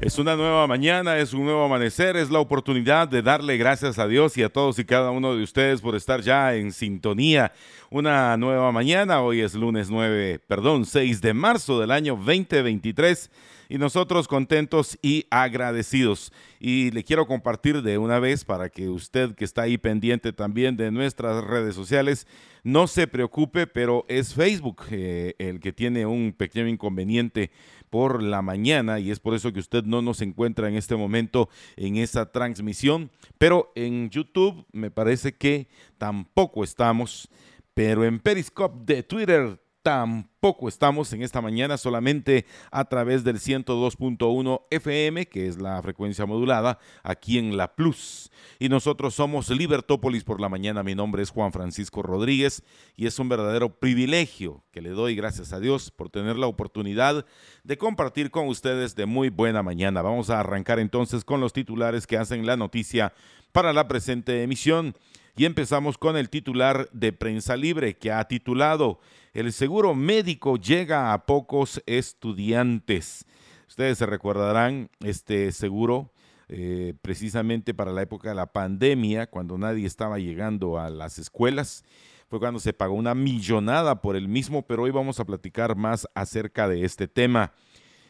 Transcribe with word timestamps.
Es 0.00 0.16
una 0.16 0.36
nueva 0.36 0.68
mañana, 0.68 1.18
es 1.18 1.32
un 1.32 1.44
nuevo 1.44 1.64
amanecer, 1.64 2.16
es 2.16 2.30
la 2.30 2.38
oportunidad 2.38 3.08
de 3.08 3.20
darle 3.20 3.56
gracias 3.56 3.98
a 3.98 4.06
Dios 4.06 4.38
y 4.38 4.44
a 4.44 4.48
todos 4.48 4.78
y 4.78 4.84
cada 4.84 5.10
uno 5.10 5.34
de 5.34 5.42
ustedes 5.42 5.80
por 5.80 5.96
estar 5.96 6.20
ya 6.20 6.54
en 6.54 6.70
sintonía. 6.70 7.52
Una 7.90 8.36
nueva 8.36 8.70
mañana, 8.70 9.22
hoy 9.22 9.40
es 9.40 9.54
lunes 9.54 9.90
9, 9.90 10.38
perdón, 10.46 10.84
6 10.84 11.20
de 11.20 11.34
marzo 11.34 11.80
del 11.80 11.90
año 11.90 12.14
2023 12.14 13.28
y 13.68 13.78
nosotros 13.78 14.28
contentos 14.28 14.98
y 15.02 15.26
agradecidos. 15.30 16.32
Y 16.58 16.90
le 16.90 17.04
quiero 17.04 17.26
compartir 17.26 17.82
de 17.82 17.98
una 17.98 18.18
vez 18.18 18.44
para 18.44 18.68
que 18.70 18.88
usted 18.88 19.34
que 19.34 19.44
está 19.44 19.62
ahí 19.62 19.78
pendiente 19.78 20.32
también 20.32 20.76
de 20.76 20.90
nuestras 20.90 21.44
redes 21.44 21.74
sociales, 21.74 22.26
no 22.64 22.86
se 22.86 23.06
preocupe, 23.06 23.66
pero 23.66 24.04
es 24.08 24.34
Facebook 24.34 24.82
eh, 24.90 25.34
el 25.38 25.60
que 25.60 25.72
tiene 25.72 26.06
un 26.06 26.32
pequeño 26.36 26.68
inconveniente 26.68 27.50
por 27.90 28.22
la 28.22 28.42
mañana 28.42 28.98
y 28.98 29.10
es 29.10 29.20
por 29.20 29.34
eso 29.34 29.52
que 29.52 29.60
usted 29.60 29.84
no 29.84 30.02
nos 30.02 30.20
encuentra 30.20 30.68
en 30.68 30.76
este 30.76 30.96
momento 30.96 31.48
en 31.76 31.96
esa 31.96 32.30
transmisión. 32.30 33.10
Pero 33.38 33.72
en 33.74 34.10
YouTube 34.10 34.66
me 34.72 34.90
parece 34.90 35.34
que 35.34 35.68
tampoco 35.96 36.64
estamos, 36.64 37.28
pero 37.74 38.04
en 38.04 38.18
Periscope 38.18 38.92
de 38.92 39.02
Twitter 39.02 39.58
tampoco 39.88 40.68
estamos 40.68 41.10
en 41.14 41.22
esta 41.22 41.40
mañana 41.40 41.78
solamente 41.78 42.44
a 42.70 42.84
través 42.84 43.24
del 43.24 43.38
102.1 43.38 44.66
FM, 44.70 45.24
que 45.28 45.48
es 45.48 45.58
la 45.58 45.80
frecuencia 45.80 46.26
modulada, 46.26 46.78
aquí 47.02 47.38
en 47.38 47.56
La 47.56 47.74
Plus. 47.74 48.30
Y 48.58 48.68
nosotros 48.68 49.14
somos 49.14 49.48
Libertópolis 49.48 50.24
por 50.24 50.42
la 50.42 50.50
mañana. 50.50 50.82
Mi 50.82 50.94
nombre 50.94 51.22
es 51.22 51.30
Juan 51.30 51.52
Francisco 51.52 52.02
Rodríguez 52.02 52.62
y 52.96 53.06
es 53.06 53.18
un 53.18 53.30
verdadero 53.30 53.78
privilegio 53.80 54.62
que 54.72 54.82
le 54.82 54.90
doy 54.90 55.14
gracias 55.16 55.54
a 55.54 55.58
Dios 55.58 55.90
por 55.90 56.10
tener 56.10 56.36
la 56.36 56.48
oportunidad 56.48 57.24
de 57.64 57.78
compartir 57.78 58.30
con 58.30 58.46
ustedes 58.46 58.94
de 58.94 59.06
muy 59.06 59.30
buena 59.30 59.62
mañana. 59.62 60.02
Vamos 60.02 60.28
a 60.28 60.40
arrancar 60.40 60.80
entonces 60.80 61.24
con 61.24 61.40
los 61.40 61.54
titulares 61.54 62.06
que 62.06 62.18
hacen 62.18 62.44
la 62.44 62.58
noticia 62.58 63.14
para 63.52 63.72
la 63.72 63.88
presente 63.88 64.42
emisión. 64.42 64.94
Y 65.38 65.44
empezamos 65.44 65.98
con 65.98 66.16
el 66.16 66.30
titular 66.30 66.88
de 66.90 67.12
Prensa 67.12 67.56
Libre 67.56 67.96
que 67.96 68.10
ha 68.10 68.24
titulado 68.26 68.98
El 69.32 69.52
seguro 69.52 69.94
médico 69.94 70.56
llega 70.56 71.12
a 71.12 71.26
pocos 71.26 71.80
estudiantes. 71.86 73.24
Ustedes 73.68 73.98
se 73.98 74.06
recordarán 74.06 74.90
este 74.98 75.52
seguro 75.52 76.10
eh, 76.48 76.94
precisamente 77.02 77.72
para 77.72 77.92
la 77.92 78.02
época 78.02 78.30
de 78.30 78.34
la 78.34 78.52
pandemia, 78.52 79.28
cuando 79.28 79.56
nadie 79.56 79.86
estaba 79.86 80.18
llegando 80.18 80.76
a 80.76 80.90
las 80.90 81.20
escuelas. 81.20 81.84
Fue 82.28 82.40
cuando 82.40 82.58
se 82.58 82.72
pagó 82.72 82.94
una 82.94 83.14
millonada 83.14 84.00
por 84.00 84.16
el 84.16 84.26
mismo, 84.26 84.66
pero 84.66 84.82
hoy 84.82 84.90
vamos 84.90 85.20
a 85.20 85.24
platicar 85.24 85.76
más 85.76 86.08
acerca 86.16 86.66
de 86.66 86.84
este 86.84 87.06
tema. 87.06 87.52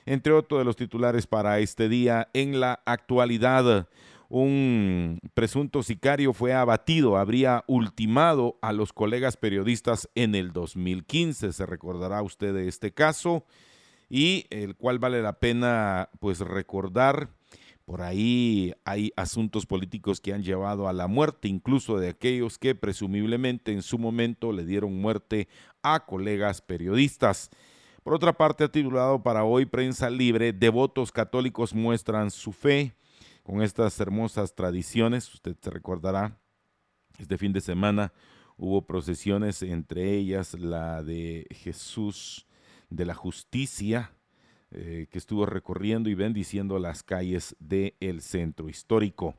Entre 0.06 0.32
otros 0.32 0.62
de 0.62 0.64
los 0.64 0.76
titulares 0.76 1.26
para 1.26 1.58
este 1.58 1.90
día, 1.90 2.30
en 2.32 2.58
la 2.58 2.80
actualidad, 2.86 3.86
un 4.28 5.18
presunto 5.34 5.82
sicario 5.82 6.34
fue 6.34 6.52
abatido, 6.52 7.16
habría 7.16 7.64
ultimado 7.66 8.58
a 8.60 8.72
los 8.72 8.92
colegas 8.92 9.36
periodistas 9.36 10.08
en 10.14 10.34
el 10.34 10.52
2015, 10.52 11.52
se 11.52 11.66
recordará 11.66 12.20
usted 12.22 12.52
de 12.52 12.68
este 12.68 12.92
caso, 12.92 13.46
y 14.10 14.46
el 14.50 14.76
cual 14.76 14.98
vale 14.98 15.22
la 15.22 15.38
pena 15.38 16.10
pues 16.20 16.40
recordar. 16.40 17.30
Por 17.86 18.02
ahí 18.02 18.74
hay 18.84 19.12
asuntos 19.16 19.64
políticos 19.64 20.20
que 20.20 20.34
han 20.34 20.42
llevado 20.42 20.88
a 20.88 20.92
la 20.92 21.06
muerte, 21.06 21.48
incluso 21.48 21.98
de 21.98 22.10
aquellos 22.10 22.58
que 22.58 22.74
presumiblemente 22.74 23.72
en 23.72 23.80
su 23.80 23.98
momento 23.98 24.52
le 24.52 24.66
dieron 24.66 25.00
muerte 25.00 25.48
a 25.82 26.04
colegas 26.04 26.60
periodistas. 26.60 27.48
Por 28.02 28.12
otra 28.12 28.34
parte, 28.34 28.64
ha 28.64 28.68
titulado 28.68 29.22
para 29.22 29.44
hoy 29.44 29.64
Prensa 29.64 30.10
Libre, 30.10 30.52
Devotos 30.52 31.12
católicos 31.12 31.74
muestran 31.74 32.30
su 32.30 32.52
fe 32.52 32.94
con 33.48 33.62
estas 33.62 33.98
hermosas 33.98 34.54
tradiciones. 34.54 35.32
Usted 35.32 35.56
se 35.58 35.70
recordará, 35.70 36.38
este 37.18 37.38
fin 37.38 37.54
de 37.54 37.62
semana 37.62 38.12
hubo 38.58 38.86
procesiones, 38.86 39.62
entre 39.62 40.16
ellas 40.16 40.52
la 40.52 41.02
de 41.02 41.46
Jesús 41.50 42.46
de 42.90 43.06
la 43.06 43.14
Justicia, 43.14 44.12
eh, 44.70 45.06
que 45.10 45.16
estuvo 45.16 45.46
recorriendo 45.46 46.10
y 46.10 46.14
bendiciendo 46.14 46.78
las 46.78 47.02
calles 47.02 47.56
del 47.58 48.20
centro 48.20 48.68
histórico. 48.68 49.34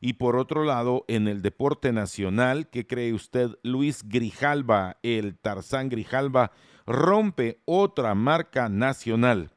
Y 0.00 0.14
por 0.14 0.36
otro 0.36 0.64
lado, 0.64 1.06
en 1.08 1.26
el 1.26 1.40
deporte 1.40 1.92
nacional, 1.92 2.68
¿qué 2.68 2.86
cree 2.86 3.14
usted? 3.14 3.52
Luis 3.62 4.02
Grijalva, 4.06 4.98
el 5.02 5.38
Tarzán 5.38 5.88
Grijalva, 5.88 6.52
rompe 6.84 7.62
otra 7.64 8.14
marca 8.14 8.68
nacional. 8.68 9.50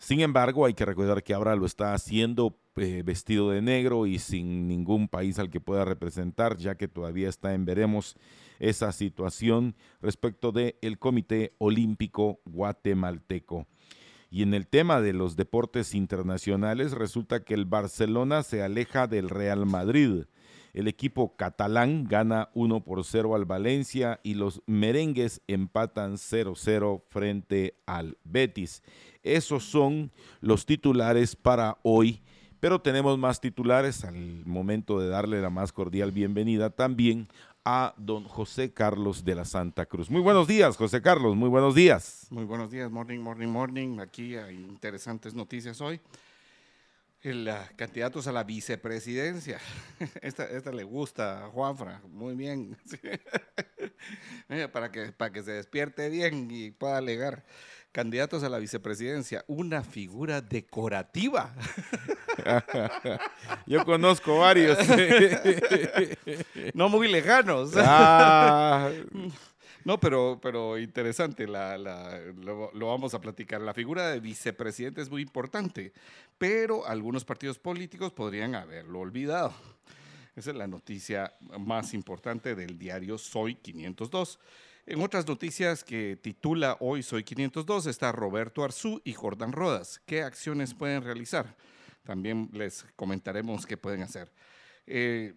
Sin 0.00 0.20
embargo, 0.20 0.64
hay 0.64 0.72
que 0.72 0.86
recordar 0.86 1.22
que 1.22 1.34
ahora 1.34 1.54
lo 1.56 1.66
está 1.66 1.92
haciendo 1.92 2.58
eh, 2.76 3.02
vestido 3.04 3.50
de 3.50 3.60
negro 3.60 4.06
y 4.06 4.18
sin 4.18 4.66
ningún 4.66 5.08
país 5.08 5.38
al 5.38 5.50
que 5.50 5.60
pueda 5.60 5.84
representar, 5.84 6.56
ya 6.56 6.74
que 6.74 6.88
todavía 6.88 7.28
está 7.28 7.52
en 7.52 7.66
veremos 7.66 8.16
esa 8.60 8.92
situación 8.92 9.76
respecto 10.00 10.52
del 10.52 10.76
el 10.80 10.98
Comité 10.98 11.54
Olímpico 11.58 12.40
Guatemalteco. 12.46 13.66
Y 14.30 14.42
en 14.42 14.54
el 14.54 14.68
tema 14.68 15.02
de 15.02 15.12
los 15.12 15.36
deportes 15.36 15.94
internacionales, 15.94 16.92
resulta 16.92 17.44
que 17.44 17.52
el 17.52 17.66
Barcelona 17.66 18.42
se 18.42 18.62
aleja 18.62 19.06
del 19.06 19.28
Real 19.28 19.66
Madrid. 19.66 20.24
El 20.72 20.88
equipo 20.88 21.36
catalán 21.36 22.04
gana 22.04 22.50
1 22.54 22.84
por 22.84 23.04
0 23.04 23.34
al 23.34 23.44
Valencia 23.44 24.20
y 24.22 24.34
los 24.34 24.62
merengues 24.66 25.42
empatan 25.46 26.14
0-0 26.14 27.02
frente 27.08 27.74
al 27.86 28.18
Betis. 28.24 28.82
Esos 29.22 29.64
son 29.64 30.10
los 30.40 30.66
titulares 30.66 31.36
para 31.36 31.78
hoy 31.82 32.22
pero 32.60 32.82
tenemos 32.82 33.18
más 33.18 33.40
titulares 33.40 34.04
al 34.04 34.44
momento 34.44 35.00
de 35.00 35.08
darle 35.08 35.40
la 35.40 35.48
más 35.48 35.72
cordial 35.72 36.12
bienvenida 36.12 36.68
también 36.68 37.26
a 37.64 37.94
don 37.96 38.24
José 38.24 38.72
Carlos 38.72 39.24
de 39.24 39.34
la 39.34 39.44
Santa 39.44 39.86
Cruz. 39.86 40.10
Muy 40.10 40.20
buenos 40.20 40.46
días, 40.46 40.76
José 40.76 41.02
Carlos, 41.02 41.36
muy 41.36 41.48
buenos 41.48 41.74
días. 41.74 42.26
Muy 42.30 42.44
buenos 42.44 42.70
días, 42.70 42.90
morning, 42.90 43.18
morning, 43.18 43.48
morning. 43.48 43.98
Aquí 44.00 44.36
hay 44.36 44.56
interesantes 44.56 45.34
noticias 45.34 45.80
hoy. 45.80 46.00
El, 47.22 47.52
candidatos 47.76 48.26
a 48.26 48.32
la 48.32 48.44
vicepresidencia. 48.44 49.58
Esta, 50.22 50.44
esta 50.44 50.72
le 50.72 50.84
gusta 50.84 51.44
a 51.44 51.48
Juanfra, 51.48 52.00
muy 52.08 52.34
bien. 52.34 52.78
para, 54.72 54.90
que, 54.90 55.12
para 55.12 55.30
que 55.30 55.42
se 55.42 55.52
despierte 55.52 56.08
bien 56.08 56.48
y 56.50 56.70
pueda 56.70 56.96
alegar 56.96 57.44
candidatos 57.92 58.42
a 58.42 58.48
la 58.48 58.58
vicepresidencia, 58.58 59.44
una 59.48 59.82
figura 59.82 60.40
decorativa. 60.40 61.54
Yo 63.66 63.84
conozco 63.84 64.38
varios. 64.38 64.78
no 66.72 66.88
muy 66.88 67.08
lejanos. 67.08 67.72
Ah. 67.76 68.90
No, 69.84 69.98
pero, 69.98 70.38
pero 70.42 70.78
interesante, 70.78 71.46
la, 71.46 71.78
lo, 71.78 72.70
vamos 72.86 73.14
a 73.14 73.20
platicar. 73.20 73.60
La 73.60 73.74
figura 73.74 74.10
de 74.10 74.20
vicepresidente 74.20 75.00
es 75.00 75.10
muy 75.10 75.22
importante, 75.22 75.92
pero 76.38 76.86
algunos 76.86 77.24
partidos 77.24 77.58
políticos 77.58 78.12
podrían 78.12 78.54
haberlo 78.54 79.00
olvidado. 79.00 79.54
Esa 80.36 80.50
es 80.50 80.56
la 80.56 80.66
noticia 80.66 81.34
más 81.58 81.94
importante 81.94 82.54
del 82.54 82.78
diario 82.78 83.18
Soy 83.18 83.54
502. 83.56 84.38
En 84.86 85.02
otras 85.02 85.26
noticias 85.26 85.84
que 85.84 86.18
titula 86.20 86.76
Hoy 86.80 87.02
Soy 87.02 87.24
502 87.24 87.86
está 87.86 88.12
Roberto 88.12 88.64
Arzú 88.64 89.00
y 89.04 89.12
Jordán 89.12 89.52
Rodas. 89.52 90.00
¿Qué 90.06 90.22
acciones 90.22 90.74
pueden 90.74 91.02
realizar? 91.02 91.56
También 92.04 92.48
les 92.52 92.84
comentaremos 92.96 93.66
qué 93.66 93.76
pueden 93.76 94.02
hacer. 94.02 94.32
Eh, 94.86 95.34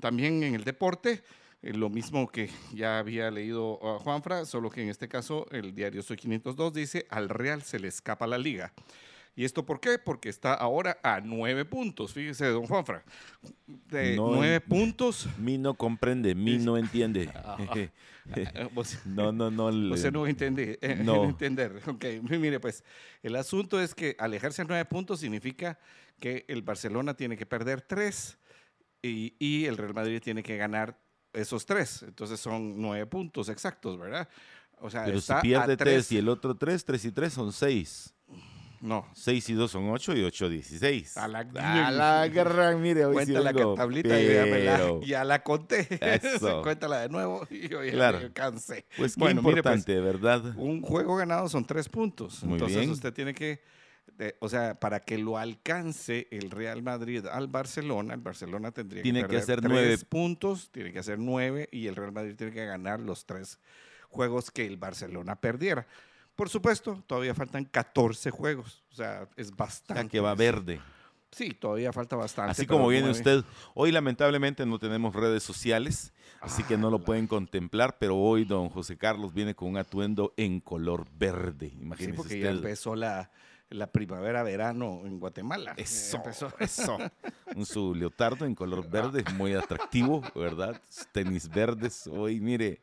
también 0.00 0.42
en 0.42 0.54
el 0.54 0.64
deporte, 0.64 1.22
eh, 1.62 1.72
lo 1.72 1.88
mismo 1.88 2.28
que 2.28 2.50
ya 2.74 2.98
había 2.98 3.30
leído 3.30 3.78
a 3.82 3.98
Juanfra, 3.98 4.44
solo 4.44 4.70
que 4.70 4.82
en 4.82 4.88
este 4.88 5.08
caso 5.08 5.46
el 5.50 5.74
diario 5.74 6.02
Soy 6.02 6.16
502 6.16 6.72
dice, 6.72 7.06
al 7.08 7.28
Real 7.28 7.62
se 7.62 7.78
le 7.78 7.88
escapa 7.88 8.26
la 8.26 8.38
liga. 8.38 8.72
¿Y 9.34 9.44
esto 9.44 9.64
por 9.64 9.80
qué? 9.80 9.98
Porque 9.98 10.28
está 10.28 10.52
ahora 10.52 10.98
a 11.02 11.20
nueve 11.20 11.64
puntos. 11.64 12.12
Fíjese, 12.12 12.46
don 12.48 12.66
Juanfra. 12.66 13.02
De 13.66 14.14
nueve 14.14 14.60
puntos. 14.60 15.26
Mi 15.38 15.56
no 15.56 15.72
comprende, 15.72 16.34
mi 16.34 16.58
no 16.58 16.76
entiende. 16.76 17.30
no, 19.06 19.32
no, 19.32 19.50
no. 19.50 19.66
Usted 19.94 20.12
no 20.12 20.26
entiende. 20.26 20.78
Eh, 20.82 20.96
no. 20.96 21.24
entender. 21.24 21.80
Ok, 21.86 22.04
mire, 22.28 22.60
pues 22.60 22.84
el 23.22 23.36
asunto 23.36 23.80
es 23.80 23.94
que 23.94 24.16
alejarse 24.18 24.62
a 24.62 24.64
nueve 24.66 24.84
puntos 24.84 25.20
significa 25.20 25.78
que 26.20 26.44
el 26.48 26.60
Barcelona 26.60 27.14
tiene 27.14 27.36
que 27.36 27.46
perder 27.46 27.80
tres 27.80 28.36
y, 29.00 29.34
y 29.38 29.64
el 29.64 29.78
Real 29.78 29.94
Madrid 29.94 30.20
tiene 30.22 30.42
que 30.42 30.58
ganar 30.58 31.01
esos 31.32 31.66
tres. 31.66 32.02
Entonces 32.02 32.40
son 32.40 32.80
nueve 32.80 33.06
puntos 33.06 33.48
exactos, 33.48 33.98
¿verdad? 33.98 34.28
O 34.80 34.90
sea, 34.90 35.04
Pero 35.04 35.20
si 35.20 35.32
pierde 35.40 35.76
tres 35.76 36.10
y 36.12 36.18
el 36.18 36.28
otro 36.28 36.56
tres, 36.56 36.84
tres 36.84 37.04
y 37.04 37.12
tres 37.12 37.32
son 37.32 37.52
seis. 37.52 38.14
No. 38.82 39.06
6 39.14 39.50
y 39.50 39.52
2 39.54 39.70
son 39.70 39.88
8 39.90 40.16
y 40.16 40.24
8, 40.24 40.48
16. 40.48 41.16
A 41.16 41.28
la, 41.28 41.38
a 41.38 41.90
la 41.92 42.26
gran, 42.26 42.82
mire, 42.82 43.04
hoy 43.04 43.14
Cuenta 43.14 43.40
la 43.40 43.52
tablita 43.76 44.08
pero... 44.08 45.00
y 45.00 45.06
ya, 45.06 45.22
la, 45.22 45.44
conté. 45.44 45.86
Eso. 46.00 46.62
Cuéntala 46.64 47.02
de 47.02 47.08
nuevo 47.08 47.46
y 47.48 47.72
hoy 47.72 47.92
claro. 47.92 48.18
cansé. 48.34 48.84
Pues 48.96 49.14
bueno, 49.14 49.40
qué 49.40 49.44
pues, 49.44 49.56
importante, 49.58 50.00
¿verdad? 50.00 50.42
Un 50.56 50.82
juego 50.82 51.14
ganado 51.14 51.48
son 51.48 51.64
3 51.64 51.88
puntos. 51.88 52.42
Muy 52.42 52.54
Entonces 52.54 52.78
bien. 52.78 52.90
usted 52.90 53.12
tiene 53.14 53.32
que, 53.34 53.62
o 54.40 54.48
sea, 54.48 54.78
para 54.78 55.00
que 55.00 55.18
lo 55.18 55.38
alcance 55.38 56.28
el 56.30 56.50
Real 56.50 56.82
Madrid 56.82 57.26
al 57.26 57.48
Barcelona, 57.48 58.14
el 58.14 58.20
Barcelona 58.20 58.70
tendría 58.70 59.02
tiene 59.02 59.26
que, 59.26 59.36
hacer 59.36 59.62
9 59.62 59.98
puntos, 60.08 60.70
tiene 60.70 60.92
que 60.92 60.98
hacer 60.98 61.18
9 61.18 61.68
y 61.72 61.86
el 61.86 61.96
Real 61.96 62.12
Madrid 62.12 62.34
tiene 62.36 62.52
que 62.52 62.64
ganar 62.64 63.00
los 63.00 63.26
3 63.26 63.58
juegos 64.08 64.50
que 64.50 64.66
el 64.66 64.76
Barcelona 64.76 65.36
perdiera. 65.36 65.86
Por 66.36 66.48
supuesto, 66.48 67.02
todavía 67.06 67.34
faltan 67.34 67.64
14 67.64 68.30
juegos. 68.30 68.82
O 68.90 68.94
sea, 68.94 69.28
es 69.36 69.54
bastante. 69.54 70.08
que 70.08 70.20
va 70.20 70.34
verde. 70.34 70.80
Sí, 71.30 71.50
todavía 71.50 71.92
falta 71.92 72.14
bastante. 72.14 72.52
Así 72.52 72.66
como 72.66 72.88
viene 72.88 73.10
usted. 73.10 73.42
Hoy 73.74 73.90
lamentablemente 73.90 74.66
no 74.66 74.78
tenemos 74.78 75.14
redes 75.14 75.42
sociales, 75.42 76.12
así 76.40 76.62
que 76.62 76.76
no 76.76 76.90
lo 76.90 76.98
ah, 76.98 77.04
pueden 77.04 77.26
contemplar, 77.26 77.96
pero 77.98 78.18
hoy 78.18 78.44
don 78.44 78.68
José 78.68 78.98
Carlos 78.98 79.32
viene 79.32 79.54
con 79.54 79.68
un 79.68 79.78
atuendo 79.78 80.34
en 80.36 80.60
color 80.60 81.06
verde. 81.18 81.72
Imagínese 81.80 82.12
sí, 82.12 82.16
porque 82.16 82.38
ya 82.38 82.50
empezó 82.50 82.94
la, 82.94 83.30
la 83.72 83.86
primavera-verano 83.86 85.02
en 85.04 85.18
Guatemala. 85.18 85.74
Eso, 85.76 86.22
eso. 86.58 86.98
Un 87.54 87.66
su 87.66 87.94
leotardo 87.94 88.44
en 88.44 88.54
color 88.54 88.88
verde, 88.88 89.24
muy 89.34 89.54
atractivo, 89.54 90.22
¿verdad? 90.34 90.80
Tenis 91.12 91.48
verdes. 91.48 92.06
Hoy, 92.06 92.40
mire, 92.40 92.80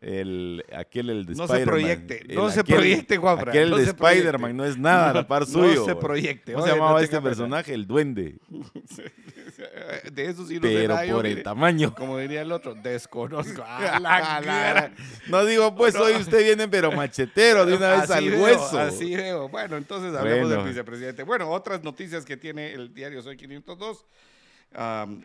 el, 0.00 0.64
aquel, 0.72 1.10
el 1.10 1.26
de 1.26 1.34
no 1.34 1.48
Se 1.48 1.64
proyecte, 1.64 2.24
no 2.32 2.50
se 2.50 2.64
proyecte. 2.64 3.16
Aquel 3.16 3.70
de 3.70 3.82
Spider-Man 3.84 4.56
no 4.56 4.64
es 4.64 4.78
nada 4.78 5.10
a 5.10 5.14
la 5.14 5.26
par 5.26 5.46
suyo. 5.46 5.74
No 5.84 5.86
se 5.86 5.96
proyecte. 5.96 6.52
¿Cómo 6.52 6.64
se 6.64 6.72
llamaba 6.72 7.02
este 7.02 7.20
personaje? 7.20 7.74
El 7.74 7.86
duende. 7.86 8.36
de 10.12 10.26
eso 10.26 10.46
sí 10.46 10.54
no 10.56 10.62
Pero 10.62 10.96
por 11.10 11.26
el 11.26 11.42
tamaño. 11.42 11.94
Como 11.94 12.18
diría 12.18 12.42
el 12.42 12.52
otro, 12.52 12.74
desconozco. 12.74 13.64
no 15.28 15.44
digo, 15.44 15.74
pues 15.74 15.94
hoy 15.96 16.14
usted 16.14 16.44
viene, 16.44 16.68
pero 16.68 16.92
machetero 16.92 17.66
de 17.66 17.74
una 17.74 18.00
vez 18.00 18.10
al 18.10 18.32
hueso. 18.34 18.78
Así 18.78 19.16
veo. 19.16 19.48
Bueno, 19.48 19.76
entonces 19.76 20.14
hablemos 20.14 20.50
del 20.50 20.62
vicepresidente. 20.62 21.22
Bueno, 21.24 21.50
otras 21.50 21.82
noticias 21.82 22.24
que 22.24 22.36
tiene 22.36 22.72
el 22.72 22.94
diario 22.94 23.22
Soy 23.22 23.36
502. 23.36 24.06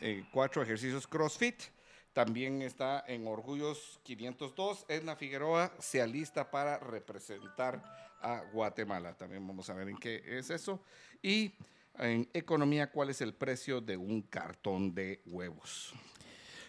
Eh, 0.02 0.24
cuatro 0.32 0.62
ejercicios 0.62 1.08
CrossFit. 1.08 1.56
También 2.14 2.62
está 2.62 3.04
en 3.08 3.28
Orgullos 3.28 4.00
502. 4.04 4.86
Edna 4.88 5.16
Figueroa 5.16 5.72
se 5.80 6.02
alista 6.02 6.50
para 6.50 6.80
representar 6.80 7.84
a 8.22 8.44
Guatemala. 8.52 9.14
También 9.14 9.46
vamos 9.48 9.70
a 9.70 9.74
ver 9.74 9.90
en 9.90 9.98
qué 9.98 10.22
es 10.26 10.50
eso. 10.50 10.82
Y 11.22 11.54
en 11.98 12.28
economía, 12.34 12.92
¿cuál 12.92 13.10
es 13.10 13.22
el 13.22 13.34
precio 13.34 13.82
de 13.82 13.98
un 13.98 14.22
cartón 14.22 14.94
de 14.94 15.22
huevos? 15.26 15.94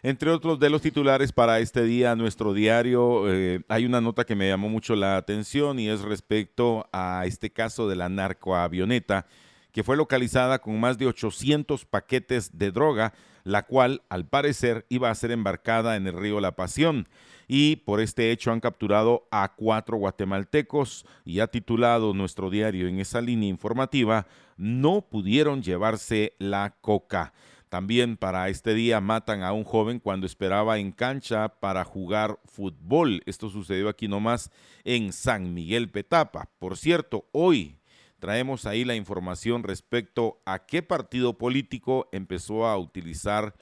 Entre 0.02 0.30
otros 0.30 0.58
de 0.58 0.70
los 0.70 0.80
titulares 0.80 1.30
para 1.30 1.60
este 1.60 1.84
día, 1.84 2.16
nuestro 2.16 2.54
diario, 2.54 3.30
eh, 3.30 3.60
hay 3.68 3.84
una 3.84 4.00
nota 4.00 4.24
que 4.24 4.34
me 4.34 4.48
llamó 4.48 4.70
mucho 4.70 4.96
la 4.96 5.18
atención 5.18 5.78
y 5.78 5.90
es 5.90 6.00
respecto 6.00 6.88
a 6.90 7.24
este 7.26 7.50
caso 7.50 7.86
de 7.86 7.96
la 7.96 8.08
narcoavioneta 8.08 9.26
que 9.72 9.84
fue 9.84 9.96
localizada 9.96 10.58
con 10.58 10.80
más 10.80 10.98
de 10.98 11.06
800 11.06 11.84
paquetes 11.84 12.56
de 12.56 12.70
droga 12.72 13.12
la 13.44 13.66
cual 13.66 14.02
al 14.08 14.26
parecer 14.26 14.86
iba 14.88 15.10
a 15.10 15.14
ser 15.14 15.30
embarcada 15.30 15.96
en 15.96 16.06
el 16.06 16.14
río 16.14 16.40
La 16.40 16.56
Pasión. 16.56 17.08
Y 17.48 17.76
por 17.76 18.00
este 18.00 18.30
hecho 18.30 18.52
han 18.52 18.60
capturado 18.60 19.26
a 19.30 19.54
cuatro 19.56 19.96
guatemaltecos 19.96 21.04
y 21.24 21.40
ha 21.40 21.48
titulado 21.48 22.14
nuestro 22.14 22.48
diario 22.48 22.86
en 22.86 23.00
esa 23.00 23.20
línea 23.20 23.48
informativa, 23.48 24.26
no 24.56 25.02
pudieron 25.02 25.62
llevarse 25.62 26.34
la 26.38 26.76
coca. 26.80 27.32
También 27.68 28.16
para 28.16 28.48
este 28.48 28.74
día 28.74 29.00
matan 29.00 29.42
a 29.42 29.52
un 29.52 29.64
joven 29.64 30.00
cuando 30.00 30.26
esperaba 30.26 30.78
en 30.78 30.90
cancha 30.90 31.48
para 31.60 31.84
jugar 31.84 32.38
fútbol. 32.44 33.22
Esto 33.26 33.48
sucedió 33.48 33.88
aquí 33.88 34.08
nomás 34.08 34.50
en 34.84 35.12
San 35.12 35.54
Miguel 35.54 35.88
Petapa. 35.88 36.50
Por 36.58 36.76
cierto, 36.76 37.26
hoy 37.30 37.79
traemos 38.20 38.66
ahí 38.66 38.84
la 38.84 38.94
información 38.94 39.64
respecto 39.64 40.40
a 40.46 40.66
qué 40.66 40.82
partido 40.82 41.36
político 41.38 42.08
empezó 42.12 42.66
a 42.66 42.78
utilizar, 42.78 43.54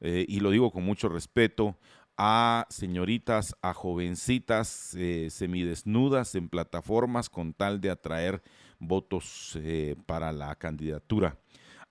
eh, 0.00 0.26
y 0.28 0.40
lo 0.40 0.50
digo 0.50 0.70
con 0.70 0.84
mucho 0.84 1.08
respeto, 1.08 1.78
a 2.18 2.66
señoritas, 2.68 3.56
a 3.62 3.72
jovencitas 3.72 4.94
eh, 4.94 5.28
semidesnudas 5.30 6.34
en 6.34 6.50
plataformas 6.50 7.30
con 7.30 7.54
tal 7.54 7.80
de 7.80 7.88
atraer 7.88 8.42
votos 8.78 9.56
eh, 9.62 9.96
para 10.04 10.30
la 10.32 10.54
candidatura. 10.56 11.38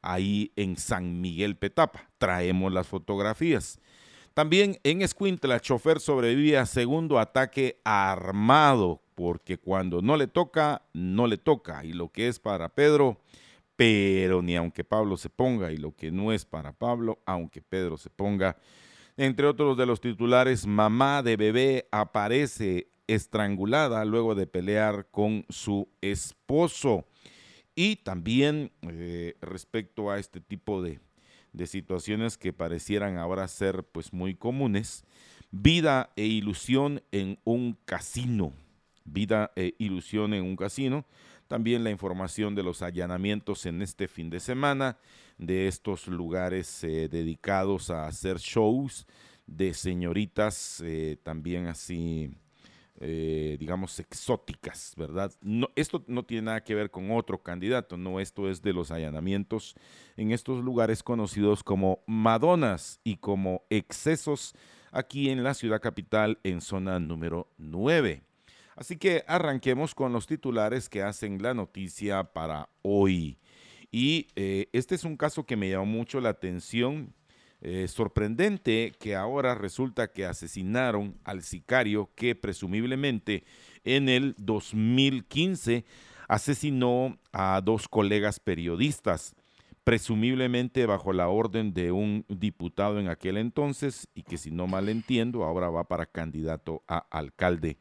Ahí 0.03 0.51
en 0.55 0.77
San 0.77 1.19
Miguel 1.19 1.57
Petapa. 1.57 2.11
Traemos 2.19 2.71
las 2.71 2.87
fotografías. 2.87 3.79
También 4.35 4.79
en 4.83 5.01
Escuintla, 5.01 5.59
chofer 5.59 5.99
sobrevive 5.99 6.59
a 6.59 6.67
segundo 6.67 7.17
ataque 7.17 7.81
armado 7.83 9.01
porque 9.19 9.57
cuando 9.57 10.01
no 10.01 10.15
le 10.15 10.27
toca, 10.27 10.81
no 10.93 11.27
le 11.27 11.37
toca. 11.37 11.83
Y 11.83 11.91
lo 11.91 12.09
que 12.09 12.29
es 12.29 12.39
para 12.39 12.69
Pedro, 12.69 13.19
pero 13.75 14.41
ni 14.41 14.55
aunque 14.55 14.85
Pablo 14.85 15.17
se 15.17 15.29
ponga, 15.29 15.73
y 15.73 15.75
lo 15.77 15.93
que 15.93 16.09
no 16.09 16.31
es 16.31 16.45
para 16.45 16.71
Pablo, 16.71 17.19
aunque 17.25 17.61
Pedro 17.61 17.97
se 17.97 18.09
ponga. 18.09 18.55
Entre 19.17 19.45
otros 19.45 19.75
de 19.75 19.85
los 19.85 19.99
titulares, 19.99 20.65
mamá 20.65 21.21
de 21.21 21.35
bebé 21.35 21.89
aparece 21.91 22.87
estrangulada 23.07 24.05
luego 24.05 24.35
de 24.35 24.47
pelear 24.47 25.09
con 25.11 25.45
su 25.49 25.89
esposo. 25.99 27.05
Y 27.75 27.97
también 27.97 28.71
eh, 28.83 29.35
respecto 29.41 30.11
a 30.11 30.17
este 30.17 30.39
tipo 30.39 30.81
de, 30.81 31.01
de 31.51 31.67
situaciones 31.67 32.37
que 32.37 32.53
parecieran 32.53 33.17
ahora 33.17 33.49
ser 33.49 33.83
pues 33.83 34.13
muy 34.13 34.33
comunes, 34.33 35.03
vida 35.51 36.09
e 36.15 36.23
ilusión 36.23 37.03
en 37.11 37.37
un 37.43 37.77
casino 37.83 38.53
vida 39.11 39.51
e 39.55 39.75
ilusión 39.79 40.33
en 40.33 40.43
un 40.43 40.55
casino. 40.55 41.05
También 41.47 41.83
la 41.83 41.89
información 41.89 42.53
de 42.53 42.63
los 42.63 42.81
allanamientos 42.81 43.65
en 43.65 43.81
este 43.81 44.07
fin 44.07 44.29
de 44.29 44.39
semana, 44.39 44.97
de 45.39 45.67
estos 45.67 46.07
lugares 46.07 46.83
eh, 46.83 47.07
dedicados 47.09 47.89
a 47.89 48.05
hacer 48.05 48.37
shows 48.37 49.07
de 49.47 49.73
señoritas 49.73 50.81
eh, 50.85 51.17
también 51.23 51.67
así, 51.67 52.29
eh, 52.99 53.57
digamos, 53.59 53.99
exóticas, 53.99 54.93
¿verdad? 54.95 55.31
No, 55.41 55.69
esto 55.75 56.03
no 56.07 56.23
tiene 56.23 56.43
nada 56.43 56.63
que 56.63 56.75
ver 56.75 56.91
con 56.91 57.09
otro 57.11 57.41
candidato, 57.41 57.97
no, 57.97 58.19
esto 58.19 58.49
es 58.49 58.61
de 58.61 58.73
los 58.73 58.91
allanamientos 58.91 59.75
en 60.17 60.31
estos 60.31 60.63
lugares 60.63 61.01
conocidos 61.01 61.63
como 61.63 62.03
Madonas 62.05 62.99
y 63.03 63.17
como 63.17 63.63
excesos 63.69 64.53
aquí 64.91 65.29
en 65.29 65.43
la 65.43 65.53
ciudad 65.53 65.81
capital 65.81 66.39
en 66.43 66.61
zona 66.61 66.99
número 66.99 67.47
9. 67.57 68.28
Así 68.79 68.95
que 68.95 69.25
arranquemos 69.27 69.93
con 69.93 70.13
los 70.13 70.25
titulares 70.25 70.87
que 70.87 71.01
hacen 71.03 71.43
la 71.43 71.53
noticia 71.53 72.23
para 72.23 72.69
hoy. 72.81 73.37
Y 73.91 74.27
eh, 74.37 74.69
este 74.71 74.95
es 74.95 75.03
un 75.03 75.17
caso 75.17 75.45
que 75.45 75.57
me 75.57 75.69
llamó 75.69 75.85
mucho 75.85 76.21
la 76.21 76.29
atención. 76.29 77.13
Eh, 77.59 77.89
sorprendente 77.89 78.93
que 78.97 79.17
ahora 79.17 79.53
resulta 79.53 80.13
que 80.13 80.25
asesinaron 80.25 81.19
al 81.25 81.43
sicario 81.43 82.09
que 82.15 82.35
presumiblemente 82.35 83.43
en 83.83 84.07
el 84.07 84.33
2015 84.37 85.83
asesinó 86.29 87.19
a 87.33 87.59
dos 87.61 87.89
colegas 87.89 88.39
periodistas, 88.39 89.35
presumiblemente 89.83 90.85
bajo 90.85 91.11
la 91.11 91.27
orden 91.27 91.73
de 91.73 91.91
un 91.91 92.23
diputado 92.29 92.97
en 92.97 93.09
aquel 93.09 93.35
entonces 93.35 94.07
y 94.15 94.23
que 94.23 94.37
si 94.37 94.51
no 94.51 94.67
mal 94.67 94.87
entiendo 94.87 95.43
ahora 95.43 95.69
va 95.69 95.83
para 95.83 96.05
candidato 96.05 96.81
a 96.87 96.99
alcalde 97.11 97.77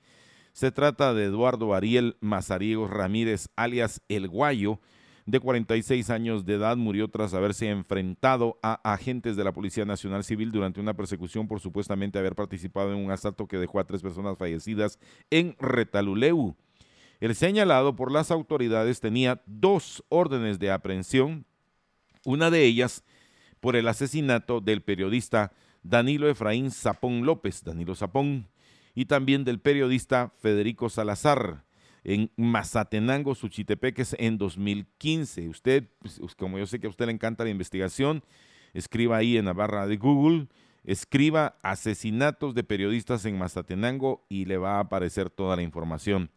se 0.59 0.73
trata 0.73 1.15
de 1.15 1.23
Eduardo 1.23 1.73
Ariel 1.73 2.17
Mazariegos 2.21 2.91
Ramírez, 2.91 3.49
alias 3.55 4.03
El 4.09 4.27
Guayo, 4.27 4.81
de 5.25 5.38
46 5.38 6.11
años 6.11 6.47
de 6.47 6.55
edad, 6.55 6.77
murió 6.77 7.07
tras 7.07 7.33
haberse 7.33 7.71
enfrentado 7.71 8.59
a 8.61 8.73
agentes 8.93 9.37
de 9.37 9.45
la 9.45 9.53
Policía 9.53 9.85
Nacional 9.85 10.25
Civil 10.25 10.50
durante 10.50 10.81
una 10.81 10.95
persecución 10.95 11.47
por 11.47 11.61
supuestamente 11.61 12.19
haber 12.19 12.35
participado 12.35 12.93
en 12.93 12.99
un 12.99 13.12
asalto 13.12 13.47
que 13.47 13.57
dejó 13.57 13.79
a 13.79 13.85
tres 13.85 14.03
personas 14.03 14.37
fallecidas 14.37 14.99
en 15.31 15.55
Retaluleu. 15.61 16.57
El 17.21 17.37
señalado 17.37 17.95
por 17.95 18.11
las 18.11 18.33
autoridades 18.33 18.99
tenía 18.99 19.41
dos 19.47 20.03
órdenes 20.09 20.59
de 20.59 20.73
aprehensión, 20.73 21.47
una 22.25 22.50
de 22.50 22.65
ellas 22.65 23.05
por 23.61 23.77
el 23.77 23.87
asesinato 23.87 24.61
del 24.61 24.83
periodista 24.83 25.53
Danilo 25.85 26.29
Efraín 26.29 26.73
Zapón 26.73 27.25
López, 27.25 27.62
Danilo 27.62 27.95
Zapón, 27.95 28.49
y 28.99 29.05
también 29.05 29.45
del 29.45 29.61
periodista 29.61 30.33
Federico 30.40 30.88
Salazar 30.88 31.62
en 32.02 32.33
Mazatenango, 32.37 33.37
Suchitepeques, 33.37 34.17
en 34.19 34.38
2015. 34.38 35.49
Usted, 35.49 35.88
pues, 36.00 36.21
como 36.37 36.59
yo 36.59 36.67
sé 36.67 36.81
que 36.81 36.88
a 36.88 36.90
usted 36.90 37.07
le 37.07 37.12
encanta 37.12 37.45
la 37.45 37.50
investigación, 37.50 38.25
escriba 38.75 39.19
ahí 39.19 39.37
en 39.37 39.45
la 39.45 39.52
barra 39.52 39.87
de 39.87 39.99
Google 39.99 40.49
escriba 40.85 41.59
asesinatos 41.62 42.55
de 42.55 42.64
periodistas 42.64 43.25
en 43.26 43.38
Mazatenango 43.38 44.25
y 44.28 44.47
le 44.47 44.57
va 44.57 44.76
a 44.76 44.81
aparecer 44.81 45.28
toda 45.28 45.55
la 45.55 45.62
información. 45.62 46.31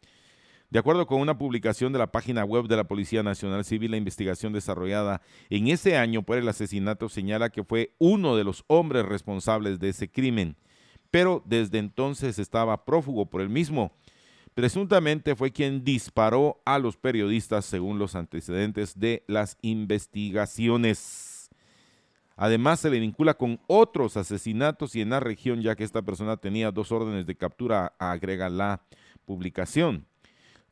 De 0.70 0.78
acuerdo 0.78 1.08
con 1.08 1.22
una 1.22 1.38
publicación 1.38 1.94
de 1.94 2.00
la 2.00 2.12
página 2.12 2.44
web 2.44 2.68
de 2.68 2.76
la 2.76 2.84
Policía 2.84 3.24
Nacional 3.24 3.66
Civil, 3.66 3.92
la 3.92 3.98
investigación 3.98 4.54
desarrollada 4.54 5.22
en 5.50 5.68
ese 5.68 5.98
año 5.98 6.24
por 6.24 6.38
el 6.38 6.48
asesinato 6.48 7.10
señala 7.10 7.50
que 7.50 7.64
fue 7.64 7.96
uno 7.98 8.36
de 8.36 8.44
los 8.44 8.66
hombres 8.68 9.06
responsables 9.06 9.80
de 9.80 9.90
ese 9.90 10.12
crimen, 10.12 10.58
pero 11.12 11.44
desde 11.46 11.78
entonces 11.78 12.40
estaba 12.40 12.86
prófugo 12.86 13.28
por 13.28 13.42
el 13.42 13.50
mismo. 13.50 13.92
Presuntamente 14.54 15.36
fue 15.36 15.52
quien 15.52 15.84
disparó 15.84 16.62
a 16.66 16.80
los 16.80 16.98
periodistas 16.98 17.66
según 17.66 18.00
los 18.00 18.16
antecedentes 18.16 19.00
de 19.00 19.24
las 19.28 19.58
investigaciones. 19.62 21.50
Además, 22.36 22.80
se 22.80 22.90
le 22.90 23.00
vincula 23.00 23.36
con 23.36 23.60
otros 23.68 24.18
asesinatos 24.18 24.96
y 24.96 25.02
en 25.02 25.12
la 25.12 25.20
región, 25.20 25.62
ya 25.62 25.76
que 25.76 25.84
esta 25.84 26.02
persona 26.02 26.38
tenía 26.38 26.72
dos 26.72 26.92
órdenes 26.92 27.28
de 27.28 27.36
captura, 27.36 27.94
agrega 28.00 28.50
la 28.50 28.82
publicación. 29.26 30.08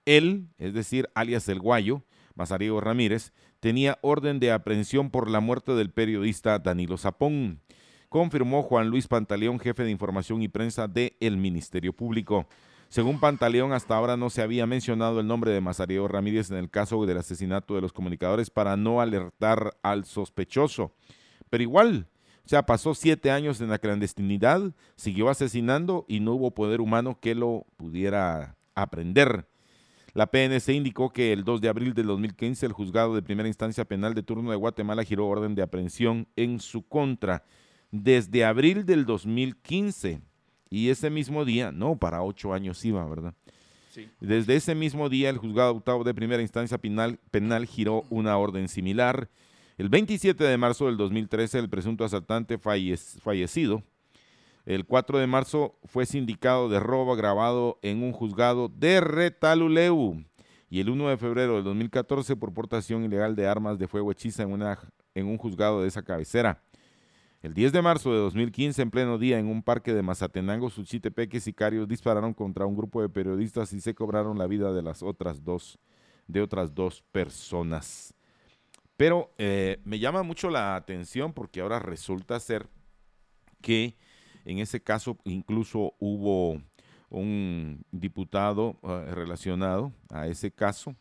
Él, 0.06 0.48
es 0.58 0.74
decir, 0.74 1.10
alias 1.14 1.48
El 1.48 1.60
Guayo, 1.60 2.04
Mazariego 2.36 2.82
Ramírez, 2.82 3.34
tenía 3.60 4.00
orden 4.02 4.40
de 4.40 4.52
aprehensión 4.52 5.10
por 5.10 5.30
la 5.30 5.42
muerte 5.42 5.74
del 5.74 5.92
periodista 5.92 6.58
Danilo 6.60 6.98
Zapón, 6.98 7.62
confirmó 8.10 8.64
Juan 8.64 8.90
Luis 8.90 9.08
Pantaleón, 9.08 9.60
jefe 9.60 9.84
de 9.84 9.92
información 9.92 10.42
y 10.42 10.48
prensa 10.48 10.88
del 10.88 11.14
el 11.20 11.38
Ministerio 11.38 11.94
Público. 11.94 12.48
Según 12.90 13.20
Pantaleón, 13.20 13.72
hasta 13.72 13.96
ahora 13.96 14.18
no 14.18 14.32
se 14.32 14.42
había 14.42 14.66
mencionado 14.66 15.20
el 15.20 15.28
nombre 15.28 15.52
de 15.52 15.62
Mazariego 15.62 16.08
Ramírez 16.08 16.50
en 16.50 16.58
el 16.58 16.72
caso 16.72 17.06
del 17.06 17.20
asesinato 17.20 17.76
de 17.76 17.82
los 17.82 17.94
comunicadores 17.94 18.50
para 18.50 18.76
no 18.76 19.00
alertar 19.00 19.78
al 19.84 20.06
sospechoso. 20.06 20.92
Pero 21.52 21.62
igual, 21.62 22.08
o 22.46 22.50
sea, 22.50 22.66
pasó 22.66 22.96
siete 22.96 23.30
años 23.30 23.62
en 23.62 23.70
la 23.70 23.78
clandestinidad, 23.78 24.74
siguió 24.96 25.30
asesinando 25.30 26.06
y 26.08 26.20
no 26.20 26.34
hubo 26.34 26.52
poder 26.56 26.82
humano 26.82 27.20
que 27.22 27.36
lo 27.36 27.68
pudiera 27.78 28.58
aprender. 28.74 29.48
La 30.16 30.26
PNC 30.26 30.70
indicó 30.70 31.12
que 31.12 31.32
el 31.32 31.44
2 31.44 31.62
de 31.62 31.70
abril 31.70 31.94
del 31.94 32.08
2015 32.08 32.66
el 32.66 32.74
juzgado 32.74 33.14
de 33.14 33.22
primera 33.22 33.48
instancia 33.48 33.86
penal 33.86 34.16
de 34.16 34.24
turno 34.24 34.50
de 34.50 34.58
Guatemala 34.58 35.04
giró 35.04 35.28
orden 35.28 35.54
de 35.54 35.62
aprehensión 35.62 36.28
en 36.36 36.60
su 36.60 36.88
contra. 36.88 37.44
Desde 37.92 38.46
abril 38.46 38.86
del 38.86 39.06
2015 39.06 40.22
y 40.70 40.90
ese 40.90 41.10
mismo 41.10 41.46
día, 41.46 41.72
no, 41.72 41.98
para 41.98 42.22
ocho 42.22 42.54
años 42.54 42.84
iba, 42.86 43.08
¿verdad? 43.08 43.34
Sí. 43.92 44.08
Desde 44.20 44.56
ese 44.56 44.76
mismo 44.76 45.10
día 45.10 45.30
el 45.30 45.38
juzgado 45.38 45.72
octavo 45.72 46.04
de 46.04 46.14
primera 46.14 46.42
instancia 46.42 46.78
penal, 46.78 47.20
penal 47.32 47.66
giró 47.66 48.04
una 48.10 48.38
orden 48.38 48.68
similar. 48.68 49.30
El 49.78 49.90
27 49.90 50.44
de 50.44 50.58
marzo 50.58 50.86
del 50.86 50.98
2013 50.98 51.58
el 51.58 51.70
presunto 51.70 52.04
asaltante 52.04 52.60
fallecido 52.60 53.84
el 54.70 54.86
4 54.86 55.18
de 55.18 55.26
marzo 55.26 55.80
fue 55.86 56.06
sindicado 56.06 56.70
de 56.70 56.80
robo 56.80 57.14
agravado 57.14 57.80
en 57.82 58.04
un 58.04 58.12
juzgado 58.12 58.70
de 58.70 59.02
Retaluleu. 59.02 60.24
Y 60.70 60.80
el 60.80 60.92
1 60.92 61.10
de 61.10 61.18
febrero 61.18 61.56
del 61.56 61.64
2014 61.64 62.36
por 62.36 62.54
portación 62.54 63.04
ilegal 63.04 63.36
de 63.36 63.48
armas 63.48 63.80
de 63.80 63.88
fuego 63.88 64.12
hechiza 64.12 64.44
en, 64.44 64.52
una, 64.52 64.78
en 65.16 65.26
un 65.26 65.40
juzgado 65.40 65.82
de 65.82 65.88
esa 65.88 66.04
cabecera. 66.04 66.62
El 67.42 67.54
10 67.54 67.72
de 67.72 67.82
marzo 67.82 68.12
de 68.12 68.18
2015, 68.18 68.82
en 68.82 68.92
pleno 68.92 69.18
día, 69.18 69.40
en 69.40 69.48
un 69.48 69.64
parque 69.64 69.94
de 69.94 70.02
Mazatenango, 70.02 70.70
Suchitepeque, 70.70 71.40
sicarios 71.40 71.88
dispararon 71.88 72.34
contra 72.34 72.66
un 72.66 72.76
grupo 72.76 73.02
de 73.02 73.08
periodistas 73.08 73.72
y 73.72 73.80
se 73.80 73.96
cobraron 73.96 74.38
la 74.38 74.46
vida 74.46 74.74
de 74.74 74.82
las 74.82 75.02
otras 75.02 75.46
dos, 75.46 75.80
de 76.28 76.42
otras 76.42 76.76
dos 76.76 77.02
personas. 77.14 78.14
Pero 78.98 79.34
eh, 79.38 79.80
me 79.86 80.00
llama 80.00 80.22
mucho 80.24 80.50
la 80.50 80.76
atención 80.76 81.32
porque 81.32 81.62
ahora 81.62 81.80
resulta 81.80 82.38
ser 82.42 82.68
que 83.62 83.96
en 84.44 84.60
ese 84.60 84.82
caso 84.82 85.18
incluso 85.24 85.94
hubo 85.98 86.62
un 87.10 87.86
diputado 87.92 88.78
eh, 88.84 89.12
relacionado 89.12 89.94
a 90.10 90.28
ese 90.28 90.52
caso. 90.52 90.94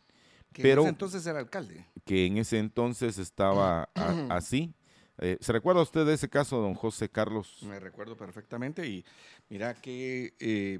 Que 0.53 0.61
pero 0.61 0.83
en 0.83 0.87
ese 0.87 0.91
entonces 0.91 1.27
era 1.27 1.39
alcalde. 1.39 1.85
Que 2.05 2.25
en 2.25 2.37
ese 2.37 2.59
entonces 2.59 3.17
estaba 3.17 3.89
así. 4.29 4.73
Eh, 5.19 5.37
¿Se 5.41 5.51
recuerda 5.51 5.81
usted 5.81 6.05
de 6.05 6.13
ese 6.13 6.29
caso, 6.29 6.57
don 6.61 6.73
José 6.73 7.09
Carlos? 7.09 7.59
Me 7.63 7.79
recuerdo 7.79 8.15
perfectamente 8.15 8.87
y 8.87 9.05
mira 9.49 9.73
que 9.75 10.33
eh, 10.39 10.79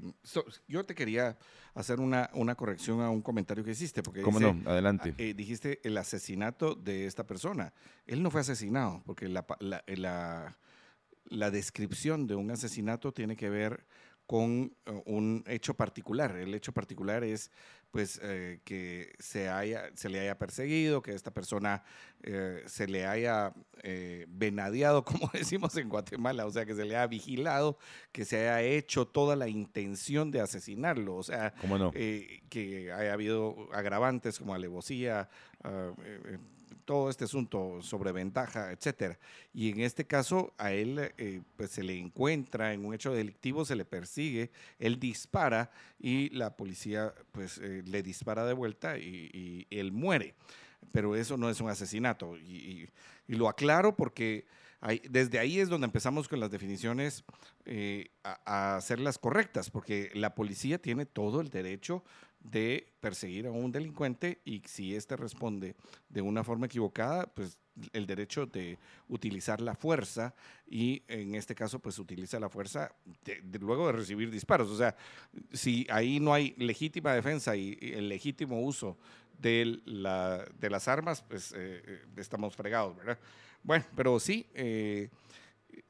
yo 0.66 0.84
te 0.84 0.94
quería 0.94 1.36
hacer 1.74 2.00
una, 2.00 2.30
una 2.34 2.54
corrección 2.54 3.00
a 3.00 3.10
un 3.10 3.22
comentario 3.22 3.62
que 3.64 3.72
hiciste. 3.72 4.02
Porque 4.02 4.22
¿Cómo 4.22 4.40
no? 4.40 4.56
Adelante. 4.66 5.12
dijiste 5.34 5.80
el 5.84 5.96
asesinato 5.96 6.74
de 6.74 7.06
esta 7.06 7.26
persona. 7.26 7.72
Él 8.06 8.22
no 8.22 8.30
fue 8.30 8.40
asesinado 8.40 9.02
porque 9.04 9.28
la, 9.28 9.46
la 9.60 10.56
la 11.30 11.50
descripción 11.50 12.26
de 12.26 12.34
un 12.34 12.50
asesinato 12.50 13.12
tiene 13.12 13.36
que 13.36 13.48
ver 13.48 13.86
con 14.26 14.76
eh, 14.86 15.02
un 15.06 15.42
hecho 15.46 15.74
particular. 15.74 16.36
El 16.36 16.54
hecho 16.54 16.72
particular 16.72 17.24
es 17.24 17.50
pues 17.90 18.20
eh, 18.22 18.60
que 18.64 19.12
se, 19.18 19.48
haya, 19.48 19.90
se 19.94 20.08
le 20.08 20.20
haya 20.20 20.38
perseguido, 20.38 21.02
que 21.02 21.14
esta 21.14 21.30
persona 21.30 21.82
eh, 22.22 22.62
se 22.66 22.86
le 22.86 23.06
haya 23.06 23.52
venadeado, 24.28 25.04
como 25.04 25.30
decimos 25.32 25.76
en 25.76 25.88
Guatemala, 25.88 26.46
o 26.46 26.50
sea, 26.50 26.66
que 26.66 26.74
se 26.74 26.84
le 26.84 26.96
haya 26.96 27.06
vigilado, 27.06 27.78
que 28.12 28.24
se 28.24 28.48
haya 28.48 28.62
hecho 28.62 29.06
toda 29.06 29.36
la 29.36 29.48
intención 29.48 30.30
de 30.30 30.40
asesinarlo, 30.40 31.16
o 31.16 31.22
sea, 31.22 31.54
que 32.50 32.92
haya 32.94 33.12
habido 33.12 33.68
agravantes 33.72 34.38
como 34.38 34.54
alevosía, 34.54 35.28
ah, 35.64 35.92
todo 36.90 37.08
este 37.08 37.22
asunto 37.22 37.80
sobre 37.82 38.10
ventaja, 38.10 38.72
etcétera. 38.72 39.16
Y 39.54 39.70
en 39.70 39.78
este 39.82 40.08
caso 40.08 40.52
a 40.58 40.72
él 40.72 41.12
eh, 41.18 41.40
pues 41.56 41.70
se 41.70 41.84
le 41.84 41.96
encuentra 41.96 42.72
en 42.72 42.84
un 42.84 42.92
hecho 42.92 43.12
delictivo, 43.12 43.64
se 43.64 43.76
le 43.76 43.84
persigue, 43.84 44.50
él 44.80 44.98
dispara 44.98 45.70
y 46.00 46.30
la 46.30 46.56
policía 46.56 47.14
pues 47.30 47.58
eh, 47.58 47.84
le 47.86 48.02
dispara 48.02 48.44
de 48.44 48.54
vuelta 48.54 48.98
y, 48.98 49.68
él 49.70 49.92
muere. 49.92 50.34
Pero 50.90 51.14
eso 51.14 51.36
no 51.36 51.48
es 51.48 51.60
un 51.60 51.70
asesinato. 51.70 52.36
Y, 52.36 52.88
lo 53.28 53.48
aclaro 53.48 53.94
porque 53.94 54.46
desde 55.08 55.38
ahí 55.38 55.60
es 55.60 55.68
donde 55.68 55.84
empezamos 55.84 56.26
con 56.26 56.40
las 56.40 56.50
definiciones 56.50 57.22
eh, 57.66 58.10
a, 58.24 58.40
a 58.44 58.76
hacerlas 58.78 59.16
correctas, 59.16 59.70
porque 59.70 60.10
la 60.14 60.34
policía 60.34 60.82
tiene 60.82 61.06
todo 61.06 61.40
el 61.40 61.50
derecho 61.50 62.02
de 62.40 62.92
perseguir 63.00 63.46
a 63.46 63.50
un 63.50 63.70
delincuente 63.70 64.40
y 64.44 64.62
si 64.66 64.94
éste 64.94 65.16
responde 65.16 65.76
de 66.08 66.22
una 66.22 66.42
forma 66.42 66.66
equivocada, 66.66 67.26
pues 67.26 67.58
el 67.92 68.06
derecho 68.06 68.46
de 68.46 68.78
utilizar 69.08 69.60
la 69.60 69.74
fuerza 69.74 70.34
y 70.66 71.02
en 71.08 71.34
este 71.34 71.54
caso 71.54 71.78
pues 71.78 71.98
utiliza 71.98 72.40
la 72.40 72.48
fuerza 72.48 72.94
luego 73.60 73.86
de 73.86 73.92
recibir 73.92 74.30
disparos. 74.30 74.70
O 74.70 74.76
sea, 74.76 74.96
si 75.52 75.86
ahí 75.90 76.20
no 76.20 76.32
hay 76.32 76.54
legítima 76.58 77.14
defensa 77.14 77.56
y, 77.56 77.78
el 77.80 78.08
legítimo 78.08 78.60
uso 78.60 78.96
de, 79.38 79.80
la, 79.84 80.44
de 80.58 80.70
las 80.70 80.88
armas, 80.88 81.22
pues 81.22 81.52
eh, 81.52 81.82
eh, 81.84 82.02
estamos 82.16 82.56
fregados, 82.56 82.96
¿verdad? 82.96 83.18
Bueno, 83.62 83.84
pero 83.94 84.18
sí, 84.18 84.46
eh, 84.54 85.10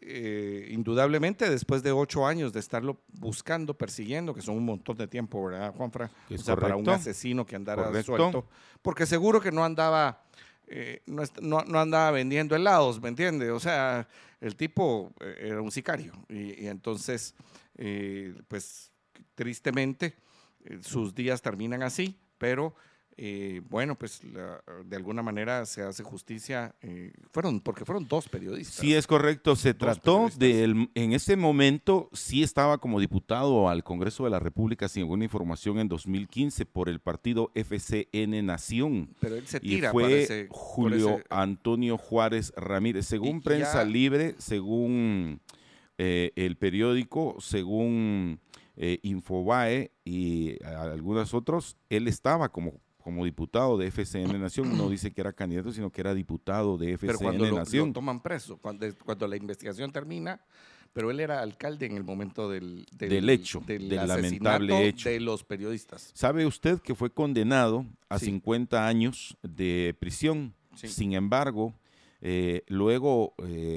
eh, 0.01 0.69
indudablemente 0.71 1.49
después 1.49 1.83
de 1.83 1.93
ocho 1.93 2.27
años 2.27 2.53
de 2.53 2.61
estarlo 2.61 3.01
buscando, 3.09 3.75
persiguiendo, 3.75 4.35
que 4.35 4.43
son 4.43 4.57
un 4.57 4.65
montón 4.65 4.97
de 4.97 5.07
tiempo, 5.07 5.45
¿verdad, 5.45 5.75
Juanfra? 5.75 6.11
O 6.31 6.39
sea, 6.39 6.57
para 6.57 6.77
un 6.77 6.89
asesino 6.89 7.47
que 7.47 7.57
andara 7.57 7.91
suelto. 8.03 8.47
Porque 8.83 9.07
seguro 9.07 9.41
que 9.41 9.53
no 9.53 9.65
andaba, 9.65 10.23
eh, 10.67 11.03
no, 11.07 11.59
andaba 11.59 12.11
vendiendo 12.11 12.57
helados, 12.57 13.01
¿me 13.01 13.09
entiende? 13.09 13.51
O 13.51 13.61
sea, 13.61 14.09
el 14.41 14.57
tipo 14.57 15.13
eh, 15.21 15.37
era 15.41 15.63
un 15.63 15.71
sicario. 15.71 16.13
Y, 16.29 16.65
y 16.65 16.69
entonces, 16.69 17.35
pues 18.49 18.91
tristemente, 19.35 20.15
sus 20.83 21.15
días 21.15 21.41
terminan 21.41 21.83
así, 21.83 22.19
pero 22.37 22.75
eh, 23.17 23.61
bueno, 23.69 23.97
pues 23.97 24.23
de 24.23 24.97
alguna 24.97 25.23
manera 25.23 25.67
se 25.67 25.83
hace 25.83 26.03
justicia. 26.03 26.75
Eh, 26.81 27.13
fueron, 27.31 27.61
porque 27.61 27.85
fueron 27.85 28.09
dos 28.09 28.29
periodistas. 28.29 28.77
Sí, 28.77 28.95
es 28.95 29.07
correcto. 29.07 29.57
Se 29.57 29.75
trató 29.75 30.31
de, 30.37 30.89
en 30.95 31.13
ese 31.13 31.37
momento, 31.37 32.09
sí 32.13 32.43
estaba 32.43 32.79
como 32.79 32.99
diputado 32.99 33.69
al 33.69 33.85
Congreso 33.85 34.25
de 34.25 34.31
la 34.31 34.39
República, 34.39 34.89
sin 34.89 35.03
alguna 35.03 35.25
información, 35.25 35.79
en 35.79 35.89
2015 35.89 36.65
por 36.67 36.89
el 36.89 37.01
partido 37.01 37.51
FCN 37.55 38.47
Nación. 38.47 39.15
Pero 39.21 39.37
él 39.37 39.47
se 39.47 39.61
tira 39.61 39.89
y 39.89 39.93
fue 39.93 40.49
Julio 40.51 41.21
Antonio 41.29 41.99
Juárez 41.99 42.53
Ramírez. 42.57 43.07
Según 43.07 43.43
Prensa 43.43 43.85
Libre, 43.85 44.35
según 44.39 45.41
eh, 45.99 46.33
el 46.37 46.57
periódico, 46.57 47.37
según 47.39 48.41
Infobae 49.03 49.91
y 50.05 50.57
algunos 50.65 51.35
otros, 51.35 51.77
él 51.91 52.09
estaba 52.09 52.49
como 52.49 52.81
como 53.01 53.25
diputado 53.25 53.77
de 53.77 53.91
FCN 53.91 54.41
Nación, 54.41 54.77
no 54.77 54.89
dice 54.89 55.11
que 55.13 55.21
era 55.21 55.33
candidato, 55.33 55.73
sino 55.73 55.91
que 55.91 56.01
era 56.01 56.15
diputado 56.15 56.77
de 56.77 56.93
FCN 56.95 57.07
pero 57.07 57.19
cuando 57.19 57.57
Nación. 57.57 57.89
Lo, 57.89 57.95
toman 57.95 58.23
preso, 58.23 58.59
cuando, 58.59 58.87
cuando 59.05 59.27
la 59.27 59.37
investigación 59.37 59.91
termina, 59.91 60.41
pero 60.93 61.11
él 61.11 61.21
era 61.21 61.41
alcalde 61.41 61.87
en 61.87 61.97
el 61.97 62.05
momento 62.05 62.49
del, 62.51 62.87
del, 62.93 63.29
hecho, 63.31 63.61
del, 63.67 63.89
lamentable 63.89 64.89
hecho 64.89 65.09
de 65.09 65.21
los 65.21 65.45
periodistas. 65.45 66.11
¿Sabe 66.15 66.47
usted 66.47 66.81
que 66.81 66.95
fue 66.95 67.11
condenado 67.11 67.87
a 68.09 68.19
50 68.19 68.87
años 68.87 69.37
de 69.43 69.95
prisión? 69.99 70.55
Sin 70.75 71.13
embargo, 71.13 71.75
Eh, 72.23 72.65
luego 72.69 73.33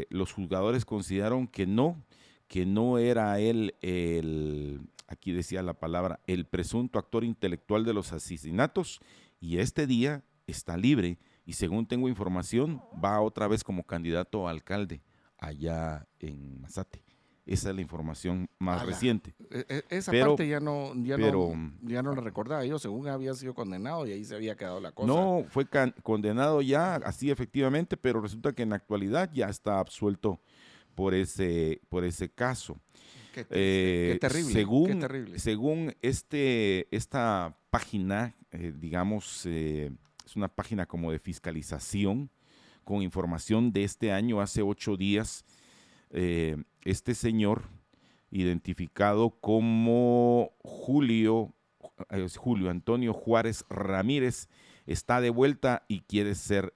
los 0.09 0.33
juzgadores 0.33 0.83
consideraron 0.83 1.47
que 1.47 1.65
no, 1.65 2.03
que 2.49 2.65
no 2.65 2.97
era 2.97 3.39
él 3.39 3.73
el, 3.81 4.81
aquí 5.13 5.31
decía 5.31 5.63
la 5.63 5.73
palabra, 5.73 6.19
el 6.27 6.45
presunto 6.45 6.99
actor 6.99 7.23
intelectual 7.23 7.85
de 7.85 7.93
los 7.93 8.13
asesinatos 8.13 8.99
y 9.39 9.59
este 9.59 9.87
día 9.87 10.23
está 10.47 10.77
libre 10.77 11.19
y 11.45 11.53
según 11.53 11.85
tengo 11.85 12.09
información 12.09 12.81
va 13.03 13.21
otra 13.21 13.47
vez 13.47 13.63
como 13.63 13.83
candidato 13.83 14.47
a 14.47 14.51
alcalde 14.51 15.01
allá 15.37 16.07
en 16.19 16.61
Mazate. 16.61 17.03
Esa 17.45 17.71
es 17.71 17.75
la 17.75 17.81
información 17.81 18.49
más 18.57 18.85
reciente. 18.85 19.35
E, 19.51 19.65
e, 19.67 19.83
esa 19.89 20.13
parte 20.13 20.47
ya 20.47 20.61
no, 20.61 20.93
ya, 21.03 21.17
no, 21.17 21.51
ya 21.81 22.01
no 22.01 22.15
la 22.15 22.21
recordaba 22.21 22.63
yo, 22.65 22.79
según 22.79 23.09
había 23.09 23.33
sido 23.33 23.53
condenado 23.53 24.07
y 24.07 24.13
ahí 24.13 24.23
se 24.23 24.35
había 24.35 24.55
quedado 24.55 24.79
la 24.79 24.93
cosa. 24.93 25.07
No, 25.07 25.43
fue 25.49 25.67
condenado 26.03 26.61
ya, 26.61 26.95
así 26.95 27.29
efectivamente, 27.31 27.97
pero 27.97 28.21
resulta 28.21 28.53
que 28.53 28.63
en 28.63 28.69
la 28.69 28.77
actualidad 28.77 29.29
ya 29.33 29.49
está 29.49 29.79
absuelto 29.79 30.39
por 30.95 31.13
ese, 31.13 31.81
por 31.89 32.05
ese 32.05 32.29
caso. 32.29 32.79
Qué, 33.33 33.47
eh, 33.49 34.17
terrible, 34.21 34.53
según, 34.53 34.99
terrible. 34.99 35.39
Según 35.39 35.95
este, 36.03 36.87
esta 36.95 37.57
página, 37.71 38.35
eh, 38.51 38.71
digamos, 38.77 39.47
eh, 39.47 39.91
es 40.23 40.35
una 40.35 40.49
página 40.49 40.85
como 40.85 41.11
de 41.11 41.17
fiscalización 41.17 42.29
con 42.83 43.01
información 43.01 43.73
de 43.73 43.85
este 43.85 44.11
año, 44.11 44.39
hace 44.39 44.61
ocho 44.61 44.97
días, 44.97 45.45
este 46.11 47.15
señor, 47.15 47.63
identificado 48.29 49.31
como 49.31 50.51
Julio, 50.59 51.55
Julio 52.37 52.69
Antonio 52.69 53.13
Juárez 53.13 53.65
Ramírez, 53.69 54.47
está 54.85 55.21
de 55.21 55.31
vuelta 55.31 55.85
y 55.87 56.01
quiere 56.01 56.35
ser 56.35 56.75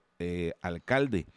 alcalde. 0.61 1.27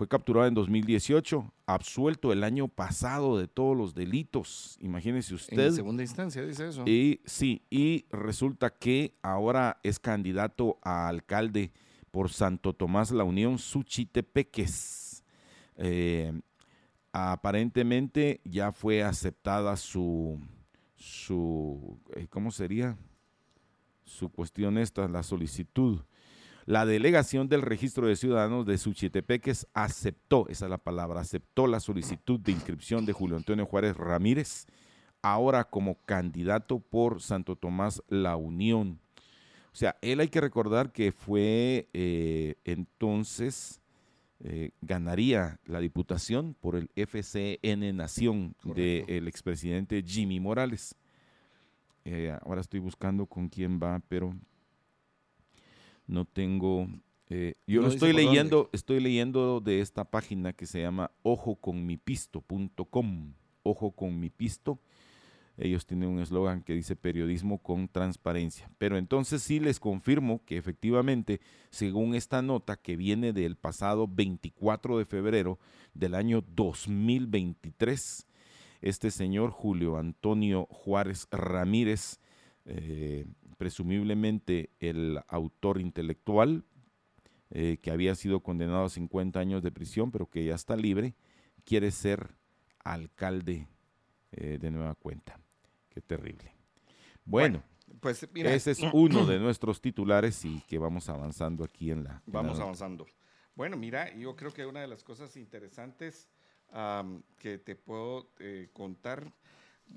Fue 0.00 0.08
capturado 0.08 0.46
en 0.46 0.54
2018, 0.54 1.52
absuelto 1.66 2.32
el 2.32 2.42
año 2.42 2.68
pasado 2.68 3.36
de 3.36 3.48
todos 3.48 3.76
los 3.76 3.94
delitos. 3.94 4.78
Imagínese 4.80 5.34
usted. 5.34 5.58
En 5.58 5.74
segunda 5.74 6.02
instancia, 6.02 6.42
dice 6.42 6.68
eso. 6.68 6.84
Y 6.86 7.20
sí, 7.26 7.66
y 7.68 8.06
resulta 8.08 8.70
que 8.70 9.12
ahora 9.20 9.78
es 9.82 9.98
candidato 9.98 10.78
a 10.82 11.06
alcalde 11.06 11.70
por 12.10 12.30
Santo 12.30 12.72
Tomás 12.72 13.10
La 13.10 13.24
Unión 13.24 13.58
Suchitepeques. 13.58 15.22
Eh, 15.76 16.32
aparentemente 17.12 18.40
ya 18.44 18.72
fue 18.72 19.02
aceptada 19.02 19.76
su, 19.76 20.40
su 20.96 22.00
eh, 22.16 22.26
¿cómo 22.30 22.50
sería? 22.52 22.96
Su 24.06 24.30
cuestión 24.30 24.78
esta, 24.78 25.06
la 25.08 25.22
solicitud 25.22 26.00
la 26.70 26.86
delegación 26.86 27.48
del 27.48 27.62
registro 27.62 28.06
de 28.06 28.14
ciudadanos 28.14 28.64
de 28.64 28.78
Suchitepeques 28.78 29.66
aceptó, 29.74 30.46
esa 30.48 30.66
es 30.66 30.70
la 30.70 30.78
palabra, 30.78 31.20
aceptó 31.20 31.66
la 31.66 31.80
solicitud 31.80 32.38
de 32.38 32.52
inscripción 32.52 33.04
de 33.04 33.12
Julio 33.12 33.36
Antonio 33.36 33.66
Juárez 33.66 33.96
Ramírez, 33.96 34.68
ahora 35.20 35.64
como 35.64 35.96
candidato 36.04 36.78
por 36.78 37.22
Santo 37.22 37.56
Tomás 37.56 38.04
La 38.06 38.36
Unión. 38.36 39.00
O 39.72 39.74
sea, 39.74 39.96
él 40.00 40.20
hay 40.20 40.28
que 40.28 40.40
recordar 40.40 40.92
que 40.92 41.10
fue 41.10 41.88
eh, 41.92 42.54
entonces, 42.64 43.80
eh, 44.38 44.70
ganaría 44.80 45.58
la 45.66 45.80
diputación 45.80 46.54
por 46.60 46.76
el 46.76 46.88
FCN 46.94 47.96
Nación 47.96 48.54
del 48.62 49.26
expresidente 49.26 50.04
Jimmy 50.06 50.38
Morales. 50.38 50.94
Eh, 52.04 52.32
ahora 52.42 52.60
estoy 52.60 52.78
buscando 52.78 53.26
con 53.26 53.48
quién 53.48 53.80
va, 53.82 54.00
pero 54.06 54.36
no 56.10 56.24
tengo... 56.24 56.88
Eh, 57.28 57.54
yo 57.66 57.80
no 57.80 57.88
estoy 57.88 58.12
leyendo, 58.12 58.68
estoy 58.72 58.98
leyendo 58.98 59.60
de 59.60 59.80
esta 59.80 60.04
página 60.04 60.52
que 60.52 60.66
se 60.66 60.82
llama 60.82 61.12
ojoconmipisto.com. 61.22 63.34
Ojo 63.62 63.92
con 63.92 64.18
mi 64.18 64.30
pisto. 64.30 64.80
Ellos 65.56 65.86
tienen 65.86 66.08
un 66.08 66.20
eslogan 66.20 66.62
que 66.62 66.74
dice 66.74 66.96
periodismo 66.96 67.58
con 67.58 67.86
transparencia. 67.86 68.68
Pero 68.78 68.98
entonces 68.98 69.42
sí 69.42 69.60
les 69.60 69.78
confirmo 69.78 70.44
que 70.44 70.56
efectivamente, 70.56 71.40
según 71.70 72.16
esta 72.16 72.42
nota 72.42 72.74
que 72.76 72.96
viene 72.96 73.32
del 73.32 73.54
pasado 73.56 74.08
24 74.08 74.98
de 74.98 75.04
febrero 75.04 75.60
del 75.94 76.16
año 76.16 76.42
2023, 76.56 78.26
este 78.80 79.12
señor 79.12 79.50
Julio 79.50 79.98
Antonio 79.98 80.66
Juárez 80.70 81.28
Ramírez 81.30 82.18
eh, 82.64 83.26
presumiblemente 83.60 84.70
el 84.80 85.20
autor 85.28 85.82
intelectual, 85.82 86.64
eh, 87.50 87.76
que 87.82 87.90
había 87.90 88.14
sido 88.14 88.40
condenado 88.40 88.84
a 88.86 88.88
50 88.88 89.38
años 89.38 89.62
de 89.62 89.70
prisión, 89.70 90.10
pero 90.10 90.30
que 90.30 90.46
ya 90.46 90.54
está 90.54 90.76
libre, 90.76 91.14
quiere 91.66 91.90
ser 91.90 92.30
alcalde 92.82 93.68
eh, 94.32 94.56
de 94.58 94.70
nueva 94.70 94.94
cuenta. 94.94 95.38
Qué 95.90 96.00
terrible. 96.00 96.54
Bueno, 97.26 97.62
pues 98.00 98.26
ese 98.34 98.70
es 98.70 98.80
uno 98.94 99.26
de 99.26 99.38
nuestros 99.38 99.82
titulares 99.82 100.42
y 100.46 100.62
que 100.62 100.78
vamos 100.78 101.10
avanzando 101.10 101.62
aquí 101.62 101.90
en 101.90 102.04
la... 102.04 102.22
Vamos 102.24 102.58
avanzando. 102.60 103.04
Bueno, 103.54 103.76
mira, 103.76 104.10
yo 104.16 104.36
creo 104.36 104.54
que 104.54 104.64
una 104.64 104.80
de 104.80 104.88
las 104.88 105.04
cosas 105.04 105.36
interesantes 105.36 106.30
que 107.36 107.58
te 107.58 107.76
puedo 107.76 108.30
eh, 108.38 108.70
contar 108.72 109.34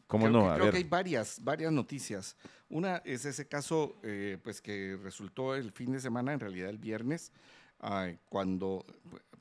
¿Cómo 0.07 0.29
no? 0.29 0.53
creo 0.55 0.71
que 0.71 0.77
hay 0.77 0.83
varias, 0.83 1.43
varias 1.43 1.71
noticias. 1.71 2.35
Una 2.69 2.97
es 2.97 3.25
ese 3.25 3.47
caso 3.47 3.95
eh, 4.03 4.37
pues 4.43 4.61
que 4.61 4.97
resultó 5.01 5.55
el 5.55 5.71
fin 5.71 5.91
de 5.91 5.99
semana, 5.99 6.33
en 6.33 6.39
realidad 6.39 6.69
el 6.69 6.77
viernes, 6.77 7.31
cuando 8.29 8.85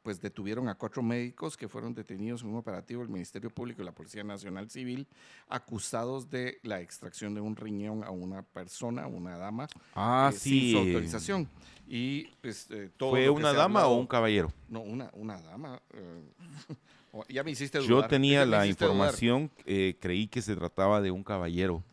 pues 0.02 0.20
detuvieron 0.20 0.68
a 0.68 0.74
cuatro 0.74 1.02
médicos 1.02 1.56
que 1.56 1.68
fueron 1.68 1.94
detenidos 1.94 2.42
en 2.42 2.48
un 2.48 2.56
operativo 2.56 3.02
del 3.02 3.10
Ministerio 3.10 3.50
Público 3.50 3.82
y 3.82 3.84
la 3.84 3.92
Policía 3.92 4.24
Nacional 4.24 4.68
Civil, 4.68 5.06
acusados 5.48 6.28
de 6.28 6.58
la 6.64 6.80
extracción 6.80 7.34
de 7.34 7.40
un 7.40 7.54
riñón 7.54 8.02
a 8.02 8.10
una 8.10 8.42
persona, 8.42 9.06
una 9.06 9.36
dama, 9.36 9.68
ah, 9.94 10.30
eh, 10.32 10.36
sí. 10.36 10.60
sin 10.60 10.72
su 10.72 10.78
autorización. 10.78 11.48
Y 11.86 12.24
pues, 12.40 12.68
eh, 12.70 12.90
¿Fue 12.98 13.30
una 13.30 13.52
dama 13.52 13.86
o 13.86 13.96
un 13.96 14.06
caballero? 14.06 14.52
No, 14.68 14.80
una, 14.80 15.10
una 15.14 15.40
dama. 15.40 15.80
Ya 17.28 17.44
me 17.44 17.50
hiciste 17.50 17.78
dudar. 17.78 17.90
Yo 17.90 18.08
tenía 18.08 18.46
la 18.46 18.66
información, 18.66 19.50
eh, 19.66 19.96
creí 20.00 20.28
que 20.28 20.40
se 20.40 20.56
trataba 20.56 21.00
de 21.00 21.10
un 21.10 21.22
caballero. 21.22 21.84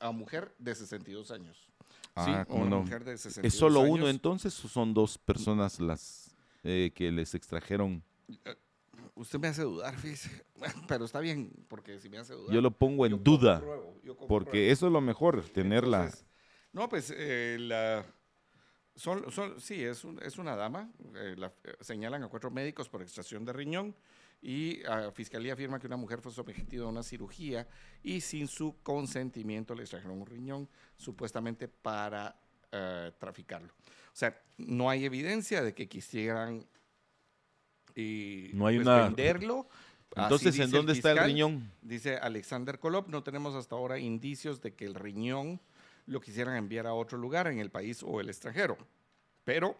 A 0.00 0.10
mujer 0.10 0.54
de 0.58 0.74
62 0.74 1.30
años. 1.30 1.70
Ah, 2.14 2.46
sí, 2.48 2.52
una 2.54 2.76
mujer 2.76 3.04
de 3.04 3.18
62 3.18 3.52
¿Es 3.52 3.58
solo 3.58 3.80
uno 3.80 4.08
entonces 4.08 4.64
o 4.64 4.68
son 4.68 4.94
dos 4.94 5.18
personas 5.18 5.80
las 5.80 6.34
eh, 6.62 6.92
que 6.94 7.10
les 7.10 7.34
extrajeron? 7.34 8.02
Eh, 8.28 8.54
usted 9.16 9.38
me 9.38 9.48
hace 9.48 9.62
dudar, 9.62 9.96
fíjese. 9.96 10.30
Pero 10.88 11.04
está 11.04 11.20
bien, 11.20 11.50
porque 11.68 11.98
si 11.98 12.08
me 12.08 12.18
hace 12.18 12.32
dudar. 12.32 12.54
Yo 12.54 12.60
lo 12.62 12.70
pongo 12.70 13.04
en 13.04 13.22
duda. 13.22 13.62
porque 14.28 14.70
eso 14.70 14.86
es 14.86 14.92
lo 14.92 15.00
mejor, 15.00 15.42
tenerla. 15.42 16.10
no, 16.72 16.88
pues 16.88 17.12
la. 17.58 18.06
Son, 18.96 19.30
son, 19.32 19.60
sí, 19.60 19.82
es, 19.82 20.06
es 20.22 20.38
una 20.38 20.54
dama. 20.54 20.88
señalan 21.80 22.22
a 22.22 22.28
cuatro 22.28 22.50
médicos 22.52 22.88
por 22.88 23.02
extracción 23.02 23.44
de 23.44 23.52
riñón 23.52 23.94
y 24.44 24.82
la 24.82 25.10
Fiscalía 25.10 25.54
afirma 25.54 25.80
que 25.80 25.86
una 25.86 25.96
mujer 25.96 26.20
fue 26.20 26.30
sometida 26.30 26.84
a 26.84 26.88
una 26.88 27.02
cirugía 27.02 27.66
y 28.02 28.20
sin 28.20 28.46
su 28.46 28.76
consentimiento 28.82 29.74
le 29.74 29.84
extrajeron 29.84 30.20
un 30.20 30.26
riñón, 30.26 30.68
supuestamente 30.98 31.66
para 31.66 32.38
eh, 32.70 33.10
traficarlo. 33.18 33.72
O 33.72 34.16
sea, 34.16 34.38
no 34.58 34.90
hay 34.90 35.06
evidencia 35.06 35.62
de 35.62 35.72
que 35.72 35.88
quisieran 35.88 36.66
y, 37.96 38.50
no 38.52 38.66
hay 38.66 38.76
pues, 38.76 38.86
una... 38.86 39.04
venderlo. 39.04 39.66
Entonces, 40.14 40.58
¿en 40.58 40.70
dónde 40.70 40.92
está 40.92 41.12
el 41.12 41.24
riñón? 41.24 41.72
Dice 41.80 42.18
Alexander 42.18 42.78
Kolop, 42.78 43.08
no 43.08 43.22
tenemos 43.22 43.54
hasta 43.54 43.76
ahora 43.76 43.98
indicios 43.98 44.60
de 44.60 44.74
que 44.74 44.84
el 44.84 44.94
riñón 44.94 45.58
lo 46.04 46.20
quisieran 46.20 46.56
enviar 46.56 46.86
a 46.86 46.92
otro 46.92 47.16
lugar 47.16 47.46
en 47.46 47.60
el 47.60 47.70
país 47.70 48.02
o 48.02 48.20
el 48.20 48.28
extranjero. 48.28 48.76
Pero, 49.42 49.74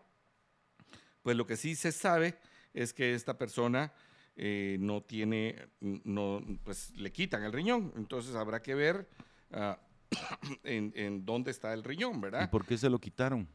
pues 1.23 1.37
lo 1.37 1.47
que 1.47 1.59
sí 1.59 1.77
se 1.77 1.93
sabe 1.93 2.39
es 2.73 2.95
que 2.95 3.15
esta 3.15 3.37
persona 3.37 3.93
eh, 4.37 4.77
no 4.81 5.03
tiene, 5.03 5.69
no, 5.81 6.43
pues 6.65 6.97
le 6.97 7.13
quitan 7.13 7.45
el 7.45 7.53
riñón. 7.53 7.93
Entonces 7.97 8.35
habrá 8.35 8.63
que 8.63 8.75
ver 8.75 9.09
ah, 9.53 9.79
en, 10.65 11.25
dónde 11.25 11.51
está 11.51 11.73
el 11.73 11.85
riñón, 11.85 12.21
¿verdad? 12.21 12.45
¿Y 12.45 12.49
por 12.49 12.67
qué 12.67 12.77
se 12.79 12.91
lo 12.91 12.99
quitaron? 12.99 13.49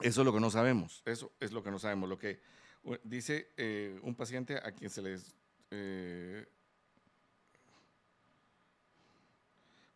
Eso 0.00 0.20
es 0.20 0.24
lo 0.24 0.32
que 0.32 0.40
no 0.40 0.50
sabemos. 0.50 1.02
Eso 1.04 1.32
es 1.40 1.52
lo 1.52 1.62
que 1.62 1.70
no 1.70 1.78
sabemos. 1.78 2.08
Lo 2.08 2.18
que 2.18 2.40
dice 3.02 3.52
eh, 3.56 3.98
un 4.02 4.14
paciente 4.14 4.56
a 4.56 4.72
quien 4.72 4.90
se 4.90 5.02
les 5.02 5.34
eh, 5.70 6.46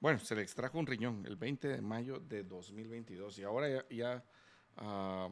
bueno, 0.00 0.18
se 0.20 0.34
le 0.34 0.42
extrajo 0.42 0.78
un 0.78 0.86
riñón 0.86 1.24
el 1.26 1.36
20 1.36 1.68
de 1.68 1.80
mayo 1.80 2.20
de 2.20 2.44
2022 2.44 3.38
y 3.38 3.42
ahora 3.42 3.84
ya, 3.88 4.24
ah, 4.76 5.28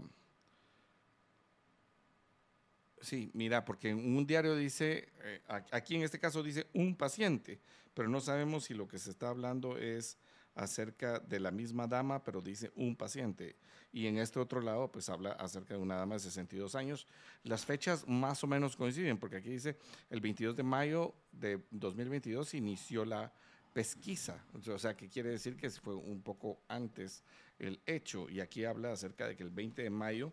Sí, 3.01 3.31
mira, 3.35 3.65
porque 3.65 3.91
en 3.91 4.17
un 4.17 4.27
diario 4.27 4.57
dice, 4.57 5.09
eh, 5.23 5.43
aquí 5.71 5.97
en 5.97 6.03
este 6.03 6.19
caso 6.19 6.43
dice 6.43 6.67
un 6.73 6.97
paciente, 6.97 7.61
pero 7.95 8.09
no 8.09 8.21
sabemos 8.21 8.65
si 8.65 8.75
lo 8.75 8.89
que 8.89 8.99
se 8.99 9.11
está 9.11 9.29
hablando 9.29 9.77
es 9.77 10.19
acerca 10.55 11.21
de 11.21 11.39
la 11.39 11.51
misma 11.51 11.87
dama, 11.87 12.25
pero 12.25 12.41
dice 12.41 12.73
un 12.75 12.97
paciente. 12.97 13.57
Y 13.93 14.07
en 14.07 14.19
este 14.19 14.41
otro 14.41 14.61
lado, 14.61 14.91
pues 14.91 15.09
habla 15.09 15.33
acerca 15.33 15.75
de 15.75 15.81
una 15.81 15.97
dama 15.97 16.15
de 16.15 16.21
62 16.21 16.75
años. 16.75 17.07
Las 17.45 17.65
fechas 17.65 18.09
más 18.09 18.43
o 18.43 18.47
menos 18.47 18.77
coinciden, 18.77 19.19
porque 19.19 19.37
aquí 19.37 19.51
dice 19.51 19.77
el 20.11 20.21
22 20.21 20.57
de 20.57 20.63
mayo 20.63 21.15
de 21.33 21.63
2022 21.71 22.55
inició 22.55 23.05
la 23.05 23.33
pesquisa. 23.73 24.43
O 24.67 24.79
sea, 24.79 24.97
que 24.97 25.09
quiere 25.09 25.29
decir 25.29 25.57
que 25.57 25.69
fue 25.69 25.95
un 25.95 26.23
poco 26.23 26.59
antes 26.69 27.23
el 27.59 27.81
hecho. 27.85 28.29
Y 28.31 28.41
aquí 28.41 28.65
habla 28.65 28.93
acerca 28.93 29.29
de 29.29 29.37
que 29.37 29.43
el 29.43 29.51
20 29.51 29.83
de 29.83 29.91
mayo 29.91 30.33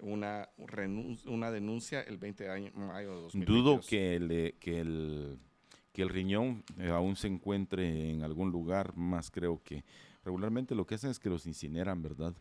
una, 0.00 0.48
una 1.26 1.50
denuncia 1.50 2.00
el 2.02 2.18
20 2.18 2.44
de 2.44 2.70
mayo 2.72 3.16
de 3.16 3.22
2022. 3.22 3.46
Dudo 3.46 3.80
que, 3.86 4.16
el, 4.16 4.54
que, 4.58 4.80
el, 4.80 5.38
que 5.92 6.02
el 6.02 6.08
riñón 6.08 6.64
eh, 6.78 6.88
aún 6.88 7.16
se 7.16 7.28
encuentre 7.28 8.10
en 8.10 8.22
algún 8.22 8.50
lugar 8.50 8.96
más, 8.96 9.30
creo 9.30 9.62
que 9.62 9.84
regularmente 10.24 10.74
lo 10.74 10.86
que 10.86 10.94
hacen 10.94 11.10
es 11.10 11.18
que 11.18 11.28
los 11.28 11.46
incineran, 11.46 12.02
¿verdad? 12.02 12.34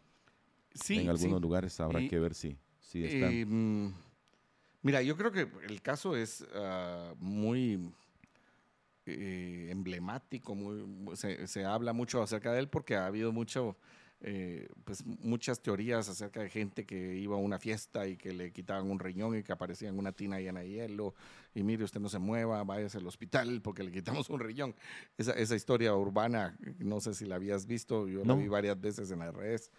Sí. 0.73 0.99
En 0.99 1.09
algunos 1.09 1.41
lugares 1.41 1.79
habrá 1.79 2.07
que 2.07 2.19
ver 2.19 2.33
si, 2.33 2.57
si 2.79 3.03
están. 3.03 3.33
Em, 3.33 3.93
mira, 4.81 5.01
yo 5.01 5.17
creo 5.17 5.31
que 5.31 5.47
el 5.67 5.81
caso 5.81 6.15
es 6.15 6.45
ah, 6.53 7.13
muy 7.17 7.91
eh, 9.05 9.67
emblemático, 9.71 10.55
muy, 10.55 11.15
se, 11.15 11.47
se, 11.47 11.65
habla 11.65 11.93
mucho 11.93 12.21
acerca 12.21 12.53
de 12.53 12.59
él 12.59 12.69
porque 12.69 12.95
ha 12.95 13.07
habido 13.07 13.31
mucho 13.31 13.77
eh, 14.21 14.67
pues 14.83 15.05
muchas 15.05 15.61
teorías 15.61 16.09
acerca 16.09 16.41
de 16.41 16.49
gente 16.49 16.85
que 16.85 17.15
iba 17.15 17.35
a 17.35 17.39
una 17.39 17.57
fiesta 17.57 18.05
y 18.05 18.17
que 18.17 18.33
le 18.33 18.51
quitaban 18.51 18.91
un 18.91 18.99
riñón 18.99 19.37
y 19.37 19.43
que 19.43 19.53
aparecía 19.53 19.87
en 19.87 19.97
una 19.97 20.11
tina 20.11 20.39
llena 20.39 20.59
de 20.59 20.69
hielo 20.69 21.15
y 21.53 21.63
mire 21.63 21.83
usted 21.83 21.99
no 21.99 22.09
se 22.09 22.19
mueva, 22.19 22.63
váyase 22.63 22.97
al 22.97 23.07
hospital 23.07 23.61
porque 23.61 23.83
le 23.83 23.91
quitamos 23.91 24.29
un 24.29 24.39
riñón. 24.39 24.75
Esa, 25.17 25.33
esa 25.33 25.55
historia 25.55 25.95
urbana, 25.95 26.57
no 26.79 26.99
sé 26.99 27.13
si 27.13 27.25
la 27.25 27.35
habías 27.35 27.65
visto, 27.65 28.07
yo 28.07 28.23
la 28.23 28.35
vi 28.35 28.47
varias 28.47 28.79
veces 28.79 29.11
en 29.11 29.19
las 29.19 29.33
redes. 29.33 29.71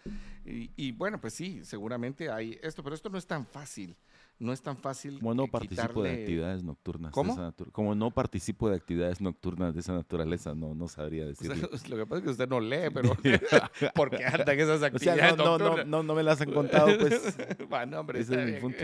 Y, 0.45 0.71
y 0.75 0.91
bueno, 0.91 1.19
pues 1.19 1.33
sí, 1.33 1.63
seguramente 1.63 2.29
hay 2.29 2.59
esto, 2.61 2.83
pero 2.83 2.95
esto 2.95 3.09
no 3.09 3.17
es 3.17 3.27
tan 3.27 3.45
fácil 3.45 3.97
no 4.41 4.51
es 4.51 4.61
tan 4.61 4.75
fácil. 4.75 5.19
Como 5.19 5.35
no 5.35 5.47
participo 5.47 6.01
de 6.01 6.11
actividades 6.11 6.63
nocturnas. 6.63 7.11
¿Cómo? 7.11 7.53
Como 7.71 7.93
no 7.93 8.09
participo 8.09 8.69
de 8.69 8.75
actividades 8.75 9.21
nocturnas 9.21 9.73
de 9.75 9.81
esa 9.81 9.93
naturaleza, 9.93 10.55
no, 10.55 10.73
no 10.73 10.87
sabría 10.87 11.25
decirlo. 11.25 11.55
lo 11.89 11.97
que 11.97 12.05
pasa 12.05 12.17
es 12.17 12.23
que 12.23 12.29
usted 12.31 12.49
no 12.49 12.59
lee, 12.59 12.89
pero 12.91 13.15
porque 13.95 14.25
anda 14.25 14.51
en 14.51 14.59
esas 14.59 14.81
actividades 14.81 15.37
no, 15.37 15.59
no, 15.59 15.83
no, 15.83 16.03
no, 16.03 16.15
me 16.15 16.23
las 16.23 16.41
han 16.41 16.51
contado, 16.51 16.97
pues. 16.97 17.37
bueno, 17.69 17.99
hombre, 17.99 18.21
Ese 18.21 18.41
es 18.41 18.53
mi 18.53 18.59
punto. 18.59 18.79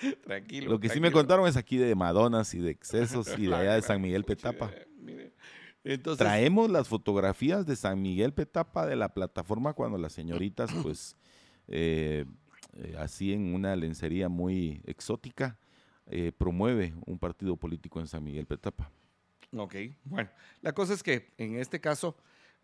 Tranquilo. 0.24 0.70
Lo 0.70 0.80
que 0.80 0.88
sí 0.88 1.00
me 1.00 1.12
contaron 1.12 1.48
es 1.48 1.56
aquí 1.56 1.76
de 1.76 1.94
Madonas 1.94 2.54
y 2.54 2.58
de 2.58 2.70
excesos 2.70 3.38
y 3.38 3.46
de 3.46 3.54
allá 3.56 3.74
de 3.74 3.82
San 3.82 4.00
Miguel 4.00 4.24
Petapa. 4.24 4.70
Entonces, 5.82 6.18
Traemos 6.18 6.70
las 6.70 6.88
fotografías 6.88 7.66
de 7.66 7.74
San 7.74 8.02
Miguel 8.02 8.34
Petapa 8.34 8.86
de 8.86 8.96
la 8.96 9.14
plataforma 9.14 9.72
cuando 9.72 9.96
las 9.96 10.12
señoritas, 10.12 10.70
pues, 10.82 11.16
eh, 11.68 12.24
eh, 12.74 12.96
así 12.98 13.32
en 13.32 13.54
una 13.54 13.74
lencería 13.76 14.28
muy 14.28 14.82
exótica, 14.84 15.58
eh, 16.06 16.32
promueve 16.36 16.94
un 17.06 17.18
partido 17.18 17.56
político 17.56 18.00
en 18.00 18.06
San 18.06 18.24
Miguel 18.24 18.46
Petapa. 18.46 18.90
Ok, 19.56 19.74
bueno, 20.04 20.30
la 20.60 20.72
cosa 20.72 20.92
es 20.92 21.02
que 21.02 21.32
en 21.38 21.56
este 21.56 21.80
caso, 21.80 22.16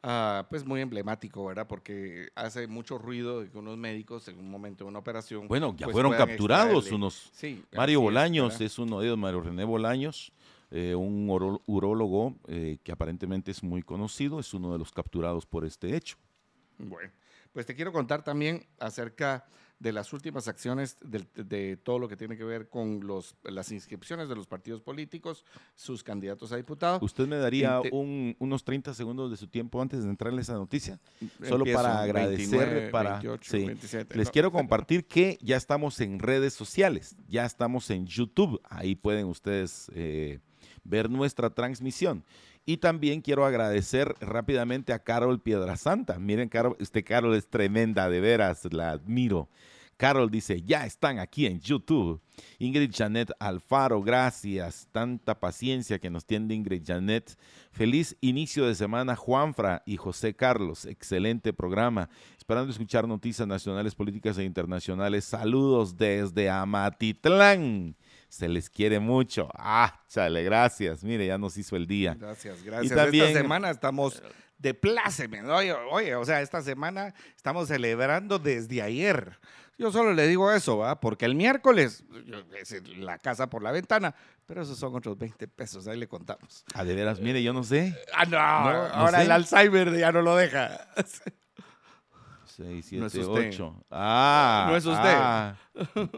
ah, 0.07 0.47
pues 0.49 0.64
muy 0.64 0.81
emblemático, 0.81 1.45
¿verdad? 1.45 1.66
Porque 1.66 2.29
hace 2.35 2.66
mucho 2.66 2.97
ruido 2.97 3.40
de 3.40 3.51
que 3.51 3.59
unos 3.59 3.77
médicos 3.77 4.29
en 4.29 4.38
un 4.38 4.51
momento 4.51 4.85
de 4.85 4.88
una 4.88 5.01
operación... 5.01 5.49
Bueno, 5.49 5.75
ya 5.77 5.87
pues, 5.87 5.92
fueron 5.95 6.12
capturados 6.14 6.90
unos... 6.92 7.31
Sí, 7.35 7.62
Mario 7.75 8.01
Bolaños 8.01 8.61
es, 8.61 8.79
uno 8.79 9.01
de 9.01 9.07
ellos, 9.07 9.19
Mario 9.19 9.42
René 9.42 9.64
Bolaños. 9.64 10.33
Eh, 10.71 10.95
un 10.95 11.29
urólogo 11.66 12.35
que 12.47 12.92
aparentemente 12.92 13.51
es 13.51 13.62
muy 13.62 13.83
conocido, 13.83 14.40
es 14.40 14.53
uno 14.55 14.73
de 14.73 14.79
los 14.79 14.90
capturados 14.90 15.47
por 15.47 15.64
este 15.64 15.95
hecho. 15.97 16.16
Bueno, 16.79 17.11
pues 17.53 17.66
te 17.66 17.75
quiero 17.75 17.92
contar 17.92 18.23
también 18.23 18.66
acerca 18.79 19.47
de 19.78 19.92
las 19.92 20.12
últimas 20.12 20.48
acciones 20.48 20.96
de, 21.00 21.76
todo 21.76 21.98
lo 21.98 22.08
que 22.08 22.16
tiene 22.16 22.36
que 22.36 22.44
ver 22.44 22.68
con 22.68 23.06
los, 23.06 23.36
las 23.44 23.70
inscripciones 23.72 24.28
de 24.28 24.34
los 24.34 24.46
partidos 24.46 24.80
políticos, 24.80 25.44
sus 25.74 26.02
candidatos 26.02 26.52
a 26.52 26.56
diputados. 26.56 27.02
¿Usted 27.02 27.26
me 27.26 27.36
daría 27.36 27.80
unos 27.90 28.64
30 28.64 28.94
segundos 28.94 29.30
de 29.30 29.36
su 29.36 29.48
tiempo 29.48 29.80
antes 29.82 30.02
de 30.02 30.10
entrarle 30.10 30.40
esa 30.40 30.54
noticia? 30.54 30.98
Solo 31.46 31.64
para 31.72 32.00
agradecer, 32.02 32.90
para... 32.90 33.20
Les 34.14 34.30
quiero 34.30 34.50
compartir 34.50 35.06
que 35.06 35.38
ya 35.42 35.56
estamos 35.56 36.00
en 36.00 36.18
redes 36.18 36.54
sociales, 36.54 37.16
ya 37.28 37.44
estamos 37.44 37.90
en 37.90 38.06
YouTube, 38.06 38.60
ahí 38.64 38.94
pueden 38.94 39.26
ustedes 39.26 39.90
eh, 39.94 40.40
ver 40.84 41.10
nuestra 41.10 41.50
transmisión. 41.50 42.24
Y 42.68 42.79
también 42.79 43.20
quiero 43.20 43.46
agradecer 43.46 44.16
rápidamente 44.20 44.92
a 44.92 44.98
Carol 44.98 45.40
Piedrasanta. 45.40 46.18
Miren, 46.18 46.48
Carol, 46.48 46.76
este 46.81 47.05
Carol 47.05 47.37
es 47.37 47.48
tremenda, 47.48 48.11
de 48.11 48.20
veras, 48.20 48.66
la 48.72 48.90
admiro. 48.90 49.48
Carol 49.96 50.31
dice, 50.31 50.61
ya 50.62 50.85
están 50.85 51.20
aquí 51.20 51.46
en 51.46 51.61
YouTube. 51.61 52.20
Ingrid 52.59 52.90
Janet 52.92 53.31
Alfaro, 53.38 54.02
gracias. 54.02 54.88
Tanta 54.90 55.38
paciencia 55.38 56.00
que 56.00 56.11
nos 56.11 56.26
tiene 56.26 56.55
Ingrid 56.55 56.83
Janet. 56.85 57.38
Feliz 57.70 58.16
inicio 58.20 58.66
de 58.66 58.74
semana, 58.74 59.14
Juanfra 59.14 59.85
y 59.87 59.96
José 59.96 60.35
Carlos. 60.35 60.87
Excelente 60.87 61.52
programa. 61.52 62.11
Esperando 62.37 62.72
escuchar 62.72 63.07
noticias 63.07 63.46
nacionales, 63.46 63.94
políticas 63.94 64.37
e 64.38 64.44
internacionales. 64.44 65.24
Saludos 65.24 65.96
desde 65.96 66.50
Amatitlán 66.50 67.94
se 68.28 68.48
les 68.48 68.70
quiere 68.70 69.00
mucho. 69.00 69.48
Ah, 69.54 70.00
chale, 70.08 70.42
gracias. 70.42 71.02
Mire, 71.04 71.26
ya 71.26 71.38
nos 71.38 71.56
hizo 71.56 71.76
el 71.76 71.86
día. 71.86 72.16
Gracias, 72.18 72.62
gracias. 72.62 72.92
Y 72.92 72.94
también, 72.94 73.26
esta 73.26 73.40
semana 73.40 73.70
estamos 73.70 74.22
de 74.58 74.74
pláceme. 74.74 75.42
Oye, 75.42 75.72
oye, 75.72 76.14
o 76.14 76.24
sea, 76.24 76.40
esta 76.40 76.62
semana 76.62 77.14
estamos 77.36 77.68
celebrando 77.68 78.38
desde 78.38 78.82
ayer. 78.82 79.38
Yo 79.78 79.92
solo 79.92 80.14
le 80.14 80.26
digo 80.26 80.50
eso, 80.52 80.78
¿va? 80.78 81.00
Porque 81.00 81.26
el 81.26 81.34
miércoles 81.34 82.02
es 82.58 82.82
la 82.96 83.18
casa 83.18 83.50
por 83.50 83.62
la 83.62 83.72
ventana, 83.72 84.14
pero 84.46 84.62
esos 84.62 84.78
son 84.78 84.94
otros 84.94 85.18
20 85.18 85.48
pesos, 85.48 85.86
ahí 85.86 85.98
le 85.98 86.08
contamos. 86.08 86.64
Ah, 86.72 86.82
de 86.82 86.94
veras, 86.94 87.20
mire, 87.20 87.42
yo 87.42 87.52
no 87.52 87.62
sé. 87.62 87.94
Ah, 88.14 88.24
no, 88.24 88.38
ahora 88.38 89.22
el 89.22 89.30
Alzheimer 89.30 89.94
ya 89.98 90.12
no 90.12 90.22
lo 90.22 90.34
deja. 90.34 90.88
6, 92.56 92.86
7, 92.86 93.24
8. 93.26 93.84
Ah, 93.90 94.66
no 94.70 94.76
es 94.76 94.86
usted. 94.86 95.14
Ah. 95.14 95.56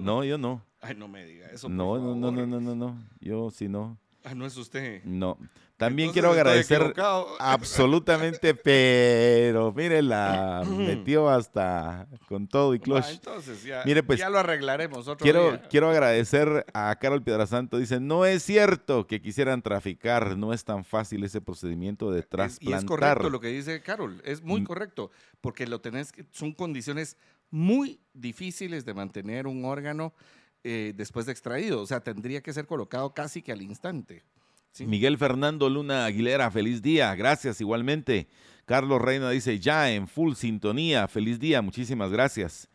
no, 0.00 0.22
yo 0.22 0.38
no. 0.38 0.67
Ay, 0.80 0.94
no 0.94 1.08
me 1.08 1.24
diga 1.24 1.48
eso. 1.48 1.68
No, 1.68 1.98
no, 1.98 2.14
no, 2.14 2.30
no, 2.30 2.46
no, 2.46 2.60
no, 2.60 2.74
no. 2.74 2.98
Yo 3.20 3.50
sí 3.50 3.68
no. 3.68 3.98
Ah, 4.24 4.34
no 4.34 4.46
es 4.46 4.56
usted. 4.56 5.02
No. 5.04 5.38
También 5.78 6.10
quiero 6.10 6.32
agradecer 6.32 6.92
absolutamente, 7.38 8.52
pero 8.64 9.72
mire, 9.72 10.02
la 10.02 10.64
metió 10.68 11.28
hasta 11.28 12.08
con 12.26 12.48
todo 12.48 12.74
y 12.74 12.80
cloche. 12.80 13.12
entonces 13.12 13.62
ya, 13.62 13.84
mire, 13.86 14.02
pues, 14.02 14.18
ya 14.18 14.28
lo 14.28 14.40
arreglaremos 14.40 15.06
otro 15.06 15.22
quiero, 15.22 15.52
día. 15.52 15.68
Quiero 15.70 15.88
agradecer 15.88 16.66
a 16.74 16.96
Carol 17.00 17.22
Piedrasanto. 17.22 17.78
Dice, 17.78 18.00
no 18.00 18.26
es 18.26 18.42
cierto 18.42 19.06
que 19.06 19.22
quisieran 19.22 19.62
traficar, 19.62 20.36
no 20.36 20.52
es 20.52 20.64
tan 20.64 20.84
fácil 20.84 21.22
ese 21.22 21.40
procedimiento 21.40 22.10
de 22.10 22.24
trasplantar. 22.24 22.80
y 22.80 22.82
es 22.82 22.84
correcto 22.84 23.30
lo 23.30 23.38
que 23.38 23.48
dice 23.48 23.80
Carol, 23.80 24.20
es 24.24 24.42
muy 24.42 24.62
mm. 24.62 24.64
correcto, 24.64 25.12
porque 25.40 25.68
lo 25.68 25.80
tenés, 25.80 26.12
son 26.32 26.52
condiciones 26.54 27.16
muy 27.50 28.00
difíciles 28.14 28.84
de 28.84 28.94
mantener 28.94 29.46
un 29.46 29.64
órgano 29.64 30.12
eh, 30.64 30.92
después 30.96 31.26
de 31.26 31.32
extraído. 31.32 31.80
O 31.80 31.86
sea, 31.86 32.00
tendría 32.00 32.42
que 32.42 32.52
ser 32.52 32.66
colocado 32.66 33.14
casi 33.14 33.42
que 33.42 33.52
al 33.52 33.62
instante. 33.62 34.24
Miguel 34.80 35.18
Fernando 35.18 35.68
Luna 35.68 36.04
Aguilera, 36.04 36.50
feliz 36.50 36.82
día. 36.82 37.14
Gracias 37.14 37.60
igualmente. 37.60 38.28
Carlos 38.64 39.00
Reina 39.00 39.30
dice, 39.30 39.58
ya 39.58 39.90
en 39.90 40.06
full 40.06 40.34
sintonía. 40.34 41.08
Feliz 41.08 41.40
día, 41.40 41.62
muchísimas 41.62 42.12
gracias. 42.12 42.68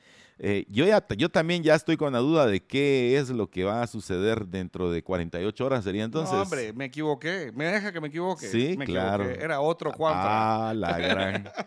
Eh, 0.46 0.66
yo, 0.68 0.86
ya, 0.86 1.02
yo 1.16 1.30
también 1.30 1.64
ya 1.64 1.74
estoy 1.74 1.96
con 1.96 2.12
la 2.12 2.20
duda 2.20 2.46
de 2.46 2.60
qué 2.60 3.18
es 3.18 3.30
lo 3.30 3.50
que 3.50 3.64
va 3.64 3.82
a 3.82 3.88
suceder 3.88 4.46
dentro 4.46 4.92
de 4.92 5.02
48 5.02 5.66
horas, 5.66 5.86
sería 5.86 6.04
entonces. 6.04 6.34
No, 6.34 6.42
hombre, 6.42 6.74
me 6.74 6.84
equivoqué. 6.84 7.54
Me 7.56 7.64
deja 7.64 7.94
que 7.94 8.02
me 8.02 8.10
equivoque. 8.10 8.48
Sí, 8.48 8.78
claro. 8.86 9.24
Era 9.24 9.62
otro 9.62 9.94
Juan. 9.94 10.14
Ah, 10.18 10.74
la 10.76 10.98
gran. 10.98 11.50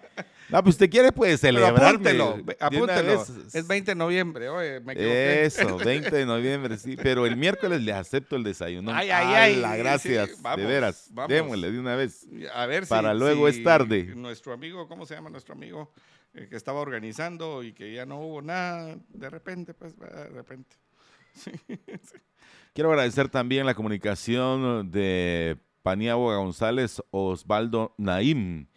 No, 0.49 0.62
pues 0.62 0.77
usted 0.77 0.89
quiere, 0.89 1.11
puede 1.11 1.37
celebrar. 1.39 1.75
Apúntelo, 1.77 2.39
apúntelo. 2.61 3.27
Es 3.53 3.67
20 3.67 3.91
de 3.91 3.95
noviembre, 3.97 4.49
oye, 4.49 4.79
me 4.79 4.93
equivoqué. 4.93 5.45
Eso, 5.45 5.77
20 5.85 6.09
de 6.09 6.25
noviembre, 6.25 6.79
sí. 6.79 6.97
Pero 7.03 7.27
el 7.27 7.37
miércoles 7.37 7.83
le 7.83 7.93
acepto 7.93 8.37
el 8.37 8.45
desayuno. 8.45 8.93
Ay, 8.95 9.11
ay, 9.11 9.35
ay. 9.35 9.57
La 9.57 9.77
gracias, 9.77 10.41
de 10.41 10.65
veras. 10.65 11.11
Démosle 11.27 11.73
de 11.73 11.81
una 11.81 11.97
vez. 11.97 12.29
A 12.55 12.67
ver 12.67 12.85
si. 12.85 12.91
Para 12.91 13.12
luego 13.12 13.49
es 13.49 13.61
tarde. 13.65 14.12
Nuestro 14.15 14.53
amigo, 14.53 14.87
¿cómo 14.87 15.05
se 15.05 15.17
llama 15.17 15.31
nuestro 15.31 15.53
amigo? 15.53 15.91
Eh, 16.37 16.49
que 16.51 16.57
estaba 16.57 16.81
organizando 16.81 17.62
y 17.62 17.72
que 17.72 17.94
ya 17.94 18.05
no 18.05 18.20
hubo 18.20 18.42
nada, 18.42 18.99
de 19.09 19.31
repente, 19.31 19.72
pues, 19.72 19.99
de 19.99 20.29
repente. 20.29 20.77
Quiero 22.75 22.90
agradecer 22.90 23.31
también 23.31 23.64
la 23.64 23.75
comunicación 23.75 24.90
de 24.90 25.57
Paniagua 25.83 26.37
González, 26.37 27.03
Osvaldo 27.11 27.94
Naim 27.96 28.68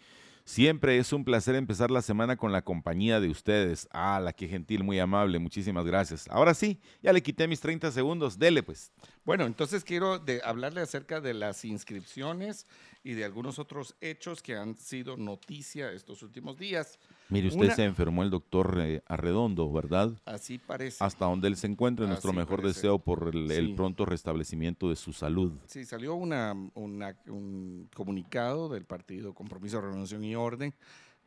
Siempre 0.50 0.98
es 0.98 1.14
un 1.14 1.26
placer 1.26 1.54
empezar 1.54 1.92
la 1.92 2.02
semana 2.02 2.36
con 2.36 2.52
la 2.52 2.64
compañía 2.64 3.20
de 3.20 3.30
ustedes. 3.30 3.88
Ah, 3.92 4.20
la 4.20 4.34
que 4.34 4.48
gentil, 4.48 4.84
muy 4.84 4.98
amable, 4.98 5.38
muchísimas 5.38 5.86
gracias. 5.86 6.28
Ahora 6.28 6.56
sí, 6.56 6.80
ya 7.04 7.14
le 7.14 7.22
quité 7.22 7.48
mis 7.48 7.60
30 7.60 7.92
segundos, 7.92 8.40
dele 8.40 8.64
pues. 8.64 8.92
Bueno, 9.24 9.46
entonces 9.46 9.84
quiero 9.84 10.24
hablarle 10.44 10.82
acerca 10.82 11.22
de 11.22 11.36
las 11.36 11.66
inscripciones 11.66 12.66
y 13.04 13.14
de 13.14 13.26
algunos 13.26 13.60
otros 13.60 13.96
hechos 14.02 14.42
que 14.42 14.56
han 14.56 14.76
sido 14.76 15.18
noticia 15.18 15.92
estos 15.92 16.24
últimos 16.24 16.58
días. 16.58 16.98
Mire, 17.30 17.48
usted 17.50 17.72
se 17.72 17.84
enfermó 17.84 18.24
el 18.24 18.30
doctor 18.30 18.80
eh, 18.80 19.02
Arredondo, 19.06 19.72
¿verdad? 19.72 20.12
Así 20.26 20.58
parece. 20.58 21.04
Hasta 21.04 21.26
donde 21.26 21.48
él 21.48 21.56
se 21.56 21.68
encuentre, 21.68 22.08
nuestro 22.08 22.34
mejor 22.34 22.62
deseo 22.64 23.00
por 23.00 23.32
el, 23.34 23.76
pronto 23.76 24.06
restablecimiento 24.06 24.90
de 24.90 24.96
su 24.96 25.14
salud. 25.14 25.54
Sí, 25.66 25.86
salió 25.86 26.16
una, 26.16 26.54
un 26.54 27.88
comunicado 27.94 28.70
del 28.70 28.86
partido 28.86 29.34
Compromiso, 29.34 29.80
Renovación 29.80 30.24
y 30.24 30.36
Orden 30.36 30.74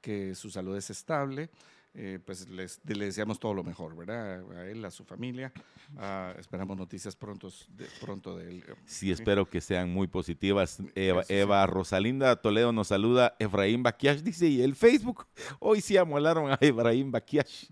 que 0.03 0.35
su 0.35 0.51
salud 0.51 0.77
es 0.77 0.91
estable 0.91 1.49
eh, 1.95 2.19
pues 2.25 2.49
les, 2.49 2.81
le 2.87 3.05
deseamos 3.05 3.39
todo 3.39 3.53
lo 3.53 3.63
mejor, 3.63 3.95
¿verdad? 3.95 4.43
A 4.57 4.67
él, 4.67 4.83
a 4.83 4.91
su 4.91 5.05
familia. 5.05 5.53
Ah, 5.99 6.33
esperamos 6.39 6.75
noticias 6.79 7.15
pronto 7.15 7.51
de, 7.69 7.87
pronto 8.01 8.35
de 8.39 8.49
él. 8.49 8.65
Sí, 8.87 9.13
espero 9.13 9.45
que 9.45 9.61
sean 9.61 9.93
muy 9.93 10.07
positivas. 10.07 10.79
Eva, 10.95 11.67
Rosalinda 11.67 12.37
Toledo 12.37 12.73
nos 12.73 12.89
saluda. 12.89 13.37
Efraín 13.39 13.83
Baquiash 13.83 14.21
dice, 14.23 14.47
y 14.47 14.63
el 14.63 14.75
Facebook, 14.75 15.27
hoy 15.59 15.83
sí 15.83 15.99
amolaron 15.99 16.51
a 16.51 16.59
Efraín 16.63 17.11
Baquiash. 17.11 17.67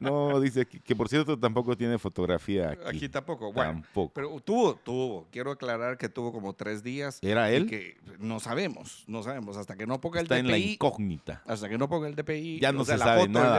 No, 0.00 0.40
dice 0.40 0.66
que, 0.66 0.96
por 0.96 1.08
cierto 1.08 1.38
tampoco 1.38 1.76
tiene 1.76 1.98
fotografía 1.98 2.70
aquí. 2.70 2.82
Aquí 2.96 3.08
tampoco, 3.08 3.52
bueno. 3.52 3.74
Tampoco. 3.74 4.12
Pero 4.12 4.40
tuvo, 4.40 4.74
tuvo. 4.74 5.28
Quiero 5.30 5.52
aclarar 5.52 5.98
que 5.98 6.08
tuvo 6.08 6.32
como 6.32 6.52
tres 6.54 6.82
días. 6.82 7.20
¿Era 7.22 7.52
él? 7.52 7.66
Que 7.68 7.96
no 8.18 8.40
sabemos, 8.40 9.04
no 9.06 9.22
sabemos. 9.22 9.56
Hasta 9.56 9.76
que 9.76 9.86
no 9.86 10.00
ponga 10.00 10.18
el 10.18 10.24
Está 10.24 10.34
DPI. 10.34 10.40
en 10.46 10.50
la 10.50 10.58
incógnita. 10.58 11.42
Hasta 11.46 11.68
que 11.68 11.78
no 11.78 11.88
ponga 11.88 12.08
el 12.08 12.16
DPI. 12.16 12.58
Ya 12.58 12.72
no 12.72 12.84
se 12.84 12.98
sabe 12.98 13.28
nada 13.28 13.51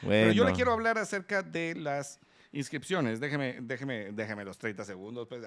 pero 0.00 0.32
yo 0.32 0.44
le 0.44 0.52
quiero 0.52 0.72
hablar 0.72 0.98
acerca 0.98 1.42
de 1.42 1.74
las 1.74 2.20
inscripciones. 2.52 3.20
Déjeme, 3.20 3.58
déjeme, 3.60 4.12
déjeme 4.12 4.44
los 4.44 4.58
30 4.58 4.84
segundos. 4.84 5.28
Pues, 5.28 5.42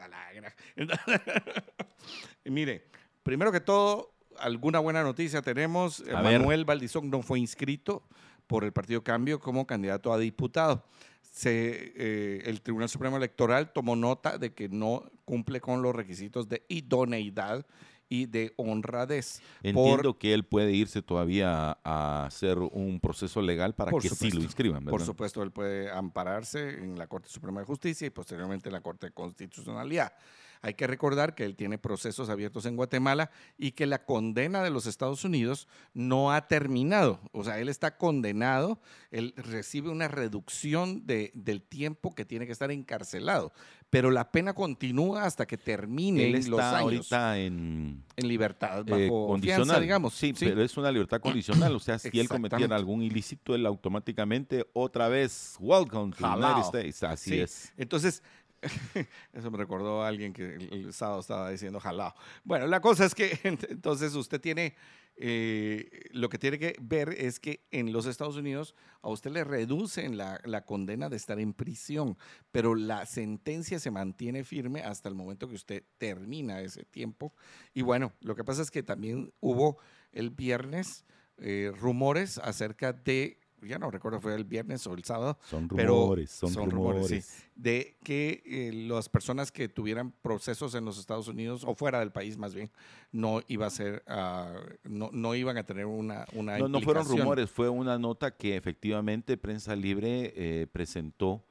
Mire, 2.46 2.86
primero 3.24 3.52
que 3.52 3.62
todo, 3.62 4.14
alguna 4.40 4.80
buena 4.80 5.04
noticia 5.04 5.42
tenemos. 5.42 6.04
Manuel 6.06 6.66
Valdizón 6.66 7.10
no 7.10 7.22
fue 7.22 7.40
inscrito 7.40 8.04
por 8.46 8.64
el 8.64 8.72
Partido 8.72 9.04
Cambio 9.04 9.40
como 9.40 9.66
candidato 9.66 10.14
a 10.14 10.18
diputado. 10.18 10.86
Se, 11.22 11.94
eh, 11.96 12.42
el 12.46 12.62
Tribunal 12.62 12.90
Supremo 12.90 13.18
Electoral 13.18 13.72
tomó 13.72 13.96
nota 13.96 14.38
de 14.38 14.54
que 14.54 14.70
no 14.70 15.04
cumple 15.24 15.62
con 15.62 15.82
los 15.82 15.96
requisitos 15.96 16.50
de 16.50 16.64
idoneidad 16.68 17.66
y 18.10 18.26
de 18.26 18.54
honradez. 18.58 19.42
Entiendo 19.64 20.18
que 20.18 20.34
él 20.34 20.44
puede 20.44 20.72
irse 20.72 21.02
todavía 21.02 21.78
a 21.84 22.26
hacer 22.26 22.58
un 22.60 23.00
proceso 23.00 23.42
legal 23.42 23.74
para 23.76 23.92
que 23.92 24.10
sí 24.10 24.32
lo 24.32 24.42
inscriban. 24.42 24.86
Por 24.86 25.02
supuesto, 25.02 25.44
él 25.44 25.52
puede 25.52 25.92
ampararse 25.92 26.70
en 26.70 26.98
la 26.98 27.08
Corte 27.08 27.30
Suprema 27.30 27.60
de 27.60 27.66
Justicia 27.66 28.08
y 28.08 28.10
posteriormente 28.10 28.70
en 28.70 28.74
la 28.74 28.82
Corte 28.82 29.08
de 29.08 29.14
Constitucionalidad. 29.14 30.14
Hay 30.62 30.74
que 30.74 30.88
recordar 30.88 31.36
que 31.36 31.46
él 31.46 31.56
tiene 31.56 31.78
procesos 31.78 32.30
abiertos 32.30 32.66
en 32.66 32.76
Guatemala 32.76 33.32
y 33.58 33.72
que 33.72 33.86
la 33.86 34.04
condena 34.04 34.64
de 34.64 34.70
los 34.70 34.86
Estados 34.86 35.24
Unidos 35.24 35.68
no 35.94 36.32
ha 36.32 36.48
terminado. 36.48 37.20
O 37.32 37.44
sea, 37.44 37.60
él 37.60 37.70
está 37.70 37.98
condenado, 37.98 38.80
él 39.12 39.34
recibe 39.38 39.90
una 39.90 40.08
reducción 40.08 41.06
de, 41.06 41.32
del 41.34 41.62
tiempo 41.62 42.16
que 42.16 42.26
tiene 42.26 42.46
que 42.46 42.52
estar 42.52 42.72
encarcelado, 42.72 43.52
pero 43.90 44.12
la 44.12 44.30
pena 44.32 44.54
continúa 44.54 45.24
hasta 45.24 45.46
que 45.46 45.58
termine 45.58 46.30
los 46.44 46.60
años. 46.60 46.82
ahorita 46.82 47.40
en, 47.40 48.04
en 48.16 48.28
libertad, 48.28 48.80
eh, 48.88 49.08
bajo 49.08 49.28
condicional, 49.28 49.82
digamos. 49.82 50.14
Sí, 50.14 50.34
pero 50.38 50.62
es 50.62 50.76
una 50.76 50.92
libertad 50.92 51.22
condicional. 51.22 51.74
O 51.74 51.80
sea, 51.80 51.98
si 52.00 52.20
él 52.20 52.28
cometiera 52.28 52.76
algún 52.76 53.02
ilícito, 53.02 53.56
él 53.56 53.66
automáticamente 53.66 54.66
otra 54.74 55.08
vez, 55.08 55.56
welcome 55.60 56.12
to 56.12 56.18
the 56.18 56.26
United 56.26 56.64
States. 56.64 57.04
Así 57.04 57.40
es. 57.40 57.74
Entonces, 57.78 58.24
Eso 59.34 59.52
me 59.52 59.58
recordó 59.58 60.04
a 60.04 60.08
alguien 60.08 60.34
que 60.34 60.56
el, 60.56 60.94
sábado 60.94 61.20
estaba 61.20 61.50
diciendo 61.50 61.80
jalao. 61.80 62.14
Bueno, 62.44 62.68
la 62.68 62.82
cosa 62.82 63.06
es 63.06 63.16
que 63.16 63.40
entonces 63.44 64.14
usted 64.16 64.40
tiene, 64.42 64.76
eh, 65.16 66.10
lo 66.12 66.30
que 66.30 66.38
tiene 66.38 66.60
que 66.60 66.76
ver 66.82 67.10
es 67.10 67.40
que 67.40 67.66
en 67.72 67.92
los 67.92 68.06
Estados 68.06 68.36
Unidos 68.36 68.76
a 69.02 69.10
usted 69.10 69.32
le 69.32 69.44
reducen 69.44 70.18
la, 70.18 70.40
la, 70.44 70.66
condena 70.66 71.10
de 71.10 71.18
estar 71.18 71.40
en 71.40 71.54
prisión, 71.54 72.18
pero 72.52 72.76
la 72.76 73.06
sentencia 73.06 73.80
se 73.80 73.92
mantiene 73.92 74.44
firme 74.44 74.82
hasta 74.82 75.10
el 75.10 75.16
momento 75.16 75.48
que 75.48 75.56
usted 75.56 75.84
termina 75.98 76.62
ese 76.62 76.84
tiempo. 76.84 77.34
Y 77.74 77.82
bueno, 77.82 78.14
lo 78.22 78.36
que 78.36 78.44
pasa 78.44 78.62
es 78.62 78.72
que 78.72 78.84
también 78.84 79.34
hubo 79.40 79.78
el 80.12 80.30
viernes 80.30 81.06
eh, 81.40 81.72
rumores 81.80 82.40
acerca 82.40 82.94
de 82.94 83.40
ya 83.62 83.80
no 83.80 83.90
recuerdo 83.90 84.20
fue 84.20 84.36
el 84.36 84.44
viernes 84.44 84.86
o 84.88 84.94
el 84.94 85.04
sábado. 85.04 85.38
Son 85.50 85.68
rumores, 85.68 86.32
son, 86.32 86.70
rumores, 86.70 87.48
de 87.56 87.98
que 88.04 88.44
eh, 88.46 88.72
las 88.74 89.10
personas 89.10 89.52
que 89.52 89.68
tuvieran 89.68 90.12
procesos 90.22 90.76
en 90.76 90.86
los 90.86 91.00
Estados 91.00 91.28
Unidos 91.28 91.64
o 91.66 91.76
fuera 91.76 92.00
del 92.00 92.12
país 92.12 92.38
más 92.38 92.54
bien 92.54 92.70
no 93.12 93.42
iba 93.48 93.66
a 93.66 93.70
ser, 93.70 94.04
ah, 94.08 94.54
no, 94.84 95.10
no, 95.12 95.36
iban 95.36 95.58
a 95.58 95.64
tener 95.64 95.86
una, 95.86 96.26
una 96.34 96.58
no, 96.58 96.68
no 96.68 96.82
fueron 96.82 97.08
rumores, 97.08 97.50
fue 97.50 97.70
una 97.70 97.98
nota 97.98 98.32
que 98.32 98.56
efectivamente 98.56 99.38
Prensa 99.38 99.76
Libre 99.76 100.34
eh, 100.36 100.68
presentó 100.72 101.46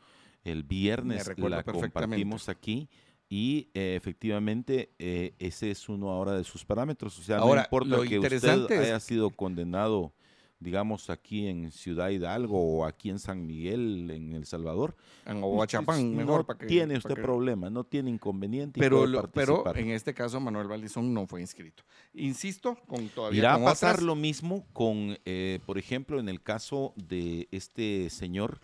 el 0.45 0.63
viernes, 0.63 1.27
la 1.39 1.63
compartimos 1.65 2.49
aquí. 2.49 2.89
Y 3.29 3.71
eh, 3.75 3.97
efectivamente 3.97 4.93
ese 4.99 5.73
es 5.73 5.89
uno 5.89 6.11
ahora 6.11 6.35
de 6.35 6.45
sus 6.45 6.65
parámetros. 6.65 7.19
O 7.19 7.23
sea, 7.23 7.39
no 7.39 7.57
importa 7.57 8.01
que 8.09 8.21
usted 8.21 8.71
haya 8.71 9.01
sido 9.01 9.31
condenado 9.31 10.13
digamos, 10.59 11.11
aquí 11.11 11.47
en 11.47 11.71
Ciudad 11.71 12.09
Hidalgo 12.09 12.59
o 12.59 12.87
aquí 12.87 13.11
en 13.11 13.19
San 13.19 13.47
Miguel, 13.47 14.11
en 14.11 14.33
El 14.33 14.47
Salvador. 14.47 14.97
En 15.27 15.43
Oaxaca, 15.43 15.97
mejor. 15.97 16.47
No 16.49 16.67
tiene 16.67 16.97
usted 16.97 17.15
problema, 17.15 17.69
no 17.71 17.85
tiene 17.85 18.11
inconveniente. 18.11 18.81
Pero, 18.81 19.31
pero 19.33 19.65
en 19.75 19.91
este 19.91 20.15
caso, 20.15 20.41
Manuel 20.41 20.69
Valdizón 20.69 21.13
no 21.13 21.27
fue 21.27 21.41
inscrito. 21.41 21.83
Insisto, 22.15 22.77
con 22.87 23.09
todavía. 23.09 23.39
Irá 23.39 23.55
a 23.55 23.63
pasar 23.63 24.03
lo 24.03 24.15
mismo 24.15 24.67
con, 24.73 25.19
eh, 25.25 25.61
por 25.67 25.79
ejemplo, 25.79 26.19
en 26.19 26.29
el 26.29 26.43
caso 26.43 26.95
de 26.97 27.49
este 27.51 28.11
señor. 28.11 28.61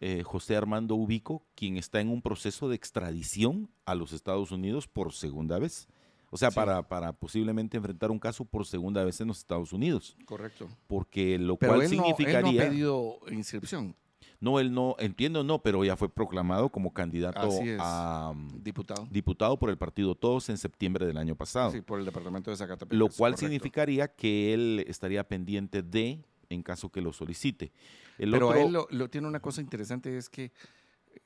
Eh, 0.00 0.22
José 0.22 0.54
Armando 0.54 0.94
Ubico, 0.94 1.44
quien 1.56 1.76
está 1.76 2.00
en 2.00 2.08
un 2.08 2.22
proceso 2.22 2.68
de 2.68 2.76
extradición 2.76 3.68
a 3.84 3.96
los 3.96 4.12
Estados 4.12 4.52
Unidos 4.52 4.86
por 4.86 5.12
segunda 5.12 5.58
vez. 5.58 5.88
O 6.30 6.36
sea, 6.36 6.50
para, 6.50 6.86
para 6.86 7.12
posiblemente 7.12 7.76
enfrentar 7.76 8.10
un 8.10 8.18
caso 8.18 8.44
por 8.44 8.66
segunda 8.66 9.02
vez 9.04 9.20
en 9.20 9.28
los 9.28 9.38
Estados 9.38 9.72
Unidos. 9.72 10.16
Correcto. 10.26 10.68
Porque 10.86 11.38
lo 11.38 11.56
cual 11.56 11.88
significaría. 11.88 12.42
No, 12.42 12.48
él 12.48 12.56
no 12.56 12.62
ha 12.62 12.68
pedido 12.68 13.18
inscripción. 13.30 13.94
No, 14.40 14.60
él 14.60 14.72
no, 14.72 14.94
entiendo, 15.00 15.42
no, 15.42 15.60
pero 15.62 15.84
ya 15.84 15.96
fue 15.96 16.08
proclamado 16.08 16.68
como 16.68 16.92
candidato 16.92 17.50
a 17.80 18.32
mm, 18.34 18.62
diputado. 18.62 19.08
diputado 19.10 19.58
por 19.58 19.68
el 19.68 19.76
partido 19.76 20.14
Todos 20.14 20.48
en 20.48 20.58
septiembre 20.58 21.06
del 21.06 21.16
año 21.16 21.34
pasado. 21.34 21.72
Sí, 21.72 21.80
por 21.80 21.98
el 21.98 22.04
departamento 22.04 22.50
de 22.50 22.56
Zacatepec. 22.56 22.96
Lo 22.96 23.08
cual 23.08 23.36
significaría 23.36 24.06
que 24.08 24.54
él 24.54 24.84
estaría 24.86 25.26
pendiente 25.26 25.82
de, 25.82 26.20
en 26.50 26.62
caso 26.62 26.90
que 26.90 27.00
lo 27.00 27.12
solicite. 27.12 27.72
pero 28.16 28.54
él 28.54 28.72
lo, 28.72 29.10
tiene 29.10 29.26
una 29.26 29.40
cosa 29.40 29.60
interesante, 29.60 30.16
es 30.16 30.28
que, 30.28 30.52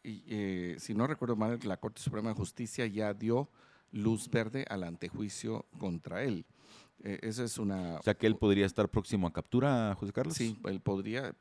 eh, 0.05 0.77
si 0.79 0.95
no 0.95 1.07
recuerdo 1.07 1.37
mal, 1.37 1.59
la 1.65 1.77
Corte 1.77 2.01
Suprema 2.01 2.31
de 2.31 2.37
Justicia 2.37 2.87
ya 2.87 3.13
dio 3.13 3.51
luz 3.93 4.29
verde 4.29 4.65
al 4.69 4.85
antejuicio 4.85 5.67
contra 5.79 6.25
él. 6.25 6.45
Eh, 7.05 7.19
esa 7.23 7.45
es 7.45 7.59
una... 7.59 7.97
O 7.97 8.03
sea, 8.03 8.15
que 8.15 8.27
él 8.27 8.37
podría 8.37 8.67
estar 8.67 8.89
próximo 8.89 9.27
a 9.27 9.33
captura, 9.33 9.95
José 9.99 10.13
Carlos. 10.13 10.37
Sí, 10.37 10.59
él 10.65 10.81
podría. 10.81 11.35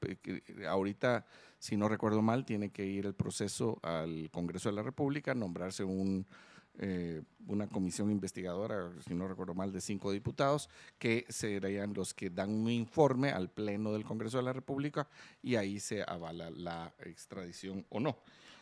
Ahorita, 0.67 1.25
si 1.59 1.77
no 1.77 1.87
recuerdo 1.87 2.21
mal, 2.21 2.45
tiene 2.45 2.71
que 2.71 2.85
ir 2.85 3.05
el 3.05 3.13
proceso 3.13 3.79
al 3.83 4.29
Congreso 4.31 4.69
de 4.69 4.75
la 4.75 4.83
República, 4.83 5.35
nombrarse 5.35 5.83
un, 5.83 6.25
eh, 6.79 7.21
una 7.47 7.67
comisión 7.67 8.09
investigadora, 8.09 8.91
si 9.07 9.13
no 9.13 9.27
recuerdo 9.27 9.53
mal, 9.53 9.71
de 9.71 9.81
cinco 9.81 10.11
diputados, 10.11 10.69
que 10.97 11.25
serían 11.29 11.93
los 11.93 12.13
que 12.13 12.31
dan 12.31 12.49
un 12.49 12.71
informe 12.71 13.29
al 13.29 13.49
Pleno 13.49 13.93
del 13.93 14.03
Congreso 14.03 14.37
de 14.37 14.43
la 14.43 14.53
República 14.53 15.07
y 15.43 15.55
ahí 15.55 15.79
se 15.79 16.01
avala 16.01 16.49
la 16.49 16.93
extradición 17.05 17.85
o 17.89 17.99
no. 17.99 18.17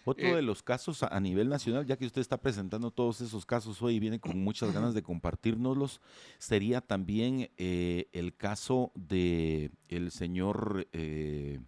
Otro 0.10 0.28
eh, 0.28 0.36
de 0.36 0.41
los 0.41 0.63
casos 0.63 1.04
a, 1.04 1.19
nivel 1.19 1.50
nacional, 1.50 1.86
ya 1.86 1.98
que 1.98 2.06
usted 2.06 2.22
está 2.22 2.38
presentando 2.38 2.89
todos 2.89 3.22
esos 3.22 3.45
casos 3.45 3.82
hoy 3.82 3.95
y 3.95 4.00
viene 4.00 4.19
con 4.19 4.43
muchas 4.43 4.74
ganas 4.74 4.93
de 4.93 5.04
compartirnoslos, 5.04 6.02
sería 6.39 6.82
también 6.82 7.52
eh, 7.58 8.08
el 8.12 8.36
caso 8.36 8.91
de 8.95 9.72
el 9.88 10.12
señor 10.12 10.88
eh, 10.93 11.60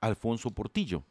Alfonso 0.00 0.50
Portillo 0.50 1.04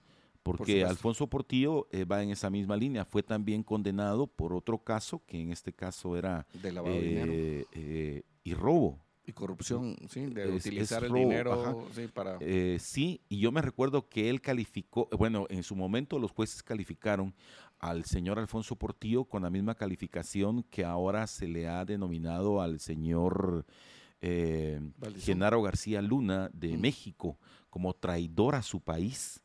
porque 0.44 0.84
Alfonso 0.84 1.28
Portillo 1.28 1.88
va 2.12 2.22
en 2.22 2.30
esa 2.30 2.50
misma 2.50 2.76
línea. 2.76 3.06
Fue 3.06 3.24
también 3.24 3.64
condenado 3.64 4.28
por 4.28 4.52
otro 4.52 4.78
caso, 4.78 5.22
que 5.26 5.40
en 5.40 5.54
este 5.54 5.72
caso 5.72 6.18
era 6.18 6.46
de 6.62 6.74
lavado 6.74 7.00
dinero. 7.00 7.32
y 8.44 8.54
robo. 8.54 9.00
Y 9.26 9.32
corrupción, 9.32 9.96
sí, 10.10 10.26
de 10.26 10.52
utilizar 10.52 11.04
el 11.06 11.14
dinero 11.14 11.88
sí, 11.94 12.08
para... 12.08 12.38
Eh, 12.42 12.78
sí, 12.80 13.22
y 13.30 13.40
yo 13.40 13.54
me 13.54 13.62
recuerdo 13.62 14.10
que 14.10 14.30
él 14.30 14.42
calificó, 14.42 15.08
bueno, 15.18 15.46
en 15.50 15.64
su 15.64 15.78
momento 15.78 16.20
los 16.20 16.32
jueces 16.32 16.62
calificaron 16.62 17.34
al 17.80 18.04
señor 18.04 18.38
Alfonso 18.38 18.76
Portillo 18.76 19.24
con 19.24 19.44
la 19.44 19.50
misma 19.50 19.76
calificación 19.76 20.64
que 20.64 20.84
ahora 20.84 21.26
se 21.28 21.48
le 21.48 21.68
ha 21.68 21.86
denominado 21.86 22.62
al 22.62 22.80
señor 22.82 23.66
eh, 24.22 24.80
Genaro 25.20 25.62
García 25.62 26.02
Luna 26.02 26.50
de 26.54 26.78
México 26.78 27.38
como 27.70 27.94
traidor 27.94 28.56
a 28.56 28.62
su 28.62 28.80
país 28.80 29.42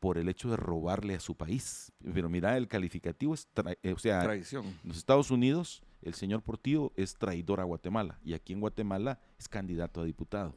por 0.00 0.18
el 0.18 0.28
hecho 0.28 0.50
de 0.50 0.56
robarle 0.56 1.14
a 1.14 1.20
su 1.20 1.36
país. 1.36 1.92
Pero 2.14 2.28
mira, 2.28 2.56
el 2.56 2.66
calificativo 2.66 3.34
es, 3.34 3.46
eh, 3.82 3.92
o 3.92 3.98
sea, 3.98 4.22
traición. 4.22 4.66
En 4.66 4.88
los 4.88 4.96
Estados 4.96 5.30
Unidos, 5.30 5.82
el 6.02 6.14
señor 6.14 6.42
Portillo 6.42 6.92
es 6.96 7.14
traidor 7.16 7.60
a 7.60 7.64
Guatemala 7.64 8.18
y 8.24 8.34
aquí 8.34 8.52
en 8.52 8.60
Guatemala 8.60 9.18
es 9.38 9.48
candidato 9.48 10.00
a 10.00 10.04
diputado. 10.04 10.54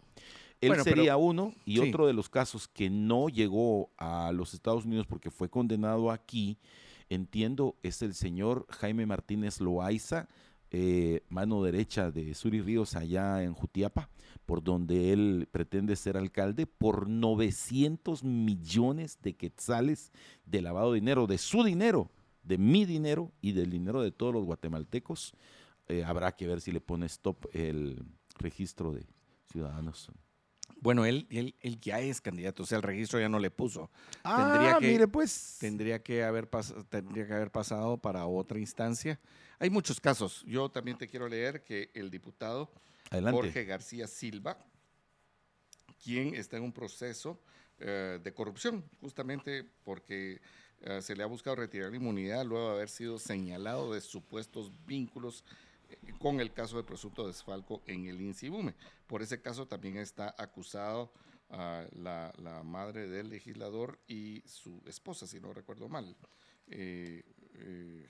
Él 0.62 0.82
sería 0.84 1.18
uno 1.18 1.54
y 1.66 1.80
otro 1.80 2.08
de 2.08 2.14
los 2.14 2.30
casos 2.30 2.68
que 2.68 2.90
no 2.90 3.30
llegó 3.30 3.92
a 3.98 4.32
los 4.34 4.54
Estados 4.54 4.86
Unidos 4.86 5.06
porque 5.06 5.30
fue 5.30 5.50
condenado 5.50 6.12
aquí, 6.12 6.58
entiendo, 7.10 7.76
es 7.84 8.02
el 8.02 8.14
señor 8.14 8.66
Jaime 8.70 9.06
Martínez 9.06 9.60
Loaiza, 9.60 10.28
eh, 10.72 11.22
mano 11.30 11.64
derecha 11.64 12.12
de 12.12 12.34
Suri 12.34 12.62
Ríos 12.62 12.96
allá 12.96 13.44
en 13.44 13.54
Jutiapa, 13.54 14.10
por 14.46 14.64
donde 14.64 15.14
él 15.14 15.48
pretende 15.52 15.96
ser 15.96 16.18
alcalde, 16.18 16.68
por 16.68 17.08
900 17.10 18.24
millones 18.24 19.20
de 19.22 19.36
quetzales 19.36 20.12
de 20.46 20.62
lavado 20.62 20.94
de 20.94 21.00
dinero, 21.00 21.28
de 21.28 21.38
su 21.38 21.64
dinero, 21.64 22.10
de 22.46 22.58
mi 22.58 22.86
dinero 22.86 23.32
y 23.42 23.52
del 23.52 23.70
dinero 23.70 24.02
de 24.02 24.12
todos 24.12 24.34
los 24.34 24.46
guatemaltecos. 24.46 25.34
Eh, 25.88 26.04
habrá 26.04 26.32
que 26.36 26.48
ver 26.48 26.62
si 26.62 26.72
le 26.72 26.82
pone 26.82 27.06
stop 27.06 27.46
el 27.54 28.06
registro 28.38 28.92
de 28.94 29.06
ciudadanos. 29.52 30.12
Bueno, 30.78 31.06
él, 31.06 31.28
él, 31.30 31.56
él, 31.62 31.80
ya 31.80 32.00
es 32.00 32.22
candidato, 32.22 32.64
o 32.64 32.66
sea, 32.66 32.78
el 32.78 32.84
registro 32.84 33.20
ya 33.20 33.30
no 33.30 33.40
le 33.40 33.50
puso. 33.50 33.90
Ah, 34.24 34.52
tendría 34.52 34.78
que, 34.80 34.88
mire, 34.88 35.08
pues. 35.08 35.58
Tendría 35.60 36.04
que, 36.04 36.24
haber 36.24 36.48
tendría 36.90 37.26
que 37.26 37.34
haber 37.34 37.52
pasado 37.52 37.98
para 37.98 38.26
otra 38.26 38.60
instancia. 38.60 39.20
Hay 39.60 39.70
muchos 39.70 40.00
casos. 40.00 40.44
Yo 40.46 40.70
también 40.70 40.98
te 40.98 41.08
quiero 41.08 41.28
leer 41.28 41.64
que 41.64 41.92
el 41.94 42.12
diputado 42.12 42.72
Jorge 43.10 43.66
García 43.66 44.08
Silva, 44.08 44.58
quien 46.04 46.36
está 46.36 46.58
en 46.58 46.64
un 46.64 46.74
proceso 46.74 47.42
eh, 47.80 48.20
de 48.24 48.34
corrupción, 48.34 48.84
justamente 49.02 49.64
porque 49.84 50.42
eh, 50.82 51.02
se 51.02 51.16
le 51.16 51.24
ha 51.24 51.28
buscado 51.28 51.56
retirar 51.56 51.90
la 51.90 51.98
inmunidad 51.98 52.46
luego 52.46 52.70
de 52.70 52.76
haber 52.76 52.90
sido 52.90 53.18
señalado 53.20 53.94
de 53.94 54.02
supuestos 54.02 54.72
vínculos 54.86 55.44
con 56.20 56.40
el 56.40 56.52
caso 56.54 56.78
de 56.78 56.84
presunto 56.84 57.28
desfalco 57.28 57.82
en 57.86 58.08
el 58.08 58.22
INSIBUME. 58.22 58.74
Por 59.08 59.22
ese 59.22 59.42
caso 59.42 59.68
también 59.68 59.98
está 59.98 60.34
acusado 60.38 61.12
a 61.50 61.86
la, 61.94 62.62
madre 62.64 63.08
del 63.08 63.30
legislador 63.30 64.00
y 64.08 64.42
su 64.46 64.82
esposa, 64.88 65.28
si 65.28 65.40
no 65.40 65.54
recuerdo 65.54 65.88
mal. 65.88 66.16
Eh, 66.68 67.24
eh, 67.54 68.10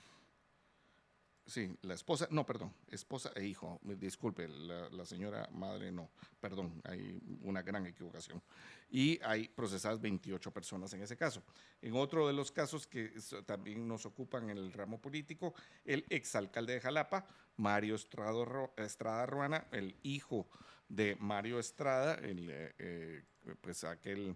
Sí, 1.46 1.72
la 1.82 1.94
esposa, 1.94 2.26
no, 2.32 2.44
perdón, 2.44 2.74
esposa 2.88 3.30
e 3.36 3.46
hijo, 3.46 3.78
disculpe, 3.84 4.48
la, 4.48 5.06
señora 5.06 5.48
madre 5.52 5.92
no, 5.92 6.10
perdón, 6.40 6.82
hay 6.82 7.20
una 7.42 7.62
gran 7.62 7.86
equivocación. 7.86 8.42
Y 8.90 9.20
hay 9.22 9.46
procesadas 9.46 10.00
28 10.00 10.50
personas 10.52 10.92
en 10.94 11.02
ese 11.02 11.16
caso. 11.16 11.44
En 11.80 11.94
otro 11.94 12.26
de 12.26 12.32
los 12.32 12.50
casos 12.50 12.88
que 12.88 13.12
también 13.46 13.86
nos 13.86 14.06
ocupan 14.06 14.50
en 14.50 14.58
el 14.58 14.72
ramo 14.72 15.00
político, 15.00 15.54
el 15.84 16.04
exalcalde 16.08 16.72
de 16.74 16.80
Jalapa, 16.80 17.24
Mario 17.56 17.94
Estrada, 17.94 18.32
Estrada 18.76 19.24
Ruana, 19.26 19.68
el 19.70 19.94
hijo 20.02 20.48
de 20.88 21.16
Mario 21.20 21.60
Estrada, 21.60 22.14
el, 22.14 22.50
eh, 22.50 22.74
eh, 22.78 23.22
pues 23.60 23.84
aquel 23.84 24.34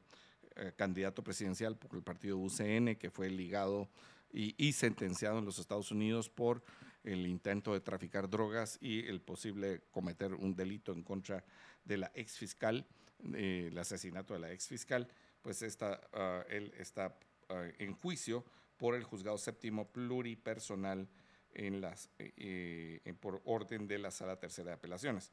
eh, 0.54 0.72
candidato 0.76 1.24
presidencial 1.24 1.76
por 1.76 1.96
el 1.96 2.04
partido 2.04 2.38
UCN 2.38 2.94
que 2.94 3.10
fue 3.10 3.28
ligado 3.30 3.88
y 4.32 4.72
sentenciado 4.74 5.40
en 5.40 5.44
los 5.44 5.58
Estados 5.58 5.90
Unidos 5.90 6.28
por 6.28 6.62
el 7.04 7.26
intento 7.26 7.72
de 7.72 7.80
traficar 7.80 8.28
drogas 8.28 8.78
y 8.80 9.06
el 9.06 9.20
posible 9.20 9.82
cometer 9.90 10.34
un 10.34 10.54
delito 10.54 10.92
en 10.92 11.02
contra 11.02 11.44
de 11.84 11.96
la 11.96 12.10
ex 12.14 12.36
fiscal, 12.38 12.86
eh, 13.34 13.68
el 13.70 13.78
asesinato 13.78 14.34
de 14.34 14.40
la 14.40 14.52
ex 14.52 14.68
fiscal, 14.68 15.08
pues 15.42 15.62
está, 15.62 16.00
ah, 16.12 16.44
él 16.48 16.72
está 16.76 17.16
ah, 17.48 17.68
en 17.78 17.94
juicio 17.94 18.44
por 18.76 18.94
el 18.94 19.04
juzgado 19.04 19.38
séptimo 19.38 19.90
pluripersonal 19.90 21.08
en 21.52 21.80
las, 21.80 22.10
eh, 22.18 23.14
por 23.20 23.40
orden 23.44 23.88
de 23.88 23.98
la 23.98 24.10
Sala 24.10 24.38
Tercera 24.38 24.68
de 24.68 24.74
Apelaciones. 24.74 25.32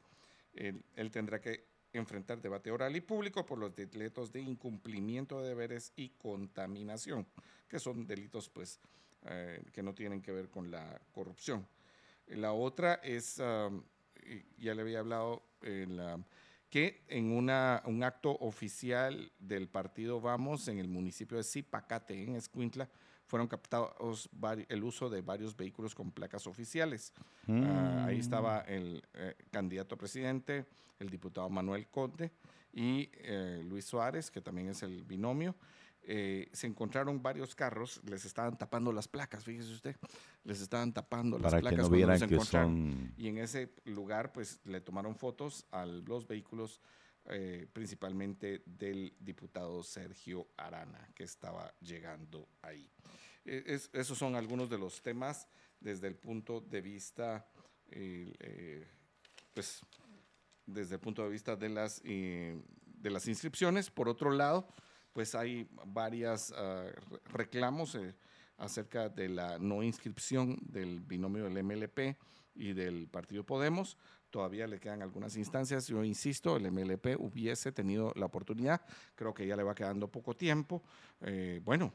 Él, 0.54 0.82
él, 0.96 1.10
tendrá 1.10 1.40
que 1.40 1.66
enfrentar 1.92 2.40
debate 2.40 2.70
oral 2.70 2.96
y 2.96 3.00
público 3.00 3.46
por 3.46 3.58
los 3.58 3.74
delitos 3.74 4.32
de 4.32 4.40
incumplimiento 4.40 5.40
de 5.40 5.48
deberes 5.48 5.92
y 5.96 6.10
contaminación, 6.10 7.26
que 7.68 7.78
son 7.78 8.06
delitos 8.06 8.48
pues 8.48 8.80
eh, 9.26 9.62
que 9.72 9.82
no 9.82 9.94
tienen 9.94 10.22
que 10.22 10.32
ver 10.32 10.48
con 10.48 10.70
la 10.70 11.00
corrupción. 11.12 11.66
La 12.28 12.52
otra 12.52 12.94
es, 13.02 13.36
ya 13.36 14.74
le 14.74 14.82
había 14.82 14.98
hablado, 14.98 15.42
que 16.70 17.02
en 17.08 17.32
una, 17.32 17.82
un 17.86 18.02
acto 18.02 18.36
oficial 18.40 19.32
del 19.38 19.68
partido 19.68 20.20
Vamos 20.20 20.68
en 20.68 20.78
el 20.78 20.88
municipio 20.88 21.38
de 21.38 21.44
Zipacate, 21.44 22.22
en 22.22 22.36
Escuintla, 22.36 22.88
fueron 23.28 23.46
captados 23.46 24.28
el 24.68 24.84
uso 24.84 25.10
de 25.10 25.20
varios 25.20 25.54
vehículos 25.54 25.94
con 25.94 26.10
placas 26.10 26.46
oficiales. 26.46 27.12
Ah, 27.46 28.06
ahí 28.08 28.16
mm. 28.16 28.20
estaba 28.20 28.60
el 28.60 29.02
eh, 29.14 29.34
candidato 29.50 29.94
a 29.94 29.98
presidente, 29.98 30.64
el 30.98 31.10
diputado 31.10 31.48
Manuel 31.50 31.86
Conde 31.88 32.32
y 32.72 33.10
eh, 33.12 33.62
Luis 33.64 33.84
Suárez, 33.84 34.30
que 34.30 34.40
también 34.40 34.70
es 34.70 34.82
el 34.82 35.04
binomio. 35.04 35.54
Eh, 36.02 36.48
se 36.52 36.66
encontraron 36.66 37.22
varios 37.22 37.54
carros, 37.54 38.00
les 38.04 38.24
estaban 38.24 38.56
tapando 38.56 38.92
las 38.92 39.08
placas, 39.08 39.44
fíjese 39.44 39.72
usted, 39.72 39.96
les 40.44 40.60
estaban 40.60 40.92
tapando 40.92 41.38
las 41.38 41.52
placas. 41.52 41.70
Que 41.70 41.76
no 41.76 41.90
vieran 41.90 42.20
que 42.26 42.40
son... 42.40 43.12
Y 43.18 43.28
en 43.28 43.38
ese 43.38 43.74
lugar, 43.84 44.32
pues 44.32 44.60
le 44.64 44.80
tomaron 44.80 45.14
fotos 45.14 45.66
a 45.70 45.84
los 45.84 46.26
vehículos, 46.26 46.80
eh, 47.26 47.66
principalmente 47.72 48.62
del 48.64 49.14
diputado 49.20 49.82
Sergio 49.82 50.48
Arana, 50.56 51.10
que 51.14 51.24
estaba 51.24 51.74
llegando 51.80 52.48
ahí. 52.62 52.90
E, 53.44 53.78
esos 53.92 54.16
son 54.16 54.34
algunos 54.34 54.70
de 54.70 54.78
los 54.78 55.02
temas 55.02 55.46
desde 55.78 56.06
el 56.06 56.16
punto 56.16 56.62
de 56.62 56.80
vista, 56.80 57.46
eh, 57.90 58.88
pues, 59.52 59.82
desde 60.64 60.94
el 60.94 61.00
punto 61.00 61.22
de 61.22 61.28
vista 61.28 61.54
de 61.54 61.68
las, 61.68 62.02
de 62.02 63.10
las 63.10 63.28
inscripciones. 63.28 63.90
Por 63.90 64.08
otro 64.08 64.30
lado, 64.30 64.66
pues 65.18 65.34
hay 65.34 65.66
varios 65.84 66.54
ah, 66.56 66.84
reclamos 67.24 67.96
eh, 67.96 68.14
acerca 68.56 69.08
de 69.08 69.28
la 69.28 69.58
no 69.58 69.82
inscripción 69.82 70.56
del 70.62 71.00
binomio 71.00 71.42
del 71.42 71.64
MLP 71.64 72.16
y 72.54 72.72
del 72.72 73.08
Partido 73.08 73.42
Podemos. 73.42 73.98
Todavía 74.30 74.68
le 74.68 74.78
quedan 74.78 75.02
algunas 75.02 75.36
instancias. 75.36 75.88
Yo 75.88 76.04
insisto, 76.04 76.56
el 76.56 76.70
MLP 76.70 77.16
hubiese 77.18 77.72
tenido 77.72 78.12
la 78.14 78.26
oportunidad. 78.26 78.80
Creo 79.16 79.34
que 79.34 79.44
ya 79.44 79.56
le 79.56 79.64
va 79.64 79.74
quedando 79.74 80.06
poco 80.06 80.36
tiempo. 80.36 80.84
Eh, 81.22 81.60
bueno, 81.64 81.92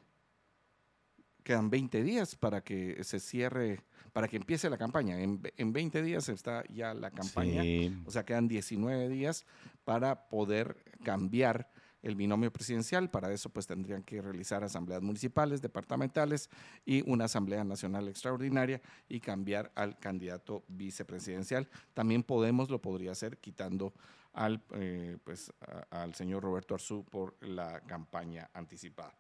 quedan 1.46 1.70
20 1.70 2.04
días 2.04 2.36
para 2.36 2.62
que 2.62 3.02
se 3.06 3.22
cierre, 3.22 3.80
para 4.12 4.28
que 4.28 4.36
empiece 4.36 4.70
la 4.70 4.78
campaña. 4.78 5.18
En, 5.22 5.42
en 5.56 5.72
20 5.72 6.04
días 6.04 6.28
está 6.28 6.66
ya 6.68 6.94
la 6.94 7.10
campaña. 7.10 7.64
O 8.06 8.12
sea, 8.12 8.26
quedan 8.26 8.50
19 8.50 9.08
días 9.08 9.46
para 9.86 10.28
poder 10.28 10.76
cambiar 11.06 11.70
el 12.04 12.16
binomio 12.16 12.52
presidencial. 12.54 13.10
Para 13.10 13.32
eso 13.34 13.50
pues 13.50 13.66
tendrían 13.66 14.04
que 14.04 14.22
realizar 14.22 14.64
asambleas 14.64 15.02
municipales, 15.02 15.62
departamentales 15.62 16.50
y 16.86 17.10
una 17.10 17.26
asamblea 17.26 17.64
nacional 17.64 18.08
extraordinaria 18.08 18.82
y 19.10 19.20
cambiar 19.20 19.72
al 19.74 19.98
candidato 19.98 20.64
vicepresidencial. 20.68 21.68
También 21.94 22.22
Podemos 22.24 22.70
lo 22.70 22.82
podría 22.82 23.14
hacer 23.14 23.38
quitando 23.38 23.94
al, 24.34 24.62
eh, 24.74 25.18
pues, 25.24 25.52
al 25.90 26.14
señor 26.14 26.44
Roberto 26.44 26.74
Arzú 26.74 27.06
por 27.06 27.36
la 27.42 27.80
campaña 27.82 28.50
anticipada. 28.54 29.14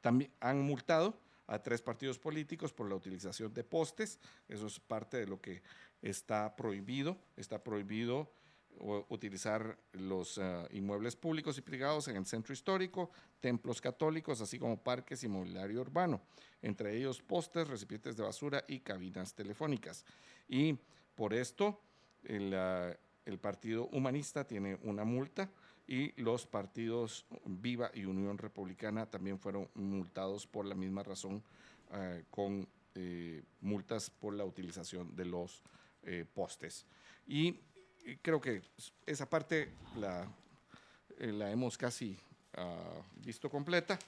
También 0.00 0.30
han 0.40 0.60
multado 0.60 1.18
a 1.46 1.62
tres 1.62 1.80
partidos 1.80 2.18
políticos 2.18 2.72
por 2.72 2.88
la 2.88 2.96
utilización 2.96 3.54
de 3.54 3.64
postes. 3.64 4.18
Eso 4.48 4.66
es 4.66 4.80
parte 4.80 5.16
de 5.16 5.26
lo 5.26 5.40
que 5.40 5.62
está 6.02 6.54
prohibido. 6.56 7.16
Está 7.36 7.62
prohibido 7.62 8.30
utilizar 8.80 9.78
los 9.92 10.38
eh, 10.38 10.68
inmuebles 10.70 11.16
públicos 11.16 11.58
y 11.58 11.62
privados 11.62 12.08
en 12.08 12.16
el 12.16 12.26
centro 12.26 12.52
histórico, 12.52 13.10
templos 13.40 13.80
católicos, 13.80 14.40
así 14.40 14.58
como 14.58 14.82
parques 14.82 15.24
y 15.24 15.28
mobiliario 15.28 15.80
urbano, 15.80 16.20
entre 16.62 16.96
ellos 16.96 17.22
postes, 17.22 17.68
recipientes 17.68 18.16
de 18.16 18.22
basura 18.22 18.64
y 18.68 18.80
cabinas 18.80 19.34
telefónicas. 19.34 20.04
Y 20.48 20.78
por 21.14 21.34
esto 21.34 21.80
el, 22.24 22.52
eh, 22.54 22.96
el 23.24 23.38
Partido 23.38 23.86
Humanista 23.86 24.46
tiene 24.46 24.78
una 24.82 25.04
multa 25.04 25.50
y 25.86 26.20
los 26.20 26.46
partidos 26.46 27.26
Viva 27.44 27.90
y 27.94 28.04
Unión 28.04 28.38
Republicana 28.38 29.06
también 29.06 29.38
fueron 29.38 29.68
multados 29.74 30.46
por 30.46 30.66
la 30.66 30.74
misma 30.74 31.02
razón 31.02 31.42
eh, 31.92 32.24
con 32.30 32.68
multas 33.60 34.08
por 34.08 34.32
la 34.32 34.46
utilización 34.46 35.14
de 35.14 35.26
los 35.26 35.62
postes. 36.32 36.86
Y 37.26 37.60
creo 38.22 38.40
que 38.40 38.62
esa 39.06 39.28
parte 39.28 39.68
la, 39.96 40.26
eh, 41.18 41.32
la 41.32 41.50
hemos 41.50 41.76
casi 41.76 42.16
ah, 42.54 43.02
visto 43.24 43.50
completa, 43.50 43.98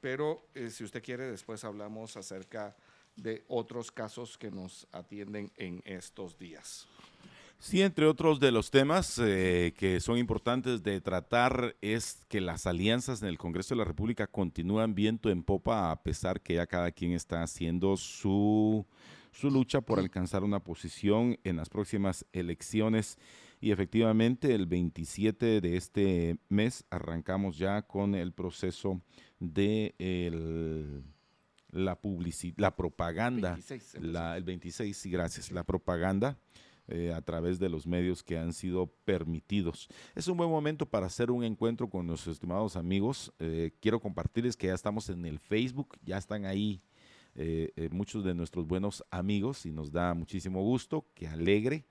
pero 0.00 0.42
eh, 0.54 0.70
si 0.70 0.84
usted 0.84 1.02
quiere, 1.02 1.30
después 1.30 1.64
hablamos 1.64 2.16
acerca 2.16 2.74
de 3.16 3.44
otros 3.48 3.90
casos 3.90 4.38
que 4.38 4.50
nos 4.50 4.86
atienden 4.92 5.50
en 5.56 5.82
estos 5.84 6.38
días. 6.38 6.86
Sí, 7.60 7.82
entre 7.82 8.06
otros 8.06 8.38
de 8.38 8.52
los 8.52 8.70
temas 8.70 9.18
eh, 9.18 9.74
que 9.76 9.98
son 9.98 10.16
importantes 10.16 10.84
de 10.84 11.00
tratar 11.00 11.74
es 11.80 12.24
que 12.28 12.40
las 12.40 12.68
alianzas 12.68 13.20
en 13.20 13.28
el 13.28 13.36
Congreso 13.36 13.74
de 13.74 13.80
la 13.80 13.84
República 13.84 14.28
continúan 14.28 14.94
viento 14.94 15.28
en 15.28 15.42
popa 15.42 15.90
a 15.90 16.00
pesar 16.00 16.40
que 16.40 16.54
ya 16.54 16.66
cada 16.68 16.92
quien 16.92 17.12
está 17.12 17.42
haciendo 17.42 17.96
su, 17.96 18.86
su 19.32 19.50
lucha 19.50 19.80
por 19.80 19.98
alcanzar 19.98 20.44
una 20.44 20.60
posición 20.60 21.38
en 21.44 21.56
las 21.56 21.68
próximas 21.68 22.26
elecciones. 22.32 23.18
Y 23.60 23.72
efectivamente 23.72 24.54
el 24.54 24.66
27 24.66 25.60
de 25.60 25.76
este 25.76 26.38
mes 26.48 26.84
arrancamos 26.90 27.58
ya 27.58 27.82
con 27.82 28.14
el 28.14 28.32
proceso 28.32 29.00
de 29.40 29.94
la 31.70 31.98
la 32.56 32.76
propaganda, 32.76 33.58
la, 34.00 34.36
el 34.36 34.44
26, 34.44 34.96
sí, 34.96 35.10
gracias, 35.10 35.50
la 35.50 35.64
propaganda 35.64 36.38
eh, 36.90 37.12
a 37.12 37.20
través 37.20 37.58
de 37.58 37.68
los 37.68 37.86
medios 37.86 38.22
que 38.22 38.38
han 38.38 38.54
sido 38.54 38.86
permitidos. 39.04 39.88
Es 40.14 40.26
un 40.26 40.38
buen 40.38 40.48
momento 40.48 40.86
para 40.86 41.04
hacer 41.04 41.30
un 41.30 41.44
encuentro 41.44 41.90
con 41.90 42.06
nuestros 42.06 42.36
estimados 42.36 42.76
amigos. 42.76 43.30
Eh, 43.38 43.72
quiero 43.80 44.00
compartirles 44.00 44.56
que 44.56 44.68
ya 44.68 44.74
estamos 44.74 45.10
en 45.10 45.26
el 45.26 45.38
Facebook, 45.38 45.98
ya 46.02 46.16
están 46.16 46.46
ahí 46.46 46.80
eh, 47.40 47.88
muchos 47.92 48.24
de 48.24 48.34
nuestros 48.34 48.66
buenos 48.66 49.04
amigos 49.10 49.64
y 49.64 49.70
nos 49.70 49.92
da 49.92 50.12
muchísimo 50.14 50.60
gusto, 50.62 51.06
que 51.14 51.28
alegre. 51.28 51.86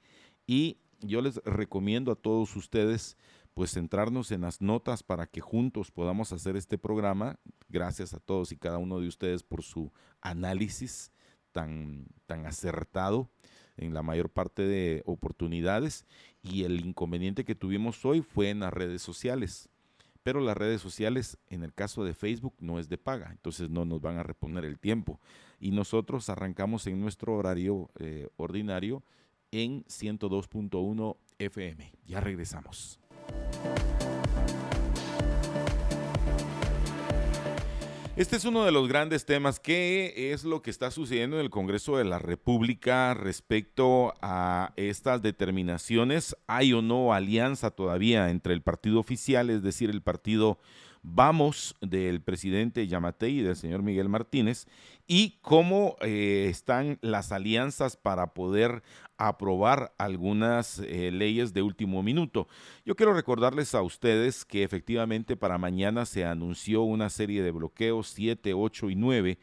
Y 0.46 0.78
yo 1.00 1.22
les 1.22 1.38
recomiendo 1.46 2.12
a 2.12 2.16
todos 2.16 2.56
ustedes 2.56 3.18
pues 3.54 3.72
centrarnos 3.72 4.32
en 4.32 4.42
las 4.42 4.62
notas 4.62 5.04
para 5.04 5.26
que 5.26 5.42
juntos 5.42 5.90
podamos 5.90 6.34
hacer 6.34 6.56
este 6.58 6.78
programa. 6.78 7.40
Gracias 7.70 8.14
a 8.14 8.20
todos 8.20 8.52
y 8.52 8.58
cada 8.58 8.78
uno 8.78 9.00
de 9.00 9.08
ustedes 9.08 9.42
por 9.42 9.64
su 9.64 9.92
análisis 10.22 11.12
tan, 11.54 12.08
tan 12.26 12.46
acertado 12.46 13.32
en 13.78 13.94
la 13.94 14.04
mayor 14.04 14.30
parte 14.30 14.64
de 14.64 15.02
oportunidades 15.06 16.06
y 16.44 16.66
el 16.66 16.86
inconveniente 16.86 17.46
que 17.46 17.56
tuvimos 17.56 18.04
hoy 18.06 18.22
fue 18.22 18.50
en 18.50 18.60
las 18.60 18.74
redes 18.74 19.02
sociales. 19.02 19.70
Pero 20.28 20.42
las 20.42 20.58
redes 20.58 20.82
sociales, 20.82 21.38
en 21.48 21.64
el 21.64 21.74
caso 21.74 22.04
de 22.04 22.14
Facebook, 22.14 22.54
no 22.60 22.80
es 22.80 22.90
de 22.90 22.98
paga, 22.98 23.30
entonces 23.32 23.70
no 23.70 23.86
nos 23.86 24.02
van 24.02 24.18
a 24.18 24.24
reponer 24.24 24.66
el 24.66 24.78
tiempo. 24.78 25.22
Y 25.58 25.72
nosotros 25.72 26.28
arrancamos 26.28 26.86
en 26.88 27.00
nuestro 27.00 27.34
horario 27.36 27.90
eh, 27.98 28.28
ordinario 28.36 29.06
en 29.52 29.86
102.1 29.86 31.16
FM. 31.40 31.94
Ya 32.06 32.20
regresamos. 32.20 33.00
Este 38.18 38.36
es 38.36 38.46
uno 38.46 38.66
de 38.66 38.72
los 38.72 38.88
grandes 38.88 39.28
temas. 39.28 39.60
¿Qué 39.60 40.32
es 40.34 40.44
lo 40.44 40.64
que 40.64 40.72
está 40.72 40.90
sucediendo 40.90 41.38
en 41.38 41.44
el 41.44 41.52
Congreso 41.52 41.98
de 41.98 42.04
la 42.04 42.18
República 42.18 43.14
respecto 43.14 44.16
a 44.24 44.74
estas 44.76 45.22
determinaciones? 45.22 46.36
¿Hay 46.48 46.74
o 46.74 46.82
no 46.82 47.14
alianza 47.14 47.70
todavía 47.70 48.32
entre 48.32 48.56
el 48.56 48.64
partido 48.64 49.00
oficial, 49.00 49.52
es 49.52 49.62
decir, 49.62 49.92
el 49.92 50.02
partido 50.02 50.58
Vamos 51.04 51.76
del 51.82 52.22
presidente 52.22 52.88
Yamatei 52.88 53.40
y 53.40 53.42
del 53.42 53.56
señor 53.56 53.84
Miguel 53.84 54.10
Martínez 54.10 54.68
y 55.08 55.38
cómo 55.42 55.96
eh, 56.02 56.48
están 56.50 57.00
las 57.02 57.32
alianzas 57.32 57.96
para 57.96 58.34
poder 58.34 58.84
aprobar 59.18 59.94
algunas 59.98 60.80
eh, 60.80 61.12
leyes 61.12 61.54
de 61.54 61.62
último 61.62 62.04
minuto. 62.04 62.48
Yo 62.86 62.96
quiero 62.96 63.14
recordarles 63.14 63.74
a 63.74 63.82
ustedes 63.82 64.46
que 64.46 64.64
efectivamente 64.64 65.36
para 65.36 65.58
mañana 65.58 66.06
se 66.06 66.26
anunció 66.26 66.84
una 66.84 67.10
serie 67.10 67.42
de 67.42 67.52
bloqueos 67.52 68.10
7, 68.10 68.54
8 68.54 68.90
y 68.90 68.96
9 68.96 69.40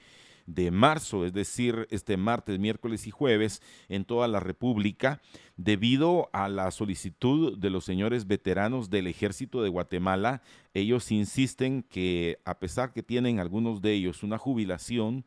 de 0.47 0.71
marzo, 0.71 1.25
es 1.25 1.33
decir, 1.33 1.87
este 1.91 2.17
martes, 2.17 2.59
miércoles 2.59 3.07
y 3.07 3.11
jueves 3.11 3.63
en 3.89 4.05
toda 4.05 4.29
la 4.29 4.41
República, 4.41 5.21
debido 5.57 6.29
a 6.33 6.49
la 6.49 6.71
solicitud 6.71 7.57
de 7.59 7.71
los 7.71 7.85
señores 7.85 8.27
veteranos 8.27 8.91
del 8.91 9.07
ejército 9.07 9.63
de 9.63 9.69
Guatemala. 9.69 10.43
Ellos 10.75 11.11
insisten 11.13 11.83
que 11.83 12.39
a 12.45 12.59
pesar 12.59 12.93
que 12.93 13.03
tienen 13.03 13.41
algunos 13.41 13.81
de 13.81 13.93
ellos 13.93 14.23
una 14.23 14.39
jubilación, 14.39 15.25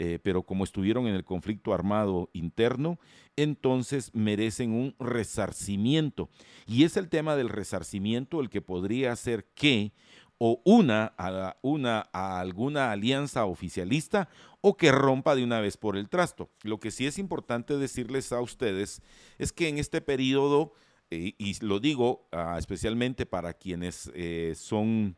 eh, 0.00 0.20
pero 0.22 0.44
como 0.44 0.62
estuvieron 0.62 1.08
en 1.08 1.14
el 1.14 1.24
conflicto 1.24 1.74
armado 1.74 2.30
interno, 2.32 3.00
entonces 3.36 4.14
merecen 4.14 4.72
un 4.72 4.94
resarcimiento. 5.00 6.28
Y 6.66 6.84
es 6.84 6.96
el 6.96 7.08
tema 7.08 7.34
del 7.34 7.48
resarcimiento 7.48 8.40
el 8.40 8.48
que 8.48 8.60
podría 8.60 9.10
hacer 9.10 9.46
que 9.56 9.92
o 10.38 10.62
una 10.64 11.14
a, 11.18 11.56
una 11.62 12.08
a 12.12 12.40
alguna 12.40 12.92
alianza 12.92 13.44
oficialista 13.44 14.28
o 14.60 14.76
que 14.76 14.92
rompa 14.92 15.34
de 15.34 15.44
una 15.44 15.60
vez 15.60 15.76
por 15.76 15.96
el 15.96 16.08
trasto. 16.08 16.50
Lo 16.62 16.78
que 16.78 16.90
sí 16.90 17.06
es 17.06 17.18
importante 17.18 17.76
decirles 17.76 18.32
a 18.32 18.40
ustedes 18.40 19.02
es 19.38 19.52
que 19.52 19.68
en 19.68 19.78
este 19.78 20.00
periodo, 20.00 20.72
eh, 21.10 21.34
y 21.38 21.64
lo 21.64 21.80
digo 21.80 22.28
ah, 22.32 22.56
especialmente 22.58 23.26
para 23.26 23.52
quienes 23.52 24.10
eh, 24.14 24.54
son 24.56 25.16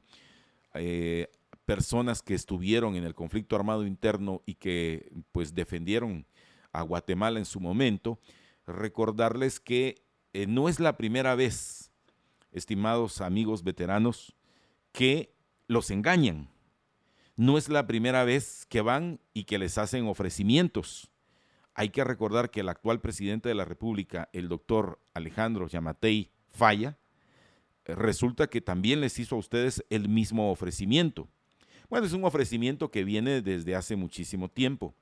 personas 1.64 2.22
que 2.22 2.34
estuvieron 2.34 2.96
en 2.96 3.04
el 3.04 3.14
conflicto 3.14 3.56
armado 3.56 3.86
interno 3.86 4.42
y 4.46 4.54
que 4.54 5.12
pues 5.32 5.54
defendieron 5.54 6.26
a 6.72 6.82
Guatemala 6.82 7.38
en 7.38 7.44
su 7.44 7.60
momento, 7.60 8.18
recordarles 8.66 9.60
que 9.60 10.02
eh, 10.32 10.46
no 10.46 10.68
es 10.68 10.80
la 10.80 10.96
primera 10.96 11.34
vez, 11.34 11.90
estimados 12.52 13.20
amigos 13.20 13.62
veteranos, 13.62 14.34
que 14.92 15.34
los 15.66 15.90
engañan. 15.90 16.50
No 17.36 17.56
es 17.56 17.68
la 17.68 17.86
primera 17.86 18.24
vez 18.24 18.66
que 18.68 18.80
van 18.80 19.20
y 19.32 19.44
que 19.44 19.58
les 19.58 19.78
hacen 19.78 20.06
ofrecimientos. 20.06 21.10
Hay 21.74 21.90
que 21.90 22.04
recordar 22.04 22.50
que 22.50 22.60
el 22.60 22.68
actual 22.68 23.00
presidente 23.00 23.48
de 23.48 23.54
la 23.54 23.64
República, 23.64 24.28
el 24.32 24.48
doctor 24.48 25.00
Alejandro 25.14 25.68
Yamatei 25.68 26.30
Falla, 26.50 26.98
resulta 27.84 28.48
que 28.48 28.60
también 28.60 29.00
les 29.00 29.18
hizo 29.18 29.36
a 29.36 29.38
ustedes 29.38 29.84
el 29.88 30.08
mismo 30.08 30.50
ofrecimiento. 30.50 31.28
Bueno, 31.88 32.06
es 32.06 32.12
un 32.12 32.24
ofrecimiento 32.24 32.90
que 32.90 33.04
viene 33.04 33.42
desde 33.42 33.74
hace 33.74 33.96
muchísimo 33.96 34.48
tiempo. 34.48 34.94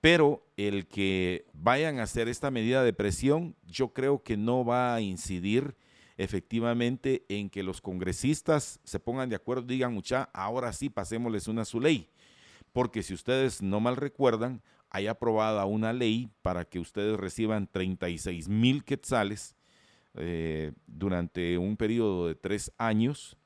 Pero 0.00 0.46
el 0.56 0.86
que 0.86 1.46
vayan 1.52 1.98
a 1.98 2.04
hacer 2.04 2.28
esta 2.28 2.50
medida 2.50 2.84
de 2.84 2.92
presión, 2.92 3.56
yo 3.66 3.92
creo 3.92 4.22
que 4.22 4.36
no 4.36 4.64
va 4.64 4.94
a 4.94 5.00
incidir 5.00 5.76
efectivamente 6.18 7.24
en 7.28 7.48
que 7.48 7.62
los 7.62 7.80
congresistas 7.80 8.80
se 8.82 9.00
pongan 9.00 9.30
de 9.30 9.36
acuerdo, 9.36 9.62
digan, 9.62 9.94
mucha, 9.94 10.24
ahora 10.34 10.72
sí 10.72 10.90
pasémosles 10.90 11.46
una 11.48 11.64
su 11.64 11.80
ley. 11.80 12.10
Porque 12.72 13.02
si 13.02 13.14
ustedes 13.14 13.62
no 13.62 13.80
mal 13.80 13.96
recuerdan, 13.96 14.60
hay 14.90 15.06
aprobada 15.06 15.64
una 15.64 15.92
ley 15.92 16.28
para 16.42 16.64
que 16.64 16.80
ustedes 16.80 17.18
reciban 17.18 17.68
36 17.68 18.48
mil 18.48 18.84
quetzales 18.84 19.54
eh, 20.14 20.72
durante 20.86 21.56
un 21.56 21.76
periodo 21.76 22.26
de 22.26 22.34
tres 22.34 22.72
años 22.78 23.36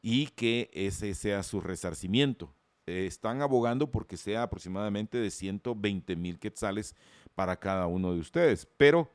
y 0.00 0.28
que 0.28 0.70
ese 0.72 1.14
sea 1.14 1.42
su 1.42 1.60
resarcimiento. 1.60 2.52
están 2.86 3.42
abogando 3.42 3.90
porque 3.90 4.16
sea 4.16 4.44
aproximadamente 4.44 5.18
de 5.18 5.30
120 5.30 6.16
mil 6.16 6.38
quetzales 6.38 6.94
para 7.34 7.56
cada 7.56 7.88
uno 7.88 8.14
de 8.14 8.20
ustedes. 8.20 8.66
Pero 8.76 9.10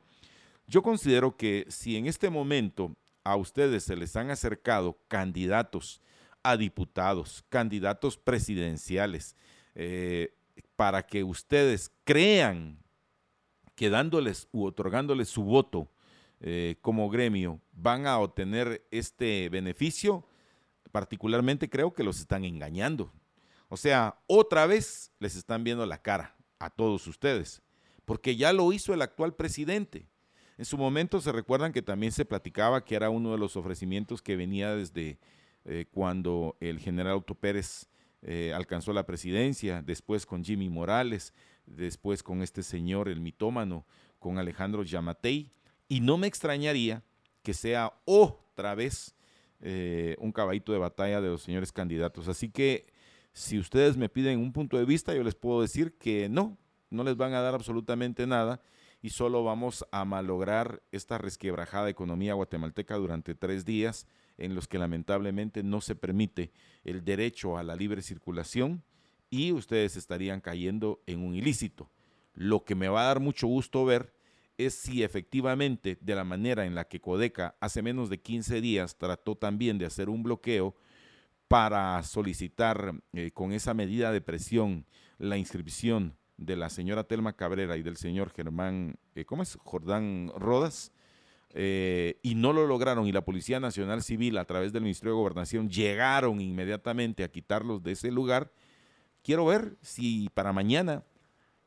yo 0.66 0.82
considero 0.82 1.36
que 1.36 1.66
si 1.68 1.96
en 1.96 2.06
este 2.06 2.30
momento 2.30 2.96
a 3.24 3.36
ustedes 3.36 3.84
se 3.84 3.96
les 3.96 4.16
han 4.16 4.30
acercado 4.30 4.98
candidatos 5.08 6.00
a 6.42 6.56
diputados, 6.56 7.44
candidatos 7.48 8.16
presidenciales, 8.16 9.36
eh, 9.74 10.34
para 10.76 11.06
que 11.06 11.22
ustedes 11.22 11.92
crean 12.04 12.78
que 13.74 13.90
dándoles 13.90 14.48
u 14.52 14.64
otorgándoles 14.64 15.28
su 15.28 15.44
voto 15.44 15.88
eh, 16.40 16.76
como 16.80 17.08
gremio 17.08 17.60
van 17.72 18.06
a 18.06 18.18
obtener 18.18 18.86
este 18.90 19.48
beneficio, 19.48 20.26
particularmente 20.90 21.70
creo 21.70 21.92
que 21.94 22.04
los 22.04 22.18
están 22.18 22.44
engañando. 22.44 23.12
O 23.68 23.76
sea, 23.76 24.18
otra 24.26 24.66
vez 24.66 25.12
les 25.18 25.36
están 25.36 25.64
viendo 25.64 25.86
la 25.86 26.02
cara 26.02 26.36
a 26.58 26.68
todos 26.68 27.06
ustedes, 27.06 27.62
porque 28.04 28.36
ya 28.36 28.52
lo 28.52 28.72
hizo 28.72 28.92
el 28.92 29.02
actual 29.02 29.34
presidente. 29.34 30.08
En 30.58 30.64
su 30.64 30.76
momento 30.76 31.20
se 31.20 31.32
recuerdan 31.32 31.72
que 31.72 31.82
también 31.82 32.12
se 32.12 32.24
platicaba 32.24 32.84
que 32.84 32.94
era 32.94 33.10
uno 33.10 33.32
de 33.32 33.38
los 33.38 33.56
ofrecimientos 33.56 34.20
que 34.20 34.36
venía 34.36 34.74
desde 34.74 35.18
eh, 35.64 35.86
cuando 35.90 36.56
el 36.60 36.78
general 36.78 37.16
Otto 37.16 37.34
Pérez 37.34 37.88
eh, 38.22 38.52
alcanzó 38.54 38.92
la 38.92 39.06
presidencia, 39.06 39.82
después 39.82 40.26
con 40.26 40.44
Jimmy 40.44 40.68
Morales, 40.68 41.32
después 41.66 42.22
con 42.22 42.42
este 42.42 42.62
señor, 42.62 43.08
el 43.08 43.20
mitómano, 43.20 43.86
con 44.18 44.38
Alejandro 44.38 44.82
Yamatei, 44.82 45.50
y 45.88 46.00
no 46.00 46.18
me 46.18 46.26
extrañaría 46.26 47.02
que 47.42 47.54
sea 47.54 47.92
otra 48.04 48.74
vez 48.74 49.14
eh, 49.60 50.16
un 50.18 50.32
caballito 50.32 50.72
de 50.72 50.78
batalla 50.78 51.20
de 51.20 51.28
los 51.28 51.42
señores 51.42 51.72
candidatos. 51.72 52.28
Así 52.28 52.48
que 52.48 52.86
si 53.32 53.58
ustedes 53.58 53.96
me 53.96 54.08
piden 54.08 54.38
un 54.38 54.52
punto 54.52 54.76
de 54.76 54.84
vista, 54.84 55.14
yo 55.14 55.22
les 55.22 55.34
puedo 55.34 55.62
decir 55.62 55.96
que 55.98 56.28
no, 56.28 56.58
no 56.90 57.04
les 57.04 57.16
van 57.16 57.34
a 57.34 57.40
dar 57.40 57.54
absolutamente 57.54 58.26
nada 58.26 58.60
y 59.02 59.10
solo 59.10 59.42
vamos 59.42 59.84
a 59.90 60.04
malograr 60.04 60.80
esta 60.92 61.18
resquebrajada 61.18 61.90
economía 61.90 62.34
guatemalteca 62.34 62.96
durante 62.96 63.34
tres 63.34 63.64
días 63.64 64.06
en 64.38 64.54
los 64.54 64.68
que 64.68 64.78
lamentablemente 64.78 65.64
no 65.64 65.80
se 65.80 65.96
permite 65.96 66.52
el 66.84 67.04
derecho 67.04 67.58
a 67.58 67.64
la 67.64 67.74
libre 67.74 68.00
circulación 68.00 68.84
y 69.28 69.50
ustedes 69.52 69.96
estarían 69.96 70.40
cayendo 70.40 71.02
en 71.06 71.24
un 71.24 71.34
ilícito. 71.34 71.90
Lo 72.34 72.64
que 72.64 72.76
me 72.76 72.88
va 72.88 73.02
a 73.02 73.06
dar 73.06 73.20
mucho 73.20 73.48
gusto 73.48 73.84
ver 73.84 74.14
es 74.56 74.74
si 74.74 75.02
efectivamente, 75.02 75.98
de 76.00 76.14
la 76.14 76.24
manera 76.24 76.64
en 76.64 76.76
la 76.76 76.84
que 76.84 77.00
Codeca 77.00 77.56
hace 77.60 77.82
menos 77.82 78.08
de 78.08 78.20
15 78.20 78.60
días 78.60 78.96
trató 78.96 79.34
también 79.34 79.78
de 79.78 79.86
hacer 79.86 80.08
un 80.08 80.22
bloqueo 80.22 80.76
para 81.48 82.02
solicitar 82.04 82.94
eh, 83.12 83.32
con 83.32 83.52
esa 83.52 83.74
medida 83.74 84.12
de 84.12 84.20
presión 84.20 84.86
la 85.18 85.36
inscripción 85.38 86.16
de 86.36 86.56
la 86.56 86.70
señora 86.70 87.04
Telma 87.04 87.34
Cabrera 87.34 87.76
y 87.76 87.82
del 87.82 87.96
señor 87.96 88.30
Germán, 88.30 88.96
eh, 89.14 89.24
¿cómo 89.24 89.42
es? 89.42 89.56
Jordán 89.62 90.32
Rodas, 90.36 90.92
eh, 91.54 92.18
y 92.22 92.34
no 92.34 92.52
lo 92.52 92.66
lograron 92.66 93.06
y 93.06 93.12
la 93.12 93.24
Policía 93.24 93.60
Nacional 93.60 94.02
Civil 94.02 94.38
a 94.38 94.46
través 94.46 94.72
del 94.72 94.82
Ministerio 94.82 95.12
de 95.12 95.20
Gobernación 95.20 95.68
llegaron 95.68 96.40
inmediatamente 96.40 97.24
a 97.24 97.30
quitarlos 97.30 97.82
de 97.82 97.92
ese 97.92 98.10
lugar, 98.10 98.50
quiero 99.22 99.44
ver 99.44 99.76
si 99.82 100.30
para 100.32 100.54
mañana 100.54 101.04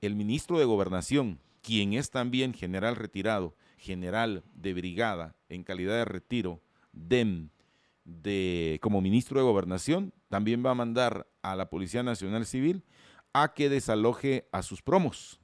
el 0.01 0.15
ministro 0.15 0.57
de 0.57 0.65
Gobernación, 0.65 1.39
quien 1.61 1.93
es 1.93 2.09
también 2.09 2.53
general 2.53 2.95
retirado, 2.95 3.55
general 3.77 4.43
de 4.55 4.73
brigada 4.73 5.35
en 5.49 5.63
calidad 5.63 5.95
de 5.95 6.05
retiro, 6.05 6.61
de, 6.91 8.79
como 8.81 9.01
ministro 9.01 9.39
de 9.39 9.45
Gobernación, 9.45 10.13
también 10.29 10.65
va 10.65 10.71
a 10.71 10.75
mandar 10.75 11.27
a 11.41 11.55
la 11.55 11.69
Policía 11.69 12.03
Nacional 12.03 12.45
Civil 12.45 12.83
a 13.35 13.53
que 13.53 13.67
desaloje 13.67 14.47
a 14.53 14.63
sus 14.63 14.81
promos. 14.81 15.41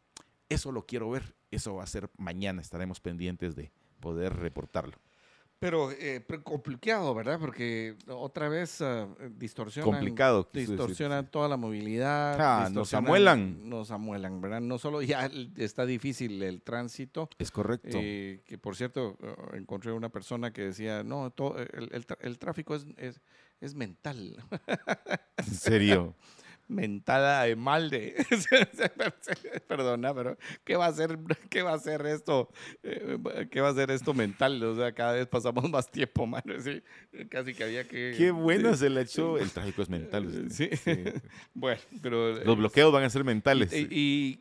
Eso 0.47 0.71
lo 0.71 0.85
quiero 0.85 1.09
ver, 1.09 1.35
eso 1.51 1.75
va 1.75 1.83
a 1.83 1.87
ser 1.87 2.09
mañana, 2.17 2.61
estaremos 2.61 3.01
pendientes 3.01 3.53
de 3.53 3.73
poder 3.99 4.33
reportarlo. 4.37 4.97
Pero 5.59 5.91
eh, 5.91 6.25
complicado, 6.41 7.13
¿verdad? 7.13 7.37
Porque 7.37 7.97
otra 8.07 8.47
vez 8.47 8.79
uh, 8.79 9.13
distorsionan, 9.35 9.91
complicado, 9.91 10.49
distorsionan 10.53 11.29
toda 11.29 11.49
la 11.49 11.57
movilidad. 11.57 12.37
Ah, 12.39 12.69
nos 12.71 12.93
amuelan. 12.93 13.69
Nos 13.69 13.91
amuelan, 13.91 14.39
¿verdad? 14.39 14.61
No 14.61 14.79
solo 14.79 15.01
ya 15.01 15.29
está 15.57 15.85
difícil 15.85 16.41
el 16.41 16.63
tránsito. 16.63 17.29
Es 17.37 17.51
correcto. 17.51 17.89
Eh, 18.01 18.41
que 18.45 18.57
por 18.57 18.77
cierto, 18.77 19.17
uh, 19.19 19.55
encontré 19.55 19.91
una 19.91 20.09
persona 20.09 20.51
que 20.51 20.63
decía, 20.63 21.03
no, 21.03 21.29
todo, 21.29 21.57
el, 21.59 22.05
el, 22.21 22.39
tráfico 22.39 22.73
es, 22.73 22.87
es, 22.97 23.21
es 23.59 23.75
mental. 23.75 24.37
¿En 25.37 25.45
serio? 25.45 26.15
mentada 26.71 27.43
de 27.43 27.55
malde. 27.55 28.15
Perdona, 29.67 30.13
pero 30.13 30.37
¿qué 30.63 30.75
va 30.75 30.87
a 30.87 30.93
ser 30.93 31.19
qué 31.49 31.61
va 31.61 31.73
a 31.73 31.79
ser 31.79 32.05
esto? 32.05 32.49
Eh, 32.83 33.17
¿Qué 33.51 33.61
va 33.61 33.69
a 33.69 33.73
ser 33.73 33.91
esto 33.91 34.13
mental? 34.13 34.63
O 34.63 34.75
sea, 34.75 34.91
cada 34.93 35.13
vez 35.13 35.27
pasamos 35.27 35.69
más 35.69 35.89
tiempo, 35.91 36.25
mano. 36.25 36.59
¿sí? 36.59 36.81
Casi 37.29 37.53
que 37.53 37.63
había 37.63 37.87
que. 37.87 38.15
Qué 38.17 38.31
bueno 38.31 38.75
se 38.75 38.89
le 38.89 39.01
echó. 39.01 39.37
El 39.37 39.51
tráfico 39.51 39.81
es 39.81 39.89
mental. 39.89 40.47
Sí. 40.49 40.69
bueno, 41.53 41.81
pero. 42.01 42.43
Los 42.43 42.57
bloqueos 42.57 42.91
van 42.91 43.03
a 43.03 43.09
ser 43.09 43.23
mentales. 43.23 43.71
Y, 43.73 44.39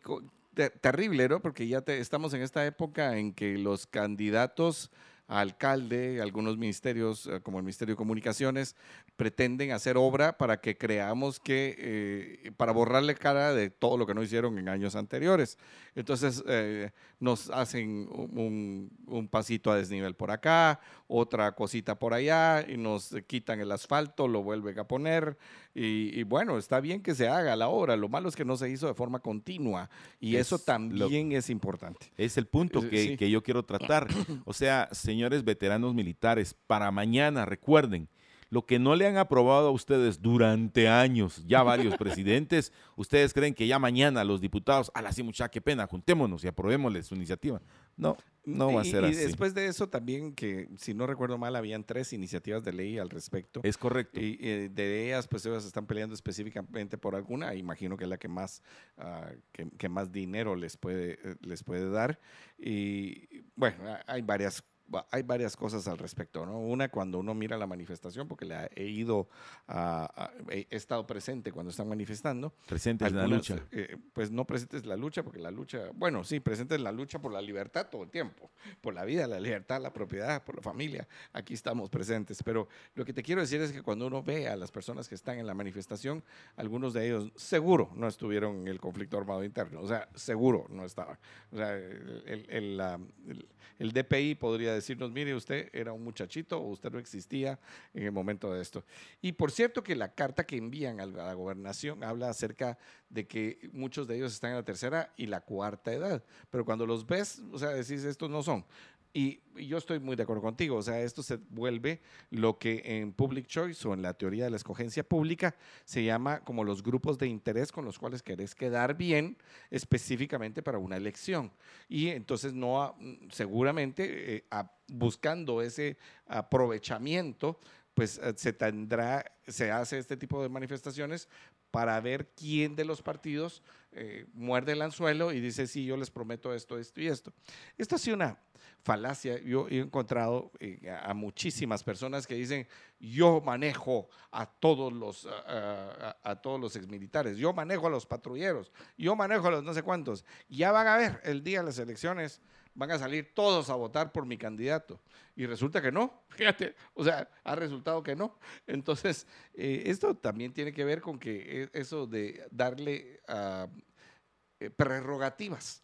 terrible, 0.81 1.29
¿no? 1.29 1.41
Porque 1.41 1.67
ya 1.67 1.83
estamos 1.87 2.35
en 2.35 2.43
esta 2.43 2.65
época 2.67 3.19
en 3.19 3.33
que 3.33 3.59
los 3.59 3.87
candidatos 3.87 4.91
alcalde, 5.31 6.21
algunos 6.21 6.59
ministerios 6.59 7.27
eh, 7.27 7.41
como 7.41 7.59
el 7.59 7.65
Ministerio 7.65 7.95
de 7.95 7.97
Comunicaciones 7.97 8.75
pretenden 9.21 9.73
hacer 9.73 9.99
obra 9.99 10.39
para 10.39 10.63
que 10.63 10.79
creamos 10.79 11.39
que, 11.39 11.77
eh, 11.77 12.53
para 12.57 12.73
borrarle 12.73 13.15
cara 13.15 13.53
de 13.53 13.69
todo 13.69 13.99
lo 13.99 14.07
que 14.07 14.15
no 14.15 14.23
hicieron 14.23 14.57
en 14.57 14.71
años 14.71 14.97
anteriores. 14.97 15.59
Entonces 15.95 16.43
eh, 16.49 16.91
nos 17.19 17.51
hacen 17.51 18.09
un, 18.11 18.91
un, 19.07 19.29
pasito 19.29 19.71
a 19.71 19.77
desnivel 19.77 20.15
por 20.15 20.31
acá, 20.31 20.81
otra 21.07 21.53
cosita 21.53 21.99
por 21.99 22.15
allá 22.15 22.65
y 22.67 22.79
nos 22.79 23.15
quitan 23.27 23.61
el 23.61 23.71
asfalto, 23.73 24.27
lo 24.27 24.43
vuelven 24.43 24.79
a 24.79 24.85
poner 24.85 25.37
y, 25.75 26.23
bueno, 26.23 26.57
está 26.57 26.81
bien 26.81 27.03
que 27.03 27.15
se 27.15 27.29
haga 27.29 27.55
la 27.57 27.69
obra, 27.69 27.99
lo 27.99 28.09
malo 28.09 28.31
es 28.31 28.35
que 28.35 28.47
no 28.47 28.57
se 28.57 28.71
hizo 28.71 28.87
de 28.87 28.95
forma 28.95 29.19
continua 29.19 29.91
y 30.19 30.37
eso 30.37 30.59
también 30.59 31.33
es 31.33 31.51
importante. 31.51 32.11
Es 32.17 32.39
el 32.39 32.47
punto 32.47 32.81
que, 32.89 33.19
que 33.19 33.31
yo 33.31 33.43
quiero 33.43 33.67
tratar. 33.67 34.09
O 34.47 34.55
sea, 34.55 34.89
señores 34.93 35.45
veteranos 35.45 35.95
militares, 35.95 36.57
para 36.67 36.91
mañana 36.91 37.45
recuerden, 37.45 38.09
lo 38.51 38.67
que 38.67 38.79
no 38.79 38.97
le 38.97 39.07
han 39.07 39.17
aprobado 39.17 39.69
a 39.69 39.71
ustedes 39.71 40.21
durante 40.21 40.89
años, 40.89 41.43
ya 41.47 41.63
varios 41.63 41.97
presidentes, 41.97 42.73
ustedes 42.97 43.33
creen 43.33 43.55
que 43.55 43.67
ya 43.67 43.79
mañana 43.79 44.25
los 44.25 44.41
diputados, 44.41 44.91
a 44.95 45.03
la 45.03 45.13
sí, 45.13 45.23
mucha, 45.23 45.49
qué 45.49 45.61
pena, 45.61 45.87
juntémonos 45.87 46.45
y 46.45 46.49
aprobémosle 46.49 47.03
su 47.03 47.15
iniciativa. 47.15 47.63
No, 47.97 48.17
no 48.45 48.73
va 48.73 48.81
a 48.81 48.85
ser 48.85 49.05
y, 49.05 49.07
así. 49.09 49.21
Y 49.21 49.25
después 49.25 49.55
de 49.55 49.67
eso 49.67 49.89
también, 49.89 50.35
que 50.35 50.69
si 50.77 50.95
no 50.95 51.07
recuerdo 51.07 51.39
mal, 51.39 51.55
habían 51.55 51.85
tres 51.85 52.13
iniciativas 52.13 52.65
de 52.65 52.73
ley 52.73 52.99
al 52.99 53.11
respecto. 53.11 53.61
Es 53.63 53.77
correcto. 53.77 54.19
Y 54.21 54.37
de 54.69 55.07
ellas, 55.07 55.29
pues 55.29 55.45
ellos 55.47 55.65
están 55.65 55.87
peleando 55.87 56.15
específicamente 56.15 56.99
por 56.99 57.15
alguna, 57.15 57.55
imagino 57.55 57.97
que 57.97 58.05
es 58.05 58.11
la 58.11 58.19
que 58.19 58.29
más, 58.29 58.63
uh, 58.99 59.37
que, 59.53 59.89
más 59.89 60.11
dinero 60.11 60.57
les 60.57 60.77
puede, 60.77 61.19
eh, 61.23 61.37
les 61.43 61.63
puede 61.63 61.91
dar. 61.91 62.19
Y 62.59 63.45
bueno, 63.55 63.77
hay 64.07 64.23
varias 64.23 64.65
hay 65.11 65.23
varias 65.23 65.57
cosas 65.57 65.87
al 65.89 65.99
respecto, 65.99 66.45
¿no? 66.47 66.59
Una, 66.59 66.89
cuando 66.89 67.19
uno 67.19 67.35
mira 67.35 67.57
la 67.57 67.67
manifestación, 67.67 68.29
porque 68.29 68.45
la 68.45 68.69
he 68.75 68.85
ido, 68.85 69.29
a, 69.69 70.31
he 70.51 70.67
estado 70.71 71.07
presente 71.07 71.53
cuando 71.53 71.71
están 71.71 71.89
manifestando. 71.89 72.53
Presente 72.67 73.07
en 73.07 73.17
la 73.17 73.27
lucha. 73.27 73.59
Eh, 73.71 73.97
pues 74.13 74.31
no 74.31 74.45
presentes 74.47 74.87
la 74.87 74.97
lucha, 74.97 75.23
porque 75.23 75.39
la 75.39 75.51
lucha, 75.51 75.91
bueno, 75.95 76.25
sí, 76.25 76.41
presentes 76.41 76.79
en 76.79 76.85
la 76.85 76.93
lucha 76.93 77.21
por 77.21 77.33
la 77.33 77.41
libertad 77.41 77.89
todo 77.91 78.03
el 78.03 78.11
tiempo, 78.11 78.51
por 78.81 78.95
la 78.95 79.05
vida, 79.05 79.27
la 79.27 79.41
libertad, 79.41 79.81
la 79.81 79.93
propiedad, 79.93 80.45
por 80.45 80.57
la 80.57 80.63
familia. 80.63 81.07
Aquí 81.33 81.55
estamos 81.55 81.91
presentes. 81.91 82.43
Pero 82.43 82.69
lo 82.95 83.05
que 83.05 83.13
te 83.13 83.23
quiero 83.23 83.41
decir 83.41 83.61
es 83.61 83.73
que 83.73 83.83
cuando 83.83 84.07
uno 84.07 84.23
ve 84.23 84.49
a 84.49 84.57
las 84.57 84.71
personas 84.71 85.09
que 85.09 85.15
están 85.15 85.39
en 85.39 85.47
la 85.47 85.55
manifestación, 85.55 86.23
algunos 86.57 86.93
de 86.93 87.07
ellos 87.07 87.33
seguro 87.37 87.91
no 87.95 88.09
estuvieron 88.09 88.61
en 88.63 88.69
el 88.69 88.81
conflicto 88.81 89.19
armado 89.19 89.45
interno, 89.45 89.81
o 89.81 89.87
sea, 89.87 90.09
seguro 90.15 90.67
no 90.71 90.85
estaban. 90.85 91.19
O 91.53 91.57
sea, 91.57 91.77
el, 91.77 92.23
el, 92.27 92.47
el, 92.51 93.49
el 93.79 93.93
DPI 93.93 94.35
podría 94.35 94.75
decirnos, 94.81 95.11
mire, 95.11 95.35
usted 95.35 95.69
era 95.73 95.93
un 95.93 96.03
muchachito 96.03 96.59
o 96.61 96.69
usted 96.69 96.91
no 96.91 96.99
existía 96.99 97.59
en 97.95 98.05
el 98.05 98.13
momento 98.13 98.53
de 98.53 98.61
esto. 98.61 98.85
Y 99.23 99.33
por 99.33 99.51
cierto 99.51 99.83
que 99.83 99.97
la 99.97 100.15
carta 100.15 100.45
que 100.45 100.57
envían 100.57 101.01
a 101.01 101.07
la 101.07 101.35
gobernación 101.35 102.03
habla 102.05 102.29
acerca 102.29 102.79
de 103.09 103.27
que 103.27 103.71
muchos 103.73 104.07
de 104.07 104.17
ellos 104.17 104.33
están 104.33 104.51
en 104.51 104.57
la 104.57 104.65
tercera 104.65 105.13
y 105.17 105.27
la 105.27 105.41
cuarta 105.41 105.93
edad, 105.93 106.25
pero 106.51 106.65
cuando 106.65 106.87
los 106.87 107.07
ves, 107.07 107.43
o 107.53 107.59
sea, 107.59 107.71
decís, 107.71 108.05
estos 108.05 108.31
no 108.31 108.43
son. 108.43 108.65
Y, 109.13 109.41
yo 109.57 109.77
estoy 109.77 109.99
muy 109.99 110.17
de 110.17 110.23
acuerdo 110.23 110.43
contigo, 110.43 110.77
o 110.77 110.83
sea, 110.83 111.03
esto 111.03 111.23
se 111.23 111.37
vuelve 111.37 112.01
lo 112.31 112.59
que 112.59 112.83
en 112.85 113.13
Public 113.13 113.47
Choice 113.47 113.87
o 113.87 113.93
en 113.93 114.01
la 114.01 114.15
teoría 114.15 114.45
de 114.45 114.51
la 114.51 114.57
escogencia 114.57 115.07
pública 115.07 115.55
se 115.85 116.03
llama 116.03 116.41
como 116.41 116.65
los 116.65 116.83
grupos 116.83 117.19
de 117.19 117.27
interés 117.27 117.73
con 117.73 117.85
los 117.85 117.99
cuales 117.99 118.23
querés 118.23 118.55
quedar 118.55 118.97
bien 118.97 119.37
específicamente 119.71 120.63
para 120.63 120.79
una 120.79 120.97
elección. 120.97 121.53
Y 121.89 122.09
entonces 122.09 122.55
no, 122.55 122.97
seguramente 123.31 124.37
eh, 124.37 124.45
buscando 124.87 125.61
ese 125.61 125.99
aprovechamiento, 126.27 127.59
pues 127.95 128.19
eh, 128.19 128.33
se 128.37 128.53
tendrá, 128.53 129.25
se 129.47 129.71
hace 129.71 129.99
este 129.99 130.17
tipo 130.17 130.43
de 130.43 130.49
manifestaciones 130.49 131.29
para 131.71 132.01
ver 132.01 132.29
quién 132.35 132.75
de 132.77 132.85
los 132.85 133.03
partidos 133.03 133.63
eh, 133.93 134.27
muerde 134.33 134.73
el 134.73 134.83
anzuelo 134.83 135.33
y 135.33 135.41
dice, 135.41 135.67
sí, 135.67 135.85
yo 135.85 135.97
les 135.97 136.11
prometo 136.11 136.55
esto, 136.55 136.79
esto 136.79 137.01
y 137.01 137.09
esto. 137.09 137.33
Esto 137.77 137.97
ha 137.97 137.99
sido 137.99 138.17
una 138.17 138.39
falacia. 138.83 139.39
Yo 139.41 139.69
he 139.69 139.79
encontrado 139.79 140.51
eh, 140.59 140.91
a 141.03 141.15
muchísimas 141.15 141.83
personas 141.83 142.27
que 142.27 142.35
dicen, 142.35 142.67
yo 142.99 143.41
manejo 143.41 144.09
a 144.31 144.47
todos 144.47 144.93
los, 144.93 145.27
a, 145.27 146.41
todos 146.43 146.61
los 146.61 146.77
exmilitares, 146.77 147.37
yo 147.39 147.53
manejo 147.53 147.87
a 147.87 147.91
los 147.91 148.07
patrulleros, 148.07 148.73
yo 148.97 149.17
manejo 149.17 149.49
a 149.49 149.51
los 149.53 149.65
no 149.65 149.75
sé 149.75 149.83
cuántos. 149.83 150.25
Ya 150.49 150.73
van 150.73 150.87
a 150.87 150.97
ver 150.97 151.21
el 151.25 151.43
día 151.43 151.61
de 151.61 151.67
las 151.67 151.79
elecciones, 151.79 152.41
van 152.75 152.91
a 152.91 152.99
salir 152.99 153.33
todos 153.35 153.71
a 153.71 153.75
votar 153.75 154.13
por 154.13 154.27
mi 154.27 154.37
candidato. 154.37 155.01
Y 155.37 155.47
resulta 155.47 155.81
que 155.81 155.93
no, 155.93 156.25
fíjate, 156.29 156.75
o 156.95 157.05
sea, 157.05 157.29
ha 157.45 157.55
resultado 157.55 158.03
que 158.03 158.17
no. 158.17 158.39
Entonces, 158.67 159.27
eh, 159.55 159.85
esto 159.87 160.15
también 160.17 160.53
tiene 160.53 160.73
que 160.73 160.85
ver 160.85 161.01
con 161.01 161.19
que 161.19 161.63
e, 161.63 161.71
eso 161.73 162.07
de 162.07 162.47
darle 162.51 163.21
uh, 163.29 164.71
prerrogativas 164.77 165.83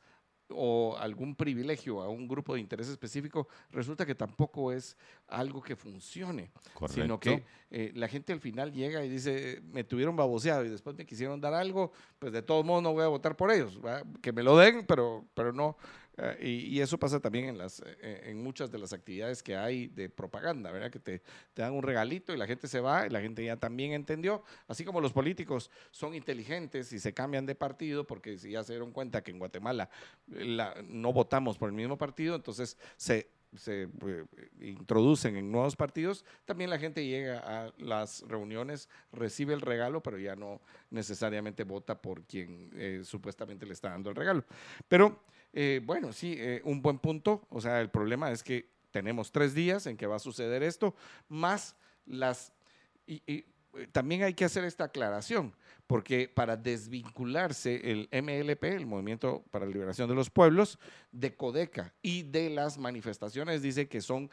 o 0.51 0.97
algún 0.99 1.35
privilegio 1.35 2.03
a 2.03 2.09
un 2.09 2.29
grupo 2.29 2.55
de 2.55 2.61
interés 2.61 2.89
específico, 2.89 3.49
resulta 3.71 4.07
que 4.07 4.15
tampoco 4.15 4.73
es 4.73 4.97
algo 5.29 5.63
que 5.63 5.77
funcione, 5.77 6.51
sino 6.89 7.19
que 7.19 7.45
eh, 7.71 7.93
la 7.95 8.09
gente 8.09 8.33
al 8.33 8.41
final 8.41 8.73
llega 8.73 9.05
y 9.05 9.09
dice, 9.09 9.61
me 9.73 9.85
tuvieron 9.85 10.17
baboseado 10.17 10.65
y 10.65 10.69
después 10.69 10.97
me 10.97 11.07
quisieron 11.07 11.41
dar 11.41 11.55
algo, 11.55 11.93
pues 12.19 12.33
de 12.33 12.43
todos 12.43 12.65
modos 12.65 12.83
no 12.83 12.93
voy 12.93 13.05
a 13.05 13.09
votar 13.09 13.37
por 13.37 13.51
ellos, 13.51 13.79
que 14.23 14.33
me 14.33 14.43
lo 14.43 14.57
den, 14.57 14.87
pero, 14.87 15.25
pero 15.35 15.53
no, 15.53 15.77
eh, 16.19 16.39
y, 16.71 16.81
eso 16.81 16.99
pasa 16.99 17.21
también 17.21 17.47
en, 17.47 17.59
las, 17.59 17.81
eh, 17.81 18.23
en 18.25 18.43
muchas 18.43 18.71
de 18.71 18.79
las 18.79 18.93
actividades 18.93 19.43
que 19.43 19.55
hay 19.55 19.89
de 19.89 20.09
propaganda, 20.09 20.71
¿verdad? 20.71 20.91
Que 20.91 20.99
te, 20.99 21.23
dan 21.55 21.75
un 21.75 21.83
regalito 21.83 22.33
y 22.33 22.39
la 22.39 22.47
gente 22.47 22.69
se 22.69 22.81
va 22.81 23.07
y 23.07 23.11
la 23.11 23.21
gente 23.21 23.45
ya 23.45 23.57
también 23.57 23.93
entendió, 23.93 24.43
así 24.67 24.85
como 24.85 25.01
los 25.01 25.13
políticos 25.13 25.71
son 25.91 26.15
inteligentes 26.15 26.93
y 26.93 26.99
se 26.99 27.13
cambian 27.13 27.45
de 27.45 27.55
partido 27.55 28.07
porque 28.07 28.39
si 28.39 28.53
ya 28.53 28.65
se 28.65 28.73
dieron 28.73 28.93
cuenta 28.93 29.23
que 29.23 29.31
en 29.31 29.39
Guatemala 29.39 29.91
la, 30.27 30.75
no 30.87 31.13
votamos 31.13 31.59
por 31.59 31.69
el 31.69 31.75
mismo 31.75 31.99
partido, 31.99 32.35
entonces 32.35 32.79
se 32.97 33.31
se 33.55 33.89
introducen 34.61 35.37
en 35.37 35.51
nuevos 35.51 35.77
partidos, 35.77 36.27
también 36.45 36.69
la 36.69 36.79
gente 36.79 37.07
llega 37.07 37.39
a 37.39 37.73
las 37.79 38.23
reuniones, 38.29 38.91
recibe 39.13 39.55
el 39.55 39.63
regalo, 39.63 40.03
pero 40.03 40.19
ya 40.19 40.37
no 40.37 40.61
necesariamente 40.91 41.65
vota 41.65 42.03
por 42.03 42.25
quien 42.25 42.71
supuestamente 43.05 43.65
le 43.65 43.73
está 43.73 43.91
dando 43.91 44.11
el 44.11 44.17
regalo. 44.17 44.45
Pero 44.89 45.23
bueno, 45.85 46.13
sí, 46.13 46.39
un 46.65 46.83
buen 46.83 46.99
punto. 46.99 47.47
O 47.51 47.61
sea, 47.61 47.81
el 47.81 47.91
problema 47.91 48.31
es 48.31 48.43
que 48.43 48.69
tenemos 48.91 49.33
tres 49.33 49.55
días 49.55 49.87
en 49.87 49.97
que 49.97 50.07
va 50.07 50.17
a 50.17 50.21
suceder 50.21 50.63
esto, 50.63 50.95
más 51.29 51.77
las... 52.07 52.53
Y, 53.07 53.23
y, 53.27 53.45
también 53.93 54.23
hay 54.23 54.35
que 54.35 54.45
hacer 54.45 54.65
esta 54.65 54.85
aclaración, 54.85 55.55
porque 55.87 56.29
para 56.29 56.57
desvincularse 56.57 57.91
el 57.91 58.09
MLP, 58.11 58.65
el 58.65 58.87
Movimiento 58.87 59.45
para 59.51 59.67
la 59.67 59.73
Liberación 59.73 60.09
de 60.09 60.15
los 60.15 60.31
Pueblos, 60.31 60.79
de 61.13 61.35
Codeca 61.35 61.93
y 62.03 62.23
de 62.23 62.51
las 62.51 62.79
manifestaciones, 62.79 63.63
dice 63.63 63.89
que 63.89 64.01
son 64.01 64.31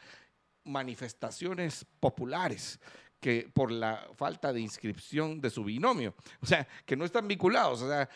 manifestaciones 0.64 1.86
populares 2.00 2.80
que 3.24 3.48
por 3.54 3.72
la 3.72 4.06
falta 4.16 4.52
de 4.52 4.60
inscripción 4.60 5.40
de 5.40 5.48
su 5.48 5.64
binomio. 5.64 6.12
O 6.42 6.46
sea, 6.46 6.68
que 6.84 6.94
no 6.94 7.06
están 7.06 7.26
vinculados. 7.26 7.80
O 7.80 7.88
sea, 7.88 8.06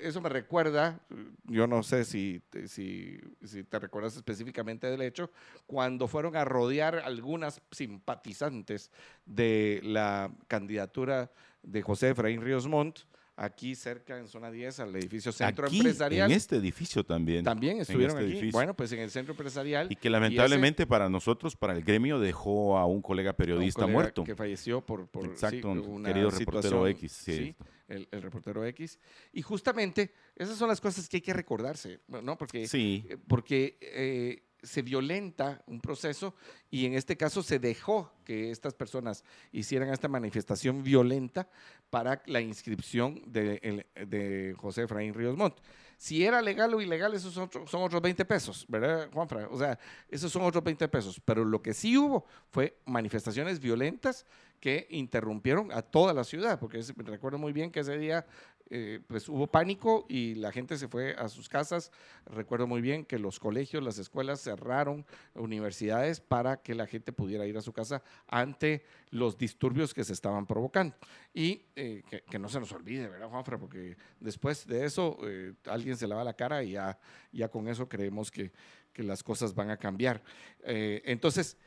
eso 0.00 0.20
me 0.20 0.28
recuerda, 0.28 1.00
yo 1.42 1.66
no 1.66 1.82
sé 1.82 2.04
si, 2.04 2.40
si, 2.68 3.18
si 3.42 3.64
te 3.64 3.80
recuerdas 3.80 4.14
específicamente 4.14 4.86
del 4.86 5.02
hecho, 5.02 5.32
cuando 5.66 6.06
fueron 6.06 6.36
a 6.36 6.44
rodear 6.44 7.00
algunas 7.00 7.60
simpatizantes 7.72 8.92
de 9.26 9.80
la 9.82 10.30
candidatura 10.46 11.32
de 11.64 11.82
José 11.82 12.10
Efraín 12.10 12.40
Ríos 12.40 12.68
Montt, 12.68 13.00
aquí 13.36 13.74
cerca 13.74 14.18
en 14.18 14.28
zona 14.28 14.50
10 14.50 14.80
al 14.80 14.96
edificio 14.96 15.32
Centro 15.32 15.66
aquí, 15.66 15.78
Empresarial. 15.78 16.30
En 16.30 16.36
este 16.36 16.56
edificio 16.56 17.04
también. 17.04 17.44
También 17.44 17.80
estuvieron 17.80 18.18
este 18.22 18.38
aquí. 18.38 18.50
Bueno, 18.50 18.74
pues 18.74 18.92
en 18.92 19.00
el 19.00 19.10
Centro 19.10 19.32
Empresarial. 19.32 19.90
Y 19.90 19.96
que 19.96 20.10
lamentablemente 20.10 20.86
para 20.86 21.08
nosotros, 21.08 21.56
para 21.56 21.72
el 21.74 21.82
gremio, 21.82 22.18
dejó 22.18 22.78
a 22.78 22.86
un 22.86 23.02
colega 23.02 23.32
periodista 23.32 23.86
muerto. 23.86 24.24
Que 24.24 24.36
falleció 24.36 24.80
por, 24.80 25.08
por 25.08 25.26
Exacto, 25.26 25.70
un 25.70 26.04
querido 26.04 26.30
reportero 26.30 26.86
X. 26.88 27.12
Sí, 27.12 27.54
el, 27.88 28.06
reportero 28.22 28.64
X. 28.66 28.98
Y 29.32 29.42
justamente 29.42 30.12
esas 30.36 30.56
son 30.56 30.68
las 30.68 30.80
cosas 30.80 31.08
que 31.08 31.18
hay 31.18 31.22
que 31.22 31.32
recordarse, 31.32 32.00
¿no? 32.22 32.38
Porque, 32.38 32.66
sí. 32.66 33.06
Eh, 33.08 33.16
porque 33.26 33.78
eh, 33.80 34.42
se 34.64 34.82
violenta 34.82 35.62
un 35.66 35.80
proceso 35.80 36.34
y 36.70 36.86
en 36.86 36.94
este 36.94 37.16
caso 37.16 37.42
se 37.42 37.58
dejó 37.58 38.12
que 38.24 38.50
estas 38.50 38.74
personas 38.74 39.24
hicieran 39.52 39.90
esta 39.90 40.08
manifestación 40.08 40.82
violenta 40.82 41.48
para 41.90 42.22
la 42.26 42.40
inscripción 42.40 43.22
de, 43.26 44.54
José 44.58 44.82
Efraín 44.82 45.14
Ríos 45.14 45.36
Montt. 45.36 45.58
Si 45.96 46.24
era 46.24 46.42
legal 46.42 46.74
o 46.74 46.80
ilegal, 46.80 47.14
esos 47.14 47.32
son, 47.32 47.48
son 47.50 47.82
otros 47.82 48.02
20 48.02 48.24
pesos, 48.24 48.66
¿verdad, 48.68 49.08
Juanfra? 49.12 49.48
O 49.48 49.58
sea, 49.58 49.78
esos 50.08 50.32
son 50.32 50.42
otros 50.42 50.64
20 50.64 50.88
pesos. 50.88 51.20
Pero 51.24 51.44
lo 51.44 51.62
que 51.62 51.72
sí 51.72 51.96
hubo 51.96 52.26
fue 52.50 52.76
manifestaciones 52.84 53.60
violentas 53.60 54.26
que 54.64 54.86
interrumpieron 54.90 55.70
a 55.72 55.82
toda 55.82 56.12
la 56.14 56.24
ciudad, 56.24 56.58
porque 56.58 56.82
recuerdo 56.96 57.38
muy 57.38 57.52
bien 57.52 57.70
que 57.70 57.80
ese 57.80 57.98
día 57.98 58.26
eh, 58.70 59.00
pues 59.06 59.28
hubo 59.28 59.46
pánico 59.46 60.06
y 60.08 60.34
la 60.36 60.50
gente 60.50 60.78
se 60.78 60.88
fue 60.88 61.14
a 61.14 61.28
sus 61.28 61.48
casas. 61.48 61.92
Recuerdo 62.26 62.66
muy 62.66 62.80
bien 62.80 63.04
que 63.04 63.18
los 63.18 63.38
colegios, 63.38 63.82
las 63.82 63.98
escuelas 63.98 64.40
cerraron, 64.40 65.04
universidades, 65.34 66.20
para 66.20 66.62
que 66.62 66.74
la 66.74 66.86
gente 66.86 67.12
pudiera 67.12 67.46
ir 67.46 67.56
a 67.58 67.62
su 67.62 67.72
casa 67.72 68.02
ante 68.26 68.84
los 69.10 69.36
disturbios 69.36 69.92
que 69.92 70.02
se 70.02 70.14
estaban 70.14 70.46
provocando. 70.46 70.96
Y 71.34 71.66
eh, 71.76 72.02
que, 72.30 72.38
no 72.38 72.48
se 72.48 72.58
nos 72.58 72.72
olvide, 72.72 73.08
¿verdad, 73.08 73.28
Juanfra? 73.28 73.58
Porque 73.58 73.96
después 74.18 74.66
de 74.66 74.86
eso 74.86 75.18
eh, 75.24 75.52
alguien 75.66 75.96
se 75.96 76.08
lava 76.08 76.24
la 76.24 76.34
cara 76.34 76.64
y 76.64 76.72
ya, 76.72 76.98
ya 77.32 77.48
con 77.48 77.68
eso 77.68 77.88
creemos 77.88 78.30
que, 78.30 78.50
que 78.92 79.02
las 79.02 79.22
cosas 79.22 79.54
van 79.54 79.70
a 79.70 79.76
cambiar. 79.76 80.22
entonces, 80.62 81.58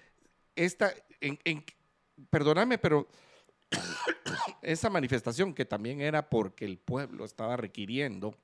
esta, 0.55 0.91
en, 1.21 1.37
en, 1.43 1.63
perdóname, 2.31 2.79
pero 2.79 3.07
esa 4.61 4.89
manifestación 4.89 5.53
que 5.53 5.65
también 5.65 6.01
era 6.01 6.30
porque 6.30 6.65
el 6.65 6.78
pueblo 6.78 7.26
estaba 7.26 7.57
requiriendo 7.57 8.36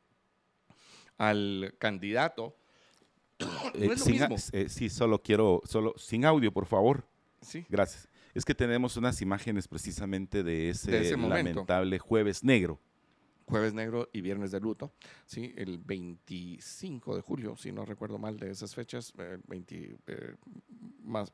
al 1.18 1.76
candidato. 1.80 2.56
Eh, 3.74 3.96
eh, 4.54 4.70
sí, 4.70 4.90
solo 4.90 5.22
quiero, 5.22 5.62
solo 5.66 5.94
sin 5.98 6.26
audio, 6.26 6.52
por 6.52 6.66
favor. 6.66 7.06
Sí. 7.42 7.66
Gracias. 7.70 8.08
Es 8.34 8.46
que 8.46 8.56
tenemos 8.56 8.98
unas 8.98 9.22
imágenes 9.22 9.68
precisamente 9.68 10.44
de 10.44 10.70
ese, 10.70 11.16
lamentable 11.18 12.00
jueves 12.00 12.44
negro. 12.44 12.80
Jueves 13.46 13.74
negro 13.74 14.10
y 14.14 14.22
viernes 14.22 14.52
de 14.52 14.62
luto, 14.62 14.94
¿sí? 15.26 15.54
el 15.58 15.78
25 15.78 17.18
de 17.18 17.22
julio, 17.22 17.58
si 17.58 17.74
no 17.74 17.86
recuerdo 17.86 18.18
mal 18.18 18.40
de 18.40 18.50
esas 18.50 18.74
fechas, 18.74 19.14
20, 19.48 19.98
eh, 20.08 20.36
más, 21.04 21.34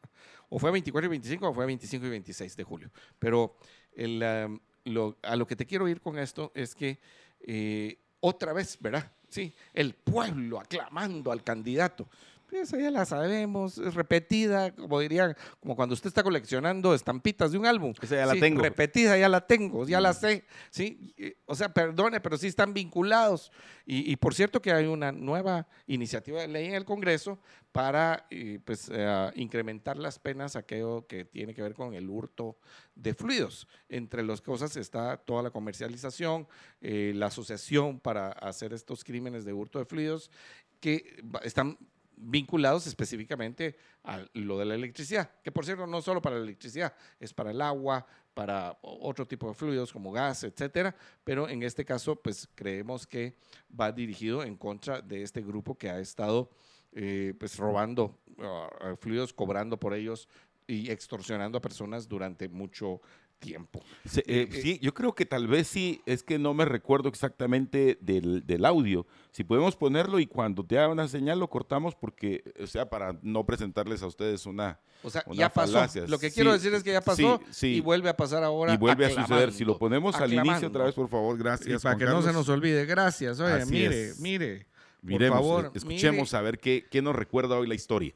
o 0.49 0.57
fue 0.57 0.71
24 0.71 1.05
y 1.05 1.09
25 1.09 1.49
o 1.49 1.53
fue 1.53 1.67
25 1.67 2.07
y 2.07 2.09
26 2.09 2.57
de 2.57 2.63
julio. 2.63 2.91
Pero 3.19 3.57
el, 3.93 4.23
a 4.23 5.35
lo 5.35 5.47
que 5.47 5.55
te 5.55 5.65
quiero 5.65 5.87
ir 5.87 6.01
con 6.01 6.17
esto 6.17 6.51
es 6.55 6.75
que 6.75 6.99
eh, 7.41 7.97
otra 8.19 8.53
vez, 8.53 8.77
¿verdad? 8.79 9.11
Sí, 9.29 9.53
el 9.73 9.93
pueblo 9.93 10.59
aclamando 10.59 11.31
al 11.31 11.43
candidato. 11.43 12.07
Esa 12.51 12.77
ya 12.77 12.91
la 12.91 13.05
sabemos, 13.05 13.77
es 13.77 13.93
repetida, 13.93 14.73
como 14.75 14.99
dirían, 14.99 15.35
como 15.59 15.75
cuando 15.75 15.93
usted 15.93 16.07
está 16.07 16.23
coleccionando 16.23 16.93
estampitas 16.93 17.51
de 17.51 17.57
un 17.57 17.65
álbum. 17.65 17.93
Esa 18.01 18.15
ya 18.15 18.25
la 18.25 18.35
tengo. 18.35 18.61
Repetida, 18.61 19.17
ya 19.17 19.29
la 19.29 19.45
tengo, 19.45 19.87
ya 19.87 20.01
la 20.01 20.13
sé. 20.13 20.45
¿sí? 20.69 21.13
O 21.45 21.55
sea, 21.55 21.73
perdone, 21.73 22.19
pero 22.19 22.37
sí 22.37 22.47
están 22.47 22.73
vinculados. 22.73 23.51
Y, 23.91 24.15
por 24.17 24.35
cierto 24.35 24.61
que 24.61 24.71
hay 24.71 24.85
una 24.85 25.11
nueva 25.11 25.67
iniciativa 25.87 26.41
de 26.41 26.47
ley 26.47 26.67
en 26.67 26.75
el 26.75 26.85
Congreso 26.85 27.39
para 27.71 28.27
eh, 28.29 28.59
pues, 28.63 28.87
eh, 28.93 29.31
incrementar 29.33 29.97
las 29.97 30.19
penas 30.19 30.55
aquello 30.55 31.07
que 31.07 31.25
tiene 31.25 31.55
que 31.55 31.63
ver 31.63 31.73
con 31.73 31.95
el 31.95 32.07
hurto 32.07 32.59
de 32.93 33.15
fluidos. 33.15 33.67
Entre 33.87 34.21
las 34.21 34.41
cosas 34.41 34.75
está 34.77 35.17
toda 35.17 35.41
la 35.41 35.49
comercialización, 35.49 36.47
eh, 36.81 37.13
la 37.15 37.27
asociación 37.27 37.99
para 37.99 38.29
hacer 38.29 38.73
estos 38.73 39.03
crímenes 39.03 39.43
de 39.43 39.53
hurto 39.53 39.79
de 39.79 39.85
fluidos 39.85 40.29
que 40.79 41.23
están 41.43 41.75
vinculados 42.19 42.85
específicamente 42.85 43.77
a 44.03 44.23
lo 44.33 44.57
de 44.57 44.65
la 44.65 44.75
electricidad, 44.75 45.31
que 45.41 45.51
por 45.51 45.65
cierto 45.65 45.87
no 45.87 46.01
solo 46.01 46.21
para 46.21 46.35
la 46.37 46.43
electricidad, 46.43 46.93
es 47.19 47.33
para 47.33 47.51
el 47.51 47.61
agua, 47.61 48.05
para 48.33 48.77
otro 48.81 49.25
tipo 49.25 49.47
de 49.47 49.53
fluidos 49.53 49.91
como 49.91 50.11
gas, 50.11 50.43
etcétera, 50.43 50.95
pero 51.23 51.49
en 51.49 51.63
este 51.63 51.85
caso 51.85 52.15
pues 52.15 52.47
creemos 52.55 53.07
que 53.07 53.35
va 53.79 53.91
dirigido 53.91 54.43
en 54.43 54.55
contra 54.55 55.01
de 55.01 55.23
este 55.23 55.41
grupo 55.41 55.77
que 55.77 55.89
ha 55.89 55.99
estado 55.99 56.49
eh, 56.91 57.33
pues 57.39 57.57
robando 57.57 58.17
uh, 58.37 58.95
fluidos, 58.97 59.33
cobrando 59.33 59.79
por 59.79 59.93
ellos 59.93 60.27
y 60.69 60.91
extorsionando 60.91 61.57
a 61.57 61.61
personas 61.61 62.07
durante 62.07 62.47
mucho 62.47 63.01
tiempo. 63.39 63.81
Sí, 64.05 64.19
eh, 64.21 64.47
eh, 64.51 64.61
sí, 64.61 64.79
yo 64.81 64.93
creo 64.93 65.15
que 65.15 65.25
tal 65.25 65.47
vez 65.47 65.67
sí, 65.67 66.01
es 66.05 66.23
que 66.23 66.37
no 66.37 66.53
me 66.53 66.65
recuerdo 66.65 67.09
exactamente 67.09 67.97
del, 68.01 68.45
del, 68.45 68.65
audio. 68.65 69.07
Si 69.31 69.43
podemos 69.43 69.75
ponerlo 69.75 70.19
y 70.19 70.27
cuando 70.27 70.63
te 70.65 70.77
haga 70.77 70.89
una 70.89 71.07
señal 71.07 71.39
lo 71.39 71.49
cortamos 71.49 71.95
porque, 71.95 72.43
o 72.61 72.67
sea, 72.67 72.89
para 72.89 73.17
no 73.21 73.45
presentarles 73.45 74.03
a 74.03 74.07
ustedes 74.07 74.45
una... 74.45 74.79
O 75.01 75.09
sea, 75.09 75.23
ya 75.31 75.49
pasó. 75.49 75.85
Lo 76.07 76.19
que 76.19 76.31
quiero 76.31 76.51
decir 76.51 76.73
es 76.73 76.83
que 76.83 76.91
ya 76.91 77.01
pasó 77.01 77.39
y 77.61 77.79
vuelve 77.79 78.09
a 78.09 78.17
pasar 78.17 78.43
ahora. 78.43 78.73
Y 78.73 78.77
vuelve 78.77 79.05
a 79.05 79.09
suceder. 79.09 79.53
Si 79.53 79.63
lo 79.63 79.77
ponemos 79.77 80.15
al 80.15 80.33
inicio 80.33 80.67
otra 80.67 80.83
vez, 80.83 80.93
por 80.93 81.07
favor, 81.07 81.37
gracias. 81.37 81.81
para 81.81 81.97
que 81.97 82.05
no 82.05 82.21
se 82.21 82.33
nos 82.33 82.47
olvide, 82.49 82.85
gracias. 82.85 83.39
Oye, 83.39 83.65
mire, 83.65 84.13
mire. 84.19 84.67
Miremos, 85.01 85.39
por 85.39 85.47
favor, 85.47 85.71
escuchemos 85.73 86.33
a 86.33 86.41
ver 86.41 86.59
qué, 86.59 86.85
qué 86.91 87.01
nos 87.01 87.15
recuerda 87.15 87.57
hoy 87.57 87.67
la 87.67 87.75
historia. 87.75 88.13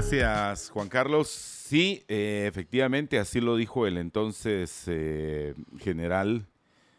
Gracias, 0.00 0.70
Juan 0.70 0.88
Carlos. 0.88 1.28
Sí, 1.28 2.04
eh, 2.08 2.46
efectivamente, 2.48 3.18
así 3.18 3.38
lo 3.38 3.54
dijo 3.54 3.86
el 3.86 3.98
entonces 3.98 4.84
eh, 4.86 5.54
general 5.78 6.46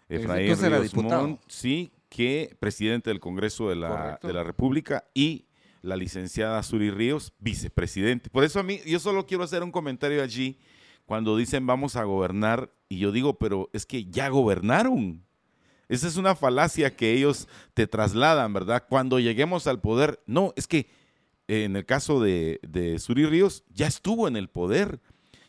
Efraín 0.08 0.56
Ríos 0.56 0.94
Montt, 0.94 1.42
sí, 1.48 1.92
que 2.10 2.56
presidente 2.60 3.10
del 3.10 3.20
Congreso 3.20 3.70
de 3.70 3.76
la, 3.76 4.20
de 4.22 4.34
la 4.34 4.44
República 4.44 5.06
y 5.16 5.48
la 5.82 5.96
licenciada 5.96 6.62
Suri 6.62 6.92
Ríos, 6.92 7.34
vicepresidente. 7.40 8.30
Por 8.30 8.44
eso 8.44 8.60
a 8.60 8.64
mí, 8.64 8.80
yo 8.86 9.00
solo 9.00 9.26
quiero 9.26 9.44
hacer 9.44 9.64
un 9.64 9.72
comentario 9.72 10.22
allí 10.22 10.60
cuando 11.08 11.36
dicen 11.36 11.66
vamos 11.66 11.96
a 11.96 12.04
gobernar 12.04 12.72
y 12.88 13.00
yo 13.00 13.12
digo, 13.12 13.40
pero 13.40 13.72
es 13.74 13.88
que 13.88 14.06
ya 14.06 14.30
gobernaron. 14.30 15.26
Esa 15.90 16.08
es 16.08 16.18
una 16.18 16.36
falacia 16.36 16.96
que 16.96 17.14
ellos 17.14 17.48
te 17.74 17.88
trasladan, 17.88 18.54
¿verdad? 18.54 18.86
Cuando 18.88 19.18
lleguemos 19.18 19.66
al 19.66 19.82
poder, 19.82 20.22
no, 20.28 20.54
es 20.56 20.68
que 20.68 20.88
en 21.52 21.76
el 21.76 21.86
caso 21.86 22.22
de, 22.22 22.62
de 22.64 22.98
Suri 22.98 23.26
Ríos 23.26 23.66
ya 23.74 23.86
estuvo 23.86 24.30
en 24.30 24.38
el 24.38 24.48
poder, 24.48 25.02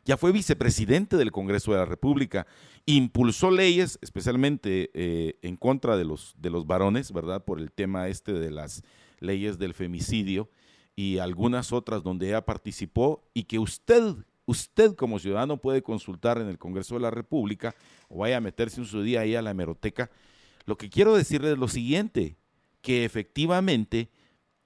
ya 0.04 0.16
fue 0.16 0.32
vicepresidente 0.32 1.16
del 1.16 1.30
Congreso 1.30 1.70
de 1.70 1.78
la 1.78 1.84
República, 1.84 2.48
impulsó 2.86 3.52
leyes, 3.52 4.00
especialmente 4.02 4.90
eh, 4.94 5.38
en 5.42 5.56
contra 5.56 5.96
de 5.96 6.04
los, 6.04 6.34
de 6.38 6.50
los 6.50 6.66
varones, 6.66 7.12
¿verdad? 7.12 7.44
Por 7.44 7.60
el 7.60 7.70
tema 7.70 8.08
este 8.08 8.32
de 8.32 8.50
las 8.50 8.82
leyes 9.20 9.60
del 9.60 9.74
femicidio 9.74 10.50
y 10.96 11.18
algunas 11.18 11.72
otras 11.72 12.02
donde 12.02 12.26
ella 12.26 12.44
participó 12.44 13.22
y 13.32 13.44
que 13.44 13.60
usted, 13.60 14.16
usted 14.44 14.96
como 14.96 15.20
ciudadano 15.20 15.58
puede 15.58 15.82
consultar 15.82 16.38
en 16.38 16.48
el 16.48 16.58
Congreso 16.58 16.96
de 16.96 17.02
la 17.02 17.12
República 17.12 17.76
o 18.08 18.18
vaya 18.18 18.38
a 18.38 18.40
meterse 18.40 18.80
un 18.80 18.86
su 18.86 19.02
día 19.02 19.20
ahí 19.20 19.36
a 19.36 19.42
la 19.42 19.52
hemeroteca. 19.52 20.10
Lo 20.64 20.76
que 20.76 20.90
quiero 20.90 21.14
decirle 21.14 21.52
es 21.52 21.58
lo 21.58 21.68
siguiente, 21.68 22.36
que 22.80 23.04
efectivamente 23.04 24.10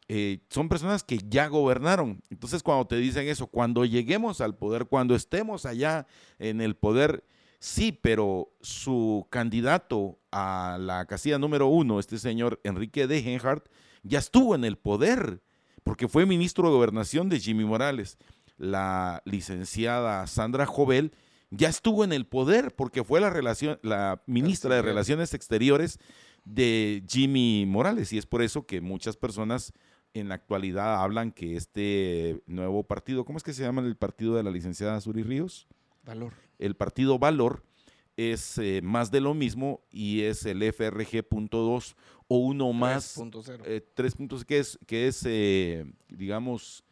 eh, 0.08 0.38
son 0.50 0.68
personas 0.68 1.02
que 1.02 1.18
ya 1.28 1.48
gobernaron. 1.48 2.22
Entonces 2.30 2.62
cuando 2.62 2.86
te 2.86 2.96
dicen 2.96 3.26
eso, 3.26 3.48
cuando 3.48 3.84
lleguemos 3.84 4.40
al 4.40 4.56
poder, 4.56 4.86
cuando 4.86 5.14
estemos 5.14 5.66
allá 5.66 6.06
en 6.38 6.60
el 6.60 6.76
poder, 6.76 7.24
sí, 7.58 7.92
pero 7.92 8.52
su 8.60 9.26
candidato 9.30 10.20
a 10.30 10.78
la 10.80 11.06
casilla 11.06 11.38
número 11.38 11.66
uno, 11.66 11.98
este 11.98 12.18
señor 12.18 12.60
Enrique 12.62 13.06
de 13.06 13.22
Genhardt, 13.22 13.68
ya 14.02 14.20
estuvo 14.20 14.54
en 14.54 14.64
el 14.64 14.78
poder, 14.78 15.42
porque 15.82 16.06
fue 16.06 16.24
ministro 16.26 16.68
de 16.68 16.74
gobernación 16.74 17.28
de 17.28 17.40
Jimmy 17.40 17.64
Morales. 17.64 18.18
La 18.58 19.22
licenciada 19.24 20.26
Sandra 20.28 20.66
Jovel 20.66 21.12
ya 21.50 21.68
estuvo 21.68 22.04
en 22.04 22.12
el 22.12 22.26
poder 22.26 22.74
porque 22.74 23.04
fue 23.04 23.20
la 23.20 24.22
ministra 24.26 24.76
de 24.76 24.82
Relaciones 24.82 25.34
Exteriores 25.34 25.98
de 26.44 27.02
Jimmy 27.08 27.66
Morales 27.66 28.12
y 28.12 28.18
es 28.18 28.24
por 28.24 28.40
eso 28.40 28.66
que 28.66 28.80
muchas 28.80 29.16
personas 29.16 29.72
en 30.18 30.28
la 30.28 30.36
actualidad 30.36 31.02
hablan 31.02 31.32
que 31.32 31.56
este 31.56 32.42
nuevo 32.46 32.82
partido, 32.84 33.24
¿cómo 33.24 33.38
es 33.38 33.44
que 33.44 33.52
se 33.52 33.62
llama 33.62 33.82
el 33.82 33.96
partido 33.96 34.34
de 34.34 34.42
la 34.42 34.50
licenciada 34.50 35.00
Suri 35.00 35.22
Ríos? 35.22 35.66
Valor. 36.04 36.32
El 36.58 36.74
partido 36.74 37.18
Valor 37.18 37.62
es 38.16 38.58
eh, 38.58 38.80
más 38.82 39.10
de 39.10 39.20
lo 39.20 39.34
mismo 39.34 39.80
y 39.90 40.22
es 40.22 40.46
el 40.46 40.62
FRG.2 40.62 41.94
o 42.28 42.38
uno 42.38 42.72
más 42.72 43.18
3.0, 43.18 43.62
eh, 43.66 44.44
que 44.46 44.58
es, 44.58 44.78
que 44.86 45.06
es 45.06 45.22
eh, 45.26 45.84
digamos, 46.08 46.84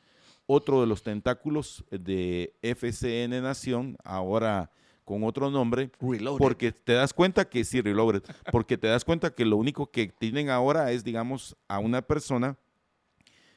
otro 0.47 0.81
de 0.81 0.87
los 0.87 1.03
tentáculos 1.03 1.85
de 1.91 2.55
FCN 2.63 3.43
Nación, 3.43 3.97
ahora 4.05 4.71
con 5.05 5.23
otro 5.25 5.51
nombre, 5.51 5.91
porque 6.39 6.73
te 6.73 6.95
das 6.95 7.13
cuenta 7.13 7.49
que 7.49 7.65
sí, 7.65 7.81
Reloaded, 7.81 8.23
porque 8.51 8.79
te 8.79 8.87
das 8.87 9.05
cuenta 9.05 9.35
que 9.35 9.45
lo 9.45 9.57
único 9.57 9.91
que 9.91 10.09
tienen 10.09 10.49
ahora 10.49 10.93
es, 10.93 11.05
digamos, 11.05 11.57
a 11.69 11.79
una 11.79 12.03
persona 12.03 12.57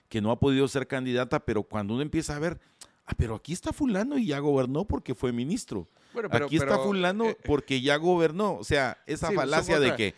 que 0.10 0.22
no 0.22 0.32
ha 0.32 0.40
podido 0.40 0.68
ser 0.68 0.88
candidata, 0.88 1.46
pero 1.46 1.64
cuando 1.64 1.94
uno 1.94 2.04
empieza 2.04 2.36
a 2.36 2.40
ver, 2.40 2.60
ah, 3.06 3.14
pero 3.18 3.36
aquí 3.36 3.54
está 3.54 3.74
fulano 3.74 4.18
y 4.18 4.28
ya 4.28 4.40
gobernó 4.40 4.86
porque 4.86 5.16
fue 5.16 5.32
ministro. 5.32 5.88
Aquí 6.32 6.58
está 6.58 6.80
fulano 6.80 7.30
eh, 7.30 7.38
porque 7.46 7.82
ya 7.82 7.98
gobernó. 7.98 8.56
O 8.56 8.64
sea, 8.64 8.98
esa 9.06 9.32
falacia 9.32 9.80
de 9.80 9.96
que 9.96 10.16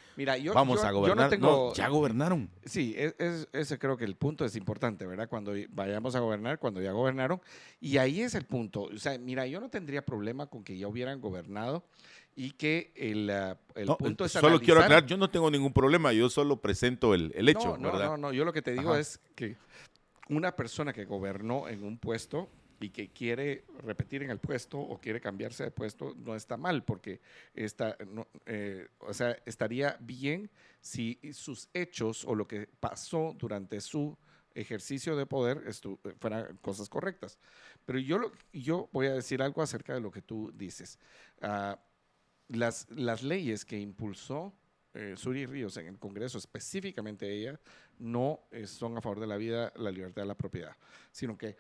vamos 0.54 0.84
a 0.84 0.92
gobernar. 0.92 1.40
no, 1.40 1.74
ya 1.74 1.88
gobernaron. 1.88 2.50
Sí, 2.66 2.96
ese 2.98 3.80
creo 3.80 3.98
que 3.98 4.06
el 4.06 4.16
punto 4.16 4.46
es 4.46 4.56
importante, 4.56 5.06
¿verdad? 5.06 5.28
Cuando 5.30 5.54
vayamos 5.70 6.16
a 6.16 6.20
gobernar, 6.20 6.60
cuando 6.60 6.82
ya 6.82 6.92
gobernaron. 6.92 7.42
Y 7.80 7.98
ahí 7.98 8.22
es 8.22 8.36
el 8.36 8.46
punto. 8.46 8.84
O 8.84 8.98
sea, 8.98 9.18
mira, 9.18 9.46
yo 9.48 9.60
no 9.60 9.70
tendría 9.70 10.06
problema 10.06 10.48
con 10.48 10.64
que 10.64 10.78
ya 10.78 10.88
hubieran 10.88 11.22
gobernado 11.22 11.84
y 12.36 12.52
que 12.52 12.92
el, 12.96 13.30
ah, 13.30 13.58
el 13.76 13.88
punto 13.98 14.24
es 14.24 14.32
Solo 14.32 14.60
quiero 14.60 14.80
aclarar, 14.80 15.06
yo 15.06 15.18
no 15.18 15.30
tengo 15.30 15.52
ningún 15.52 15.74
problema, 15.74 16.14
yo 16.14 16.30
solo 16.30 16.56
presento 16.58 17.14
el, 17.14 17.34
el 17.36 17.50
hecho, 17.50 17.78
no, 17.78 17.92
¿verdad? 17.92 18.06
No, 18.12 18.18
no, 18.18 18.32
yo 18.32 18.46
lo 18.46 18.54
que 18.54 18.62
te 18.62 18.72
digo 18.72 18.96
es 18.96 19.20
que 19.36 19.58
una 20.30 20.56
persona 20.56 20.94
que 20.94 21.04
gobernó 21.04 21.68
en 21.68 21.84
un 21.84 21.98
puesto 21.98 22.48
y 22.80 22.90
que 22.90 23.10
quiere 23.10 23.66
repetir 23.84 24.24
en 24.24 24.32
el 24.32 24.40
puesto 24.40 24.80
o 24.80 25.00
quiere 25.00 25.20
cambiarse 25.20 25.64
de 25.64 25.72
puesto, 25.72 26.16
no 26.18 26.36
está 26.36 26.58
mal, 26.58 26.84
porque 26.84 27.22
está, 27.54 27.98
eh, 28.46 28.88
o 29.00 29.14
sea, 29.14 29.38
estaría 29.46 29.98
bien 30.00 30.50
si 30.82 31.20
sus 31.34 31.70
hechos 31.74 32.26
o 32.26 32.36
lo 32.36 32.48
que 32.48 32.68
pasó 32.80 33.36
durante 33.38 33.82
su 33.82 34.18
ejercicio 34.54 35.16
de 35.16 35.26
poder 35.26 35.64
fueran 36.20 36.58
cosas 36.58 36.90
correctas. 36.90 37.38
Pero 37.86 38.00
yo, 38.00 38.32
yo 38.54 38.90
voy 38.92 39.08
a 39.08 39.14
decir 39.14 39.42
algo 39.42 39.62
acerca 39.62 39.94
de 39.94 40.02
lo 40.02 40.12
que 40.12 40.22
tú 40.22 40.52
dices. 40.56 41.00
Ah, 41.42 41.80
las, 42.48 42.90
las 42.90 43.24
leyes 43.24 43.64
que 43.64 43.80
impulsó 43.80 44.54
eh, 44.94 45.14
Suri 45.16 45.46
Ríos 45.46 45.78
en 45.78 45.88
el 45.88 46.00
Congreso, 46.00 46.38
específicamente 46.38 47.32
ella, 47.32 47.60
no 48.00 48.48
eh, 48.52 48.66
son 48.66 48.98
a 48.98 49.02
favor 49.02 49.20
de 49.20 49.28
la 49.28 49.38
vida, 49.38 49.72
la 49.76 49.92
libertad 49.92 50.26
la 50.26 50.36
propiedad, 50.36 50.76
sino 51.12 51.38
que 51.38 51.56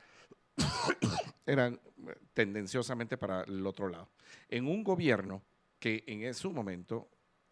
eran 1.45 1.79
eh, 2.07 2.15
tendenciosamente 2.33 3.17
para 3.17 3.43
el 3.43 3.65
otro 3.65 3.89
lado. 3.89 4.09
En 4.47 4.67
un 4.67 4.83
gobierno 4.83 5.41
que 5.79 6.03
en 6.07 6.33
su 6.33 6.51
momento, 6.51 7.09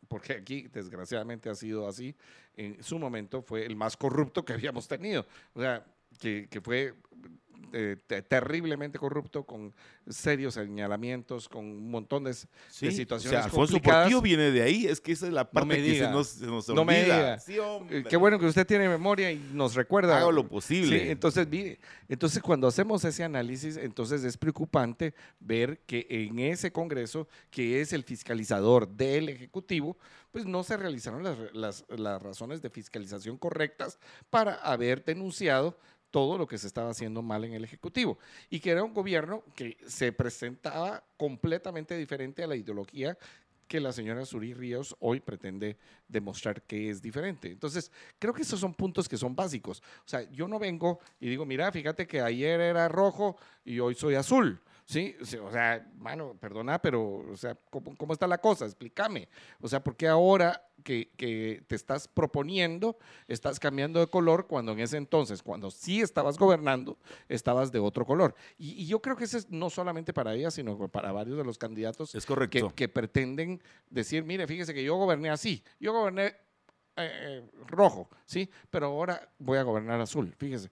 porque 0.07 0.33
aquí 0.33 0.67
desgraciadamente 0.67 1.49
ha 1.49 1.55
sido 1.55 1.87
así, 1.87 2.15
en 2.55 2.81
su 2.83 2.99
momento 2.99 3.41
fue 3.41 3.65
el 3.65 3.75
más 3.75 3.95
corrupto 3.95 4.43
que 4.43 4.53
habíamos 4.53 4.87
tenido. 4.87 5.25
O 5.53 5.61
sea, 5.61 5.85
que, 6.19 6.47
que 6.49 6.61
fue 6.61 6.93
eh, 7.73 7.97
terriblemente 8.27 8.97
corrupto, 8.97 9.43
con 9.43 9.73
serios 10.07 10.53
señalamientos, 10.53 11.49
con 11.49 11.65
un 11.65 11.91
montón 11.91 12.23
de, 12.23 12.33
situaciones 12.33 13.25
o 13.25 13.29
sea, 13.29 13.43
Alfonso 13.43 13.73
complicadas. 13.73 14.21
viene 14.21 14.51
de 14.51 14.61
ahí, 14.61 14.85
es 14.85 15.01
que 15.01 15.11
esa 15.11 15.27
es 15.27 15.33
la 15.33 15.49
parte 15.49 15.75
que 15.83 15.97
se 15.97 16.09
nos, 16.09 16.27
se 16.27 16.73
no 16.73 16.85
Me 16.85 17.03
diga. 17.03 17.37
Eh, 17.89 18.05
qué 18.09 18.15
bueno 18.15 18.39
que 18.39 18.45
usted 18.45 18.65
tiene 18.65 18.87
memoria 18.87 19.31
y 19.31 19.49
nos 19.53 19.75
recuerda. 19.75 20.17
Hago 20.17 20.31
lo 20.31 20.47
posible. 20.47 20.99
Sí, 20.99 21.09
entonces, 21.09 21.47
entonces, 22.07 22.41
cuando 22.41 22.67
hacemos 22.67 23.03
ese 23.03 23.23
análisis, 23.23 23.75
entonces 23.75 24.23
es 24.23 24.37
preocupante 24.37 25.13
ver 25.39 25.81
que 25.85 26.07
en 26.09 26.39
ese 26.39 26.71
Congreso, 26.71 27.27
que 27.49 27.81
es 27.81 27.91
el 27.91 28.03
fiscalizador 28.03 28.87
del 28.87 29.27
Ejecutivo, 29.29 29.97
pues 30.31 30.45
no 30.45 30.63
se 30.63 30.77
realizaron 30.77 31.23
las, 31.23 31.37
las, 31.53 31.85
las 31.89 32.21
razones 32.21 32.61
de 32.61 32.69
fiscalización 32.69 33.37
correctas 33.37 33.99
para 34.29 34.55
haber 34.55 35.03
denunciado 35.03 35.77
todo 36.11 36.37
lo 36.37 36.47
que 36.47 36.57
se 36.57 36.67
estaba 36.67 36.89
haciendo 36.89 37.21
mal 37.21 37.43
en 37.43 37.53
el 37.53 37.63
Ejecutivo 37.63 38.17
y 38.49 38.59
que 38.59 38.71
era 38.71 38.83
un 38.83 38.93
gobierno 38.93 39.43
que 39.55 39.77
se 39.87 40.11
presentaba 40.11 41.03
completamente 41.17 41.97
diferente 41.97 42.43
a 42.43 42.47
la 42.47 42.55
ideología 42.55 43.17
que 43.67 43.79
la 43.79 43.91
señora 43.91 44.25
Suri 44.25 44.53
Ríos 44.53 44.95
hoy 44.99 45.19
pretende 45.19 45.77
demostrar 46.07 46.61
que 46.63 46.89
es 46.89 47.01
diferente. 47.01 47.51
Entonces, 47.51 47.91
creo 48.17 48.33
que 48.33 48.41
esos 48.41 48.59
son 48.59 48.73
puntos 48.73 49.09
que 49.09 49.17
son 49.17 49.35
básicos. 49.35 49.83
O 50.05 50.07
sea, 50.07 50.23
yo 50.31 50.47
no 50.47 50.57
vengo 50.57 50.99
y 51.19 51.29
digo, 51.29 51.45
mira, 51.45 51.71
fíjate 51.71 52.07
que 52.07 52.21
ayer 52.21 52.61
era 52.61 52.87
rojo 52.87 53.37
y 53.65 53.79
hoy 53.79 53.93
soy 53.93 54.15
azul. 54.15 54.61
Sí, 54.87 55.17
o 55.19 55.51
sea, 55.51 55.85
mano, 55.97 56.37
perdona, 56.39 56.79
pero, 56.79 57.17
o 57.29 57.35
sea, 57.35 57.57
¿cómo, 57.69 58.13
está 58.13 58.25
la 58.25 58.37
cosa? 58.37 58.63
Explícame. 58.63 59.27
O 59.59 59.67
sea, 59.67 59.83
¿por 59.83 59.97
qué 59.97 60.07
ahora 60.07 60.65
que, 60.81 61.11
que, 61.17 61.61
te 61.67 61.75
estás 61.75 62.07
proponiendo, 62.07 62.97
estás 63.27 63.59
cambiando 63.59 63.99
de 63.99 64.07
color 64.07 64.47
cuando 64.47 64.71
en 64.71 64.79
ese 64.79 64.95
entonces, 64.95 65.43
cuando 65.43 65.71
sí 65.71 65.99
estabas 65.99 66.37
gobernando, 66.37 66.97
estabas 67.27 67.69
de 67.73 67.79
otro 67.79 68.05
color? 68.05 68.33
Y, 68.57 68.85
yo 68.85 69.01
creo 69.01 69.17
que 69.17 69.25
eso 69.25 69.37
es 69.37 69.49
no 69.49 69.69
solamente 69.69 70.13
para 70.13 70.33
ella, 70.33 70.51
sino 70.51 70.77
para 70.87 71.11
varios 71.11 71.37
de 71.37 71.43
los 71.43 71.57
candidatos 71.57 72.15
es 72.15 72.25
correcto. 72.25 72.69
Que, 72.69 72.75
que 72.75 72.87
pretenden 72.87 73.61
decir, 73.89 74.23
mire, 74.23 74.47
fíjese 74.47 74.73
que 74.73 74.85
yo 74.85 74.95
goberné 74.95 75.29
así, 75.29 75.65
yo 75.81 75.91
goberné 75.91 76.46
eh, 76.97 77.43
rojo, 77.67 78.09
¿sí? 78.25 78.49
Pero 78.69 78.87
ahora 78.87 79.29
voy 79.39 79.57
a 79.57 79.63
gobernar 79.63 80.01
azul, 80.01 80.33
fíjese. 80.37 80.69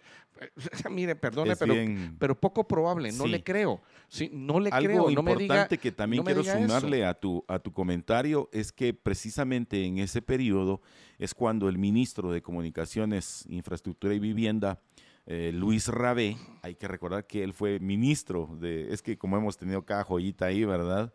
Mire, 0.91 1.15
perdone, 1.15 1.55
pero, 1.55 1.73
pero 2.19 2.39
poco 2.39 2.67
probable, 2.67 3.11
no 3.11 3.25
le 3.25 3.43
creo. 3.43 3.81
Sí, 4.07 4.29
no 4.33 4.59
le 4.59 4.69
Algo 4.69 4.87
creo. 4.87 5.03
No 5.11 5.31
importante 5.31 5.77
que 5.77 5.91
también 5.91 6.23
quiero 6.23 6.43
sumarle 6.43 7.05
a 7.05 7.13
tu, 7.13 7.43
a 7.47 7.59
tu 7.59 7.71
comentario 7.71 8.49
es 8.51 8.71
que 8.71 8.93
precisamente 8.93 9.85
en 9.85 9.97
ese 9.99 10.21
periodo 10.21 10.81
es 11.17 11.33
cuando 11.33 11.69
el 11.69 11.77
ministro 11.77 12.31
de 12.31 12.41
Comunicaciones, 12.41 13.45
Infraestructura 13.47 14.13
y 14.13 14.19
Vivienda, 14.19 14.79
eh, 15.25 15.51
Luis 15.53 15.87
Rabé, 15.87 16.37
hay 16.61 16.75
que 16.75 16.87
recordar 16.87 17.25
que 17.25 17.43
él 17.43 17.53
fue 17.53 17.79
ministro 17.79 18.49
de, 18.59 18.93
es 18.93 19.01
que 19.01 19.17
como 19.17 19.37
hemos 19.37 19.57
tenido 19.57 19.83
cada 19.83 20.03
joyita 20.03 20.45
ahí, 20.45 20.63
¿verdad? 20.65 21.13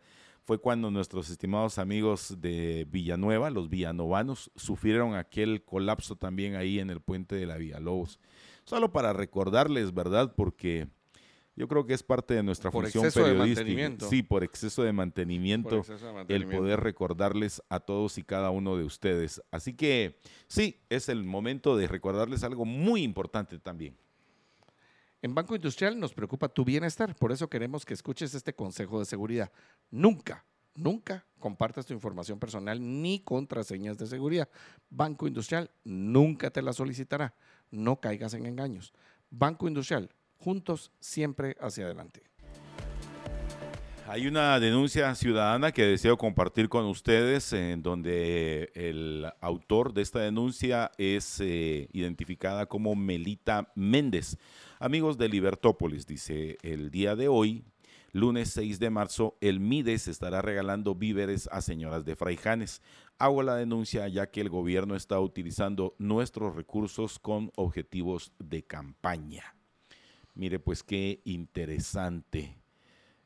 Fue 0.51 0.59
cuando 0.59 0.91
nuestros 0.91 1.29
estimados 1.29 1.77
amigos 1.77 2.41
de 2.41 2.85
Villanueva, 2.91 3.49
los 3.49 3.69
villanovanos, 3.69 4.51
sufrieron 4.57 5.15
aquel 5.15 5.63
colapso 5.63 6.17
también 6.17 6.55
ahí 6.55 6.79
en 6.79 6.89
el 6.89 6.99
puente 6.99 7.35
de 7.37 7.45
la 7.45 7.55
Villalobos. 7.55 8.19
Solo 8.65 8.91
para 8.91 9.13
recordarles, 9.13 9.93
¿verdad? 9.93 10.33
Porque 10.35 10.89
yo 11.55 11.69
creo 11.69 11.85
que 11.85 11.93
es 11.93 12.03
parte 12.03 12.33
de 12.33 12.43
nuestra 12.43 12.69
Por 12.69 12.83
función 12.83 13.09
periodística. 13.13 14.09
Sí, 14.09 14.23
por 14.23 14.43
exceso 14.43 14.83
de 14.83 14.91
mantenimiento, 14.91 15.69
Por 15.69 15.79
exceso 15.79 16.03
de 16.03 16.09
el 16.09 16.15
mantenimiento. 16.15 16.57
poder 16.57 16.79
recordarles 16.81 17.63
a 17.69 17.79
todos 17.79 18.17
y 18.17 18.23
cada 18.23 18.49
uno 18.49 18.75
de 18.75 18.83
ustedes. 18.83 19.41
Así 19.51 19.73
que 19.73 20.19
sí, 20.47 20.81
es 20.89 21.07
el 21.07 21.23
momento 21.23 21.77
de 21.77 21.87
recordarles 21.87 22.43
algo 22.43 22.65
muy 22.65 23.03
importante 23.03 23.57
también. 23.57 23.95
En 25.23 25.35
Banco 25.35 25.55
Industrial 25.55 25.99
nos 25.99 26.15
preocupa 26.15 26.49
tu 26.49 26.65
bienestar, 26.65 27.15
por 27.15 27.31
eso 27.31 27.47
queremos 27.47 27.85
que 27.85 27.93
escuches 27.93 28.33
este 28.33 28.55
consejo 28.55 28.97
de 28.97 29.05
seguridad. 29.05 29.51
Nunca, 29.91 30.43
nunca 30.73 31.27
compartas 31.39 31.85
tu 31.85 31.93
información 31.93 32.39
personal 32.39 32.79
ni 32.81 33.19
contraseñas 33.19 33.99
de 33.99 34.07
seguridad. 34.07 34.49
Banco 34.89 35.27
Industrial 35.27 35.69
nunca 35.83 36.49
te 36.49 36.63
la 36.63 36.73
solicitará. 36.73 37.35
No 37.69 38.01
caigas 38.01 38.33
en 38.33 38.47
engaños. 38.47 38.93
Banco 39.29 39.67
Industrial, 39.67 40.09
juntos 40.37 40.91
siempre 40.99 41.55
hacia 41.59 41.85
adelante. 41.85 42.23
Hay 44.07 44.25
una 44.25 44.59
denuncia 44.59 45.13
ciudadana 45.13 45.71
que 45.71 45.85
deseo 45.85 46.17
compartir 46.17 46.67
con 46.67 46.85
ustedes, 46.85 47.53
en 47.53 47.83
donde 47.83 48.71
el 48.73 49.27
autor 49.39 49.93
de 49.93 50.01
esta 50.01 50.19
denuncia 50.19 50.91
es 50.97 51.39
eh, 51.39 51.87
identificada 51.93 52.65
como 52.65 52.95
Melita 52.95 53.71
Méndez. 53.75 54.37
Amigos 54.83 55.19
de 55.19 55.29
Libertópolis, 55.29 56.07
dice, 56.07 56.57
el 56.63 56.89
día 56.89 57.15
de 57.15 57.27
hoy, 57.27 57.63
lunes 58.13 58.49
6 58.49 58.79
de 58.79 58.89
marzo, 58.89 59.37
el 59.39 59.59
Mides 59.59 60.07
estará 60.07 60.41
regalando 60.41 60.95
víveres 60.95 61.47
a 61.51 61.61
señoras 61.61 62.03
de 62.03 62.15
Fraijanes. 62.15 62.81
Hago 63.19 63.43
la 63.43 63.55
denuncia 63.57 64.07
ya 64.07 64.31
que 64.31 64.41
el 64.41 64.49
gobierno 64.49 64.95
está 64.95 65.19
utilizando 65.19 65.93
nuestros 65.99 66.55
recursos 66.55 67.19
con 67.19 67.51
objetivos 67.57 68.33
de 68.39 68.63
campaña. 68.63 69.55
Mire, 70.33 70.57
pues 70.57 70.81
qué 70.81 71.21
interesante. 71.25 72.57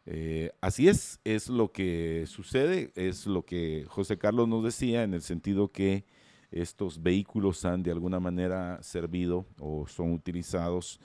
Eh, 0.05 0.51
así 0.59 0.89
es, 0.89 1.21
es 1.23 1.47
lo 1.47 1.71
que 1.71 2.25
sucede, 2.27 2.91
es 2.95 3.27
lo 3.27 3.45
que 3.45 3.85
José 3.87 4.17
Carlos 4.17 4.49
nos 4.49 4.61
decía 4.61 5.03
en 5.03 5.13
el 5.13 5.21
sentido 5.21 5.71
que 5.71 6.03
estos 6.51 7.01
vehículos 7.01 7.63
han 7.63 7.81
de 7.81 7.91
alguna 7.91 8.19
manera 8.19 8.83
servido 8.83 9.45
o 9.57 9.87
son 9.87 10.11
utilizados 10.11 10.99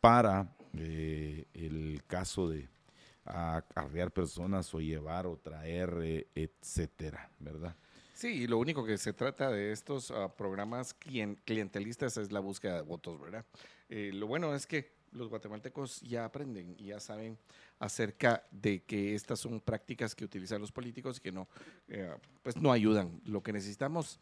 para 0.00 0.54
eh, 0.78 1.46
el 1.54 2.02
caso 2.06 2.48
de 2.48 2.68
acarrear 3.24 4.12
personas 4.12 4.72
o 4.74 4.80
llevar 4.80 5.26
o 5.26 5.36
traer, 5.36 5.94
eh, 6.02 6.26
etcétera, 6.34 7.30
¿verdad? 7.40 7.74
Sí, 8.14 8.28
y 8.28 8.46
lo 8.46 8.58
único 8.58 8.84
que 8.84 8.96
se 8.98 9.12
trata 9.12 9.50
de 9.50 9.72
estos 9.72 10.10
ah, 10.10 10.34
programas 10.34 10.98
clien- 10.98 11.38
clientelistas 11.44 12.16
es 12.16 12.32
la 12.32 12.40
búsqueda 12.40 12.76
de 12.76 12.82
votos, 12.82 13.20
¿verdad? 13.20 13.44
Eh, 13.88 14.10
lo 14.14 14.26
bueno 14.26 14.54
es 14.54 14.66
que 14.66 14.94
los 15.12 15.28
guatemaltecos 15.28 16.00
ya 16.00 16.24
aprenden 16.24 16.76
y 16.78 16.86
ya 16.86 17.00
saben 17.00 17.38
acerca 17.78 18.44
de 18.50 18.82
que 18.82 19.14
estas 19.14 19.40
son 19.40 19.60
prácticas 19.60 20.14
que 20.14 20.24
utilizan 20.24 20.60
los 20.60 20.72
políticos 20.72 21.18
y 21.18 21.20
que 21.20 21.32
no, 21.32 21.48
eh, 21.88 22.14
pues 22.42 22.56
no 22.56 22.72
ayudan. 22.72 23.20
Lo 23.24 23.42
que 23.42 23.52
necesitamos 23.52 24.18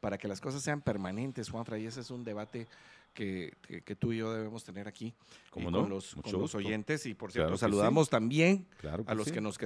para 0.00 0.18
que 0.18 0.28
las 0.28 0.40
cosas 0.40 0.62
sean 0.62 0.80
permanentes, 0.80 1.50
Juanfra, 1.50 1.78
y 1.78 1.86
ese 1.86 2.00
es 2.00 2.10
un 2.10 2.24
debate 2.24 2.66
que, 3.14 3.54
que- 3.62 3.82
que 3.82 3.96
tú 3.96 4.12
y 4.12 4.18
yo 4.18 4.32
debemos 4.32 4.64
tener 4.64 4.86
aquí 4.88 5.14
con, 5.50 5.64
los, 5.88 6.14
con 6.14 6.48
oyentes. 6.54 7.04
Y 7.06 7.14
por 7.14 7.30
Claro 7.32 7.48
cierto, 7.48 7.56
sí. 7.56 7.60
saludamos 7.60 8.08
también 8.10 8.66
Claro 8.78 9.04
a 9.06 9.14
los 9.14 9.26
sí. 9.26 9.32
que 9.32 9.40
nos 9.40 9.58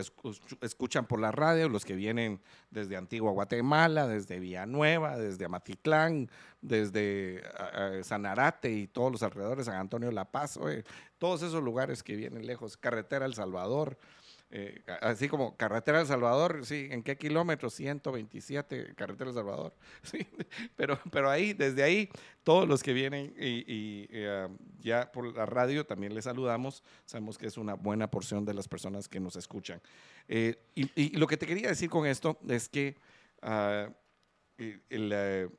escuchan 0.60 1.06
por 1.06 1.20
la 1.20 1.32
radio, 1.32 1.68
los 1.68 1.84
que 1.84 1.94
vienen 1.94 2.40
desde 2.70 2.96
Antigua 2.96 3.30
Guatemala, 3.32 4.06
desde 4.06 4.38
Villanueva, 4.40 5.16
desde 5.18 5.44
Amatitlán, 5.44 6.30
desde 6.60 7.42
ah, 7.58 8.00
Sanarate 8.02 8.70
y 8.72 8.86
todos 8.86 9.12
los 9.12 9.22
alrededores, 9.22 9.66
San 9.66 9.76
Antonio 9.76 10.10
la 10.10 10.24
Paz, 10.30 10.56
oye, 10.56 10.84
todos 11.18 11.42
esos 11.42 11.62
lugares 11.62 12.02
que 12.02 12.16
vienen 12.16 12.46
lejos, 12.46 12.76
carretera 12.76 13.26
El 13.26 13.34
Salvador. 13.34 13.98
Eh, 14.54 14.82
así 15.00 15.28
como 15.28 15.56
carretera 15.56 16.00
El 16.00 16.06
Salvador, 16.06 16.66
sí, 16.66 16.88
¿en 16.90 17.02
qué 17.02 17.16
kilómetros? 17.16 17.72
127, 17.72 18.94
carretera 18.94 19.30
El 19.30 19.34
Salvador, 19.34 19.74
sí, 20.02 20.26
pero, 20.76 20.98
pero 21.10 21.30
ahí, 21.30 21.54
desde 21.54 21.82
ahí, 21.82 22.10
todos 22.44 22.68
los 22.68 22.82
que 22.82 22.92
vienen 22.92 23.34
y, 23.38 24.06
eh, 24.10 24.48
ya 24.78 25.10
por 25.10 25.34
la 25.34 25.46
radio 25.46 25.86
también 25.86 26.14
les 26.14 26.24
saludamos, 26.24 26.84
sabemos 27.06 27.38
que 27.38 27.46
es 27.46 27.56
una 27.56 27.74
buena 27.74 28.10
porción 28.10 28.44
de 28.44 28.52
las 28.52 28.68
personas 28.68 29.08
que 29.08 29.20
nos 29.20 29.36
escuchan. 29.36 29.80
Eh, 30.28 30.56
y, 30.74 31.16
lo 31.16 31.26
que 31.26 31.38
te 31.38 31.46
quería 31.46 31.68
decir 31.68 31.88
con 31.88 32.06
esto 32.06 32.38
es 32.46 32.68
que 32.68 32.96
ah, 33.40 33.88
el- 34.58 35.50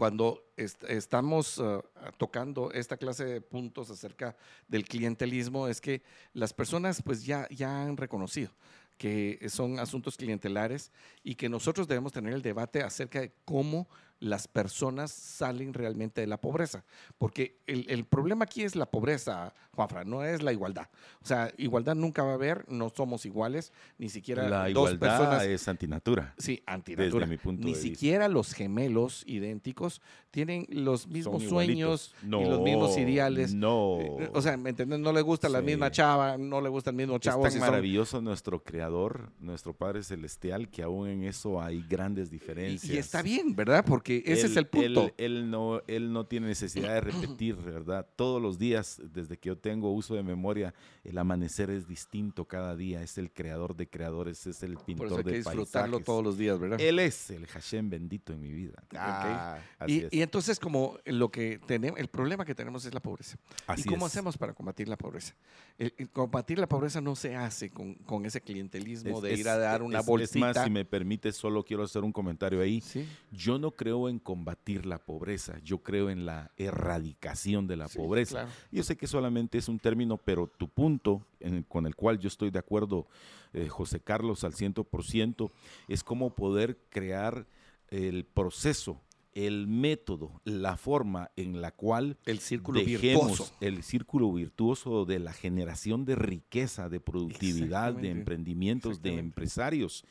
cuando 0.00 0.42
est- 0.56 0.82
estamos 0.84 1.58
ah, 1.60 1.82
tocando 2.16 2.72
esta 2.72 2.96
clase 2.96 3.22
de 3.26 3.42
puntos 3.42 3.90
acerca 3.90 4.34
del 4.66 4.86
clientelismo 4.86 5.68
es 5.68 5.78
que 5.78 6.00
las 6.32 6.54
personas 6.54 7.02
pues 7.02 7.26
ya, 7.26 7.46
ya 7.50 7.82
han 7.82 7.98
reconocido 7.98 8.50
que 8.96 9.38
son 9.50 9.78
asuntos 9.78 10.16
clientelares 10.16 10.90
y 11.22 11.34
que 11.34 11.50
nosotros 11.50 11.86
debemos 11.86 12.12
tener 12.12 12.32
el 12.32 12.40
debate 12.40 12.82
acerca 12.82 13.20
de 13.20 13.30
cómo 13.44 13.90
las 14.20 14.46
personas 14.48 15.10
salen 15.10 15.72
realmente 15.74 16.20
de 16.20 16.26
la 16.26 16.40
pobreza. 16.40 16.84
Porque 17.18 17.58
el, 17.66 17.86
el 17.88 18.04
problema 18.04 18.44
aquí 18.44 18.62
es 18.62 18.76
la 18.76 18.86
pobreza, 18.86 19.54
Juanfra, 19.72 20.04
no 20.04 20.22
es 20.24 20.42
la 20.42 20.52
igualdad. 20.52 20.88
O 21.22 21.26
sea, 21.26 21.52
igualdad 21.56 21.94
nunca 21.94 22.22
va 22.22 22.32
a 22.32 22.34
haber, 22.34 22.64
no 22.70 22.90
somos 22.94 23.24
iguales, 23.26 23.72
ni 23.98 24.08
siquiera 24.10 24.48
La 24.48 24.60
dos 24.64 24.90
igualdad 24.92 25.18
personas. 25.18 25.44
es 25.46 25.66
antinatura. 25.68 26.34
Sí, 26.38 26.62
antinatura. 26.66 27.26
mi 27.26 27.38
punto 27.38 27.64
Ni 27.64 27.72
de 27.72 27.78
vista. 27.80 27.94
siquiera 27.94 28.28
los 28.28 28.52
gemelos 28.52 29.24
idénticos 29.26 30.02
tienen 30.30 30.66
los 30.70 31.08
mismos 31.08 31.40
Son 31.42 31.50
sueños 31.50 32.14
igualitos. 32.22 32.46
y 32.46 32.50
los 32.50 32.60
mismos 32.60 32.96
No, 32.96 33.02
ideales. 33.02 33.54
No. 33.54 33.98
Eh, 34.00 34.30
O 34.34 34.42
sea, 34.42 34.56
¿me 34.56 34.70
entiendes? 34.70 35.00
No 35.00 35.12
le 35.12 35.22
gusta 35.22 35.48
la 35.48 35.60
Sí. 35.60 35.64
misma 35.64 35.90
chava, 35.90 36.36
no 36.36 36.60
le 36.60 36.68
gusta 36.68 36.90
el 36.90 36.96
mismo 36.96 37.18
chavo. 37.18 37.46
es 37.46 37.54
tan 37.54 37.60
son- 37.62 37.70
maravilloso 37.70 38.20
nuestro 38.20 38.62
creador, 38.62 39.32
nuestro 39.40 39.72
Padre 39.72 40.02
Celestial, 40.02 40.68
que 40.68 40.82
aún 40.82 41.08
en 41.08 41.24
eso 41.24 41.60
hay 41.60 41.82
grandes 41.88 42.28
y, 42.28 42.32
diferencias. 42.32 42.92
y 42.94 42.98
está 42.98 43.22
bien, 43.22 43.56
¿verdad? 43.56 43.84
Porque 43.86 44.09
ese 44.18 44.46
es 44.46 44.56
el 44.56 44.66
punto. 44.66 45.12
Él, 45.18 45.34
él 45.36 45.50
no, 45.50 45.82
él 45.86 46.12
no 46.12 46.26
tiene 46.26 46.46
necesidad 46.48 46.94
de 46.94 47.00
repetir, 47.00 47.56
¿verdad? 47.56 48.06
Todos 48.16 48.40
los 48.40 48.58
días, 48.58 49.00
desde 49.12 49.36
que 49.38 49.48
yo 49.48 49.56
tengo 49.58 49.92
uso 49.92 50.14
de 50.14 50.22
memoria, 50.22 50.74
el 51.04 51.16
amanecer 51.18 51.70
es 51.70 51.86
distinto 51.88 52.44
cada 52.46 52.76
día. 52.76 53.02
Es 53.02 53.18
el 53.18 53.30
creador 53.32 53.76
de 53.76 53.88
creadores, 53.88 54.46
es 54.46 54.62
el 54.62 54.74
Por 54.74 54.84
pintor 54.84 55.06
eso 55.06 55.16
hay 55.18 55.24
que 55.24 55.30
de 55.30 55.36
disfrutarlo 55.38 55.66
paisajes. 55.98 56.04
todos 56.06 56.24
los 56.24 56.38
días, 56.38 56.58
¿verdad? 56.58 56.80
Él 56.80 56.98
es 56.98 57.30
el 57.30 57.46
Hashem 57.46 57.88
bendito 57.90 58.32
en 58.32 58.40
mi 58.40 58.52
vida. 58.52 58.82
Ah, 58.96 59.58
así 59.78 59.92
y, 59.92 59.98
es. 60.04 60.12
y 60.12 60.22
entonces 60.22 60.58
como 60.58 60.98
lo 61.04 61.30
que 61.30 61.58
tenemos, 61.66 61.98
el 61.98 62.08
problema 62.08 62.44
que 62.44 62.54
tenemos 62.54 62.84
es 62.84 62.94
la 62.94 63.00
pobreza. 63.00 63.36
Así 63.66 63.82
¿Y 63.82 63.84
cómo 63.84 64.06
es. 64.06 64.12
hacemos 64.12 64.36
para 64.36 64.52
combatir 64.54 64.88
la 64.88 64.96
pobreza? 64.96 65.34
El- 65.78 65.94
el 65.96 66.10
combatir 66.10 66.58
la 66.58 66.68
pobreza 66.68 67.00
no 67.00 67.16
se 67.16 67.34
hace 67.36 67.70
con, 67.70 67.94
con 67.94 68.24
ese 68.26 68.40
clientelismo 68.40 69.18
Es- 69.18 69.22
de 69.22 69.34
ir 69.34 69.48
a 69.48 69.56
dar 69.56 69.82
una 69.82 70.00
bolsita. 70.00 70.50
Es 70.50 70.56
más, 70.56 70.64
si 70.64 70.70
me 70.70 70.84
permite, 70.84 71.32
solo 71.32 71.64
quiero 71.64 71.82
hacer 71.84 72.02
un 72.04 72.12
comentario 72.12 72.60
ahí. 72.60 72.80
Sí, 72.80 73.06
Yo 73.30 73.58
no 73.58 73.70
creo 73.72 73.99
en 74.08 74.18
combatir 74.18 74.86
la 74.86 74.98
pobreza, 74.98 75.58
yo 75.64 75.78
creo 75.82 76.08
en 76.10 76.24
la 76.26 76.50
erradicación 76.56 77.66
de 77.66 77.76
la 77.76 77.88
sí, 77.88 77.98
pobreza. 77.98 78.42
claro. 78.44 78.50
Yo 78.72 78.82
sé 78.82 78.96
que 78.96 79.06
solamente 79.06 79.58
es 79.58 79.68
un 79.68 79.78
término, 79.78 80.16
pero 80.16 80.46
tu 80.46 80.68
punto 80.68 81.26
en- 81.40 81.62
con 81.64 81.86
el 81.86 81.94
cual 81.94 82.18
yo 82.18 82.28
estoy 82.28 82.50
de 82.50 82.58
acuerdo, 82.58 83.06
eh, 83.52 83.68
José 83.68 84.00
Carlos, 84.00 84.44
al 84.44 84.54
100%, 84.54 85.50
es 85.88 86.02
cómo 86.04 86.34
poder 86.34 86.78
crear 86.88 87.46
el 87.88 88.24
proceso, 88.24 89.00
el 89.32 89.68
método, 89.68 90.40
la 90.44 90.76
forma 90.76 91.30
en 91.36 91.60
la 91.60 91.70
cual 91.70 92.16
El 92.26 92.40
círculo 92.40 92.80
dejemos 92.80 93.28
virtuoso. 93.28 93.54
el 93.60 93.82
círculo 93.84 94.32
virtuoso 94.32 95.04
de 95.04 95.20
la 95.20 95.32
generación 95.32 96.04
de 96.04 96.16
riqueza, 96.16 96.88
de 96.88 96.98
productividad, 96.98 97.94
de 97.94 98.10
emprendimientos, 98.10 99.02
de 99.02 99.18
empresarios. 99.18 100.04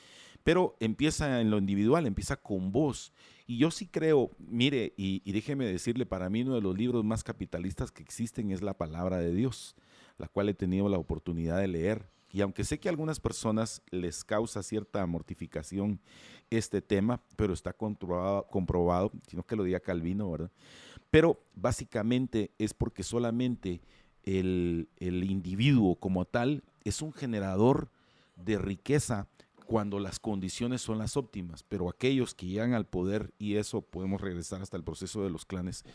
Pero 0.49 0.75
empieza 0.79 1.41
en 1.41 1.51
lo 1.51 1.59
individual, 1.59 2.07
empieza 2.07 2.35
con 2.35 2.71
vos. 2.71 3.13
Y 3.45 3.59
yo 3.59 3.69
sí 3.69 3.85
creo, 3.85 4.31
mire, 4.39 4.95
y, 4.97 5.31
déjeme 5.31 5.63
decirle, 5.63 6.07
para 6.07 6.27
mí 6.27 6.41
uno 6.41 6.55
de 6.55 6.61
los 6.61 6.75
libros 6.75 7.05
más 7.05 7.23
capitalistas 7.23 7.91
que 7.91 8.01
existen 8.01 8.49
es 8.49 8.63
la 8.63 8.75
palabra 8.75 9.19
de 9.19 9.31
Dios, 9.31 9.75
la 10.17 10.27
cual 10.27 10.49
he 10.49 10.55
tenido 10.55 10.89
la 10.89 10.97
oportunidad 10.97 11.59
de 11.59 11.67
leer. 11.67 12.09
Y 12.31 12.41
aunque 12.41 12.63
sé 12.63 12.79
que 12.79 12.89
a 12.89 12.91
algunas 12.91 13.19
personas 13.19 13.83
les 13.91 14.23
causa 14.23 14.63
cierta 14.63 15.05
mortificación 15.05 15.99
este 16.49 16.81
tema, 16.81 17.21
pero 17.35 17.53
está 17.53 17.71
comprobado, 17.73 18.47
comprobado 18.47 19.11
sino 19.27 19.43
que 19.43 19.55
lo 19.55 19.63
diga 19.63 19.79
Calvino, 19.79 20.31
¿verdad? 20.31 20.51
Pero 21.11 21.39
básicamente 21.53 22.49
es 22.57 22.73
porque 22.73 23.03
solamente 23.03 23.81
el 24.23 24.87
individuo 25.29 25.93
como 25.97 26.25
tal 26.25 26.63
es 26.83 27.03
un 27.03 27.13
generador 27.13 27.91
de 28.35 28.57
riqueza 28.57 29.27
cuando 29.69 29.99
las 29.99 30.17
condiciones 30.19 30.81
son 30.81 30.97
las 30.97 31.15
óptimas, 31.15 31.61
pero 31.61 31.89
aquellos 31.89 32.33
que 32.33 32.47
llegan 32.47 32.73
al 32.73 32.87
poder, 32.87 33.35
y 33.37 33.57
eso 33.57 33.83
podemos 33.83 34.19
regresar 34.19 34.63
hasta 34.63 34.75
el 34.77 34.83
proceso 34.83 35.23
de 35.23 35.29
los 35.29 35.45
clanes, 35.45 35.85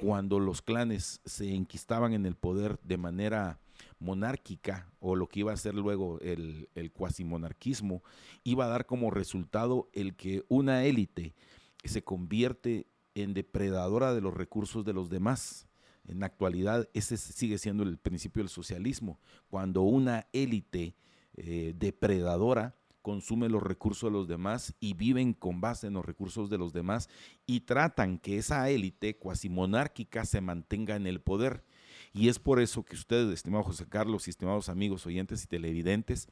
cuando 0.00 0.40
los 0.40 0.62
clanes 0.62 1.20
se 1.24 1.54
enquistaban 1.54 2.12
en 2.12 2.26
el 2.26 2.34
poder 2.34 2.80
de 2.82 2.96
manera 2.96 3.60
monárquica 4.00 4.90
o 4.98 5.14
lo 5.14 5.28
que 5.28 5.40
iba 5.40 5.52
a 5.52 5.56
ser 5.56 5.76
luego 5.76 6.18
el, 6.18 6.66
cuasimonarquismo, 6.92 8.02
iba 8.42 8.64
a 8.64 8.68
dar 8.68 8.84
como 8.84 9.12
resultado 9.12 9.88
el 9.92 10.16
que 10.16 10.44
una 10.48 10.82
élite 10.84 11.36
se 11.84 12.02
convierte 12.02 12.88
en 13.14 13.32
depredadora 13.32 14.12
de 14.12 14.22
los 14.22 14.34
recursos 14.34 14.84
de 14.84 14.92
los 14.92 15.08
demás. 15.08 15.68
En 16.04 16.18
la 16.18 16.26
actualidad, 16.26 16.88
ese 16.94 17.16
sigue 17.16 17.58
siendo 17.58 17.84
el 17.84 17.96
principio 17.96 18.42
del 18.42 18.50
socialismo. 18.50 19.20
Cuando 19.48 19.82
una 19.82 20.26
élite 20.32 20.96
eh, 21.36 21.74
depredadora 21.78 22.74
consume 23.02 23.48
los 23.48 23.62
recursos 23.62 24.10
de 24.10 24.18
los 24.18 24.28
demás 24.28 24.74
y 24.80 24.94
viven 24.94 25.32
con 25.32 25.60
base 25.60 25.86
en 25.86 25.94
los 25.94 26.04
recursos 26.04 26.50
de 26.50 26.58
los 26.58 26.72
demás 26.72 27.08
y 27.46 27.60
tratan 27.60 28.18
que 28.18 28.38
esa 28.38 28.68
élite 28.70 29.16
cuasi 29.16 29.48
monárquica 29.48 30.24
se 30.24 30.40
mantenga 30.40 30.96
en 30.96 31.06
el 31.06 31.20
poder. 31.20 31.64
Y 32.12 32.28
es 32.28 32.38
por 32.38 32.60
eso 32.60 32.84
que 32.84 32.96
ustedes, 32.96 33.32
estimado 33.32 33.64
José 33.64 33.86
Carlos 33.88 34.26
y 34.26 34.30
estimados 34.30 34.68
amigos 34.68 35.06
oyentes 35.06 35.44
y 35.44 35.46
televidentes, 35.46 36.28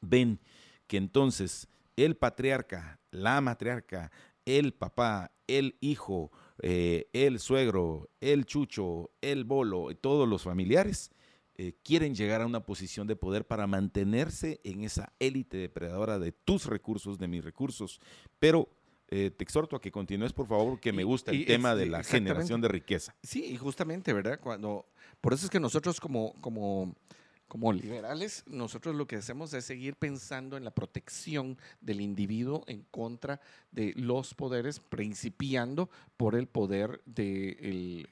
ven 0.00 0.40
que 0.86 0.96
entonces 0.96 1.68
el 1.96 2.16
patriarca, 2.16 3.00
la 3.10 3.40
matriarca, 3.40 4.10
el 4.44 4.72
papá, 4.72 5.32
el 5.46 5.76
hijo, 5.80 6.32
eh, 6.62 7.08
el 7.12 7.38
suegro, 7.38 8.08
el 8.20 8.46
chucho, 8.46 9.10
el 9.20 9.44
bolo, 9.44 9.94
todos 9.96 10.28
los 10.28 10.42
familiares 10.42 11.10
eh, 11.56 11.74
quieren 11.82 12.14
llegar 12.14 12.40
a 12.40 12.46
una 12.46 12.64
posición 12.64 13.06
de 13.06 13.16
poder 13.16 13.46
para 13.46 13.66
mantenerse 13.66 14.60
en 14.64 14.84
esa 14.84 15.12
élite 15.18 15.58
depredadora 15.58 16.18
de 16.18 16.32
tus 16.32 16.66
recursos, 16.66 17.18
de 17.18 17.28
mis 17.28 17.44
recursos. 17.44 18.00
Pero 18.38 18.68
eh, 19.08 19.30
te 19.30 19.44
exhorto 19.44 19.76
a 19.76 19.80
que 19.80 19.92
continúes, 19.92 20.32
por 20.32 20.46
favor, 20.46 20.80
que 20.80 20.92
me 20.92 21.04
gusta 21.04 21.32
el 21.32 21.44
tema 21.44 21.74
de 21.74 21.84
la 21.84 22.02
generación 22.02 22.62
de 22.62 22.68
riqueza. 22.68 23.14
Sí, 23.22 23.44
y 23.44 23.56
justamente, 23.58 24.14
¿verdad? 24.14 24.40
Cuando, 24.40 24.86
por 25.20 25.34
eso 25.34 25.44
es 25.44 25.50
que 25.50 25.60
nosotros 25.60 26.00
como, 26.00 26.32
como 26.40 26.96
como 27.52 27.70
liberales, 27.70 28.44
nosotros 28.46 28.96
lo 28.96 29.06
que 29.06 29.16
hacemos 29.16 29.52
es 29.52 29.66
seguir 29.66 29.96
pensando 29.96 30.56
en 30.56 30.64
la 30.64 30.70
protección 30.70 31.58
del 31.82 32.00
individuo 32.00 32.64
en 32.66 32.80
contra 32.90 33.42
de 33.72 33.92
los 33.94 34.32
poderes, 34.32 34.80
principiando 34.80 35.90
por 36.16 36.34
el 36.34 36.46
poder 36.46 37.02
del 37.04 38.08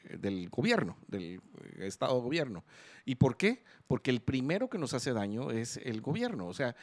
gobierno, 0.50 0.98
del 1.08 1.40
Estado 1.78 2.16
de 2.16 2.20
gobierno. 2.20 2.64
¿Y 3.06 3.14
por 3.14 3.38
qué? 3.38 3.62
Porque 3.86 4.10
el 4.10 4.20
primero 4.20 4.68
que 4.68 4.76
nos 4.76 4.92
hace 4.92 5.14
daño 5.14 5.50
es 5.50 5.78
el 5.78 6.02
gobierno. 6.02 6.46
O 6.46 6.52
sea, 6.52 6.76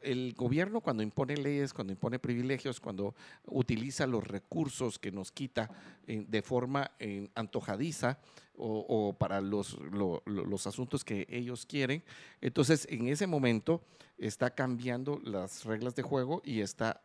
el 0.00 0.32
gobierno 0.32 0.80
cuando 0.80 1.02
impone 1.02 1.36
leyes, 1.36 1.74
cuando 1.74 1.92
impone 1.92 2.18
privilegios, 2.18 2.80
cuando 2.80 3.14
utiliza 3.44 4.06
los 4.06 4.26
recursos 4.26 4.98
que 4.98 5.12
nos 5.12 5.30
quita 5.32 5.68
eh, 6.06 6.24
de 6.26 6.40
forma 6.40 6.92
eh, 6.98 7.28
antojadiza, 7.34 8.20
o, 8.56 9.14
para 9.18 9.40
los, 9.40 9.78
los 10.26 10.66
asuntos 10.66 11.04
que 11.04 11.26
ellos 11.28 11.66
quieren. 11.66 12.02
Entonces, 12.40 12.86
en 12.90 13.08
ese 13.08 13.26
momento 13.26 13.82
está 14.18 14.50
cambiando 14.50 15.20
las 15.24 15.64
reglas 15.64 15.94
de 15.94 16.02
juego 16.02 16.42
y 16.44 16.60
está, 16.60 17.00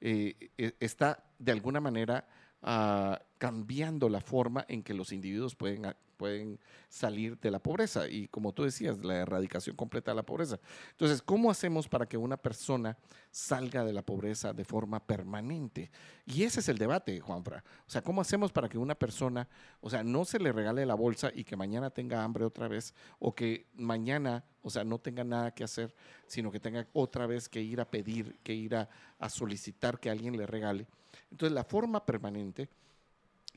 eh, 0.00 0.50
e, 0.58 0.74
está 0.80 1.24
de 1.38 1.52
alguna 1.52 1.80
manera 1.80 2.26
ah, 2.62 3.20
cambiando 3.38 4.08
la 4.08 4.20
forma 4.20 4.64
en 4.68 4.82
que 4.82 4.94
los 4.94 5.12
individuos 5.12 5.54
pueden 5.54 5.86
pueden 6.22 6.60
salir 6.88 7.36
de 7.40 7.50
la 7.50 7.58
pobreza 7.58 8.08
y 8.08 8.28
como 8.28 8.52
tú 8.52 8.62
decías, 8.62 9.04
la 9.04 9.16
erradicación 9.16 9.74
completa 9.74 10.12
de 10.12 10.14
la 10.14 10.22
pobreza. 10.22 10.60
Entonces, 10.92 11.20
¿cómo 11.20 11.50
hacemos 11.50 11.88
para 11.88 12.06
que 12.06 12.16
una 12.16 12.36
persona 12.36 12.96
salga 13.32 13.84
de 13.84 13.92
la 13.92 14.02
pobreza 14.02 14.52
de 14.52 14.64
forma 14.64 15.04
permanente? 15.04 15.90
Y 16.24 16.44
ese 16.44 16.60
es 16.60 16.68
el 16.68 16.78
debate, 16.78 17.18
Juanfra. 17.18 17.64
O 17.88 17.90
sea, 17.90 18.02
¿cómo 18.02 18.20
hacemos 18.20 18.52
para 18.52 18.68
que 18.68 18.78
una 18.78 18.94
persona, 18.94 19.48
o 19.80 19.90
sea, 19.90 20.04
no 20.04 20.24
se 20.24 20.38
le 20.38 20.52
regale 20.52 20.86
la 20.86 20.94
bolsa 20.94 21.32
y 21.34 21.42
que 21.42 21.56
mañana 21.56 21.90
tenga 21.90 22.22
hambre 22.22 22.44
otra 22.44 22.68
vez 22.68 22.94
o 23.18 23.34
que 23.34 23.66
mañana, 23.74 24.44
o 24.62 24.70
sea, 24.70 24.84
no 24.84 25.00
tenga 25.00 25.24
nada 25.24 25.52
que 25.52 25.64
hacer, 25.64 25.92
sino 26.28 26.52
que 26.52 26.60
tenga 26.60 26.86
otra 26.92 27.26
vez 27.26 27.48
que 27.48 27.60
ir 27.60 27.80
a 27.80 27.90
pedir, 27.90 28.38
que 28.44 28.54
ir 28.54 28.76
a, 28.76 28.88
a 29.18 29.28
solicitar 29.28 29.98
que 29.98 30.08
alguien 30.08 30.36
le 30.36 30.46
regale? 30.46 30.86
Entonces, 31.32 31.52
la 31.52 31.64
forma 31.64 32.04
permanente 32.04 32.68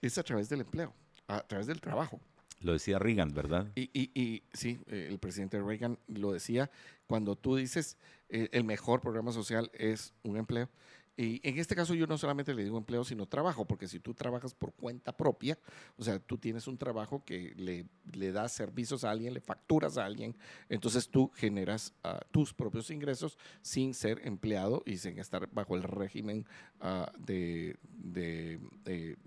es 0.01 0.17
a 0.17 0.23
través 0.23 0.49
del 0.49 0.61
empleo, 0.61 0.93
a 1.27 1.41
través 1.41 1.67
del 1.67 1.79
trabajo. 1.79 2.19
Lo 2.61 2.71
decía 2.73 2.97
Reagan, 2.97 3.33
¿verdad? 3.33 3.67
Y, 3.75 3.89
y, 3.93 4.43
sí, 4.53 4.79
eh, 4.87 5.07
el 5.09 5.19
presidente 5.19 5.61
Reagan 5.61 5.99
lo 6.07 6.31
decía, 6.31 6.71
cuando 7.05 7.35
tú 7.35 7.57
dices 7.57 7.97
eh, 8.29 8.49
el 8.53 8.63
mejor 8.63 9.01
programa 9.01 9.31
social 9.31 9.69
es 9.73 10.13
un 10.23 10.37
empleo. 10.37 10.69
Y 11.17 11.39
en 11.47 11.57
este 11.59 11.75
caso 11.75 11.93
yo 11.93 12.07
no 12.07 12.17
solamente 12.17 12.53
le 12.53 12.63
digo 12.63 12.77
empleo, 12.77 13.03
sino 13.03 13.25
trabajo, 13.25 13.65
porque 13.65 13.87
si 13.87 13.99
tú 13.99 14.13
trabajas 14.13 14.53
por 14.53 14.73
cuenta 14.73 15.15
propia, 15.15 15.57
o 15.97 16.03
sea, 16.03 16.19
tú 16.19 16.37
tienes 16.37 16.67
un 16.67 16.77
trabajo 16.77 17.23
que 17.23 17.53
le, 17.55 17.85
le 18.13 18.31
das 18.31 18.51
servicios 18.51 19.05
a 19.05 19.11
alguien, 19.11 19.33
le 19.33 19.39
facturas 19.39 19.97
a 19.97 20.05
alguien, 20.05 20.35
entonces 20.67 21.07
tú 21.07 21.31
generas 21.35 21.93
ah, 22.03 22.19
tus 22.31 22.53
propios 22.53 22.89
ingresos 22.91 23.37
sin 23.61 23.93
ser 23.93 24.21
empleado 24.27 24.83
y 24.85 24.97
sin 24.97 25.17
estar 25.17 25.49
bajo 25.53 25.75
el 25.75 25.83
régimen 25.83 26.45
ah, 26.81 27.11
de, 27.17 27.77
de, 27.89 28.59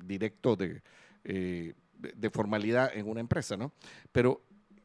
directo 0.05 0.57
de... 0.57 0.83
Eh, 1.25 1.75
de 1.99 2.31
formalidad 2.31 2.97
en 2.97 3.09
una 3.09 3.19
empresa, 3.19 3.57
¿no? 3.57 3.73
Pero 4.13 4.41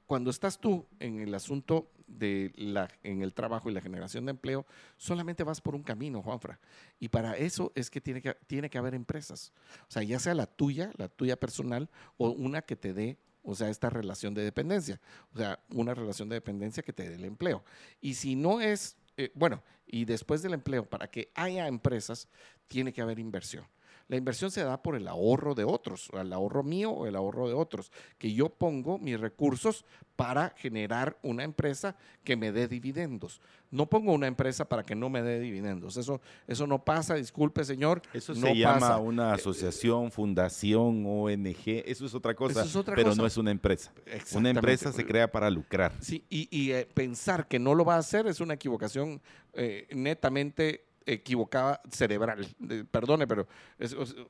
cuando 0.07 0.31
estás 0.31 0.59
tú 0.59 0.85
en 0.99 1.19
el 1.19 1.33
asunto 1.35 1.91
de 2.07 2.51
la, 2.55 2.89
en 3.03 3.21
el 3.21 3.33
trabajo 3.33 3.69
y 3.69 3.73
la 3.73 3.81
generación 3.81 4.25
de 4.25 4.31
empleo, 4.31 4.65
solamente 4.97 5.43
vas 5.43 5.61
por 5.61 5.75
un 5.75 5.83
camino, 5.83 6.21
Juanfra. 6.21 6.59
Y 6.99 7.09
para 7.09 7.37
eso 7.37 7.71
es 7.75 7.89
que 7.89 8.01
tiene 8.01 8.21
que, 8.21 8.33
tiene 8.47 8.69
que 8.69 8.77
haber 8.77 8.93
empresas. 8.95 9.53
O 9.87 9.91
sea, 9.91 10.03
ya 10.03 10.19
sea 10.19 10.33
la 10.33 10.45
tuya, 10.45 10.91
la 10.97 11.07
tuya 11.07 11.39
personal, 11.39 11.89
o 12.17 12.29
una 12.29 12.61
que 12.61 12.75
te 12.75 12.93
dé, 12.93 13.17
o 13.43 13.55
sea, 13.55 13.69
esta 13.69 13.89
relación 13.89 14.33
de 14.33 14.43
dependencia. 14.43 14.99
O 15.33 15.37
sea, 15.37 15.59
una 15.69 15.93
relación 15.93 16.29
de 16.29 16.35
dependencia 16.35 16.83
que 16.83 16.93
te 16.93 17.09
dé 17.09 17.15
el 17.15 17.25
empleo. 17.25 17.63
Y 18.01 18.13
si 18.15 18.35
no 18.35 18.61
es, 18.61 18.95
eh, 19.17 19.31
bueno, 19.35 19.61
y 19.85 20.05
después 20.05 20.41
del 20.41 20.53
empleo, 20.53 20.89
para 20.89 21.07
que 21.07 21.31
haya 21.35 21.67
empresas, 21.67 22.27
tiene 22.67 22.93
que 22.93 23.01
haber 23.01 23.19
inversión. 23.19 23.65
La 24.07 24.17
inversión 24.17 24.51
se 24.51 24.63
da 24.63 24.81
por 24.81 24.95
el 24.95 25.07
ahorro 25.07 25.55
de 25.55 25.63
otros, 25.63 26.09
el 26.13 26.33
ahorro 26.33 26.63
mío 26.63 26.91
o 26.91 27.07
el 27.07 27.15
ahorro 27.15 27.47
de 27.47 27.53
otros, 27.53 27.91
que 28.17 28.33
yo 28.33 28.49
pongo 28.49 28.99
mis 28.99 29.19
recursos 29.19 29.85
para 30.15 30.53
generar 30.57 31.17
una 31.23 31.43
empresa 31.43 31.95
que 32.23 32.35
me 32.35 32.51
dé 32.51 32.67
dividendos. 32.67 33.41
No 33.71 33.89
pongo 33.89 34.13
una 34.13 34.27
empresa 34.27 34.65
para 34.65 34.83
que 34.83 34.93
no 34.93 35.09
me 35.09 35.23
dé 35.23 35.39
dividendos. 35.39 35.97
Eso, 35.97 36.21
eso 36.47 36.67
no 36.67 36.83
pasa, 36.83 37.15
disculpe 37.15 37.63
señor. 37.63 38.01
Eso 38.13 38.35
se 38.35 38.55
llama 38.55 38.97
una 38.97 39.31
eh, 39.31 39.33
asociación, 39.33 40.11
fundación, 40.11 41.03
ONG, 41.05 41.83
eso 41.85 42.05
es 42.05 42.13
otra 42.13 42.35
cosa, 42.35 42.65
pero 42.93 43.15
no 43.15 43.25
es 43.25 43.37
una 43.37 43.51
empresa. 43.51 43.91
Una 44.35 44.51
empresa 44.51 44.91
se 44.91 45.05
crea 45.05 45.31
para 45.31 45.49
lucrar. 45.49 45.93
Sí, 46.01 46.23
y, 46.29 46.71
eh, 46.71 46.87
pensar 46.93 47.47
que 47.47 47.57
no 47.57 47.73
lo 47.73 47.83
va 47.85 47.95
a 47.95 47.99
hacer 47.99 48.27
es 48.27 48.41
una 48.41 48.53
equivocación 48.53 49.21
eh, 49.53 49.87
netamente 49.91 50.85
equivocada 51.05 51.81
cerebral. 51.89 52.45
perdone, 52.91 53.27
pero, 53.27 53.47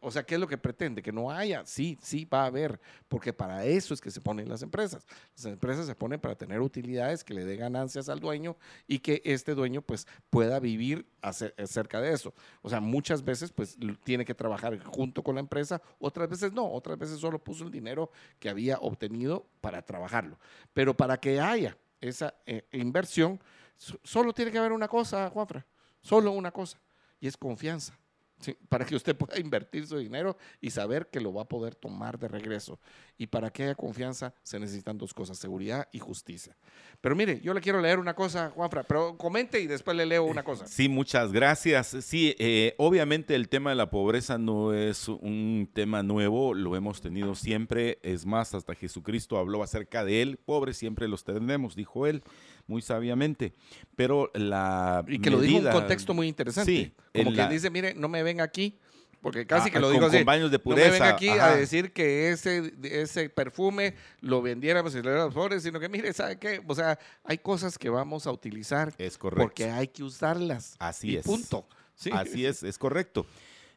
o, 0.02 0.12
sea, 0.12 0.24
¿qué 0.24 0.36
es 0.36 0.42
lo 0.42 0.48
que 0.48 0.58
pretende? 0.58 1.02
Que 1.02 1.12
no 1.12 1.32
haya. 1.32 1.66
Sí, 1.66 1.98
sí, 2.02 2.26
va 2.26 2.44
a 2.44 2.46
haber, 2.48 2.80
porque 3.08 3.34
para 3.34 3.66
eso 3.66 3.94
es 3.94 4.02
que 4.02 4.12
se 4.12 4.22
ponen 4.22 4.50
las 4.50 4.62
empresas. 4.62 5.06
Las 5.36 5.46
empresas 5.46 5.86
se 5.86 5.96
ponen 5.96 6.20
para 6.20 6.36
tener 6.36 6.62
utilidades 6.62 7.24
que 7.24 7.34
le 7.34 7.46
dé 7.46 7.56
ganancias 7.56 8.10
al 8.10 8.20
dueño 8.20 8.58
y 8.88 9.00
que 9.00 9.22
este 9.26 9.56
dueño 9.56 9.82
pues 9.82 10.08
pueda 10.30 10.60
vivir 10.60 11.08
acerca 11.22 12.02
de 12.02 12.14
eso. 12.14 12.34
O 12.62 12.70
sea, 12.70 12.80
muchas 12.80 13.24
veces 13.24 13.52
pues 13.52 13.78
tiene 14.04 14.26
que 14.26 14.34
trabajar 14.34 14.78
junto 14.84 15.24
con 15.24 15.36
la 15.36 15.42
empresa, 15.42 15.82
otras 16.00 16.30
veces 16.30 16.54
no, 16.54 16.70
otras 16.70 16.98
veces 16.98 17.20
solo 17.20 17.44
puso 17.44 17.64
el 17.64 17.72
dinero 17.72 18.12
que 18.40 18.50
había 18.50 18.78
obtenido 18.80 19.46
para 19.62 19.82
trabajarlo. 19.82 20.38
Pero 20.74 20.96
para 20.96 21.18
que 21.18 21.40
haya 21.40 21.78
esa 22.02 22.34
eh, 22.46 22.66
inversión, 22.72 23.40
solo 23.76 24.34
tiene 24.34 24.52
que 24.52 24.58
haber 24.58 24.72
una 24.72 24.88
cosa, 24.88 25.30
Juanfra 25.30 25.66
Solo 26.04 26.32
una 26.32 26.52
cosa, 26.52 26.80
y 27.20 27.28
es 27.28 27.38
confianza. 27.38 27.98
para 28.68 28.86
que 28.86 28.94
usted 28.94 29.16
pueda 29.16 29.40
invertir 29.40 29.88
su 29.88 29.98
dinero 29.98 30.36
y 30.60 30.70
saber 30.70 31.08
que 31.10 31.22
lo 31.22 31.34
va 31.34 31.44
a 31.44 31.48
poder 31.48 31.76
tomar 31.76 32.20
de 32.20 32.28
regreso. 32.28 32.78
Y 33.18 33.28
para 33.28 33.50
que 33.50 33.64
haya 33.64 33.76
confianza 33.76 34.34
se 34.44 34.60
necesitan 34.60 34.98
dos 34.98 35.14
cosas, 35.14 35.38
seguridad 35.38 35.88
y 35.94 36.00
justicia. 36.00 36.58
Pero 37.00 37.16
mire, 37.16 37.40
yo 37.40 37.54
le 37.54 37.62
quiero 37.62 37.80
leer 37.80 38.00
una 38.00 38.16
cosa, 38.16 38.50
Juanfra, 38.50 38.84
pero 38.84 39.18
comente 39.18 39.62
y 39.62 39.68
después 39.68 39.96
le 39.96 40.06
leo 40.06 40.26
una 40.26 40.44
cosa. 40.44 40.68
Sí, 40.68 40.90
muchas 40.90 41.32
gracias. 41.32 41.96
Sí, 42.02 42.36
eh, 42.38 42.76
obviamente 42.78 43.34
el 43.34 43.48
tema 43.48 43.70
de 43.70 43.78
la 43.78 43.90
pobreza 43.90 44.38
no 44.38 44.74
es 44.74 45.08
un 45.08 45.70
tema 45.74 46.04
nuevo, 46.04 46.54
lo 46.54 46.76
hemos 46.76 47.00
tenido 47.00 47.36
siempre. 47.36 48.00
Es 48.04 48.26
más, 48.26 48.54
hasta 48.54 48.76
Jesucristo 48.76 49.38
habló 49.38 49.64
acerca 49.64 50.04
de 50.04 50.22
él. 50.22 50.38
Pobres 50.38 50.76
siempre 50.76 51.08
los 51.08 51.24
tenemos, 51.24 51.78
dijo 51.78 52.08
él 52.08 52.24
muy 52.68 52.82
sabiamente. 52.82 53.54
Pero 53.96 54.32
la. 54.34 55.04
Y 55.08 55.20
que 55.20 55.30
lo 55.30 55.40
dijo 55.40 55.60
en 55.60 55.68
un 55.68 55.72
contexto 55.72 56.14
muy 56.14 56.28
interesante. 56.28 56.72
Sí, 56.72 56.94
como 57.14 57.34
que 57.34 57.48
dice, 57.48 57.70
mire, 57.70 57.94
no 57.94 58.08
me 58.08 58.24
ven 58.24 58.42
aquí. 58.42 58.80
Porque 59.22 59.48
casi 59.48 59.72
que 59.72 59.80
lo 59.80 59.90
digo 59.90 60.08
así. 60.08 60.22
baños 60.24 60.52
de 60.52 60.60
pureza. 60.60 60.88
No 60.88 60.94
me 60.94 61.00
ven 61.00 61.10
aquí 61.10 61.30
a 61.30 61.56
decir 61.56 61.94
que 61.94 62.30
ese, 62.30 62.74
ese 62.84 63.30
perfume 63.30 63.96
lo 64.20 64.42
vendiéramos 64.42 64.94
en 64.96 65.06
los 65.06 65.34
flores, 65.34 65.64
sino 65.64 65.80
que 65.80 65.88
mire, 65.88 66.12
¿sabe 66.12 66.38
qué? 66.38 66.62
O 66.68 66.76
sea, 66.76 67.00
hay 67.24 67.38
cosas 67.38 67.78
que 67.78 67.90
vamos 67.90 68.28
a 68.28 68.32
utilizar. 68.34 68.94
Es 68.98 69.18
correcto. 69.18 69.44
Porque 69.44 69.72
hay 69.72 69.88
que 69.88 70.04
usarlas. 70.04 70.76
Así 70.78 71.16
es. 71.16 71.26
Punto. 71.26 71.66
¿Sí? 71.96 72.10
Así 72.12 72.46
es, 72.46 72.64
es 72.64 72.78
correcto. 72.78 73.26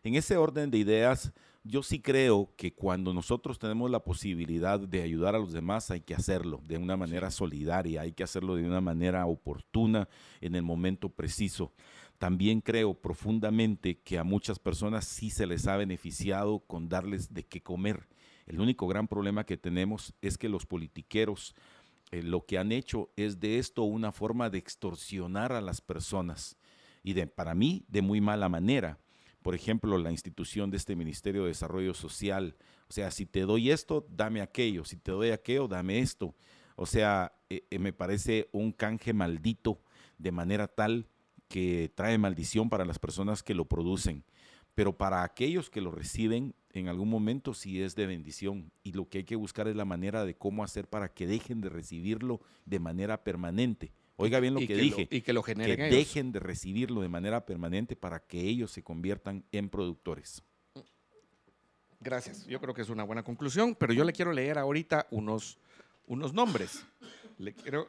En 0.02 0.16
ese 0.16 0.36
orden 0.36 0.68
de 0.68 0.78
ideas, 0.78 1.30
yo 1.66 1.82
sí 1.82 2.00
creo 2.00 2.52
que 2.56 2.74
cuando 2.74 3.12
nosotros 3.12 3.58
tenemos 3.58 3.90
la 3.90 4.04
posibilidad 4.04 4.78
de 4.80 5.02
ayudar 5.02 5.34
a 5.34 5.38
los 5.38 5.52
demás 5.52 5.90
hay 5.90 6.00
que 6.00 6.14
hacerlo 6.14 6.62
de 6.64 6.78
una 6.78 6.96
manera 6.96 7.30
solidaria, 7.30 8.02
hay 8.02 8.12
que 8.12 8.22
hacerlo 8.22 8.56
de 8.56 8.64
una 8.64 8.80
manera 8.80 9.26
oportuna 9.26 10.08
en 10.40 10.54
el 10.54 10.62
momento 10.62 11.08
preciso. 11.08 11.72
también 12.18 12.62
creo 12.62 12.94
profundamente 12.94 13.98
que 13.98 14.18
a 14.18 14.24
muchas 14.24 14.58
personas 14.58 15.04
sí 15.04 15.28
se 15.28 15.46
les 15.46 15.66
ha 15.66 15.76
beneficiado 15.76 16.60
con 16.60 16.88
darles 16.88 17.34
de 17.34 17.44
qué 17.44 17.62
comer. 17.62 18.08
El 18.46 18.60
único 18.60 18.86
gran 18.86 19.06
problema 19.06 19.44
que 19.44 19.58
tenemos 19.58 20.14
es 20.22 20.38
que 20.38 20.48
los 20.48 20.64
politiqueros 20.64 21.54
eh, 22.12 22.22
lo 22.22 22.46
que 22.46 22.58
han 22.58 22.72
hecho 22.72 23.10
es 23.16 23.40
de 23.40 23.58
esto 23.58 23.82
una 23.82 24.12
forma 24.12 24.48
de 24.48 24.58
extorsionar 24.58 25.52
a 25.52 25.60
las 25.60 25.80
personas 25.80 26.56
y 27.02 27.12
de, 27.14 27.26
para 27.26 27.54
mí 27.54 27.84
de 27.88 28.02
muy 28.02 28.20
mala 28.20 28.48
manera. 28.48 28.98
Por 29.46 29.54
ejemplo, 29.54 29.96
la 29.96 30.10
institución 30.10 30.72
de 30.72 30.76
este 30.76 30.96
Ministerio 30.96 31.42
de 31.42 31.50
Desarrollo 31.50 31.94
Social. 31.94 32.56
O 32.88 32.92
sea, 32.92 33.12
si 33.12 33.26
te 33.26 33.42
doy 33.42 33.70
esto, 33.70 34.04
dame 34.10 34.40
aquello. 34.40 34.84
Si 34.84 34.96
te 34.96 35.12
doy 35.12 35.30
aquello, 35.30 35.68
dame 35.68 36.00
esto. 36.00 36.34
O 36.74 36.84
sea, 36.84 37.32
eh, 37.48 37.64
eh, 37.70 37.78
me 37.78 37.92
parece 37.92 38.48
un 38.50 38.72
canje 38.72 39.12
maldito 39.12 39.80
de 40.18 40.32
manera 40.32 40.66
tal 40.66 41.06
que 41.46 41.92
trae 41.94 42.18
maldición 42.18 42.68
para 42.68 42.84
las 42.84 42.98
personas 42.98 43.44
que 43.44 43.54
lo 43.54 43.66
producen, 43.66 44.24
pero 44.74 44.96
para 44.96 45.22
aquellos 45.22 45.70
que 45.70 45.80
lo 45.80 45.92
reciben 45.92 46.56
en 46.72 46.88
algún 46.88 47.08
momento 47.08 47.54
sí 47.54 47.80
es 47.80 47.94
de 47.94 48.06
bendición 48.06 48.72
y 48.82 48.94
lo 48.94 49.08
que 49.08 49.18
hay 49.18 49.24
que 49.24 49.36
buscar 49.36 49.68
es 49.68 49.76
la 49.76 49.84
manera 49.84 50.24
de 50.24 50.34
cómo 50.34 50.64
hacer 50.64 50.88
para 50.88 51.14
que 51.14 51.28
dejen 51.28 51.60
de 51.60 51.68
recibirlo 51.68 52.40
de 52.64 52.80
manera 52.80 53.22
permanente. 53.22 53.92
Oiga 54.16 54.40
bien 54.40 54.54
lo 54.54 54.60
que, 54.60 54.74
dije. 54.74 55.08
y 55.10 55.20
que 55.20 55.32
lo 55.32 55.42
generen. 55.42 55.76
Que 55.76 55.94
dejen 55.94 56.32
de 56.32 56.40
recibirlo 56.40 57.02
de 57.02 57.08
manera 57.08 57.44
permanente 57.44 57.96
para 57.96 58.20
que 58.20 58.40
ellos 58.40 58.70
se 58.70 58.82
conviertan 58.82 59.44
en 59.52 59.68
productores. 59.68 60.42
Gracias. 62.00 62.46
Yo 62.46 62.60
creo 62.60 62.74
que 62.74 62.82
es 62.82 62.88
una 62.88 63.04
buena 63.04 63.22
conclusión, 63.22 63.74
pero 63.74 63.92
yo 63.92 64.04
le 64.04 64.12
quiero 64.12 64.32
leer 64.32 64.58
ahorita 64.58 65.06
unos, 65.10 65.58
unos 66.06 66.32
nombres. 66.32 66.84
Le 67.38 67.52
quiero, 67.52 67.86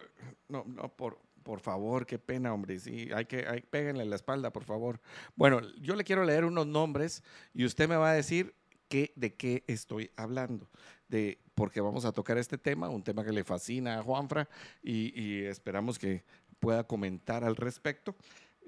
no, 0.50 0.66
no, 0.66 0.90
por, 0.90 1.20
por 1.44 1.62
favor, 1.62 2.06
qué 2.06 2.20
pena, 2.20 2.54
hombre. 2.54 2.78
Sí, 2.80 3.10
hay 3.14 3.26
que, 3.26 3.48
hay, 3.48 3.62
péguenle 3.62 4.04
la 4.06 4.18
espalda, 4.18 4.52
por 4.52 4.66
favor. 4.66 5.00
Bueno, 5.36 5.62
yo 5.80 5.96
le 5.96 6.04
quiero 6.04 6.26
leer 6.26 6.44
unos 6.44 6.68
nombres 6.68 7.24
y 7.54 7.64
usted 7.64 7.88
me 7.88 7.96
va 7.96 8.12
a 8.12 8.14
decir 8.14 8.54
de 8.90 9.34
qué 9.36 9.64
estoy 9.68 10.12
hablando. 10.16 10.70
De, 11.08 11.40
porque 11.56 11.82
vamos 11.82 12.06
a 12.06 12.12
tocar 12.12 12.38
este 12.38 12.58
tema, 12.58 12.90
un 12.90 13.04
tema 13.04 13.24
que 13.24 13.32
le 13.32 13.44
fascina 13.44 14.00
a 14.00 14.04
Juanfra 14.04 14.48
y, 14.84 15.44
esperamos 15.44 15.98
que 15.98 16.24
pueda 16.60 16.86
comentar 16.86 17.44
al 17.44 17.56
respecto. 17.56 18.16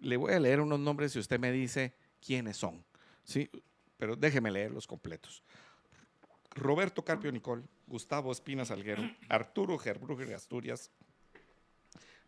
Le 0.02 0.18
voy 0.18 0.34
a 0.34 0.40
leer 0.40 0.62
unos 0.62 0.80
nombres 0.80 1.16
y 1.16 1.20
usted 1.20 1.40
me 1.40 1.52
dice 1.52 1.94
quiénes 2.26 2.58
son. 2.58 2.84
Sí, 3.24 3.50
pero 3.98 4.16
déjeme 4.16 4.52
leer 4.52 4.72
los 4.72 4.88
completos. 4.88 5.44
Roberto 6.56 7.04
Carpio 7.04 7.32
Nicol, 7.32 7.64
Gustavo 7.88 8.32
Espina 8.32 8.66
Salguero, 8.66 9.04
Arturo 9.30 9.78
Gerbruger 9.78 10.34
Asturias, 10.34 10.92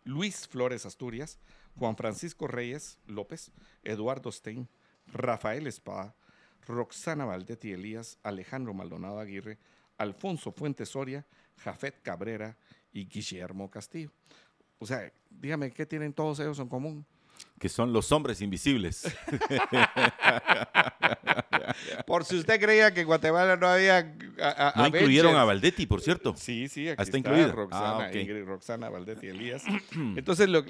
Luis 0.03 0.47
Flores 0.47 0.85
Asturias, 0.85 1.39
Juan 1.77 1.95
Francisco 1.95 2.47
Reyes 2.47 2.97
López, 3.07 3.51
Eduardo 3.83 4.31
Stein, 4.31 4.67
Rafael 5.07 5.67
Espada, 5.67 6.15
Roxana 6.67 7.25
Valdetti 7.25 7.71
Elías, 7.71 8.17
Alejandro 8.23 8.73
Maldonado 8.73 9.19
Aguirre, 9.19 9.57
Alfonso 9.97 10.51
Fuentes 10.51 10.89
Soria, 10.89 11.25
Jafet 11.57 12.01
Cabrera 12.01 12.57
y 12.91 13.05
Guillermo 13.05 13.69
Castillo. 13.69 14.11
O 14.79 14.85
sea, 14.85 15.11
dígame, 15.29 15.71
¿qué 15.71 15.85
tienen 15.85 16.13
todos 16.13 16.39
ellos 16.39 16.59
en 16.59 16.67
común? 16.67 17.05
que 17.59 17.69
son 17.69 17.93
los 17.93 18.11
hombres 18.11 18.41
invisibles. 18.41 19.03
por 22.07 22.25
si 22.25 22.37
usted 22.37 22.59
creía 22.59 22.93
que 22.93 23.01
en 23.01 23.07
Guatemala 23.07 23.55
no 23.55 23.67
había... 23.67 24.15
no 24.75 24.87
incluyeron 24.87 25.35
a 25.35 25.43
Valdetti, 25.43 25.85
por 25.85 26.01
cierto. 26.01 26.33
Sí, 26.35 26.67
sí, 26.67 26.89
aquí 26.89 27.03
está, 27.03 27.17
incluido. 27.17 27.51
Roxana, 27.51 28.05
ah, 28.05 28.11
Roxana 28.45 28.89
Valdetti 28.89 29.27
Elías. 29.27 29.63
Entonces, 29.91 30.49
lo, 30.49 30.63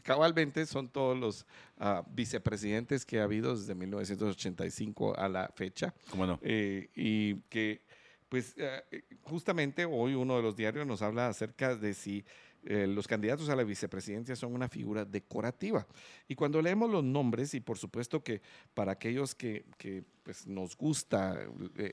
cabalmente 0.00 0.66
son 0.66 0.88
todos 0.88 1.18
los 1.18 1.46
uh, 1.78 2.02
vicepresidentes 2.10 3.04
que 3.04 3.20
ha 3.20 3.24
habido 3.24 3.56
desde 3.56 3.74
1985 3.74 5.18
a 5.18 5.28
la 5.28 5.50
fecha. 5.54 5.94
¿Cómo 6.10 6.26
no? 6.26 6.38
Eh, 6.42 6.88
y 6.94 7.36
que, 7.48 7.82
pues, 8.28 8.56
uh, 8.58 8.96
justamente 9.22 9.84
hoy 9.84 10.14
uno 10.14 10.36
de 10.36 10.42
los 10.42 10.56
diarios 10.56 10.86
nos 10.86 11.02
habla 11.02 11.28
acerca 11.28 11.76
de 11.76 11.94
si 11.94 12.24
eh, 12.64 12.86
los 12.86 13.08
candidatos 13.08 13.48
a 13.48 13.56
la 13.56 13.64
vicepresidencia 13.64 14.36
son 14.36 14.54
una 14.54 14.68
figura 14.68 15.04
decorativa. 15.04 15.86
Y 16.28 16.34
cuando 16.34 16.60
leemos 16.60 16.90
los 16.90 17.02
nombres, 17.02 17.54
y 17.54 17.60
por 17.60 17.78
supuesto 17.78 18.22
que 18.22 18.42
para 18.74 18.92
aquellos 18.92 19.34
que, 19.34 19.64
que 19.78 20.04
pues, 20.22 20.46
nos 20.46 20.76
gusta 20.76 21.38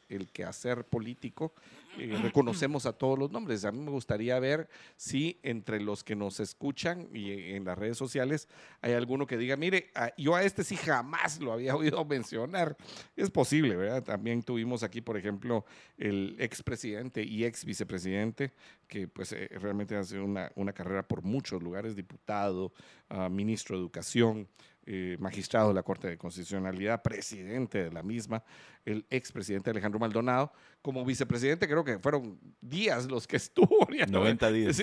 el, 0.09 0.31
quehacer 0.31 0.85
político, 0.85 1.53
eh, 1.97 2.17
reconocemos 2.21 2.85
a 2.85 2.93
todos 2.93 3.17
los 3.17 3.31
nombres. 3.31 3.65
A 3.65 3.71
mí 3.71 3.79
me 3.79 3.91
gustaría 3.91 4.39
ver 4.39 4.69
si 4.95 5.39
entre 5.43 5.79
los 5.79 6.03
que 6.03 6.15
nos 6.15 6.39
escuchan 6.39 7.07
y 7.13 7.53
en 7.53 7.65
las 7.65 7.77
redes 7.77 7.97
sociales 7.97 8.47
hay 8.81 8.93
alguno 8.93 9.25
que 9.25 9.37
diga, 9.37 9.55
mire, 9.55 9.91
yo 10.17 10.35
a 10.35 10.43
este 10.43 10.63
sí 10.63 10.75
jamás 10.75 11.39
lo 11.39 11.53
había 11.53 11.75
oído 11.75 12.03
mencionar. 12.05 12.77
Es 13.15 13.29
posible, 13.29 13.75
¿verdad? 13.75 14.03
También 14.03 14.43
tuvimos 14.43 14.83
aquí, 14.83 15.01
por 15.01 15.17
ejemplo, 15.17 15.65
el 15.97 16.35
expresidente 16.39 17.23
y 17.23 17.45
ex 17.45 17.65
vicepresidente, 17.65 18.51
que 18.87 19.07
pues 19.07 19.31
eh, 19.33 19.49
realmente 19.59 19.95
hace 19.95 20.19
una, 20.19 20.51
una 20.55 20.73
carrera 20.73 21.03
por 21.03 21.23
muchos 21.23 21.61
lugares, 21.61 21.95
diputado, 21.95 22.71
ah, 23.09 23.29
ministro 23.29 23.75
de 23.75 23.81
Educación, 23.81 24.47
eh, 24.89 25.17
magistrado 25.19 25.67
de 25.67 25.73
la 25.73 25.83
Corte 25.83 26.07
de 26.07 26.17
Constitucionalidad, 26.17 27.03
presidente 27.03 27.83
de 27.83 27.91
la 27.91 28.01
misma, 28.01 28.41
el 28.85 29.05
expresidente 29.09 29.69
Alejandro 29.69 29.99
Maldonado. 29.99 30.53
Como 30.81 31.03
vicepresidente, 31.03 31.67
creo 31.67 31.83
que 31.83 31.99
fueron 31.99 32.39
días 32.61 33.05
los 33.05 33.27
que 33.27 33.35
estuvo. 33.35 33.85
90 33.85 34.51
días. 34.53 34.81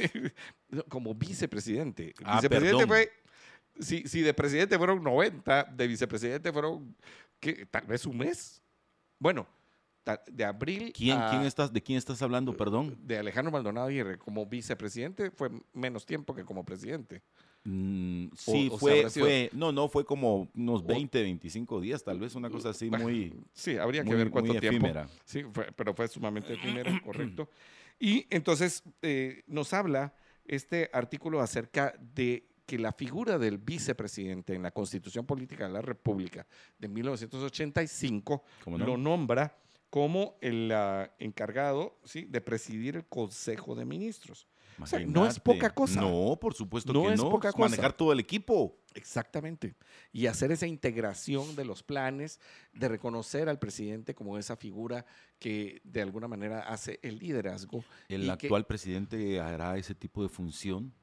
como 0.91 1.15
vicepresidente. 1.15 2.13
Ah, 2.23 2.37
vicepresidente 2.37 2.87
fue, 2.87 3.11
si, 3.81 4.07
si, 4.07 4.21
de 4.21 4.35
presidente 4.35 4.77
fueron 4.77 5.03
90, 5.03 5.65
de 5.75 5.87
vicepresidente 5.87 6.53
fueron 6.53 6.95
¿qué? 7.41 7.65
tal 7.65 7.87
vez 7.87 8.05
un 8.05 8.19
mes. 8.19 8.63
Bueno, 9.19 9.47
de 10.31 10.45
abril. 10.45 10.93
¿Quién, 10.95 11.19
quién 11.31 11.43
estás, 11.45 11.73
¿De 11.73 11.83
quién 11.83 11.97
estás 11.97 12.21
hablando, 12.21 12.55
perdón? 12.55 12.95
De 13.01 13.17
Alejandro 13.17 13.51
Maldonado 13.51 13.91
y 13.91 14.19
Como 14.19 14.45
vicepresidente 14.45 15.31
fue 15.31 15.51
menos 15.73 16.05
tiempo 16.05 16.35
que 16.35 16.45
como 16.45 16.63
presidente. 16.63 17.23
Mm, 17.67 18.27
sí, 18.37 18.71
fue, 18.79 19.09
fue, 19.09 19.49
no, 19.55 19.73
no, 19.73 19.89
fue 19.89 20.05
como 20.05 20.51
unos 20.55 20.85
20, 20.85 21.23
25 21.23 21.81
días, 21.81 22.05
tal 22.05 22.19
vez 22.19 22.35
una 22.35 22.51
cosa 22.51 22.71
así 22.71 22.91
muy... 22.91 23.35
Sí, 23.55 23.79
habría 23.79 24.05
que 24.05 24.15
ver 24.15 24.31
cuánto 24.31 24.55
tiempo. 24.61 24.87
Sí, 25.25 25.45
pero 25.75 25.95
fue 25.95 26.07
sumamente 26.09 26.53
efímera, 26.53 27.01
correcto. 27.05 27.49
Y 27.99 28.27
entonces 28.29 28.83
eh, 29.01 29.45
nos 29.47 29.73
habla 29.73 30.15
este 30.45 30.91
artículo 30.93 31.41
acerca 31.41 31.95
de 31.99 32.47
que 32.67 32.79
la 32.79 32.93
figura 32.93 33.39
del 33.39 33.59
vicepresidente 33.59 34.55
en 34.55 34.63
la 34.63 34.71
Constitución 34.71 35.25
Política 35.25 35.67
de 35.67 35.73
la 35.73 35.83
República 35.83 36.47
de 36.79 36.89
1985 36.89 38.43
lo 38.67 38.97
nombra 38.97 39.57
como 39.91 40.37
el 40.41 40.71
ah, 40.73 41.11
encargado 41.19 41.99
¿sí? 42.05 42.25
de 42.25 42.41
presidir 42.41 42.97
el 42.97 43.07
Consejo 43.07 43.75
de 43.75 43.85
Ministros 43.85 44.49
no 45.07 45.27
es 45.27 45.41
poca 45.41 45.71
cosa. 45.71 46.01
No, 46.01 46.39
por 46.41 46.55
supuesto 46.55 46.93
no 46.93 47.03
que 47.03 47.15
es 47.15 47.21
no. 47.21 47.31
Poca 47.31 47.53
cosa. 47.53 47.71
Manejar 47.71 47.93
todo 47.93 48.13
el 48.13 48.21
equipo. 48.21 48.79
Exactamente. 48.95 49.75
Y 50.13 50.27
hacer 50.27 50.53
esa 50.53 50.67
integración 50.67 51.57
de 51.57 51.65
los 51.65 51.83
planes, 51.83 52.41
de 52.73 52.89
reconocer 52.89 53.49
al 53.49 53.59
presidente 53.59 54.15
como 54.15 54.39
esa 54.39 54.57
figura 54.57 55.05
que 55.39 55.81
de 55.85 56.03
alguna 56.03 56.29
manera 56.29 56.61
hace 56.61 57.01
el 57.03 57.19
liderazgo. 57.19 57.85
¿El 58.09 58.29
actual 58.31 58.67
presidente 58.67 59.41
hará 59.41 59.77
ese 59.77 59.95
tipo 59.95 60.23
de 60.23 60.29
función? 60.29 60.95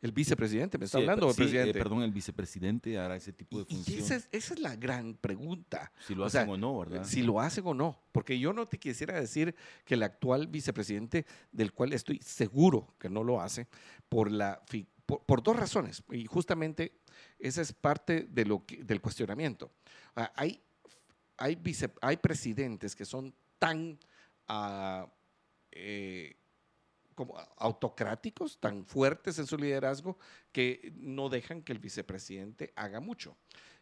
El 0.00 0.12
vicepresidente, 0.12 0.78
me 0.78 0.84
está 0.84 0.98
hablando, 0.98 1.34
presidente. 1.34 1.70
Eh, 1.70 1.82
perdón, 1.82 2.02
el 2.02 2.12
vicepresidente 2.12 2.96
hará 2.98 3.16
ese 3.16 3.32
tipo 3.32 3.58
de 3.58 3.64
función. 3.64 3.98
Esa 3.98 4.14
es, 4.14 4.28
esa 4.30 4.54
es, 4.54 4.60
la 4.60 4.76
gran 4.76 5.14
pregunta. 5.14 5.90
Si 6.06 6.14
lo 6.14 6.24
hacen 6.24 6.48
o 6.48 6.56
no, 6.56 6.78
¿verdad? 6.78 7.04
Si 7.04 7.22
lo 7.22 7.40
hacen 7.40 7.66
o 7.66 7.74
no. 7.74 8.00
Porque 8.12 8.38
yo 8.38 8.52
no 8.52 8.64
te 8.64 8.78
quisiera 8.78 9.18
decir 9.18 9.56
que 9.84 9.94
el 9.94 10.04
actual 10.04 10.46
vicepresidente, 10.46 11.26
del 11.50 11.72
cual 11.72 11.92
estoy 11.92 12.20
seguro 12.20 12.94
que 13.00 13.10
no 13.10 13.24
lo 13.24 13.40
hace, 13.40 13.66
por, 14.08 14.30
la, 14.30 14.62
por, 15.04 15.42
dos 15.42 15.56
razones. 15.56 16.04
Y 16.12 16.26
justamente 16.26 16.92
esa 17.40 17.60
es 17.60 17.72
parte 17.72 18.28
de 18.30 18.44
lo 18.44 18.64
del 18.68 19.00
cuestionamiento. 19.00 19.72
Ah, 20.14 20.32
hay, 20.36 20.62
hay, 21.38 21.56
vice, 21.56 21.90
hay 22.00 22.18
presidentes 22.18 22.94
que 22.94 23.04
son 23.04 23.34
tan... 23.58 23.98
Uh, 24.48 25.06
eh, 25.72 26.36
como 27.18 27.36
autocráticos, 27.56 28.60
tan 28.60 28.84
fuertes 28.84 29.40
en 29.40 29.46
su 29.48 29.58
liderazgo, 29.58 30.16
que 30.52 30.92
no 30.94 31.28
dejan 31.28 31.62
que 31.62 31.72
el 31.72 31.80
vicepresidente 31.80 32.72
haga 32.76 33.00
mucho. 33.00 33.36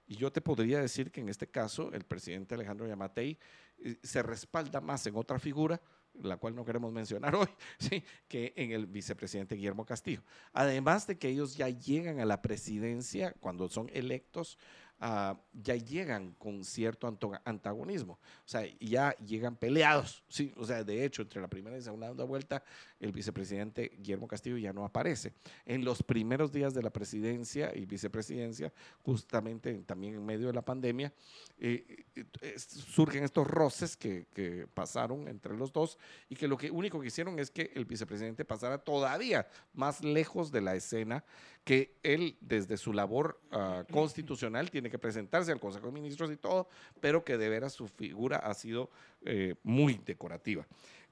Y 0.07 0.17
yo 0.17 0.33
te 0.33 0.41
podría 0.41 0.81
decir 0.81 1.13
que 1.13 1.21
en 1.21 1.29
este 1.29 1.47
caso 1.47 1.93
el 1.93 2.05
presidente 2.05 2.55
Alejandro 2.55 2.87
Yamatei 2.87 3.39
eh, 3.77 3.99
se 4.03 4.23
respalda 4.23 4.81
más 4.81 5.07
en 5.07 5.17
otra 5.17 5.39
figura, 5.39 5.83
la 6.15 6.39
cual 6.39 6.55
no 6.55 6.65
queremos 6.65 6.91
mencionar 6.95 7.35
hoy, 7.37 7.49
¿sí? 7.79 8.03
que 8.27 8.55
en 8.57 8.71
el 8.71 8.87
vicepresidente 8.87 9.55
Guillermo 9.55 9.85
Castillo. 9.85 10.23
Además 10.55 11.07
de 11.07 11.19
que 11.19 11.29
ellos 11.29 11.59
ya 11.59 11.69
llegan 11.69 12.21
a 12.21 12.25
la 12.25 12.41
presidencia 12.41 13.35
cuando 13.39 13.69
son 13.69 13.91
electos 13.93 14.57
ah, 15.01 15.39
ya 15.53 15.77
llegan 15.77 16.35
con 16.39 16.65
cierto 16.65 17.07
antagonismo. 17.45 18.15
O 18.15 18.49
sea, 18.49 18.63
ya 18.81 19.17
llegan 19.19 19.57
peleados. 19.57 20.23
Sí, 20.29 20.53
o 20.57 20.65
sea, 20.65 20.85
de 20.85 21.05
hecho, 21.05 21.23
entre 21.23 21.41
la 21.41 21.49
primera 21.49 21.77
y 21.77 21.83
segunda 21.83 22.13
vuelta, 22.25 22.63
el 23.01 23.13
vicepresidente 23.13 23.93
Guillermo 23.99 24.29
Castillo 24.29 24.57
ya 24.57 24.73
no 24.73 24.85
aparece. 24.85 25.33
En 25.65 25.85
los 25.85 26.03
primeros 26.03 26.53
días 26.53 26.75
de 26.75 26.83
la 26.83 26.91
presidencia 26.91 27.73
y 27.75 27.87
vicepresidencia, 27.87 28.73
justamente 29.03 29.75
también 29.85 30.15
en 30.15 30.25
medio 30.25 30.47
de 30.49 30.53
la 30.53 30.63
pandemia, 30.63 31.13
eh, 31.59 32.05
eh, 32.15 32.59
surgen 32.59 33.25
estos 33.25 33.47
roces 33.47 33.97
que, 33.97 34.27
que, 34.35 34.67
pasaron 34.75 35.29
entre 35.29 35.57
los 35.57 35.73
dos 35.73 35.99
y 36.29 36.37
que 36.37 36.49
lo 36.49 36.57
que 36.57 36.71
único 36.71 37.01
que 37.01 37.07
hicieron 37.07 37.39
es 37.39 37.51
que 37.51 37.73
el 37.75 37.85
vicepresidente 37.85 38.45
pasara 38.45 38.79
todavía 38.79 39.47
más 39.73 40.05
lejos 40.05 40.51
de 40.51 40.61
la 40.61 40.75
escena 40.75 41.25
que 41.67 41.97
él 42.05 42.37
desde 42.41 42.77
su 42.77 42.93
labor 42.93 43.41
ah, 43.51 43.85
constitucional 43.91 44.71
tiene 44.71 44.89
que 44.89 45.01
presentarse 45.01 45.51
al 45.51 45.59
Consejo 45.59 45.87
de 45.87 45.93
Ministros 45.95 46.31
y 46.31 46.37
todo, 46.37 46.69
pero 47.01 47.25
que 47.25 47.37
de 47.37 47.49
veras 47.49 47.73
su 47.73 47.89
figura 47.89 48.37
ha 48.37 48.55
sido 48.55 48.89
eh, 49.25 49.57
muy 49.65 50.01
decorativa. 50.07 50.65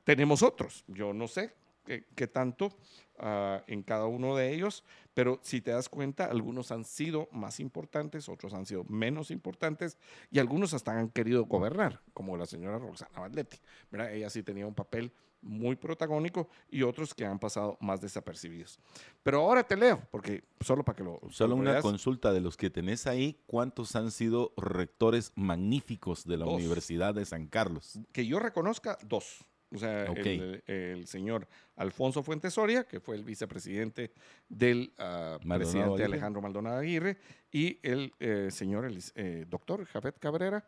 Tenemos 0.05 0.45
otros, 0.45 0.85
yo 0.87 1.13
no 1.13 1.27
sé 1.27 1.53
qué, 1.85 2.27
tanto 2.27 2.77
ah, 3.19 3.63
en 3.67 3.83
cada 3.83 4.07
uno 4.07 4.37
de 4.37 4.53
ellos, 4.53 4.85
pero 5.15 5.39
si 5.43 5.61
te 5.61 5.71
das 5.71 5.89
cuenta, 5.89 6.25
algunos 6.27 6.73
han 6.73 6.85
sido 6.85 7.29
más 7.33 7.61
importantes, 7.61 8.29
otros 8.29 8.55
han 8.55 8.67
sido 8.67 8.85
menos 8.85 9.31
importantes 9.31 9.99
y 10.31 10.39
algunos 10.39 10.75
hasta 10.75 10.99
han 10.99 11.11
querido 11.11 11.45
gobernar, 11.45 12.01
como 12.13 12.37
la 12.37 12.47
señora 12.47 12.79
Roxana 12.79 13.21
Valdetti. 13.21 13.59
Ella 13.93 14.31
sí 14.31 14.43
tenía 14.43 14.67
un 14.67 14.75
papel 14.75 15.13
muy 15.45 15.77
protagónico 15.77 16.49
y 16.71 16.83
otros 16.83 17.15
que 17.15 17.25
han 17.25 17.39
pasado 17.39 17.77
más 17.81 18.01
desapercibidos. 18.01 18.81
Pero 19.23 19.41
ahora 19.41 19.63
te 19.63 19.77
leo, 19.77 20.03
porque 20.11 20.45
solo 20.61 20.85
para 20.85 20.97
que 20.97 21.05
lo... 21.05 21.21
Solo 21.31 21.55
una 21.55 21.81
consulta 21.81 22.33
de 22.33 22.41
los 22.41 22.57
que 22.57 22.71
tenés 22.71 23.07
ahí, 23.07 23.39
¿cuántos 23.47 23.95
han 23.95 24.11
sido 24.11 24.53
rectores 24.57 25.33
magníficos 25.37 26.25
de 26.25 26.39
la 26.39 26.47
Universidad 26.47 27.15
de 27.15 27.25
San 27.25 27.47
Carlos? 27.47 28.01
Que 28.13 28.27
yo 28.27 28.39
reconozca, 28.39 28.99
dos. 29.05 29.45
O 29.75 29.79
sea, 29.79 30.05
el, 30.05 31.07
señor 31.07 31.49
Alfonso 31.77 32.23
Fuentes 32.23 32.55
Soria, 32.55 32.85
que 32.85 33.01
fue 33.01 33.17
el 33.17 33.25
vicepresidente 33.25 34.13
del 34.49 34.93
ah, 34.99 35.39
presidente 35.47 36.05
Alejandro 36.05 36.41
Maldonado 36.41 36.79
Aguirre, 36.79 37.19
y 37.51 37.79
el 37.83 38.13
eh, 38.21 38.49
señor 38.51 38.85
el, 38.85 39.03
eh, 39.17 39.45
doctor 39.49 39.85
Jafet 39.85 40.19
Cabrera, 40.19 40.65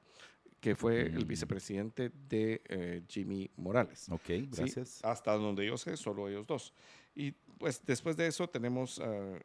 que 0.60 0.74
fue 0.74 1.02
el 1.02 1.24
mm. 1.24 1.28
vicepresidente 1.28 2.10
de 2.28 2.62
eh, 2.68 3.02
Jimmy 3.08 3.50
Morales. 3.56 4.08
Ok, 4.10 4.30
gracias. 4.50 5.04
Hasta 5.04 5.32
donde 5.34 5.66
yo 5.66 5.76
sé, 5.76 5.96
solo 5.96 6.28
ellos 6.28 6.46
dos. 6.46 6.72
Y 7.14 7.32
pues 7.32 7.82
después 7.84 8.16
de 8.16 8.26
eso 8.26 8.48
tenemos 8.48 9.00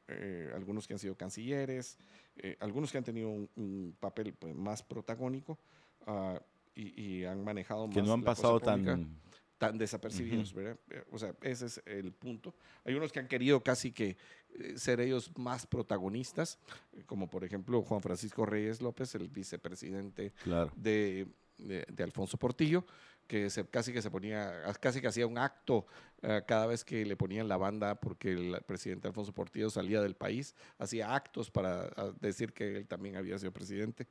eh, 0.07 0.51
algunos 0.55 0.87
que 0.87 0.93
han 0.93 0.99
sido 0.99 1.15
cancilleres, 1.15 1.97
eh, 2.35 2.57
algunos 2.59 2.91
que 2.91 2.97
han 2.97 3.03
tenido 3.03 3.29
un, 3.29 3.95
papel 3.99 4.33
pues, 4.33 4.55
más 4.55 4.83
protagónico 4.83 5.57
ah, 6.05 6.41
y, 6.75 7.23
han 7.23 7.43
manejado 7.43 7.89
que 7.89 8.01
no 8.01 8.13
han 8.13 8.23
pasado 8.23 8.59
tan 8.59 9.19
tan 9.61 9.77
desapercibidos, 9.77 10.55
¿verdad? 10.55 10.75
O 11.11 11.19
sea, 11.19 11.35
ese 11.43 11.67
es 11.67 11.83
el 11.85 12.13
punto. 12.13 12.55
Hay 12.83 12.95
unos 12.95 13.11
que 13.11 13.19
han 13.19 13.27
querido 13.27 13.61
casi 13.61 13.91
que 13.91 14.17
eh, 14.55 14.73
ser 14.75 14.99
ellos 14.99 15.31
más 15.37 15.67
protagonistas, 15.67 16.57
como 17.05 17.29
por 17.29 17.43
ejemplo 17.43 17.83
Juan 17.83 18.01
Francisco 18.01 18.43
Reyes 18.43 18.81
López, 18.81 19.13
el 19.13 19.27
vicepresidente 19.27 20.33
de, 20.75 21.27
de, 21.59 22.03
Alfonso 22.03 22.37
Portillo, 22.37 22.83
que 23.27 23.51
se, 23.51 23.63
casi 23.67 23.93
que 23.93 24.01
se 24.01 24.09
ponía, 24.09 24.63
casi 24.79 24.99
que 24.99 25.07
hacía 25.07 25.27
un 25.27 25.37
acto 25.37 25.85
eh, 26.23 26.41
cada 26.47 26.65
vez 26.65 26.83
que 26.83 27.05
le 27.05 27.15
ponían 27.15 27.47
la 27.47 27.57
banda 27.57 27.93
porque 27.93 28.31
el 28.31 28.59
presidente 28.65 29.09
Alfonso 29.09 29.31
Portillo 29.31 29.69
salía 29.69 30.01
del 30.01 30.15
país, 30.15 30.55
hacía 30.79 31.13
actos 31.13 31.51
para 31.51 31.87
decir 32.19 32.51
que 32.51 32.77
él 32.77 32.87
también 32.87 33.15
había 33.15 33.37
sido 33.37 33.51
presidente. 33.51 34.07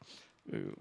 Eh, 0.52 0.72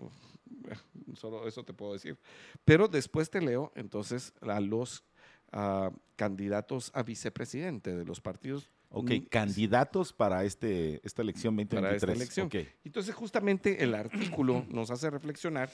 solo 1.16 1.48
eso 1.48 1.64
te 1.64 1.74
puedo 1.74 1.94
decir. 1.94 2.18
Pero 2.66 2.88
después 2.88 3.30
te 3.30 3.42
leo 3.42 3.72
entonces 3.76 4.34
a 4.42 4.60
los 4.60 5.04
ah, 5.52 5.92
candidatos 6.16 6.92
a 6.94 7.04
vicepresidente 7.04 7.96
de 7.96 8.06
los 8.06 8.22
partidos. 8.22 8.70
Ok, 8.92 9.12
candidatos 9.30 10.14
para 10.14 10.44
este, 10.46 11.00
esta 11.06 11.22
elección 11.22 11.56
2023. 11.56 11.82
Para 11.82 11.96
esta 11.96 12.12
elección. 12.12 12.48
Okay. 12.48 12.68
Entonces 12.84 13.14
justamente 13.14 13.84
el 13.84 13.94
artículo 13.94 14.66
nos 14.68 14.90
hace 14.90 15.12
reflexionar, 15.12 15.70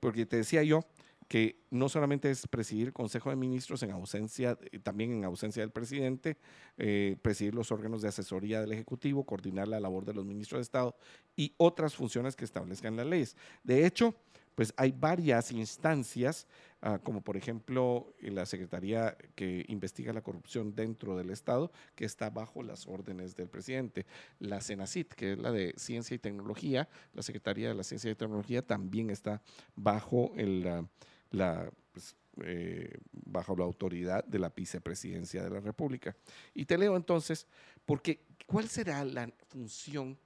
porque 0.00 0.24
te 0.24 0.38
decía 0.38 0.62
yo, 0.62 0.80
que 1.28 1.64
no 1.70 1.88
solamente 1.88 2.30
es 2.30 2.46
presidir 2.46 2.88
el 2.88 2.92
Consejo 2.92 3.30
de 3.30 3.36
Ministros 3.36 3.82
en 3.82 3.90
ausencia, 3.90 4.58
también 4.82 5.12
en 5.12 5.24
ausencia 5.24 5.62
del 5.62 5.70
presidente, 5.70 6.36
eh, 6.78 7.16
presidir 7.22 7.54
los 7.54 7.72
órganos 7.72 8.02
de 8.02 8.08
asesoría 8.08 8.60
del 8.60 8.72
Ejecutivo, 8.72 9.24
coordinar 9.24 9.68
la 9.68 9.80
labor 9.80 10.04
de 10.04 10.14
los 10.14 10.24
ministros 10.24 10.58
de 10.58 10.62
Estado 10.62 10.96
y 11.36 11.54
otras 11.56 11.94
funciones 11.94 12.36
que 12.36 12.44
establezcan 12.44 12.96
las 12.96 13.06
leyes. 13.06 13.36
De 13.62 13.86
hecho, 13.86 14.14
pues 14.54 14.72
hay 14.76 14.92
varias 14.92 15.50
instancias, 15.50 16.46
ah, 16.80 16.98
como 17.02 17.22
por 17.22 17.36
ejemplo 17.36 18.14
la 18.20 18.46
Secretaría 18.46 19.16
que 19.34 19.64
investiga 19.68 20.12
la 20.12 20.22
corrupción 20.22 20.74
dentro 20.74 21.16
del 21.16 21.30
Estado, 21.30 21.72
que 21.94 22.04
está 22.04 22.30
bajo 22.30 22.62
las 22.62 22.86
órdenes 22.86 23.34
del 23.36 23.48
presidente. 23.48 24.06
La 24.38 24.60
CENACIT, 24.60 25.14
que 25.14 25.32
es 25.32 25.38
la 25.38 25.50
de 25.50 25.74
Ciencia 25.76 26.14
y 26.14 26.18
Tecnología, 26.18 26.88
la 27.12 27.22
Secretaría 27.22 27.68
de 27.68 27.74
la 27.74 27.82
Ciencia 27.82 28.10
y 28.10 28.14
Tecnología 28.14 28.62
también 28.62 29.10
está 29.10 29.42
bajo 29.74 30.32
el... 30.36 30.66
Ah, 30.66 30.84
pues, 31.92 32.16
eh, 32.42 32.98
bajo 33.12 33.56
la 33.56 33.64
autoridad 33.64 34.24
de 34.24 34.38
la 34.38 34.50
vicepresidencia 34.50 35.42
de 35.42 35.50
la 35.50 35.60
República. 35.60 36.16
Y 36.54 36.64
te 36.64 36.76
leo 36.76 36.96
entonces, 36.96 37.46
porque 37.84 38.20
¿cuál 38.46 38.68
será 38.68 39.04
la 39.04 39.30
función 39.48 40.18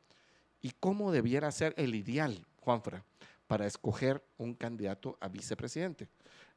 y 0.61 0.73
cómo 0.81 1.13
debiera 1.13 1.51
ser 1.53 1.75
el 1.77 1.95
ideal, 1.95 2.47
Juanfra, 2.61 3.05
para 3.47 3.67
escoger 3.67 4.23
un 4.39 4.55
candidato 4.55 5.17
a 5.21 5.29
vicepresidente? 5.29 6.09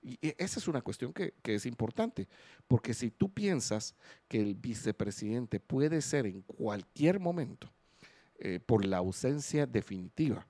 Y 0.03 0.17
esa 0.37 0.59
es 0.59 0.67
una 0.67 0.81
cuestión 0.81 1.13
que, 1.13 1.33
es 1.43 1.65
importante, 1.65 2.27
porque 2.67 2.93
si 2.93 3.11
tú 3.11 3.31
piensas 3.31 3.93
que 4.27 4.39
el 4.39 4.55
vicepresidente 4.55 5.59
puede 5.59 6.01
ser 6.01 6.25
en 6.25 6.41
cualquier 6.41 7.19
momento, 7.19 7.71
eh, 8.39 8.59
por 8.59 8.83
la 8.85 8.97
ausencia 8.97 9.67
definitiva 9.67 10.47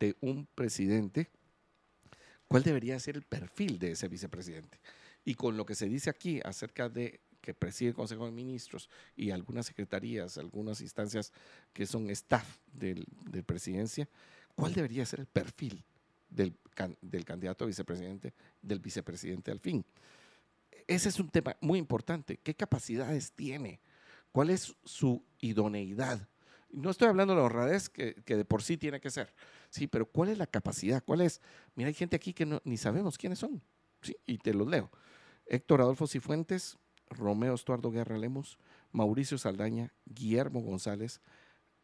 de 0.00 0.16
un 0.20 0.46
presidente, 0.54 1.30
cuál 2.48 2.62
debería 2.62 2.98
ser 2.98 3.16
el 3.16 3.22
perfil 3.22 3.78
de 3.78 3.92
ese 3.92 4.08
vicepresidente. 4.08 4.80
Y 5.24 5.34
con 5.34 5.56
lo 5.56 5.66
que 5.66 5.74
se 5.74 5.88
dice 5.88 6.10
aquí 6.10 6.40
acerca 6.44 6.88
de 6.88 7.20
que 7.40 7.54
preside 7.54 7.90
el 7.90 7.94
Consejo 7.94 8.24
de 8.24 8.32
Ministros 8.32 8.88
y 9.16 9.30
algunas 9.30 9.66
secretarías, 9.66 10.38
algunas 10.38 10.80
instancias 10.80 11.32
que 11.72 11.86
son 11.86 12.10
staff 12.10 12.58
de 12.72 13.04
del 13.30 13.44
presidencia, 13.44 14.08
¿cuál 14.54 14.74
debería 14.74 15.06
ser 15.06 15.20
el 15.20 15.26
perfil 15.26 15.84
del, 16.28 16.56
del 17.00 17.24
candidato 17.24 17.64
a 17.64 17.68
vicepresidente, 17.68 18.34
del 18.60 18.80
vicepresidente 18.80 19.50
al 19.50 19.60
fin? 19.60 19.84
Ese 20.86 21.10
es 21.10 21.20
un 21.20 21.28
tema 21.28 21.56
muy 21.60 21.78
importante. 21.78 22.38
¿Qué 22.38 22.54
capacidades 22.54 23.32
tiene? 23.32 23.80
¿Cuál 24.32 24.50
es 24.50 24.74
su 24.84 25.22
idoneidad? 25.40 26.26
No 26.70 26.90
estoy 26.90 27.08
hablando 27.08 27.34
de 27.34 27.40
la 27.40 27.46
honradez 27.46 27.88
que, 27.88 28.14
de 28.24 28.44
por 28.44 28.62
sí 28.62 28.76
tiene 28.76 29.00
que 29.00 29.10
ser, 29.10 29.32
Sí, 29.70 29.86
pero 29.86 30.06
¿cuál 30.06 30.30
es 30.30 30.38
la 30.38 30.46
capacidad? 30.46 31.02
¿Cuál 31.04 31.20
es? 31.20 31.40
Mira, 31.74 31.88
hay 31.88 31.94
gente 31.94 32.16
aquí 32.16 32.32
que 32.32 32.46
no, 32.46 32.60
ni 32.64 32.76
sabemos 32.76 33.18
quiénes 33.18 33.38
son. 33.38 33.62
Y 34.26 34.38
te 34.38 34.54
los 34.54 34.66
leo. 34.66 34.90
Héctor 35.46 35.80
Adolfo 35.80 36.06
Cifuentes, 36.06 36.78
Romeo 37.10 37.54
Estuardo 37.54 37.90
Guerra 37.90 38.16
Lemos, 38.18 38.58
Mauricio 38.92 39.38
Saldaña, 39.38 39.92
Guillermo 40.06 40.60
González, 40.60 41.20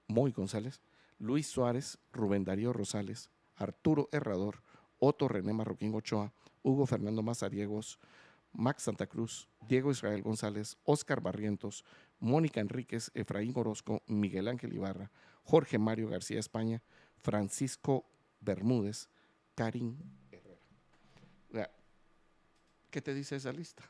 Moy 0.07 0.33
González, 0.33 0.81
Luis 1.19 1.47
Suárez, 1.47 1.99
Rubén 2.13 2.45
Darío 2.45 2.73
Rosales, 2.73 3.31
Arturo 3.57 4.09
Herrador, 4.13 4.63
Otto 4.99 5.29
René 5.29 5.53
Marroquín 5.53 5.95
Ochoa, 5.95 6.33
Hugo 6.63 6.87
Fernando 6.87 7.23
Mazariegos, 7.23 7.99
Max 8.53 8.85
Santa 8.85 9.07
Cruz, 9.07 9.49
Diego 9.61 9.91
Israel 9.91 10.23
González, 10.23 10.77
Óscar 10.85 11.21
Barrientos, 11.21 11.85
Mónica 12.21 12.61
Enríquez, 12.61 13.11
Efraín 13.15 13.53
Orozco, 13.57 14.03
Miguel 14.07 14.49
Ángel 14.49 14.73
Ibarra, 14.73 15.11
Jorge 15.43 15.79
Mario 15.79 16.09
García 16.09 16.41
España, 16.41 16.83
Francisco 17.23 18.05
Bermúdez, 18.41 19.09
Karim 19.55 19.97
Herrera. 20.31 21.71
¿Qué 22.91 23.03
te 23.03 23.13
dice 23.13 23.37
esa 23.37 23.53
lista? 23.53 23.83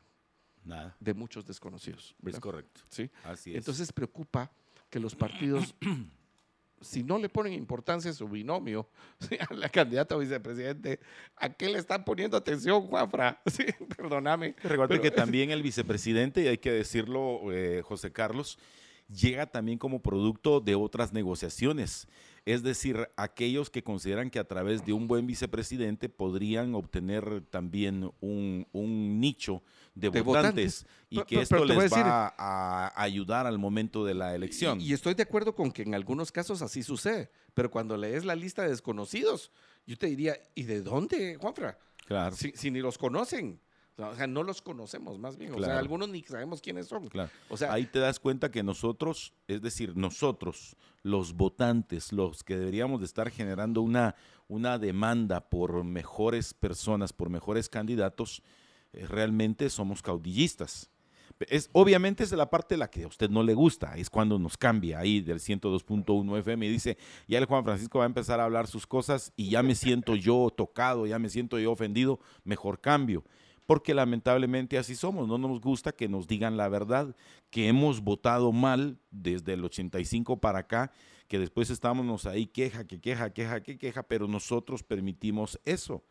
Nada. 0.63 0.95
De 0.99 1.13
muchos 1.13 1.45
desconocidos. 1.45 2.15
Es 2.25 2.39
correcto. 2.39 2.81
¿Sí? 2.89 3.11
Así 3.23 3.51
es. 3.51 3.57
Entonces 3.57 3.93
preocupa 3.93 4.51
que 4.89 4.99
los 4.99 5.15
partidos, 5.15 5.75
si 6.81 7.03
no 7.03 7.17
le 7.17 7.29
ponen 7.29 7.53
importancia 7.53 8.11
a 8.11 8.13
su 8.13 8.27
binomio, 8.27 8.87
a 9.49 9.53
la 9.53 9.69
candidata 9.69 10.15
a 10.15 10.17
vicepresidente, 10.17 10.99
¿a 11.37 11.49
qué 11.49 11.69
le 11.69 11.79
están 11.79 12.03
poniendo 12.03 12.37
atención, 12.37 12.87
Juanfra? 12.87 13.41
Sí, 13.47 13.65
perdóname. 13.95 14.55
Recuerda 14.63 14.99
que 14.99 15.11
también 15.11 15.51
el 15.51 15.63
vicepresidente, 15.63 16.41
y 16.41 16.47
hay 16.47 16.57
que 16.57 16.71
decirlo, 16.71 17.51
eh, 17.51 17.81
José 17.83 18.11
Carlos, 18.11 18.57
llega 19.07 19.45
también 19.45 19.77
como 19.77 20.01
producto 20.01 20.59
de 20.59 20.75
otras 20.75 21.13
negociaciones. 21.13 22.07
Es 22.45 22.61
decir, 22.61 23.09
aquellos 23.17 23.71
que 23.71 23.83
consideran 23.83 24.29
que 24.29 24.37
a 24.37 24.47
través 24.47 24.85
de 24.85 24.93
un 24.93 25.07
buen 25.07 25.25
vicepresidente 25.25 26.09
podrían 26.09 26.75
obtener 26.75 27.43
también 27.49 28.11
un, 28.21 29.19
nicho 29.19 29.63
de, 29.95 30.09
votantes, 30.21 30.85
y 31.09 31.23
que 31.23 31.41
esto 31.41 31.65
les 31.65 31.91
va 31.91 32.35
a, 32.37 33.01
ayudar 33.01 33.47
al 33.47 33.57
momento 33.57 34.05
de 34.05 34.13
la 34.13 34.35
elección. 34.35 34.79
Y, 34.79 34.93
estoy 34.93 35.15
de 35.15 35.23
acuerdo 35.23 35.55
con 35.55 35.71
que 35.71 35.81
en 35.81 35.95
algunos 35.95 36.31
casos 36.31 36.61
así 36.61 36.83
sucede, 36.83 37.31
pero 37.55 37.71
cuando 37.71 37.97
lees 37.97 38.25
la 38.25 38.35
lista 38.35 38.61
de 38.61 38.69
desconocidos, 38.69 39.51
yo 39.87 39.97
te 39.97 40.05
diría, 40.05 40.37
¿y 40.53 40.63
de 40.63 40.81
dónde, 40.81 41.37
Juanfra? 41.37 41.79
Claro. 42.05 42.35
si 42.35 42.69
ni 42.69 42.79
los 42.79 42.99
conocen. 42.99 43.59
O 43.97 44.15
sea, 44.15 44.27
no 44.27 44.43
los 44.43 44.61
conocemos 44.61 45.17
más 45.19 45.37
bien. 45.37 45.53
O 45.53 45.63
sea, 45.63 45.79
algunos 45.79 46.09
ni 46.09 46.21
sabemos 46.21 46.61
quiénes 46.61 46.87
son. 46.87 47.09
O 47.49 47.57
sea, 47.57 47.71
Ahí 47.71 47.85
te 47.85 47.99
das 47.99 48.19
cuenta 48.19 48.51
que 48.51 48.61
nosotros, 48.61 49.33
es 49.47 49.61
decir, 49.61 49.95
nosotros, 49.95 50.75
los 51.01 51.33
votantes, 51.33 52.11
los 52.11 52.43
que 52.43 52.57
deberíamos 52.57 52.99
de 52.99 53.05
estar 53.05 53.29
generando 53.29 53.81
una, 53.81 54.15
una 54.49 54.77
demanda 54.79 55.49
por 55.49 55.83
mejores 55.85 56.53
personas, 56.53 57.13
por 57.13 57.29
mejores 57.29 57.69
candidatos, 57.69 58.43
eh, 58.91 59.07
realmente 59.07 59.69
somos 59.69 60.01
caudillistas. 60.01 60.89
Es, 61.47 61.69
obviamente 61.71 62.23
es 62.23 62.31
la 62.33 62.49
parte 62.49 62.75
de 62.75 62.79
la 62.79 62.89
que 62.89 63.03
a 63.03 63.07
usted 63.07 63.29
no 63.29 63.43
le 63.43 63.53
gusta, 63.53 63.95
es 63.97 64.09
cuando 64.09 64.39
nos 64.39 64.57
cambia 64.57 64.99
ahí 64.99 65.21
del 65.21 65.39
102.1 65.39 66.37
FM 66.39 66.65
y 66.65 66.69
dice, 66.69 66.97
ya 67.27 67.37
el 67.37 67.45
Juan 67.45 67.63
Francisco 67.63 67.99
va 67.99 68.05
a 68.05 68.07
empezar 68.07 68.39
a 68.39 68.45
hablar 68.45 68.67
sus 68.67 68.87
cosas 68.87 69.33
y 69.35 69.49
ya 69.49 69.61
me 69.61 69.75
siento 69.75 70.15
yo 70.15 70.49
tocado, 70.55 71.05
ya 71.07 71.19
me 71.19 71.29
siento 71.29 71.59
yo 71.59 71.71
ofendido, 71.71 72.19
mejor 72.43 72.79
cambio 72.79 73.23
porque 73.65 73.93
lamentablemente 73.93 74.77
así 74.77 74.95
somos, 74.95 75.27
no 75.27 75.37
nos 75.37 75.59
gusta 75.59 75.91
que 75.91 76.07
nos 76.07 76.27
digan 76.27 76.57
la 76.57 76.69
verdad, 76.69 77.15
que 77.49 77.67
hemos 77.67 78.01
votado 78.01 78.51
mal 78.51 78.99
desde 79.11 79.53
el 79.53 79.63
85 79.63 80.37
para 80.37 80.59
acá, 80.59 80.91
que 81.27 81.39
después 81.39 81.69
estábamos 81.69 82.25
ahí 82.25 82.45
queja, 82.45 82.85
que 82.85 82.99
queja, 82.99 83.31
queja, 83.31 83.61
que 83.61 83.77
queja, 83.77 84.03
pero 84.03 84.27
nosotros 84.27 84.83
permitimos 84.83 85.59
eso. 85.65 86.03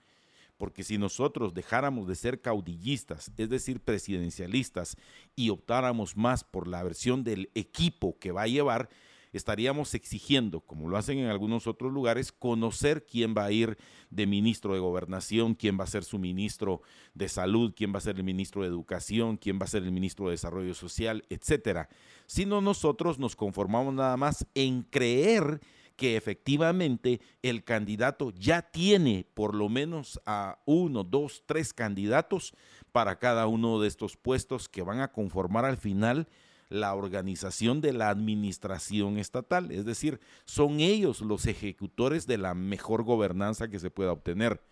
Porque 0.56 0.84
si 0.84 0.98
nosotros 0.98 1.52
dejáramos 1.52 2.06
de 2.06 2.14
ser 2.14 2.40
caudillistas, 2.40 3.30
es 3.36 3.48
decir, 3.48 3.80
presidencialistas, 3.80 4.96
y 5.34 5.50
optáramos 5.50 6.16
más 6.16 6.44
por 6.44 6.68
la 6.68 6.82
versión 6.82 7.24
del 7.24 7.50
equipo 7.54 8.18
que 8.18 8.32
va 8.32 8.42
a 8.42 8.48
llevar, 8.48 8.88
estaríamos 9.36 9.94
exigiendo, 9.94 10.60
como 10.60 10.88
lo 10.88 10.96
hacen 10.96 11.18
en 11.18 11.26
algunos 11.26 11.66
otros 11.66 11.92
lugares, 11.92 12.32
conocer 12.32 13.04
quién 13.04 13.34
va 13.36 13.44
a 13.44 13.52
ir 13.52 13.76
de 14.10 14.26
ministro 14.26 14.74
de 14.74 14.80
gobernación, 14.80 15.54
quién 15.54 15.78
va 15.78 15.84
a 15.84 15.88
ser 15.88 16.04
su 16.04 16.18
ministro 16.18 16.82
de 17.14 17.28
salud, 17.28 17.74
quién 17.76 17.92
va 17.92 17.98
a 17.98 18.02
ser 18.02 18.16
el 18.16 18.24
ministro 18.24 18.62
de 18.62 18.68
educación, 18.68 19.36
quién 19.36 19.58
va 19.58 19.64
a 19.64 19.68
ser 19.68 19.82
el 19.82 19.92
ministro 19.92 20.26
de 20.26 20.32
desarrollo 20.32 20.74
social, 20.74 21.24
etcétera. 21.28 21.88
Sino 22.26 22.60
nosotros 22.60 23.18
nos 23.18 23.36
conformamos 23.36 23.92
nada 23.94 24.16
más 24.16 24.46
en 24.54 24.82
creer 24.82 25.60
que 25.96 26.16
efectivamente 26.16 27.20
el 27.42 27.64
candidato 27.64 28.32
ya 28.32 28.62
tiene 28.62 29.26
por 29.34 29.54
lo 29.54 29.68
menos 29.68 30.20
a 30.26 30.58
uno, 30.64 31.04
dos, 31.04 31.44
tres 31.46 31.72
candidatos 31.72 32.54
para 32.92 33.18
cada 33.18 33.46
uno 33.46 33.80
de 33.80 33.88
estos 33.88 34.16
puestos 34.16 34.68
que 34.68 34.82
van 34.82 35.00
a 35.00 35.12
conformar 35.12 35.64
al 35.64 35.76
final 35.76 36.28
la 36.68 36.94
organización 36.94 37.80
de 37.80 37.92
la 37.92 38.08
administración 38.08 39.18
estatal, 39.18 39.70
es 39.70 39.84
decir, 39.84 40.20
son 40.44 40.80
ellos 40.80 41.20
los 41.20 41.46
ejecutores 41.46 42.26
de 42.26 42.38
la 42.38 42.54
mejor 42.54 43.02
gobernanza 43.02 43.68
que 43.68 43.78
se 43.78 43.90
pueda 43.90 44.12
obtener. 44.12 44.62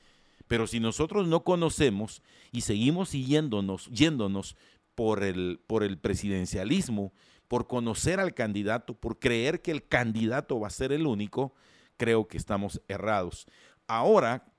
Pero 0.48 0.66
si 0.66 0.81
nosotros 0.81 1.27
no 1.28 1.44
conocemos 1.44 2.23
y 2.51 2.62
seguimos 2.62 3.10
siguiéndonos, 3.10 3.86
yéndonos 3.90 4.56
por 4.94 5.23
el, 5.23 5.60
por 5.66 5.82
el 5.82 5.98
presidencialismo, 5.98 7.12
por 7.48 7.66
conocer 7.66 8.20
al 8.20 8.35
candidato, 8.35 8.94
por 8.94 9.19
creer 9.19 9.62
que 9.62 9.70
el 9.70 9.86
candidato 9.86 10.59
va 10.59 10.69
a 10.69 10.70
ser 10.70 10.93
el 10.93 11.06
único, 11.06 11.55
creo 11.97 12.27
que 12.27 12.36
estamos 12.36 12.81
errados. 12.89 13.47
Ahora, 13.86 14.51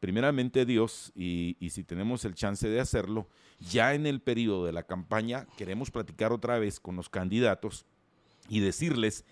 primeramente 0.00 0.66
Dios, 0.66 1.12
y, 1.14 1.56
si 1.70 1.84
tenemos 1.84 2.24
el 2.24 2.34
chance 2.34 2.68
de 2.68 2.80
hacerlo, 2.80 3.28
ya 3.60 3.94
en 3.94 4.06
el 4.06 4.20
periodo 4.20 4.66
de 4.66 4.72
la 4.72 4.82
campaña 4.82 5.46
queremos 5.56 5.90
platicar 5.90 6.32
otra 6.32 6.58
vez 6.58 6.80
con 6.80 6.96
los 6.96 7.08
candidatos 7.08 7.84
y 8.48 8.60
decirles 8.60 9.24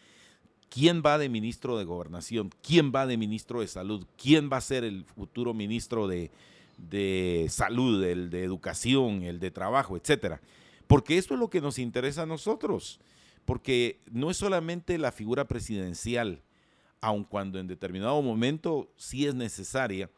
quién 0.68 1.02
va 1.04 1.18
de 1.18 1.28
ministro 1.28 1.76
de 1.76 1.84
gobernación, 1.84 2.50
quién 2.62 2.92
va 2.94 3.06
de 3.06 3.16
ministro 3.16 3.60
de 3.60 3.68
salud, 3.68 4.06
quién 4.16 4.48
va 4.50 4.58
a 4.58 4.62
ser 4.62 4.84
el 4.84 5.04
futuro 5.04 5.52
ministro 5.52 6.08
de, 6.08 6.30
salud, 7.50 8.02
el 8.04 8.30
de 8.30 8.44
educación, 8.44 9.22
el 9.22 9.40
de 9.40 9.50
trabajo, 9.50 9.96
etcétera. 9.96 10.40
Porque 10.86 11.18
esto 11.18 11.34
es 11.34 11.40
lo 11.40 11.50
que 11.50 11.60
nos 11.60 11.78
interesa 11.78 12.22
a 12.22 12.26
nosotros, 12.26 13.00
porque 13.44 14.00
no 14.10 14.30
es 14.30 14.36
solamente 14.36 14.96
la 14.98 15.12
figura 15.12 15.46
presidencial, 15.46 16.42
aun 17.00 17.24
cuando 17.24 17.58
en 17.58 17.66
determinado 17.66 18.20
momento 18.22 18.92
sí 18.96 19.26
es 19.26 19.34
necesaria, 19.34 20.10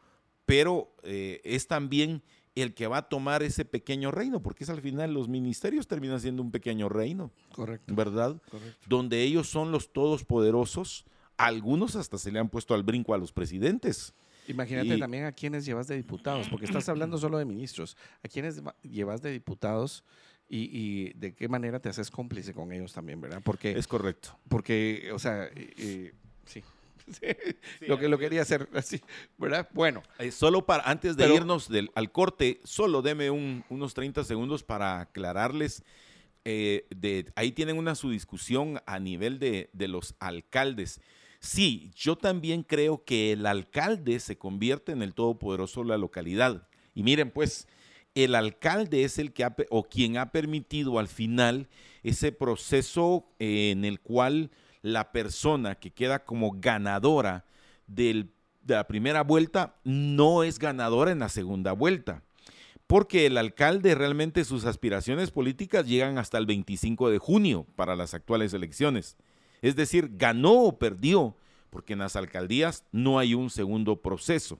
pero 0.45 0.95
eh, 1.03 1.41
es 1.43 1.67
también 1.67 2.21
el 2.55 2.73
que 2.73 2.87
va 2.87 2.97
a 2.97 3.09
tomar 3.09 3.41
ese 3.41 3.65
pequeño 3.65 4.11
reino, 4.11 4.41
porque 4.41 4.63
es 4.63 4.69
al 4.69 4.81
final 4.81 5.13
los 5.13 5.27
ministerios 5.27 5.87
terminan 5.87 6.19
siendo 6.19 6.41
un 6.41 6.51
pequeño 6.51 6.89
reino. 6.89 7.31
Correcto. 7.53 7.93
¿Verdad? 7.95 8.41
Donde 8.87 9.23
ellos 9.23 9.49
son 9.49 9.71
los 9.71 9.91
todos 9.91 10.23
poderosos, 10.23 11.05
algunos 11.37 11.95
hasta 11.95 12.17
se 12.17 12.31
le 12.31 12.39
han 12.39 12.49
puesto 12.49 12.75
al 12.75 12.83
brinco 12.83 13.13
a 13.13 13.17
los 13.17 13.31
presidentes. 13.31 14.13
Imagínate 14.47 14.97
también 14.97 15.25
a 15.25 15.31
quienes 15.31 15.65
llevas 15.65 15.87
de 15.87 15.95
diputados, 15.95 16.49
porque 16.49 16.65
estás 16.65 16.89
hablando 16.89 17.17
solo 17.17 17.37
de 17.37 17.45
ministros, 17.45 17.97
a 18.23 18.27
quienes 18.27 18.61
llevas 18.81 19.21
de 19.21 19.31
diputados 19.31 20.03
y, 20.49 21.13
de 21.13 21.33
qué 21.33 21.47
manera 21.47 21.79
te 21.79 21.89
haces 21.89 22.11
cómplice 22.11 22.53
con 22.53 22.71
ellos 22.71 22.93
también, 22.93 23.19
¿verdad? 23.21 23.41
Porque, 23.43 23.71
es 23.71 23.87
correcto. 23.87 24.37
Porque, 24.49 25.09
o 25.13 25.17
sea, 25.17 25.45
eh, 25.45 25.73
eh, 25.77 26.13
sí, 27.11 27.87
lo 27.87 27.97
que 27.97 28.07
lo 28.07 28.17
quería 28.17 28.41
hacer 28.41 28.69
así, 28.73 29.01
¿verdad? 29.37 29.69
Bueno. 29.73 30.03
Eh, 30.19 30.31
solo 30.31 30.65
para, 30.65 30.83
antes 30.83 31.17
de 31.17 31.33
irnos 31.33 31.69
del, 31.69 31.91
al 31.95 32.11
corte, 32.11 32.61
solo 32.63 33.01
deme 33.01 33.29
unos 33.29 33.93
30 33.93 34.23
segundos 34.23 34.63
para 34.63 35.01
aclararles. 35.01 35.83
Eh, 36.45 36.87
de, 36.95 37.31
ahí 37.35 37.51
tienen 37.51 37.77
una 37.77 37.95
su 37.95 38.09
discusión 38.09 38.81
a 38.85 38.99
nivel 38.99 39.39
de, 39.39 39.69
de 39.73 39.87
los 39.87 40.15
alcaldes. 40.19 41.01
Sí, 41.39 41.91
yo 41.95 42.15
también 42.17 42.63
creo 42.63 43.03
que 43.03 43.33
el 43.33 43.45
alcalde 43.45 44.19
se 44.19 44.37
convierte 44.37 44.93
en 44.93 45.01
el 45.01 45.13
todopoderoso 45.13 45.81
de 45.81 45.89
la 45.89 45.97
localidad. 45.97 46.67
Y 46.95 47.03
miren, 47.03 47.31
pues, 47.31 47.67
el 48.15 48.35
alcalde 48.35 49.03
es 49.03 49.17
el 49.17 49.33
que 49.33 49.43
ha, 49.43 49.55
o 49.69 49.83
quien 49.83 50.17
ha 50.17 50.31
permitido 50.31 50.99
al 50.99 51.07
final 51.07 51.67
ese 52.03 52.31
proceso 52.31 53.25
eh, 53.39 53.71
en 53.71 53.85
el 53.85 53.99
cual 53.99 54.51
la 54.83 55.11
persona 55.11 55.75
que 55.75 55.91
queda 55.91 56.25
como 56.25 56.51
ganadora 56.59 57.45
de 57.87 58.27
la 58.67 58.85
primera 58.85 59.23
vuelta 59.23 59.79
no 59.83 60.43
es 60.43 60.59
ganadora 60.59 61.11
en 61.11 61.19
la 61.19 61.29
segunda 61.29 61.71
vuelta. 61.71 62.21
Porque 62.85 63.25
el 63.25 63.37
alcalde 63.37 63.95
realmente 63.95 64.43
sus 64.43 64.65
aspiraciones 64.65 65.31
políticas 65.31 65.87
llegan 65.87 66.17
hasta 66.17 66.37
el 66.37 66.45
25 66.45 67.09
de 67.09 67.17
junio 67.17 67.65
para 67.75 67.95
las 67.95 68.13
actuales 68.13 68.53
elecciones. 68.53 69.17
Es 69.61 69.77
decir, 69.77 70.11
ganó 70.13 70.63
o 70.63 70.77
perdió, 70.77 71.37
porque 71.69 71.93
en 71.93 71.99
las 71.99 72.17
alcaldías 72.17 72.83
no 72.91 73.17
hay 73.17 73.33
un 73.33 73.49
segundo 73.49 74.01
proceso, 74.01 74.59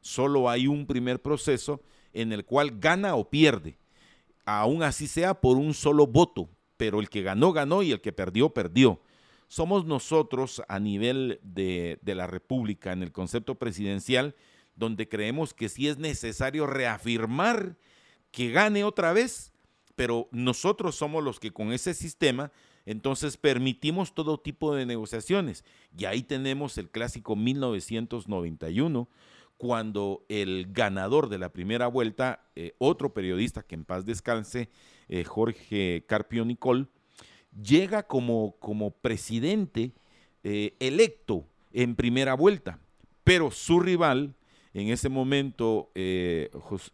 solo 0.00 0.48
hay 0.48 0.68
un 0.68 0.86
primer 0.86 1.20
proceso 1.20 1.82
en 2.12 2.32
el 2.32 2.44
cual 2.44 2.78
gana 2.78 3.16
o 3.16 3.28
pierde, 3.28 3.76
aún 4.46 4.84
así 4.84 5.08
sea 5.08 5.40
por 5.40 5.56
un 5.56 5.74
solo 5.74 6.06
voto, 6.06 6.48
pero 6.76 7.00
el 7.00 7.10
que 7.10 7.22
ganó, 7.22 7.52
ganó 7.52 7.82
y 7.82 7.90
el 7.90 8.00
que 8.00 8.12
perdió, 8.12 8.50
perdió 8.54 9.00
somos 9.48 9.84
nosotros 9.84 10.62
a 10.68 10.78
nivel 10.78 11.40
de, 11.42 11.98
la 12.04 12.26
República, 12.26 12.92
en 12.92 13.02
el 13.02 13.12
concepto 13.12 13.56
presidencial, 13.56 14.34
donde 14.76 15.08
creemos 15.08 15.54
que 15.54 15.68
sí 15.68 15.88
es 15.88 15.98
necesario 15.98 16.66
reafirmar 16.66 17.76
que 18.30 18.50
gane 18.50 18.84
otra 18.84 19.12
vez, 19.12 19.52
pero 19.94 20.28
nosotros 20.32 20.96
somos 20.96 21.22
los 21.22 21.38
que 21.38 21.52
con 21.52 21.72
ese 21.72 21.94
sistema 21.94 22.50
entonces 22.86 23.36
permitimos 23.36 24.14
todo 24.14 24.38
tipo 24.38 24.74
de 24.74 24.86
negociaciones. 24.86 25.64
Y 25.96 26.04
ahí 26.04 26.22
tenemos 26.22 26.76
el 26.78 26.90
clásico 26.90 27.36
1991, 27.36 29.08
cuando 29.56 30.24
el 30.28 30.66
ganador 30.70 31.28
de 31.28 31.38
la 31.38 31.50
primera 31.50 31.86
vuelta, 31.86 32.44
eh, 32.56 32.74
otro 32.78 33.14
periodista 33.14 33.62
que 33.62 33.76
en 33.76 33.84
paz 33.84 34.04
descanse, 34.04 34.68
eh, 35.08 35.24
Jorge 35.24 36.04
Carpio 36.06 36.44
Nicol, 36.44 36.90
llega 37.62 38.04
como, 38.04 38.56
como 38.58 38.90
presidente 38.90 39.92
eh, 40.42 40.74
electo 40.80 41.46
en 41.72 41.94
primera 41.94 42.34
vuelta, 42.34 42.78
pero 43.24 43.50
su 43.50 43.80
rival, 43.80 44.34
en 44.72 44.88
ese 44.88 45.08
momento 45.08 45.90
eh, 45.94 46.50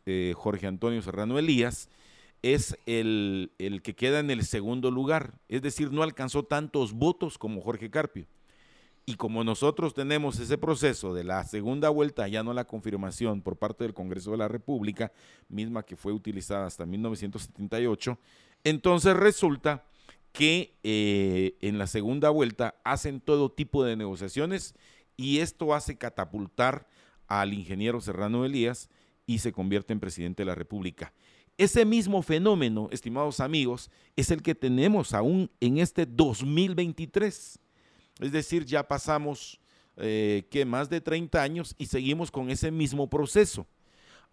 eh, 0.06 0.32
Jorge 0.36 0.66
Antonio 0.66 1.02
Serrano 1.02 1.38
Elías, 1.38 1.88
es 2.42 2.78
el, 2.86 3.52
el, 3.58 3.82
que 3.82 3.94
queda 3.94 4.18
en 4.20 4.30
el 4.30 4.44
segundo 4.44 4.90
lugar, 4.90 5.34
es 5.48 5.60
decir, 5.60 5.92
no 5.92 6.02
alcanzó 6.02 6.44
tantos 6.44 6.92
votos 6.92 7.36
como 7.36 7.60
Jorge 7.60 7.90
Carpio. 7.90 8.26
Y 9.04 9.16
como 9.16 9.42
nosotros 9.44 9.92
tenemos 9.92 10.38
ese 10.38 10.56
proceso 10.56 11.12
de 11.12 11.24
la 11.24 11.44
segunda 11.44 11.88
vuelta, 11.88 12.28
ya 12.28 12.42
no 12.42 12.54
la 12.54 12.66
confirmación 12.66 13.42
por 13.42 13.56
parte 13.56 13.84
del 13.84 13.94
Congreso 13.94 14.30
de 14.30 14.36
la 14.36 14.48
República, 14.48 15.12
misma 15.48 15.82
que 15.82 15.96
fue 15.96 16.12
utilizada 16.12 16.66
hasta 16.66 16.86
1978, 16.86 18.18
entonces 18.62 19.16
resulta 19.16 19.84
que 20.32 20.76
eh, 20.82 21.56
en 21.60 21.78
la 21.78 21.86
segunda 21.86 22.30
vuelta 22.30 22.76
hacen 22.84 23.20
todo 23.20 23.50
tipo 23.50 23.84
de 23.84 23.96
negociaciones 23.96 24.74
y 25.16 25.38
esto 25.38 25.74
hace 25.74 25.98
catapultar 25.98 26.86
al 27.26 27.52
ingeniero 27.52 28.00
Serrano 28.00 28.44
Elías 28.44 28.88
y 29.26 29.38
se 29.38 29.52
convierte 29.52 29.92
en 29.92 30.00
presidente 30.00 30.42
de 30.42 30.46
la 30.46 30.54
República. 30.54 31.12
Ese 31.58 31.84
mismo 31.84 32.22
fenómeno, 32.22 32.88
estimados 32.90 33.38
amigos, 33.38 33.90
es 34.16 34.30
el 34.30 34.42
que 34.42 34.54
tenemos 34.54 35.12
aún 35.12 35.50
en 35.60 35.78
este 35.78 36.06
2023. 36.06 37.58
Es 38.20 38.32
decir, 38.32 38.64
ya 38.64 38.88
pasamos 38.88 39.60
eh, 39.96 40.46
que 40.50 40.64
más 40.64 40.88
de 40.88 41.02
30 41.02 41.42
años 41.42 41.74
y 41.76 41.86
seguimos 41.86 42.30
con 42.30 42.50
ese 42.50 42.70
mismo 42.70 43.10
proceso. 43.10 43.66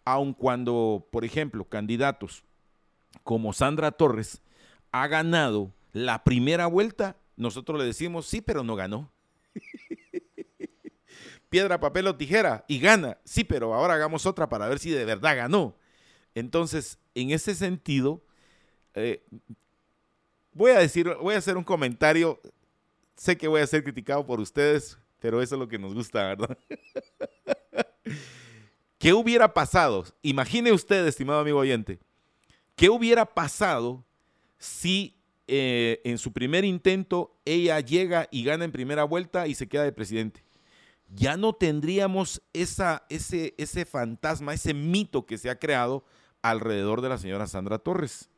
Aun 0.06 0.34
cuando, 0.34 1.06
por 1.11 1.26
ejemplo, 1.26 1.65
candidatos 1.65 2.44
como 3.24 3.52
Sandra 3.52 3.91
Torres 3.91 4.41
ha 4.91 5.07
ganado 5.07 5.74
la 5.94 6.24
primera 6.24 6.68
vuelta, 6.68 7.18
nosotros 7.36 7.80
le 7.80 7.86
decimos 7.86 8.26
sí, 8.26 8.42
pero 8.42 8.64
no 8.64 8.76
ganó. 8.76 9.12
Piedra, 11.50 11.80
papel 11.80 12.08
o 12.08 12.16
tijera 12.16 12.66
y 12.68 12.80
gana. 12.80 13.18
Sí, 13.24 13.44
pero 13.44 13.74
ahora 13.74 13.94
hagamos 13.94 14.26
otra 14.26 14.50
para 14.50 14.68
ver 14.68 14.80
si 14.80 14.90
de 14.92 15.06
verdad 15.06 15.36
ganó. 15.36 15.76
Entonces, 16.36 17.00
en 17.16 17.32
ese 17.32 17.56
sentido, 17.56 18.22
eh, 18.94 19.24
voy 20.52 20.72
a 20.72 20.80
decir, 20.80 21.16
voy 21.22 21.36
a 21.36 21.38
hacer 21.40 21.58
un 21.58 21.64
comentario. 21.64 22.40
Sé 23.16 23.38
que 23.38 23.48
voy 23.48 23.62
a 23.62 23.68
ser 23.68 23.84
criticado 23.84 24.26
por 24.26 24.40
ustedes, 24.40 24.98
pero 25.20 25.42
eso 25.42 25.56
es 25.56 25.60
lo 25.60 25.68
que 25.68 25.80
nos 25.80 25.94
gusta, 25.94 26.28
¿verdad? 26.28 26.58
¿Qué 28.98 29.14
hubiera 29.14 29.54
pasado? 29.54 30.06
Imagine 30.22 30.72
usted, 30.72 31.06
estimado 31.08 31.40
amigo 31.40 31.60
oyente, 31.60 32.00
¿qué 32.76 32.90
hubiera 32.90 33.26
pasado 33.26 34.04
si 34.58 35.16
eh, 35.48 36.02
en 36.03 36.18
su 36.18 36.34
primer 36.34 36.65
intento 36.65 37.38
ella 37.45 37.80
llega 37.80 38.28
y 38.32 38.44
gana 38.44 38.65
en 38.65 38.72
primera 38.72 39.03
vuelta 39.03 39.48
y 39.48 39.56
se 39.56 39.68
queda 39.68 39.84
de 39.84 39.91
presidente? 39.91 40.44
Ya 41.10 41.38
no 41.38 41.53
tendríamos 41.53 42.41
esa, 42.53 43.06
ese, 43.10 43.56
ese 43.57 43.86
fantasma, 43.86 44.53
ese 44.53 44.74
mito 44.74 45.26
que 45.26 45.38
se 45.38 45.49
ha 45.49 45.57
creado 45.57 46.03
alrededor 46.41 47.02
de 47.02 47.10
la 47.10 47.18
señora 47.18 47.48
Sandra 47.48 47.80
Torres. 47.80 48.30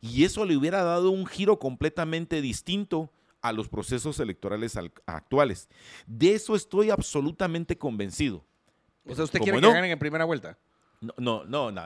Y 0.00 0.24
eso 0.24 0.44
le 0.44 0.56
hubiera 0.56 0.82
dado 0.82 1.10
un 1.10 1.26
giro 1.26 1.58
completamente 1.58 2.40
distinto 2.40 3.10
a 3.40 3.52
los 3.52 3.68
procesos 3.68 4.20
electorales 4.20 4.78
actuales. 5.06 5.68
De 6.06 6.34
eso 6.34 6.54
estoy 6.54 6.90
absolutamente 6.90 7.76
convencido. 7.76 8.44
O 9.06 9.14
sea, 9.14 9.24
¿usted 9.24 9.40
quiere 9.40 9.60
que 9.60 9.66
ganen 9.66 9.90
en 9.90 9.98
primera 9.98 10.24
vuelta? 10.24 10.58
No, 11.02 11.12
no, 11.18 11.44
no, 11.44 11.72
no 11.72 11.82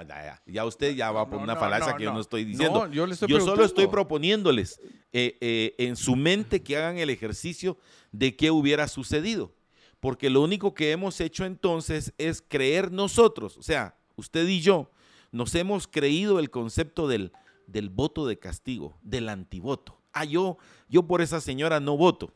ya, 0.47 0.65
usted 0.67 0.95
ya 0.95 1.11
va 1.11 1.29
por 1.29 1.41
una 1.41 1.57
falacia 1.57 1.97
que 1.97 2.05
yo 2.05 2.13
no 2.13 2.21
estoy 2.21 2.45
diciendo. 2.45 2.87
yo, 2.89 3.07
solo 3.41 3.65
estoy 3.65 3.87
proponiéndoles 3.87 4.79
eh, 5.11 5.39
eh, 5.41 5.75
en 5.79 5.97
su 5.97 6.17
mente 6.17 6.63
que 6.63 6.77
hagan 6.77 6.99
el 6.99 7.09
ejercicio 7.09 7.79
de 8.13 8.37
qué 8.37 8.51
hubiera 8.51 8.89
sucedido. 8.89 9.55
Porque 10.01 10.29
lo 10.29 10.43
único 10.43 10.75
que 10.75 10.93
hemos 10.93 11.19
hecho 11.23 11.47
entonces 11.47 12.13
es 12.19 12.45
creer 12.47 12.93
nosotros, 12.93 13.57
o 13.57 13.63
sea, 13.63 13.97
usted 14.17 14.47
y 14.47 14.61
yo, 14.61 14.91
nos 15.33 15.55
hemos 15.55 15.89
creído 15.89 16.39
el 16.39 16.51
concepto 16.51 17.09
del, 17.09 17.33
del 17.67 17.89
voto 17.89 18.27
de 18.27 18.39
castigo, 18.39 18.99
del 19.03 19.31
antivoto. 19.31 19.99
Ah, 20.13 20.25
yo, 20.25 20.59
yo 20.91 21.07
por 21.07 21.23
esa 21.23 21.41
señora 21.41 21.81
no 21.81 21.97
voto. 21.97 22.35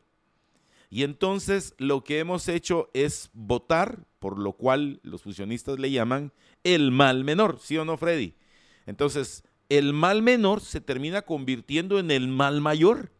Y 0.91 1.03
entonces 1.03 1.73
lo 1.77 2.03
que 2.03 2.19
hemos 2.19 2.49
hecho 2.49 2.89
es 2.93 3.29
votar, 3.33 4.05
por 4.19 4.37
lo 4.37 4.51
cual 4.51 4.99
los 5.03 5.21
fusionistas 5.21 5.79
le 5.79 5.89
llaman 5.89 6.33
el 6.63 6.91
mal 6.91 7.23
menor, 7.23 7.59
¿sí 7.59 7.77
o 7.77 7.85
no, 7.85 7.97
Freddy? 7.97 8.35
Entonces, 8.85 9.43
el 9.69 9.93
mal 9.93 10.21
menor 10.21 10.61
se 10.61 10.81
termina 10.81 11.21
convirtiendo 11.21 11.99
en 11.99 12.11
el 12.11 12.27
mal 12.27 12.61
mayor. 12.61 13.11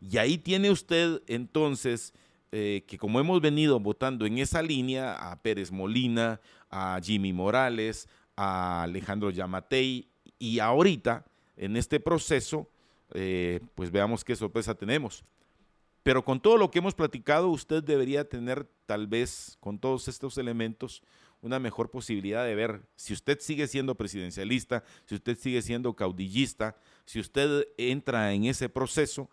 Y 0.00 0.18
ahí 0.18 0.38
tiene 0.38 0.70
usted 0.70 1.22
entonces 1.26 2.14
eh, 2.50 2.84
que 2.86 2.96
como 2.96 3.20
hemos 3.20 3.42
venido 3.42 3.78
votando 3.78 4.24
en 4.24 4.38
esa 4.38 4.62
línea, 4.62 5.14
a 5.30 5.42
Pérez 5.42 5.70
Molina, 5.70 6.40
a 6.70 6.98
Jimmy 7.02 7.32
Morales, 7.32 8.08
a 8.36 8.84
Alejandro 8.84 9.30
Yamatei, 9.30 10.08
y 10.38 10.60
ahorita, 10.60 11.26
en 11.56 11.76
este 11.76 12.00
proceso, 12.00 12.68
eh, 13.12 13.60
pues 13.74 13.90
veamos 13.90 14.24
qué 14.24 14.34
sorpresa 14.34 14.74
tenemos. 14.74 15.24
Pero 16.02 16.24
con 16.24 16.40
todo 16.40 16.56
lo 16.56 16.70
que 16.70 16.78
hemos 16.78 16.94
platicado, 16.94 17.48
usted 17.48 17.82
debería 17.82 18.26
tener 18.26 18.66
tal 18.86 19.08
vez 19.08 19.58
con 19.60 19.78
todos 19.78 20.08
estos 20.08 20.38
elementos 20.38 21.02
una 21.40 21.58
mejor 21.58 21.90
posibilidad 21.90 22.44
de 22.44 22.54
ver 22.54 22.82
si 22.96 23.12
usted 23.12 23.38
sigue 23.40 23.66
siendo 23.66 23.94
presidencialista, 23.94 24.82
si 25.06 25.14
usted 25.14 25.38
sigue 25.38 25.62
siendo 25.62 25.94
caudillista, 25.94 26.76
si 27.04 27.20
usted 27.20 27.66
entra 27.76 28.32
en 28.32 28.44
ese 28.44 28.68
proceso. 28.68 29.30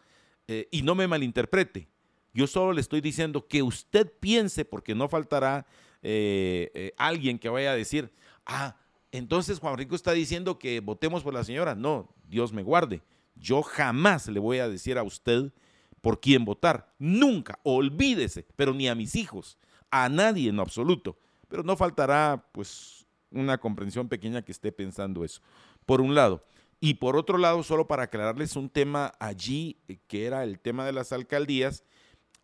Eh, 0.48 0.68
y 0.72 0.84
no 0.84 0.94
me 0.94 1.08
malinterprete, 1.08 1.88
yo 2.36 2.48
solo 2.48 2.74
le 2.74 2.82
estoy 2.82 3.02
diciendo 3.02 3.48
que 3.48 3.64
usted 3.64 4.12
piense, 4.20 4.66
porque 4.66 4.94
no 4.94 5.08
faltará 5.08 5.66
eh, 6.04 6.70
eh, 6.76 6.94
alguien 6.98 7.40
que 7.40 7.50
vaya 7.50 7.72
a 7.72 7.76
decir, 7.76 8.12
ah, 8.46 8.78
entonces 9.12 9.60
Juan 9.60 9.78
Rico 9.78 9.96
está 9.96 10.12
diciendo 10.12 10.60
que 10.60 10.82
votemos 10.82 11.24
por 11.24 11.34
la 11.34 11.46
señora. 11.46 11.76
No, 11.76 12.14
Dios 12.28 12.52
me 12.52 12.62
guarde. 12.62 13.02
Yo 13.36 13.64
jamás 13.64 14.28
le 14.28 14.40
voy 14.40 14.60
a 14.60 14.68
decir 14.68 14.98
a 14.98 15.04
usted 15.04 15.54
por 16.02 16.20
quién 16.20 16.44
votar. 16.44 16.94
Nunca, 17.00 17.58
olvídese, 17.64 18.46
pero 18.58 18.74
ni 18.74 18.90
a 18.90 18.96
mis 18.96 19.16
hijos, 19.16 19.58
a 19.90 20.10
nadie 20.10 20.50
en 20.50 20.60
absoluto. 20.60 21.18
Pero 21.48 21.64
no 21.64 21.76
faltará, 21.78 22.46
pues, 22.52 23.06
una 23.32 23.58
comprensión 23.58 24.08
pequeña 24.08 24.42
que 24.42 24.52
esté 24.52 24.72
pensando 24.72 25.24
eso. 25.24 25.42
Por 25.86 26.02
un 26.02 26.16
lado. 26.16 26.44
Y 26.80 26.96
por 26.96 27.16
otro 27.16 27.38
lado, 27.38 27.64
solo 27.64 27.88
para 27.88 28.04
aclararles 28.04 28.56
un 28.56 28.70
tema 28.70 29.14
allí, 29.20 29.78
eh, 29.88 29.98
que 30.08 30.26
era 30.26 30.44
el 30.44 30.60
tema 30.60 30.86
de 30.86 30.94
las 30.94 31.12
alcaldías, 31.14 31.84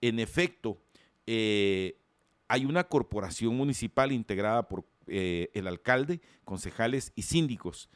en 0.02 0.20
efecto, 0.20 0.80
eh, 1.28 1.98
hay 2.48 2.66
una 2.66 2.86
corporación 2.86 3.56
municipal 3.56 4.12
integrada 4.12 4.68
por 4.68 4.86
eh, 5.08 5.50
el 5.54 5.68
alcalde, 5.68 6.22
concejales 6.44 7.12
y 7.16 7.24
síndicos. 7.24 7.90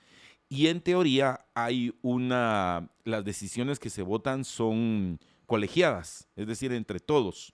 Y 0.49 0.67
en 0.67 0.81
teoría 0.81 1.45
hay 1.53 1.97
una, 2.01 2.91
las 3.03 3.25
decisiones 3.25 3.79
que 3.79 3.89
se 3.89 4.03
votan 4.03 4.45
son 4.45 5.19
colegiadas, 5.45 6.27
es 6.35 6.47
decir, 6.47 6.71
entre 6.71 6.99
todos. 6.99 7.53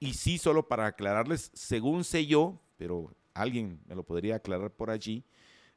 Y 0.00 0.14
sí, 0.14 0.38
solo 0.38 0.68
para 0.68 0.86
aclararles, 0.86 1.50
según 1.54 2.04
sé 2.04 2.26
yo, 2.26 2.60
pero 2.76 3.14
alguien 3.34 3.80
me 3.86 3.94
lo 3.94 4.04
podría 4.04 4.36
aclarar 4.36 4.70
por 4.70 4.90
allí, 4.90 5.24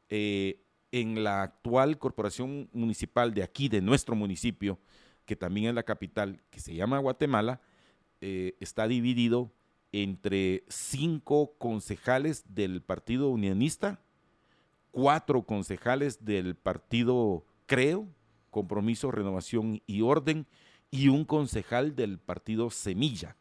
eh, 0.10 0.62
en 0.92 1.24
la 1.24 1.44
actual 1.44 1.98
corporación 1.98 2.70
municipal 2.72 3.34
de 3.34 3.44
aquí, 3.44 3.68
de 3.68 3.82
nuestro 3.82 4.16
municipio, 4.16 4.80
que 5.26 5.36
también 5.36 5.68
es 5.68 5.76
la 5.76 5.84
capital, 5.84 6.42
que 6.50 6.60
se 6.60 6.74
llama 6.74 7.00
Guatemala, 7.00 7.62
eh, 8.22 8.56
está 8.60 8.88
dividido 8.88 9.52
entre 9.92 10.64
cinco 10.70 11.54
concejales 11.58 12.44
del 12.54 12.82
Partido 12.82 13.30
Unionista, 13.30 14.00
cuatro 14.92 15.44
concejales 15.44 16.24
del 16.24 16.56
Partido 16.56 17.46
Creo, 17.66 18.08
Compromiso, 18.50 19.12
Renovación 19.12 19.82
y 19.86 20.02
Orden, 20.02 20.48
y 20.90 21.10
un 21.10 21.26
concejal 21.26 21.96
del 21.96 22.18
Partido 22.18 22.70
Semilla. 22.70 23.36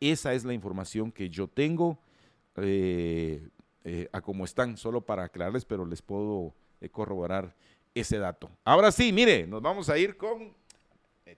Esa 0.00 0.32
es 0.32 0.44
la 0.44 0.54
información 0.54 1.12
que 1.12 1.28
yo 1.28 1.46
tengo 1.46 2.00
eh, 2.56 3.48
eh, 3.84 4.08
a 4.12 4.20
cómo 4.20 4.44
están, 4.44 4.76
solo 4.76 5.00
para 5.00 5.24
aclararles, 5.24 5.64
pero 5.64 5.86
les 5.86 6.02
puedo 6.02 6.54
corroborar 6.92 7.54
ese 7.94 8.18
dato. 8.18 8.50
Ahora 8.64 8.90
sí, 8.90 9.12
mire, 9.12 9.46
nos 9.46 9.60
vamos 9.60 9.90
a 9.90 9.98
ir 9.98 10.16
con 10.16 10.54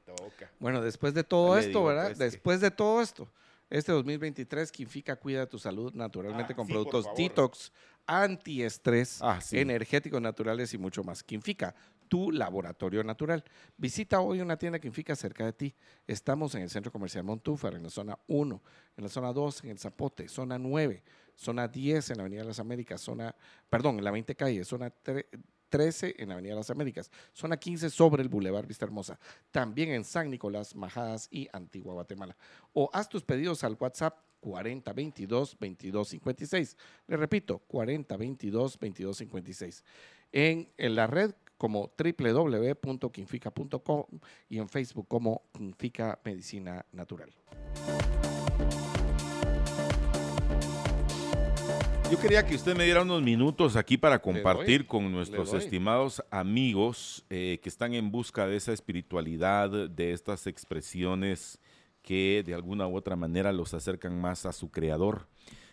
toca. 0.05 0.51
Bueno, 0.59 0.81
después 0.81 1.15
de 1.15 1.25
todo 1.25 1.59
esto, 1.59 1.85
¿verdad? 1.85 2.07
Pues, 2.07 2.19
después 2.19 2.61
de 2.61 2.71
todo 2.71 3.03
esto, 3.03 3.29
este 3.71 3.93
2023, 3.93 4.71
Quinfica 4.71 5.17
cuida 5.17 5.47
tu 5.47 5.59
salud 5.59 5.93
naturalmente 5.95 6.53
ah, 6.53 6.57
con 6.57 6.67
productos 6.67 7.07
detox, 7.17 7.73
antiestrés, 8.07 9.19
ah, 9.23 9.39
energéticos 9.53 10.21
naturales 10.21 10.73
y 10.75 10.79
mucho 10.79 11.03
más. 11.03 11.23
Quinfica, 11.23 11.75
tu 12.13 12.31
laboratorio 12.31 13.03
natural. 13.03 13.43
Visita 13.79 14.21
hoy 14.21 14.43
una 14.43 14.59
tienda 14.59 14.79
Quinfica 14.79 15.17
cerca 15.17 15.47
de 15.47 15.55
ti. 15.55 15.75
Estamos 16.07 16.55
en 16.55 16.61
el 16.61 16.69
Centro 16.69 16.93
Comercial 16.93 17.25
Montúfar, 17.25 17.73
en 17.73 17.85
la 17.85 17.89
zona 17.89 18.19
1, 18.27 18.63
en 18.99 19.03
la 19.03 19.09
zona 19.09 19.33
2, 19.33 19.65
en 19.65 19.71
el 19.71 19.79
Zapote, 19.79 20.29
zona 20.29 20.59
9, 20.59 21.03
zona 21.35 21.69
10 21.69 22.11
en 22.11 22.17
la 22.19 22.25
Avenida 22.25 22.43
de 22.43 22.49
las 22.49 22.59
Américas, 22.59 23.01
zona, 23.01 23.35
perdón, 23.71 23.97
en 23.97 24.05
la 24.05 24.11
20 24.11 24.35
calle, 24.35 24.63
zona 24.63 24.91
3 24.91 25.25
13 25.71 26.17
en 26.19 26.29
la 26.29 26.35
Avenida 26.35 26.53
de 26.53 26.61
las 26.61 26.69
Américas, 26.69 27.11
zona 27.33 27.57
15 27.57 27.89
sobre 27.89 28.23
el 28.23 28.29
Boulevard 28.29 28.67
Vista 28.67 28.85
Hermosa, 28.85 29.19
también 29.51 29.89
en 29.93 30.05
San 30.05 30.29
Nicolás, 30.29 30.77
Majadas 30.77 31.29
y 31.31 31.49
Antigua 31.51 31.95
Guatemala. 31.95 32.37
O 32.75 32.91
haz 32.93 33.09
tus 33.09 33.23
pedidos 33.23 33.65
al 33.65 33.79
WhatsApp 33.81 34.19
4022 34.41 35.57
2256. 35.59 36.77
Le 37.07 37.17
repito, 37.17 37.61
4022 37.69 38.73
2256. 38.73 39.83
En, 40.33 40.71
en 40.77 40.95
la 40.95 41.07
red 41.07 41.33
como 41.63 41.93
www.quinfica.com 41.97 44.05
y 44.49 44.59
en 44.59 44.69
Facebook 44.69 45.07
como 45.07 45.43
Quinfica 45.57 46.19
Medicina 46.25 46.85
Natural. 46.91 47.31
Yo 52.11 52.19
quería 52.19 52.45
que 52.45 52.57
usted 52.57 52.77
me 52.77 52.83
diera 52.83 53.03
unos 53.03 53.23
minutos 53.23 53.77
aquí 53.77 53.97
para 53.97 54.21
compartir 54.21 54.89
con 54.89 55.13
nuestros 55.13 55.55
estimados 55.55 56.21
amigos 56.33 57.25
eh, 57.31 57.61
que 57.63 57.69
están 57.69 57.95
en 57.95 58.11
busca 58.11 58.49
de 58.49 58.57
esa 58.57 58.73
espiritualidad, 58.73 59.89
de 59.89 60.13
estas 60.13 60.49
expresiones 60.49 61.61
que 62.03 62.43
de 62.45 62.55
alguna 62.55 62.89
u 62.89 62.97
otra 62.97 63.15
manera 63.15 63.53
los 63.53 63.73
acercan 63.73 64.21
más 64.21 64.47
a 64.47 64.53
su 64.53 64.73
creador. 64.73 65.29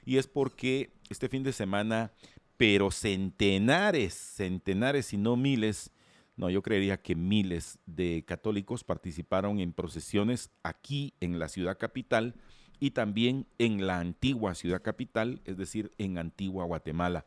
Y 0.06 0.18
es 0.18 0.28
porque 0.28 0.92
este 1.10 1.30
fin 1.30 1.42
de 1.42 1.52
semana, 1.52 2.12
pero 2.60 2.92
centenares, 2.92 4.14
centenares 4.14 5.14
y 5.14 5.18
no 5.18 5.38
miles, 5.38 5.94
no, 6.36 6.50
yo 6.50 6.62
creería 6.62 7.02
que 7.02 7.16
miles 7.16 7.80
de 7.86 8.26
católicos 8.28 8.84
participaron 8.84 9.62
en 9.62 9.72
procesiones 9.72 10.52
aquí 10.62 11.14
en 11.22 11.40
la 11.40 11.48
ciudad 11.48 11.78
capital 11.78 12.36
y 12.78 12.92
también 12.92 13.48
en 13.60 13.88
la 13.88 14.00
antigua 14.00 14.56
ciudad 14.56 14.82
capital, 14.82 15.42
es 15.46 15.56
decir, 15.56 15.94
en 15.98 16.18
Antigua 16.18 16.66
Guatemala. 16.66 17.24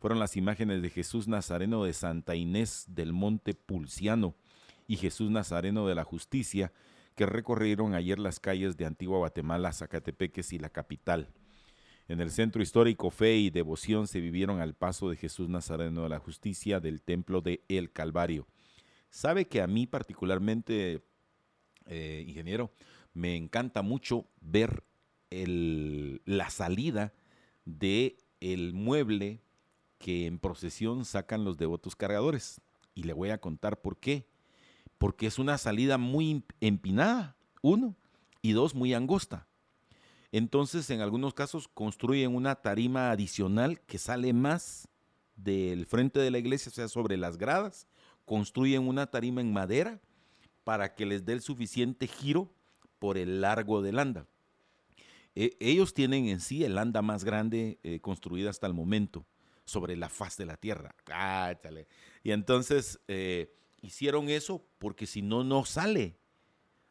Fueron 0.00 0.18
las 0.18 0.38
imágenes 0.38 0.80
de 0.80 0.88
Jesús 0.88 1.28
Nazareno 1.28 1.84
de 1.84 1.92
Santa 1.92 2.34
Inés 2.34 2.86
del 2.88 3.12
Monte 3.12 3.52
Pulciano 3.52 4.34
y 4.88 4.96
Jesús 4.96 5.30
Nazareno 5.30 5.86
de 5.86 5.96
la 5.96 6.04
Justicia 6.04 6.72
que 7.14 7.26
recorrieron 7.26 7.92
ayer 7.92 8.18
las 8.18 8.40
calles 8.40 8.78
de 8.78 8.86
Antigua 8.86 9.18
Guatemala, 9.18 9.74
Zacatepeques 9.74 10.54
y 10.54 10.58
la 10.58 10.70
capital. 10.70 11.28
En 12.08 12.20
el 12.20 12.30
centro 12.30 12.62
histórico, 12.62 13.10
fe 13.10 13.36
y 13.36 13.50
devoción 13.50 14.06
se 14.06 14.20
vivieron 14.20 14.60
al 14.60 14.74
paso 14.74 15.08
de 15.08 15.16
Jesús 15.16 15.48
Nazareno 15.48 16.02
de 16.02 16.08
la 16.08 16.18
Justicia 16.18 16.80
del 16.80 17.00
templo 17.00 17.40
de 17.40 17.62
El 17.68 17.92
Calvario. 17.92 18.46
Sabe 19.08 19.46
que 19.46 19.60
a 19.62 19.66
mí 19.66 19.86
particularmente, 19.86 21.04
eh, 21.86 22.24
ingeniero, 22.26 22.72
me 23.14 23.36
encanta 23.36 23.82
mucho 23.82 24.26
ver 24.40 24.84
la 25.30 26.50
salida 26.50 27.14
de 27.64 28.18
el 28.40 28.74
mueble 28.74 29.40
que 29.98 30.26
en 30.26 30.38
procesión 30.38 31.04
sacan 31.04 31.44
los 31.44 31.56
devotos 31.56 31.94
cargadores. 31.96 32.60
Y 32.94 33.04
le 33.04 33.12
voy 33.12 33.30
a 33.30 33.38
contar 33.38 33.80
por 33.80 33.98
qué. 33.98 34.26
Porque 34.98 35.26
es 35.26 35.38
una 35.38 35.56
salida 35.58 35.96
muy 35.96 36.44
empinada, 36.60 37.36
uno, 37.62 37.96
y 38.42 38.52
dos, 38.52 38.74
muy 38.74 38.92
angosta. 38.92 39.46
Entonces, 40.32 40.88
en 40.88 41.02
algunos 41.02 41.34
casos, 41.34 41.68
construyen 41.68 42.34
una 42.34 42.54
tarima 42.56 43.10
adicional 43.10 43.80
que 43.82 43.98
sale 43.98 44.32
más 44.32 44.88
del 45.36 45.84
frente 45.86 46.20
de 46.20 46.30
la 46.30 46.38
iglesia, 46.38 46.70
o 46.70 46.74
sea, 46.74 46.88
sobre 46.88 47.18
las 47.18 47.36
gradas. 47.36 47.86
Construyen 48.24 48.88
una 48.88 49.06
tarima 49.08 49.42
en 49.42 49.52
madera 49.52 50.00
para 50.64 50.94
que 50.94 51.04
les 51.04 51.26
dé 51.26 51.34
el 51.34 51.42
suficiente 51.42 52.06
giro 52.06 52.50
por 52.98 53.18
el 53.18 53.42
largo 53.42 53.82
del 53.82 53.98
anda. 53.98 54.26
E, 55.34 55.56
ellos 55.60 55.92
tienen 55.92 56.26
en 56.28 56.40
sí 56.40 56.64
el 56.64 56.78
anda 56.78 57.02
más 57.02 57.24
grande 57.24 57.78
eh, 57.82 58.00
construida 58.00 58.48
hasta 58.48 58.66
el 58.66 58.74
momento 58.74 59.26
sobre 59.64 59.96
la 59.96 60.08
faz 60.08 60.36
de 60.36 60.46
la 60.46 60.56
tierra. 60.56 60.94
Y 62.22 62.30
entonces 62.30 63.00
eh, 63.08 63.54
hicieron 63.80 64.28
eso 64.28 64.64
porque 64.78 65.06
si 65.06 65.20
no, 65.20 65.44
no 65.44 65.64
sale. 65.64 66.16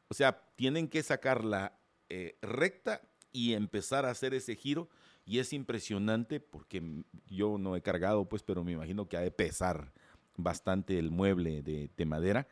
O 0.09 0.13
sea, 0.13 0.43
tienen 0.55 0.87
que 0.87 1.01
sacarla 1.01 1.77
eh, 2.09 2.37
recta 2.41 3.01
y 3.31 3.53
empezar 3.53 4.05
a 4.05 4.11
hacer 4.11 4.33
ese 4.33 4.55
giro. 4.55 4.89
Y 5.25 5.39
es 5.39 5.53
impresionante 5.53 6.39
porque 6.39 7.03
yo 7.27 7.57
no 7.57 7.75
he 7.75 7.81
cargado, 7.81 8.27
pues, 8.27 8.43
pero 8.43 8.63
me 8.63 8.71
imagino 8.71 9.07
que 9.07 9.17
ha 9.17 9.21
de 9.21 9.31
pesar 9.31 9.93
bastante 10.35 10.97
el 10.97 11.11
mueble 11.11 11.61
de, 11.61 11.89
de 11.95 12.05
madera. 12.05 12.47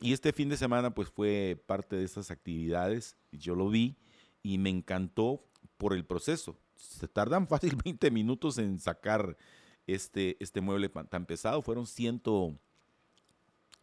Y 0.00 0.12
este 0.14 0.32
fin 0.32 0.48
de 0.48 0.56
semana 0.56 0.94
pues 0.94 1.10
fue 1.10 1.62
parte 1.66 1.96
de 1.96 2.04
esas 2.04 2.30
actividades, 2.30 3.16
yo 3.32 3.54
lo 3.54 3.68
vi 3.68 3.96
y 4.42 4.56
me 4.56 4.70
encantó 4.70 5.44
por 5.76 5.92
el 5.92 6.06
proceso. 6.06 6.58
Se 6.74 7.06
tardan 7.06 7.46
fácil 7.48 7.76
20 7.84 8.10
minutos 8.10 8.58
en 8.58 8.78
sacar 8.78 9.36
este, 9.86 10.36
este 10.40 10.60
mueble 10.60 10.88
tan 10.88 11.26
pesado, 11.26 11.62
fueron 11.62 11.86
ciento, 11.86 12.58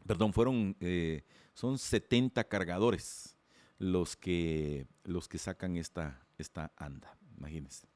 perdón, 0.05 0.33
fueron, 0.33 0.75
eh, 0.79 1.23
son 1.53 1.77
70 1.77 2.43
cargadores 2.45 3.35
los 3.77 4.15
que, 4.15 4.87
los 5.03 5.27
que 5.27 5.37
sacan 5.37 5.75
esta, 5.77 6.25
esta 6.37 6.71
anda, 6.77 7.17
imagínense. 7.37 7.87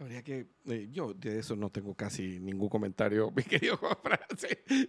Habría 0.00 0.22
que, 0.22 0.46
eh, 0.66 0.88
yo 0.92 1.12
de 1.12 1.40
eso 1.40 1.56
no 1.56 1.70
tengo 1.70 1.94
casi 1.94 2.38
ningún 2.38 2.68
comentario, 2.68 3.32
mi 3.36 3.42
querido 3.42 3.76
Juan 3.78 3.96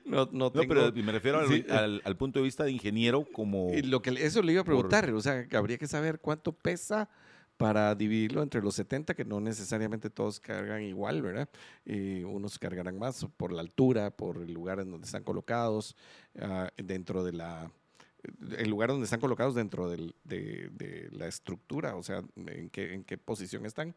No, 0.06 0.30
no, 0.31 0.52
tengo, 0.52 0.68
pero 0.68 0.91
me 0.94 1.11
refiero 1.11 1.40
al, 1.40 2.02
al, 2.03 2.18
punto 2.18 2.40
de 2.40 2.44
vista 2.44 2.64
de 2.64 2.72
ingeniero 2.72 3.26
como... 3.31 3.72
Lo 3.84 4.03
que, 4.03 4.11
eso 4.11 4.44
le 4.44 4.53
iba 4.53 4.61
a 4.61 4.65
preguntar, 4.65 5.10
o 5.11 5.22
sea, 5.22 5.48
habría 5.53 5.80
que 5.80 5.88
saber 5.88 6.19
cuánto 6.19 6.52
pesa 6.52 7.10
para 7.60 7.94
dividirlo 7.94 8.41
entre 8.41 8.61
los 8.61 8.76
70, 8.76 9.15
que 9.15 9.26
no 9.26 9.41
necesariamente 9.41 10.10
todos 10.10 10.40
cargan 10.40 10.81
igual, 10.81 11.22
¿verdad? 11.22 11.49
Y 11.84 12.23
unos 12.23 12.57
cargarán 12.57 12.98
más 12.98 13.26
por 13.36 13.52
la 13.52 13.60
altura, 13.60 14.15
por 14.15 14.38
el 14.38 14.53
lugar 14.53 14.80
en 14.80 14.90
donde 14.91 15.06
están 15.06 15.26
colocados, 15.26 15.98
ah, 16.40 16.69
dentro 16.77 17.22
de 17.22 17.34
la 17.34 17.69
el 18.57 18.69
lugar 18.69 18.89
donde 18.89 19.05
están 19.05 19.19
colocados 19.19 19.55
dentro 19.55 19.89
del, 19.89 20.15
de, 20.23 20.69
de, 20.73 21.09
la 21.11 21.27
estructura, 21.27 21.95
o 21.95 22.03
sea, 22.03 22.23
en 22.35 22.69
qué, 22.69 22.93
en 22.93 23.03
qué 23.03 23.17
posición 23.17 23.65
están 23.65 23.95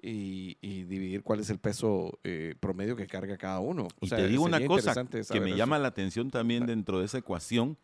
y, 0.00 0.54
dividir 0.84 1.22
cuál 1.22 1.40
es 1.40 1.50
el 1.50 1.58
peso 1.58 2.18
eh, 2.24 2.54
promedio 2.60 2.96
que 2.96 3.06
carga 3.06 3.36
cada 3.36 3.60
uno. 3.60 3.88
y 4.00 4.08
te 4.08 4.28
digo 4.28 4.44
una 4.44 4.64
cosa 4.64 4.94
que 5.04 5.40
me 5.40 5.56
llama 5.56 5.78
la 5.78 5.88
atención 5.88 6.30
también 6.30 6.66
dentro 6.66 7.00
de 7.00 7.06
esa 7.06 7.18
ecuación, 7.18 7.76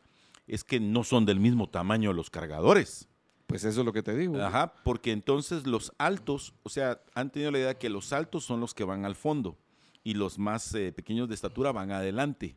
es 0.47 0.65
que 0.65 0.81
no 0.81 1.05
son 1.05 1.27
del 1.27 1.41
mismo 1.41 1.69
tamaño 1.69 2.13
los 2.13 2.31
cargadores. 2.31 3.09
Pues 3.47 3.65
eso 3.65 3.81
es 3.81 3.87
lo 3.87 3.93
que 3.93 4.03
te 4.03 4.17
digo. 4.17 4.41
Ajá, 4.41 4.75
porque 4.85 5.13
entonces 5.13 5.67
los 5.67 5.93
altos, 5.99 6.55
o 6.63 6.71
sea, 6.71 7.03
han 7.15 7.31
tenido 7.31 7.51
la 7.51 7.59
idea 7.59 7.79
que 7.79 7.91
los 7.91 8.13
altos 8.13 8.45
son 8.45 8.61
los 8.61 8.75
que 8.75 8.85
van 8.85 9.05
al 9.05 9.15
fondo 9.15 9.59
y 10.03 10.15
los 10.15 10.39
más 10.39 10.75
eh, 10.75 10.93
pequeños 10.93 11.29
de 11.29 11.35
estatura 11.35 11.73
van 11.73 11.91
adelante. 11.91 12.57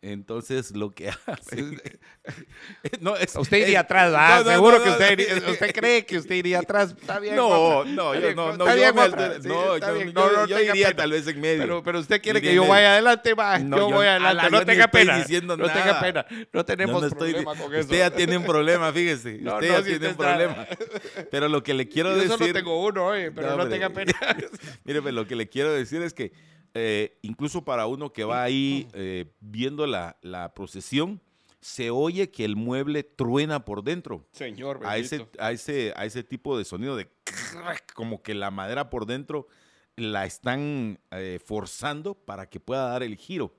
Entonces, 0.00 0.76
lo 0.76 0.90
que 0.90 1.08
hace. 1.08 1.64
no, 3.00 3.14
usted 3.14 3.56
iría 3.56 3.80
atrás, 3.80 4.12
¿verdad? 4.12 4.44
Seguro 4.44 4.82
que 4.82 4.90
usted, 4.90 5.48
usted 5.50 5.74
cree 5.74 6.06
que 6.06 6.18
usted 6.18 6.36
iría 6.36 6.60
atrás. 6.60 6.94
Está 6.98 7.18
bien. 7.18 7.34
No, 7.34 7.84
no, 7.84 8.14
yo 8.14 8.32
no. 8.32 8.56
no, 8.56 8.76
yo, 8.76 8.92
no, 10.12 10.46
yo, 10.46 10.60
iría 10.60 10.94
tal 10.94 11.10
vez 11.10 11.26
en 11.26 11.40
medio. 11.40 11.62
Pero, 11.62 11.82
pero 11.82 11.98
usted 11.98 12.22
quiere 12.22 12.40
que 12.40 12.54
yo 12.54 12.64
vaya 12.66 12.92
adelante, 12.92 13.34
va. 13.34 13.58
yo, 13.58 13.90
voy 13.90 14.06
adelante. 14.06 14.50
no 14.50 14.64
tenga 14.64 14.88
pena. 14.88 15.18
no 15.18 15.68
tenga 15.68 16.00
pena. 16.00 16.26
No 16.52 16.64
tenemos 16.64 17.12
problema 17.12 17.56
con 17.56 17.74
eso. 17.74 17.82
Usted 17.82 17.98
ya 17.98 18.10
tiene 18.10 18.36
un 18.36 18.44
problema, 18.44 18.92
fíjese. 18.92 19.40
usted 19.42 19.68
ya 19.68 19.82
tiene 19.82 20.08
un 20.08 20.16
problema. 20.16 20.66
Pero 21.30 21.48
lo 21.48 21.62
que 21.64 21.74
le 21.74 21.88
quiero 21.88 22.14
decir. 22.14 22.30
Yo 22.30 22.38
solo 22.38 22.52
tengo 22.52 22.86
uno, 22.86 23.06
oye, 23.06 23.32
pero 23.32 23.56
no 23.56 23.68
tenga 23.68 23.90
pena. 23.90 24.12
Mire, 24.84 25.00
lo 25.12 25.26
que 25.26 25.34
le 25.34 25.48
quiero 25.48 25.72
decir 25.72 26.02
es 26.02 26.14
que 26.14 26.32
eh, 26.74 27.18
incluso 27.22 27.64
para 27.64 27.86
uno 27.86 28.12
que 28.12 28.24
va 28.24 28.42
ahí 28.42 28.88
eh, 28.92 29.26
viendo 29.40 29.86
la, 29.86 30.52
procesión, 30.54 31.20
se 31.60 31.90
oye 31.90 32.30
que 32.30 32.44
el 32.44 32.56
mueble 32.56 33.02
truena 33.02 33.64
por 33.64 33.82
dentro. 33.82 34.26
Señor, 34.32 34.80
a 34.84 34.96
ese, 34.96 35.26
a 35.38 35.52
ese, 35.52 35.92
a 35.96 36.04
ese 36.04 36.22
tipo 36.22 36.56
de 36.56 36.64
sonido 36.64 36.96
de 36.96 37.08
como 37.94 38.22
que 38.22 38.34
la 38.34 38.50
madera 38.50 38.90
por 38.90 39.06
dentro 39.06 39.48
la 39.96 40.24
están 40.26 41.00
eh, 41.10 41.40
forzando 41.44 42.14
para 42.14 42.48
que 42.48 42.60
pueda 42.60 42.88
dar 42.88 43.02
el 43.02 43.16
giro. 43.16 43.54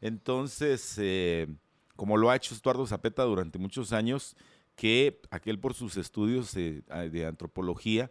Entonces, 0.00 1.00
como 1.94 2.16
lo 2.16 2.30
ha 2.30 2.36
hecho 2.36 2.54
Estuardo 2.54 2.86
Zapeta 2.86 3.22
durante 3.22 3.58
muchos 3.58 3.92
años, 3.92 4.36
que 4.74 5.20
aquel 5.30 5.60
por 5.60 5.74
sus 5.74 5.96
estudios 5.96 6.54
de 6.54 7.26
antropología 7.26 8.10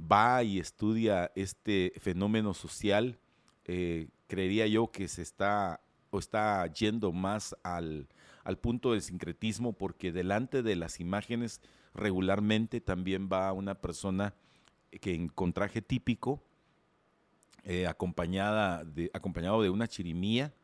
va 0.00 0.42
y 0.42 0.58
estudia 0.58 1.32
este 1.34 1.92
fenómeno 1.98 2.54
social 2.54 3.18
eh, 3.68 4.08
creería 4.28 4.68
yo 4.68 4.92
que 4.92 5.08
se 5.08 5.22
está 5.22 5.80
o 6.10 6.20
está 6.20 6.64
yendo 6.72 7.12
más 7.12 7.56
al, 7.64 8.08
punto 8.60 8.92
del 8.92 9.02
sincretismo 9.02 9.72
porque 9.72 10.12
delante 10.12 10.62
de 10.62 10.76
las 10.76 11.00
imágenes 11.00 11.60
regularmente 11.92 12.80
también 12.80 13.28
va 13.30 13.52
una 13.52 13.74
persona 13.74 14.34
que 15.00 15.28
con 15.34 15.52
traje 15.52 15.82
típico, 15.82 16.40
eh, 17.64 17.88
acompañada 17.88 18.84
de, 18.84 19.10
acompañado 19.12 19.60
de 19.62 19.70
una 19.70 19.88
chirimía 19.88 20.54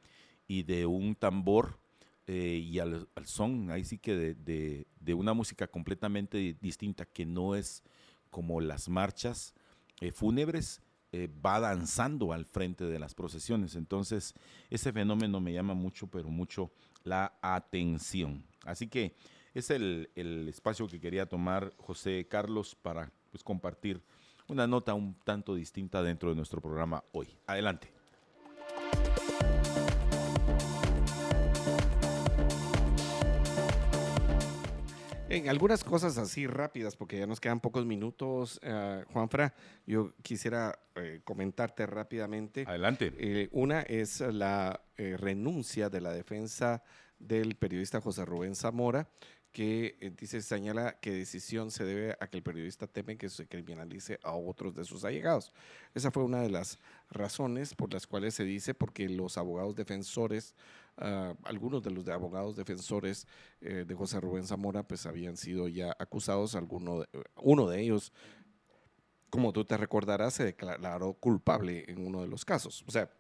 y 0.47 0.62
de 0.62 0.87
un 0.87 1.16
tambor 1.16 1.81
eh, 2.29 2.62
y 2.65 2.79
al, 2.79 3.09
son, 3.24 3.73
ahí 3.73 3.85
sí 3.85 3.99
que 3.99 4.15
de, 4.15 4.87
de, 5.01 5.15
una 5.15 5.35
música 5.35 5.66
completamente 5.66 6.57
distinta 6.61 7.05
que 7.05 7.27
no 7.27 7.57
es 7.57 7.83
como 8.31 8.61
las 8.61 8.89
marchas 8.89 9.55
fúnebres, 10.15 10.81
eh, 11.12 11.28
va 11.44 11.60
danzando 11.60 12.32
al 12.32 12.47
frente 12.47 12.84
de 12.84 12.98
las 12.98 13.14
procesiones. 13.14 13.74
Entonces, 13.76 14.34
ese 14.70 14.93
fenómeno 14.93 15.40
me 15.40 15.52
llama 15.52 15.74
mucho, 15.74 16.06
pero 16.06 16.28
mucho 16.30 16.70
la 17.05 17.34
atención. 17.43 18.44
Así 18.64 18.89
que 18.89 19.14
es 19.55 19.70
el, 19.70 20.09
espacio 20.48 20.89
que 20.89 21.01
quería 21.01 21.26
tomar 21.26 21.74
José 21.76 22.26
Carlos 22.28 22.74
para 22.74 23.12
pues, 23.30 23.44
compartir 23.44 24.02
una 24.48 24.66
nota 24.66 24.94
un 24.94 25.14
tanto 25.24 25.55
distinta 25.55 26.02
dentro 26.02 26.30
de 26.30 26.36
nuestro 26.36 26.60
programa 26.60 27.05
hoy. 27.12 27.28
Adelante. 27.47 28.02
En 35.33 35.49
algunas 35.49 35.83
cosas 35.83 36.19
así 36.19 36.47
rápidas, 36.47 36.95
porque 36.95 37.19
ya 37.19 37.27
nos 37.27 37.41
quedan 37.41 37.59
pocos 37.59 37.87
minutos, 37.87 38.61
uh, 38.63 39.11
Juanfra, 39.15 39.55
yo 39.87 40.13
quisiera 40.21 40.79
eh, 40.95 41.23
comentarte 41.25 41.87
rápidamente. 41.87 42.65
Adelante. 42.69 43.15
Eh, 43.17 43.49
una 43.53 43.81
es 43.81 44.21
la 44.21 44.83
eh, 44.99 45.17
renuncia 45.17 45.89
de 45.89 46.03
la 46.03 46.13
defensa 46.13 46.83
del 47.19 47.57
periodista 47.57 48.03
José 48.03 48.27
Rubén 48.27 48.55
Zamora, 48.55 49.09
que 49.53 50.13
dice, 50.19 50.43
señala 50.43 51.01
que 51.01 51.13
decisión 51.13 51.71
se 51.71 51.85
debe 51.85 52.15
a 52.21 52.27
que 52.27 52.37
el 52.37 52.43
periodista 52.43 52.87
teme 52.87 53.17
que 53.17 53.31
se 53.31 53.47
criminalice 53.47 54.19
a 54.23 54.35
otros 54.35 54.75
de 54.75 54.85
sus 54.85 55.03
allegados. 55.03 55.55
Esa 55.95 56.11
fue 56.11 56.25
una 56.25 56.43
de 56.43 56.51
las 56.51 56.79
razones 57.09 57.75
por 57.75 57.91
las 57.91 58.07
cuales 58.07 58.35
se 58.35 58.45
dice, 58.45 58.75
porque 58.75 59.09
los 59.09 59.39
abogados 59.39 59.77
defensores, 59.77 60.55
uh, 61.03 61.37
algunos 61.45 61.83
de 61.83 61.91
los 61.91 62.09
abogados 62.09 62.57
defensores 62.57 63.27
eh, 63.61 63.85
de 63.87 63.95
José 63.95 64.20
Rubén 64.20 64.47
Zamora, 64.47 64.83
pues 64.83 65.07
habían 65.07 65.37
sido 65.37 65.69
ya 65.69 65.95
acusados, 65.99 66.55
alguno 66.55 67.01
de, 67.01 67.09
uno 67.37 67.69
de 67.69 67.81
ellos, 67.81 68.12
como 69.31 69.53
tú 69.53 69.65
te 69.65 69.77
recordarás, 69.77 70.35
se 70.35 70.45
declaró 70.45 71.15
culpable 71.15 71.85
en 71.89 72.07
uno 72.07 72.23
de 72.23 72.29
los 72.29 72.45
casos. 72.45 72.85
O 72.87 72.91
sea, 72.91 73.11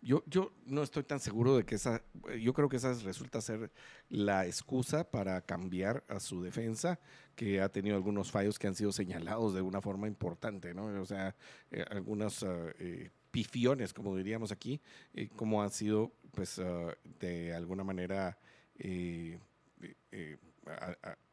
yo, 0.00 0.22
yo 0.26 0.52
no 0.64 0.82
estoy 0.82 1.02
tan 1.02 1.18
seguro 1.18 1.56
de 1.56 1.64
que 1.64 1.74
esa, 1.74 2.02
yo 2.40 2.52
creo 2.54 2.68
que 2.68 2.76
esa 2.76 2.92
resulta 2.94 3.40
ser 3.40 3.72
la 4.08 4.46
excusa 4.46 5.10
para 5.10 5.40
cambiar 5.40 6.04
a 6.08 6.20
su 6.20 6.40
defensa, 6.42 7.00
que 7.34 7.60
ha 7.60 7.68
tenido 7.68 7.96
algunos 7.96 8.30
fallos 8.30 8.58
que 8.58 8.68
han 8.68 8.76
sido 8.76 8.92
señalados 8.92 9.54
de 9.54 9.62
una 9.62 9.80
forma 9.80 10.06
importante, 10.06 10.72
¿no? 10.72 10.86
O 11.00 11.04
sea, 11.04 11.34
eh, 11.70 11.84
algunos 11.90 12.42
uh, 12.42 12.70
eh, 12.78 13.10
pifiones, 13.30 13.92
como 13.92 14.16
diríamos 14.16 14.52
aquí, 14.52 14.80
eh, 15.14 15.28
como 15.36 15.62
han 15.62 15.70
sido, 15.70 16.12
pues, 16.32 16.58
uh, 16.58 16.92
de 17.20 17.54
alguna 17.54 17.84
manera, 17.84 18.38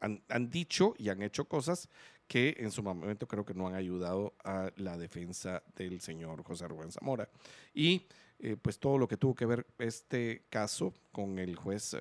han, 0.00 0.22
han 0.28 0.50
dicho 0.50 0.94
y 0.98 1.08
han 1.08 1.22
hecho 1.22 1.46
cosas 1.46 1.88
que 2.26 2.56
en 2.58 2.70
su 2.70 2.82
momento 2.82 3.28
creo 3.28 3.44
que 3.44 3.54
no 3.54 3.68
han 3.68 3.74
ayudado 3.74 4.34
a 4.44 4.70
la 4.76 4.98
defensa 4.98 5.62
del 5.76 6.00
señor 6.00 6.42
José 6.42 6.66
Rubén 6.66 6.90
Zamora. 6.90 7.28
Y 7.72 8.06
eh, 8.38 8.56
pues 8.60 8.78
todo 8.78 8.98
lo 8.98 9.08
que 9.08 9.16
tuvo 9.16 9.34
que 9.34 9.46
ver 9.46 9.66
este 9.78 10.44
caso 10.50 10.92
con 11.10 11.38
el 11.38 11.56
juez 11.56 11.96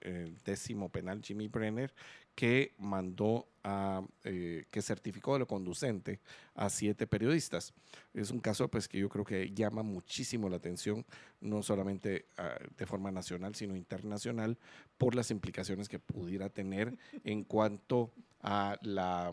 el 0.00 0.38
décimo 0.42 0.88
penal 0.88 1.20
Jimmy 1.22 1.48
Brenner 1.48 1.92
que 2.34 2.74
mandó 2.78 3.46
a, 3.62 4.02
eh, 4.24 4.66
que 4.70 4.82
certificó 4.82 5.34
de 5.34 5.40
lo 5.40 5.46
conducente 5.46 6.20
a 6.54 6.68
siete 6.68 7.06
periodistas. 7.06 7.72
Es 8.12 8.30
un 8.30 8.40
caso 8.40 8.68
pues 8.68 8.88
que 8.88 8.98
yo 8.98 9.08
creo 9.08 9.24
que 9.24 9.52
llama 9.52 9.82
muchísimo 9.82 10.48
la 10.48 10.56
atención, 10.56 11.04
no 11.40 11.62
solamente 11.62 12.26
uh, 12.38 12.64
de 12.76 12.86
forma 12.86 13.10
nacional, 13.10 13.54
sino 13.54 13.74
internacional, 13.74 14.58
por 14.98 15.14
las 15.14 15.30
implicaciones 15.30 15.88
que 15.88 15.98
pudiera 15.98 16.50
tener 16.50 16.96
en 17.24 17.44
cuanto 17.44 18.12
a 18.42 18.78
la 18.82 19.32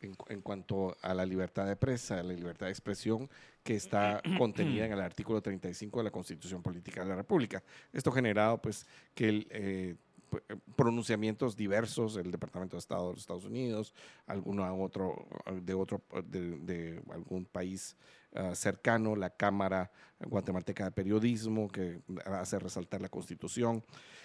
en, 0.00 0.14
en, 0.28 0.42
cuanto 0.42 0.94
a 1.00 1.14
la 1.14 1.24
libertad 1.24 1.66
de 1.66 1.74
prensa, 1.74 2.22
la 2.22 2.34
libertad 2.34 2.66
de 2.66 2.72
expresión 2.72 3.30
que 3.62 3.74
está 3.74 4.22
contenida 4.38 4.84
en 4.84 4.92
el 4.92 5.00
artículo 5.00 5.40
35 5.40 6.00
de 6.00 6.04
la 6.04 6.10
Constitución 6.10 6.62
Política 6.62 7.02
de 7.02 7.08
la 7.08 7.16
República. 7.16 7.62
Esto 7.92 8.12
generado 8.12 8.60
pues 8.60 8.86
que 9.14 9.28
el, 9.28 9.46
eh, 9.50 9.96
pronunciamientos 10.76 11.56
diversos 11.56 12.14
del 12.14 12.30
Departamento 12.30 12.76
de 12.76 12.80
Estado 12.80 13.08
de 13.08 13.12
los 13.12 13.20
Estados 13.20 13.44
Unidos, 13.44 13.94
alguno 14.26 14.64
de 15.62 15.74
otro 15.74 16.04
de, 16.24 17.02
algún 17.12 17.44
país 17.44 17.96
uh, 18.32 18.54
cercano, 18.54 19.16
la 19.16 19.30
Cámara 19.30 19.90
Guatemalteca 20.20 20.84
de 20.84 20.90
Periodismo 20.90 21.68
que 21.68 22.00
hace 22.24 22.58
resaltar 22.58 23.00
la 23.00 23.08
Constitución. 23.08 23.84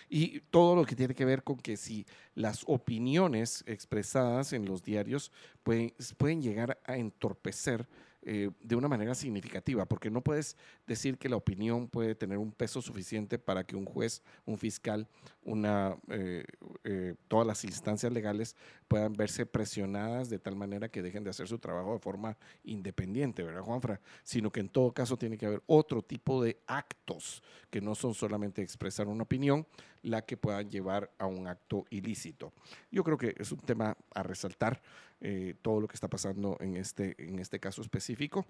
Y 0.09 0.41
todo 0.49 0.75
lo 0.75 0.85
que 0.85 0.95
tiene 0.95 1.15
que 1.15 1.25
ver 1.25 1.43
con 1.43 1.57
que 1.57 1.77
si 1.77 2.05
las 2.35 2.63
opiniones 2.67 3.63
expresadas 3.65 4.51
en 4.53 4.65
los 4.65 4.83
diarios 4.83 5.31
pueden 5.63 6.41
llegar 6.41 6.79
a 6.85 6.97
entorpecer 6.97 7.87
eh, 8.23 8.51
de 8.61 8.75
una 8.75 8.87
manera 8.87 9.15
significativa, 9.15 9.85
porque 9.85 10.11
no 10.11 10.21
puedes 10.21 10.55
decir 10.85 11.17
que 11.17 11.27
la 11.27 11.37
opinión 11.37 11.87
puede 11.87 12.13
tener 12.13 12.37
un 12.37 12.51
peso 12.51 12.79
suficiente 12.79 13.39
para 13.39 13.63
que 13.63 13.75
un 13.75 13.85
juez, 13.85 14.21
un 14.45 14.59
fiscal, 14.59 15.07
una, 15.43 15.97
eh, 16.09 16.45
eh, 16.83 17.15
todas 17.27 17.47
las 17.47 17.63
instancias 17.63 18.13
legales 18.13 18.55
puedan 18.87 19.13
verse 19.13 19.47
presionadas 19.47 20.29
de 20.29 20.37
tal 20.37 20.55
manera 20.55 20.89
que 20.89 21.01
dejen 21.01 21.23
de 21.23 21.31
hacer 21.31 21.47
su 21.47 21.57
trabajo 21.57 21.93
de 21.93 21.99
forma 21.99 22.37
independiente, 22.63 23.41
¿verdad, 23.41 23.61
Juanfra? 23.61 23.99
Sino 24.23 24.51
que 24.51 24.59
en 24.59 24.69
todo 24.69 24.91
caso 24.91 25.17
tiene 25.17 25.37
que 25.37 25.47
haber 25.47 25.63
otro 25.65 26.03
tipo 26.03 26.43
de 26.43 26.59
actos 26.67 27.41
que 27.71 27.81
no 27.81 27.95
son 27.95 28.13
solamente 28.13 28.61
expresar 28.61 29.07
una 29.07 29.23
opinión, 29.23 29.65
la 30.03 30.23
que 30.23 30.37
puedan 30.37 30.69
llevar 30.69 31.11
a 31.17 31.25
un 31.25 31.47
acto 31.47 31.85
ilícito. 31.89 32.53
Yo 32.91 33.03
creo 33.03 33.17
que 33.17 33.35
es 33.37 33.51
un 33.51 33.59
tema 33.59 33.97
a 34.13 34.23
resaltar 34.23 34.81
eh, 35.21 35.55
todo 35.61 35.79
lo 35.79 35.87
que 35.87 35.95
está 35.95 36.07
pasando 36.07 36.57
en 36.59 36.75
este, 36.75 37.15
en 37.17 37.39
este 37.39 37.59
caso 37.59 37.81
específico. 37.81 38.45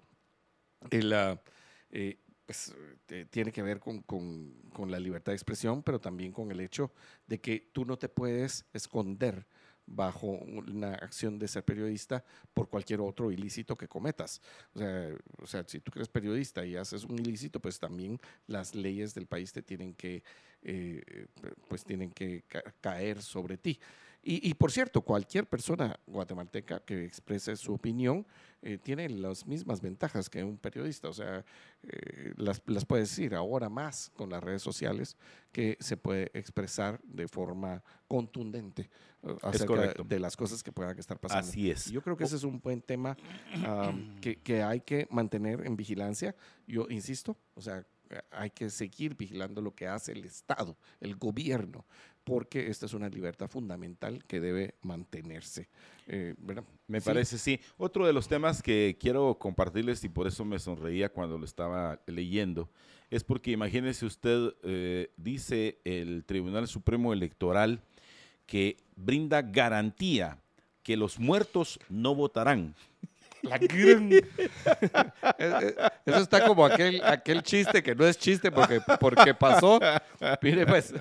El, 0.90 1.12
uh, 1.12 1.38
eh, 1.90 2.18
pues, 2.46 2.74
eh, 3.08 3.26
tiene 3.30 3.52
que 3.52 3.62
ver 3.62 3.78
con, 3.78 4.02
con, 4.02 4.52
con, 4.72 4.90
la 4.90 4.98
libertad 4.98 5.32
de 5.32 5.36
expresión, 5.36 5.82
pero 5.82 6.00
también 6.00 6.32
con 6.32 6.50
el 6.50 6.60
hecho 6.60 6.92
de 7.26 7.40
que 7.40 7.70
tú 7.72 7.84
no 7.84 7.96
te 7.96 8.08
puedes 8.08 8.66
esconder 8.72 9.46
bajo 9.86 10.26
una 10.26 10.94
acción 10.94 11.38
de 11.38 11.48
ser 11.48 11.64
periodista 11.64 12.24
por 12.54 12.68
cualquier 12.68 13.00
otro 13.00 13.30
ilícito 13.30 13.76
que 13.76 13.88
cometas. 13.88 14.40
O 14.74 14.78
sea, 14.78 15.14
o 15.42 15.46
sea, 15.46 15.64
si 15.66 15.80
tú 15.80 15.92
eres 15.94 16.08
periodista 16.08 16.64
y 16.64 16.76
haces 16.76 17.04
un 17.04 17.18
ilícito, 17.18 17.60
pues 17.60 17.78
también 17.78 18.20
las 18.46 18.74
leyes 18.74 19.14
del 19.14 19.26
país 19.26 19.52
te 19.52 19.62
tienen 19.62 19.94
que, 19.94 20.22
eh, 20.62 21.26
pues 21.68 21.84
tienen 21.84 22.10
que 22.10 22.44
ca 22.48 22.62
caer 22.80 23.22
sobre 23.22 23.56
ti. 23.56 23.78
Y, 24.24 24.48
y, 24.48 24.54
por 24.54 24.70
cierto, 24.70 25.02
cualquier 25.02 25.46
persona 25.48 25.98
guatemalteca 26.06 26.80
que 26.80 27.04
exprese 27.04 27.56
su 27.56 27.74
opinión 27.74 28.24
eh, 28.62 28.78
tiene 28.78 29.08
las 29.08 29.46
mismas 29.46 29.80
ventajas 29.80 30.30
que 30.30 30.44
un 30.44 30.58
periodista. 30.58 31.08
O 31.08 31.12
sea, 31.12 31.44
eh, 31.82 32.32
las, 32.36 32.62
las 32.66 32.84
puede 32.84 33.02
decir 33.02 33.34
ahora 33.34 33.68
más 33.68 34.12
con 34.14 34.30
las 34.30 34.40
redes 34.40 34.62
sociales 34.62 35.16
que 35.50 35.76
se 35.80 35.96
puede 35.96 36.30
expresar 36.34 37.00
de 37.02 37.26
forma 37.26 37.82
contundente 38.06 38.88
uh, 39.22 39.36
acerca 39.42 39.92
de 40.04 40.20
las 40.20 40.36
cosas 40.36 40.62
que 40.62 40.70
puedan 40.70 40.96
estar 40.98 41.18
pasando. 41.18 41.48
Así 41.48 41.68
es. 41.68 41.90
Yo 41.90 42.00
creo 42.00 42.16
que 42.16 42.22
ese 42.22 42.36
es 42.36 42.44
un 42.44 42.60
buen 42.60 42.80
tema 42.80 43.16
um, 43.56 44.20
que, 44.20 44.36
que 44.36 44.62
hay 44.62 44.82
que 44.82 45.08
mantener 45.10 45.66
en 45.66 45.76
vigilancia. 45.76 46.36
Yo 46.68 46.86
insisto, 46.88 47.36
o 47.54 47.60
sea, 47.60 47.84
hay 48.30 48.50
que 48.50 48.68
seguir 48.70 49.16
vigilando 49.16 49.60
lo 49.60 49.74
que 49.74 49.86
hace 49.86 50.12
el 50.12 50.24
Estado, 50.24 50.76
el 51.00 51.16
gobierno, 51.16 51.86
porque 52.24 52.68
esta 52.68 52.86
es 52.86 52.94
una 52.94 53.08
libertad 53.08 53.48
fundamental 53.48 54.24
que 54.24 54.40
debe 54.40 54.74
mantenerse. 54.82 55.68
Eh, 56.06 56.34
¿verdad? 56.38 56.64
Me 56.86 57.00
sí. 57.00 57.06
parece, 57.06 57.38
sí. 57.38 57.60
Otro 57.76 58.06
de 58.06 58.12
los 58.12 58.28
temas 58.28 58.62
que 58.62 58.96
quiero 59.00 59.38
compartirles 59.38 60.02
y 60.04 60.08
por 60.08 60.26
eso 60.26 60.44
me 60.44 60.58
sonreía 60.58 61.08
cuando 61.08 61.38
lo 61.38 61.44
estaba 61.44 62.00
leyendo, 62.06 62.70
es 63.10 63.24
porque 63.24 63.50
imagínese 63.50 64.06
usted, 64.06 64.54
eh, 64.62 65.10
dice 65.16 65.80
el 65.84 66.24
Tribunal 66.24 66.66
Supremo 66.68 67.12
Electoral 67.12 67.82
que 68.46 68.76
brinda 68.96 69.42
garantía 69.42 70.38
que 70.82 70.96
los 70.96 71.18
muertos 71.18 71.78
no 71.88 72.14
votarán. 72.14 72.74
La 73.42 73.58
gran... 73.58 74.10
Eso 76.06 76.18
está 76.18 76.46
como 76.46 76.64
aquel, 76.64 77.02
aquel 77.04 77.42
chiste 77.42 77.82
que 77.82 77.94
no 77.94 78.06
es 78.06 78.16
chiste 78.16 78.50
porque, 78.52 78.80
porque 79.00 79.34
pasó. 79.34 79.80
Mire, 80.40 80.66
pues. 80.66 80.94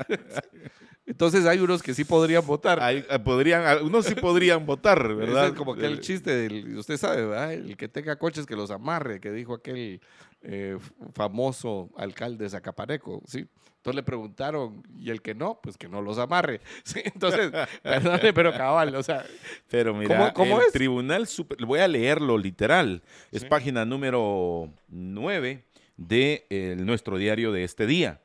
Entonces 1.05 1.45
hay 1.45 1.59
unos 1.59 1.81
que 1.81 1.93
sí 1.93 2.03
podrían 2.03 2.45
votar. 2.45 2.79
Hay, 2.81 3.03
podrían, 3.23 3.83
unos 3.83 4.05
sí 4.05 4.15
podrían 4.15 4.65
votar, 4.65 5.15
¿verdad? 5.15 5.47
Es 5.47 5.53
como 5.53 5.73
aquel 5.73 5.99
chiste 5.99 6.33
del, 6.33 6.77
usted 6.77 6.97
sabe, 6.97 7.25
¿verdad? 7.25 7.53
El 7.53 7.75
que 7.75 7.87
tenga 7.87 8.17
coches 8.17 8.45
que 8.45 8.55
los 8.55 8.71
amarre, 8.71 9.19
que 9.19 9.31
dijo 9.31 9.55
aquel 9.55 9.99
eh, 10.43 10.77
famoso 11.13 11.89
alcalde 11.97 12.43
de 12.43 12.49
Zacapareco, 12.49 13.21
¿sí? 13.25 13.47
Entonces 13.77 13.95
le 13.95 14.03
preguntaron, 14.03 14.83
y 14.95 15.09
el 15.09 15.23
que 15.23 15.33
no, 15.33 15.59
pues 15.61 15.75
que 15.75 15.89
no 15.89 16.03
los 16.03 16.19
amarre. 16.19 16.61
¿sí? 16.83 17.01
Entonces, 17.03 17.51
perdone, 17.83 18.31
pero 18.31 18.53
cabal, 18.53 18.93
o 18.93 19.01
sea. 19.01 19.25
Pero 19.69 19.95
mira, 19.95 20.17
¿cómo, 20.17 20.33
cómo 20.33 20.61
el 20.61 20.67
es? 20.67 20.71
Tribunal 20.71 21.25
Super, 21.25 21.65
voy 21.65 21.79
a 21.79 21.87
leerlo 21.87 22.37
literal, 22.37 23.01
es 23.31 23.41
sí. 23.41 23.47
página 23.47 23.83
número 23.85 24.71
9 24.89 25.65
de 25.97 26.45
eh, 26.51 26.75
nuestro 26.77 27.17
diario 27.17 27.51
de 27.51 27.63
este 27.63 27.87
día 27.87 28.21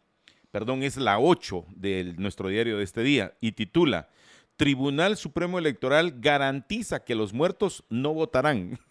perdón, 0.57 0.83
es 0.83 0.97
la 0.97 1.19
8 1.19 1.67
de 1.69 2.15
nuestro 2.17 2.49
diario 2.49 2.79
de 2.79 2.85
este 2.85 3.03
día 3.03 3.35
y 3.43 3.53
titula 3.53 4.09
Tribunal 4.57 5.19
Supremo 5.19 5.59
Electoral 5.59 6.19
garantiza 6.19 7.05
que 7.05 7.15
los 7.15 7.35
muertos 7.35 7.85
no 7.91 8.15
votarán. 8.15 8.79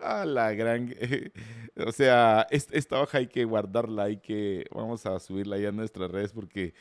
A 0.00 0.24
la 0.24 0.52
gran. 0.54 0.92
o 1.86 1.92
sea, 1.92 2.48
esta 2.50 3.00
hoja 3.00 3.18
hay 3.18 3.28
que 3.28 3.44
guardarla, 3.44 4.02
hay 4.02 4.16
que. 4.16 4.66
Vamos 4.74 5.06
a 5.06 5.20
subirla 5.20 5.58
ya 5.58 5.68
a 5.68 5.72
nuestras 5.72 6.10
redes 6.10 6.32
porque 6.32 6.74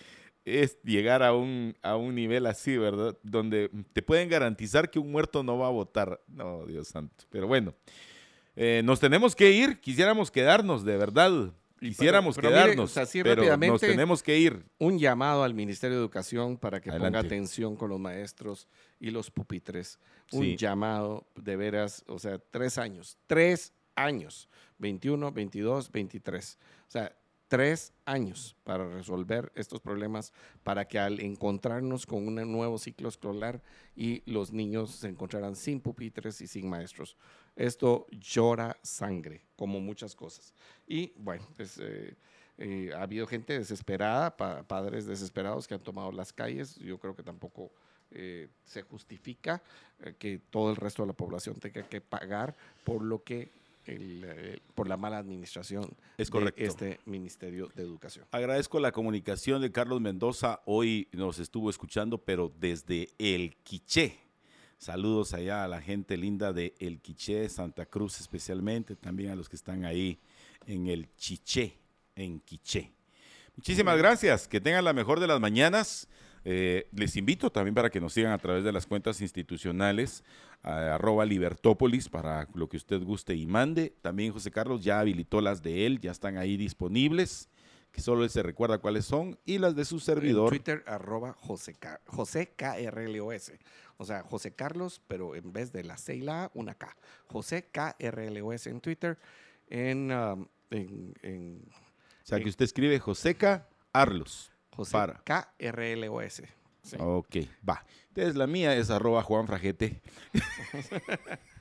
es 0.45 0.81
llegar 0.81 1.21
a 1.21 1.33
un, 1.33 1.75
a 1.83 1.95
un 1.95 2.15
nivel 2.15 2.47
así, 2.47 2.75
¿verdad? 2.75 3.15
Donde 3.21 3.69
te 3.93 4.01
pueden 4.01 4.29
garantizar 4.29 4.89
que 4.89 4.97
un 4.97 5.11
muerto 5.11 5.43
no 5.43 5.59
va 5.59 5.67
a 5.67 5.71
votar. 5.71 6.21
No, 6.27 6.65
Dios 6.65 6.87
santo. 6.87 7.25
Pero 7.29 7.45
bueno. 7.45 7.75
Eh, 8.56 8.82
nos 8.84 8.99
tenemos 8.99 9.36
que 9.36 9.52
ir, 9.52 9.80
quisiéramos 9.80 10.32
quedarnos, 10.32 10.86
de 10.86 10.98
verdad. 10.98 11.53
Quisiéramos 11.80 12.38
quedarnos, 12.38 12.94
pero 13.11 13.57
nos 13.57 13.82
tenemos 13.82 14.23
que 14.23 14.40
ir. 14.40 14.65
Un 14.80 14.98
llamado 14.98 15.44
al 15.44 15.53
Ministerio 15.53 15.98
de 15.98 16.02
Educación 16.02 16.57
para 16.57 16.80
que 16.82 16.91
ponga 16.91 17.19
atención 17.19 17.76
con 17.76 17.90
los 17.90 17.99
maestros 17.99 18.68
y 18.99 19.11
los 19.11 19.30
pupitres. 19.30 19.99
Un 20.32 20.56
llamado 20.56 21.27
de 21.36 21.56
veras, 21.57 22.03
o 22.07 22.18
sea, 22.18 22.40
tres 22.40 22.77
años, 22.77 23.18
tres 23.27 23.73
años, 23.95 24.49
21, 24.80 25.32
22, 25.32 25.91
23. 25.91 26.57
O 26.88 26.91
sea, 26.91 27.15
tres 27.48 27.94
años 28.06 28.56
para 28.64 28.90
resolver 28.90 29.52
estos 29.56 29.80
problemas, 29.80 30.34
para 30.64 30.88
que 30.88 30.98
al 30.98 31.19
encontrarnos 31.19 32.06
con 32.06 32.27
un 32.27 32.36
nuevo 32.52 32.77
ciclo 32.77 33.10
escolar 33.10 33.61
y 33.95 34.23
los 34.30 34.52
niños 34.52 34.91
se 34.91 35.10
encontraran 35.10 35.56
sin 35.56 35.80
pupitres 35.80 36.41
y 36.41 36.48
sin 36.48 36.69
maestros. 36.69 37.15
Esto 37.56 38.07
llora 38.11 38.77
sangre, 38.82 39.41
como 39.56 39.80
muchas 39.80 40.15
cosas. 40.15 40.53
Y 40.88 41.14
bueno, 41.15 41.48
pues, 41.56 41.77
eh, 41.82 42.14
eh, 42.57 42.91
ha 42.94 43.02
habido 43.02 43.26
gente 43.27 43.57
desesperada, 43.57 44.36
padres 44.36 45.06
desesperados 45.06 45.68
que 45.68 45.73
han 45.73 45.84
tomado 45.84 46.11
las 46.11 46.34
calles. 46.34 46.76
Yo 46.76 46.98
creo 46.99 47.15
que 47.15 47.23
tampoco 47.23 47.72
eh, 48.11 48.49
se 48.65 48.82
justifica 48.82 49.61
que 50.19 50.40
todo 50.49 50.69
el 50.69 50.76
resto 50.76 51.03
de 51.03 51.07
la 51.07 51.14
población 51.14 51.56
tenga 51.56 51.84
que 51.88 52.02
pagar 52.02 52.56
por 52.84 53.02
lo 53.02 53.23
que 53.23 53.49
el, 53.86 54.61
por 54.73 54.88
la 54.88 54.98
mala 54.98 55.18
administración 55.18 55.90
es 56.18 56.30
de 56.32 56.53
este 56.57 56.99
Ministerio 57.06 57.69
de 57.76 57.84
Educación. 57.84 58.26
Agradezco 58.32 58.80
la 58.80 58.91
comunicación 58.91 59.61
de 59.61 59.72
Carlos 59.72 60.02
Mendoza. 60.02 60.61
Hoy 60.65 61.07
nos 61.14 61.40
estuvo 61.40 61.69
escuchando, 61.69 62.18
pero 62.18 62.52
desde 62.60 63.10
el 63.18 63.56
Quiché. 63.64 64.24
Saludos 64.77 65.34
allá 65.34 65.64
a 65.64 65.68
la 65.68 65.81
gente 65.81 66.18
linda 66.18 66.53
de 66.53 66.76
El 66.80 66.99
Quiché, 67.02 67.47
Santa 67.49 67.85
Cruz 67.85 68.19
especialmente, 68.19 68.95
también 68.95 69.31
a 69.31 69.35
los 69.35 69.49
que 69.49 69.56
están 69.56 69.85
ahí 69.85 70.19
en 70.68 70.88
el 70.88 71.14
Chiché, 71.15 71.77
en 72.15 72.39
Quiché. 72.41 72.91
Muchísimas 73.56 73.97
gracias, 73.97 74.47
que 74.47 74.60
tengan 74.60 74.84
la 74.84 74.93
mejor 74.93 75.19
de 75.19 75.27
las 75.27 75.39
mañanas. 75.39 76.10
Eh, 76.43 76.88
les 76.91 77.15
invito 77.15 77.52
también 77.52 77.73
para 77.73 77.89
que 77.89 77.99
nos 77.99 78.14
sigan 78.14 78.31
a 78.31 78.38
través 78.38 78.64
de 78.64 78.72
las 78.72 78.85
cuentas 78.85 79.22
institucionales, 79.22 80.23
arroba 80.61 81.26
Libertópolis, 81.26 82.10
para 82.10 82.47
lo 82.53 82.69
que 82.69 82.77
usted 82.77 83.02
guste 83.02 83.34
y 83.34 83.47
mande. 83.47 83.95
También 84.02 84.34
José 84.34 84.52
Carlos 84.52 84.84
ya 84.84 84.99
habilitó 84.99 85.41
las 85.41 85.64
de 85.64 85.85
él, 85.85 85.99
ya 85.99 86.11
están 86.11 86.38
ahí 86.38 86.57
disponibles, 86.57 87.49
que 87.91 88.02
solo 88.02 88.23
él 88.23 88.30
se 88.30 88.43
recuerda 88.43 88.77
cuáles 88.80 89.06
son, 89.06 89.39
y 89.45 89.57
las 89.57 89.76
de 89.76 89.85
su 89.85 89.99
servidor. 89.99 90.53
En 90.53 90.60
Twitter, 90.60 90.84
arroba 90.85 91.34
José, 91.39 91.76
José 92.06 92.53
KRLOS. 92.56 93.53
O 93.97 94.05
sea, 94.05 94.23
José 94.23 94.53
Carlos, 94.53 95.01
pero 95.07 95.35
en 95.35 95.53
vez 95.53 95.72
de 95.72 95.84
la 95.84 95.97
C 95.97 96.15
y 96.15 96.22
la 96.22 96.45
A, 96.45 96.51
una 96.53 96.76
K. 96.76 96.95
José 97.27 97.69
KRLOS 97.72 98.67
en 98.67 98.81
Twitter. 98.81 99.17
En, 99.67 100.11
um, 100.11 100.47
en, 100.72 101.63
o 102.23 102.26
sea, 102.27 102.39
que 102.39 102.49
usted 102.49 102.65
escribe 102.65 102.99
Joseca 102.99 103.67
Arlos. 103.93 104.51
José 104.76 104.97
K-R-L-O-S. 105.23 106.47
Ok, 106.99 107.38
va. 107.67 107.85
Entonces 108.09 108.35
la 108.35 108.47
mía 108.47 108.76
es 108.76 108.89
arroba 108.89 109.23
Juan 109.23 109.47
Frajete. 109.47 110.01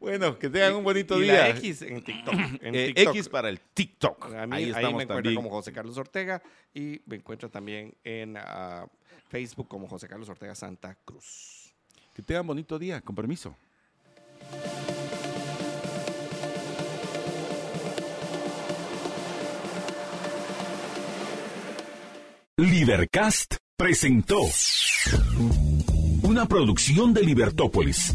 bueno, 0.00 0.38
que 0.38 0.48
tengan 0.48 0.74
un 0.74 0.84
bonito 0.84 1.18
y 1.18 1.24
día. 1.24 1.34
La 1.34 1.48
X 1.50 1.82
en 1.82 2.02
TikTok. 2.02 2.34
Eh, 2.62 2.92
X 2.94 3.28
para 3.28 3.48
el 3.48 3.60
TikTok. 3.60 4.34
A 4.34 4.46
mí, 4.46 4.56
ahí, 4.56 4.70
estamos 4.70 4.94
me 4.94 5.02
encuentra 5.04 5.34
como 5.34 5.50
José 5.50 5.72
Carlos 5.72 5.96
Ortega 5.96 6.42
y 6.74 7.00
me 7.06 7.16
encuentra 7.16 7.48
también 7.48 7.94
en 8.04 8.36
ah, 8.36 8.86
Facebook 9.28 9.68
como 9.68 9.88
José 9.88 10.08
Carlos 10.08 10.28
Ortega 10.28 10.54
Santa 10.54 10.96
Cruz. 11.04 11.72
Que 12.14 12.22
tengan 12.22 12.46
bonito 12.46 12.78
día, 12.78 13.00
con 13.00 13.14
permiso. 13.14 13.56
Libercast 22.56 23.56
presentó 23.76 24.42
una 26.22 26.46
producción 26.46 27.14
de 27.14 27.22
Libertópolis. 27.22 28.14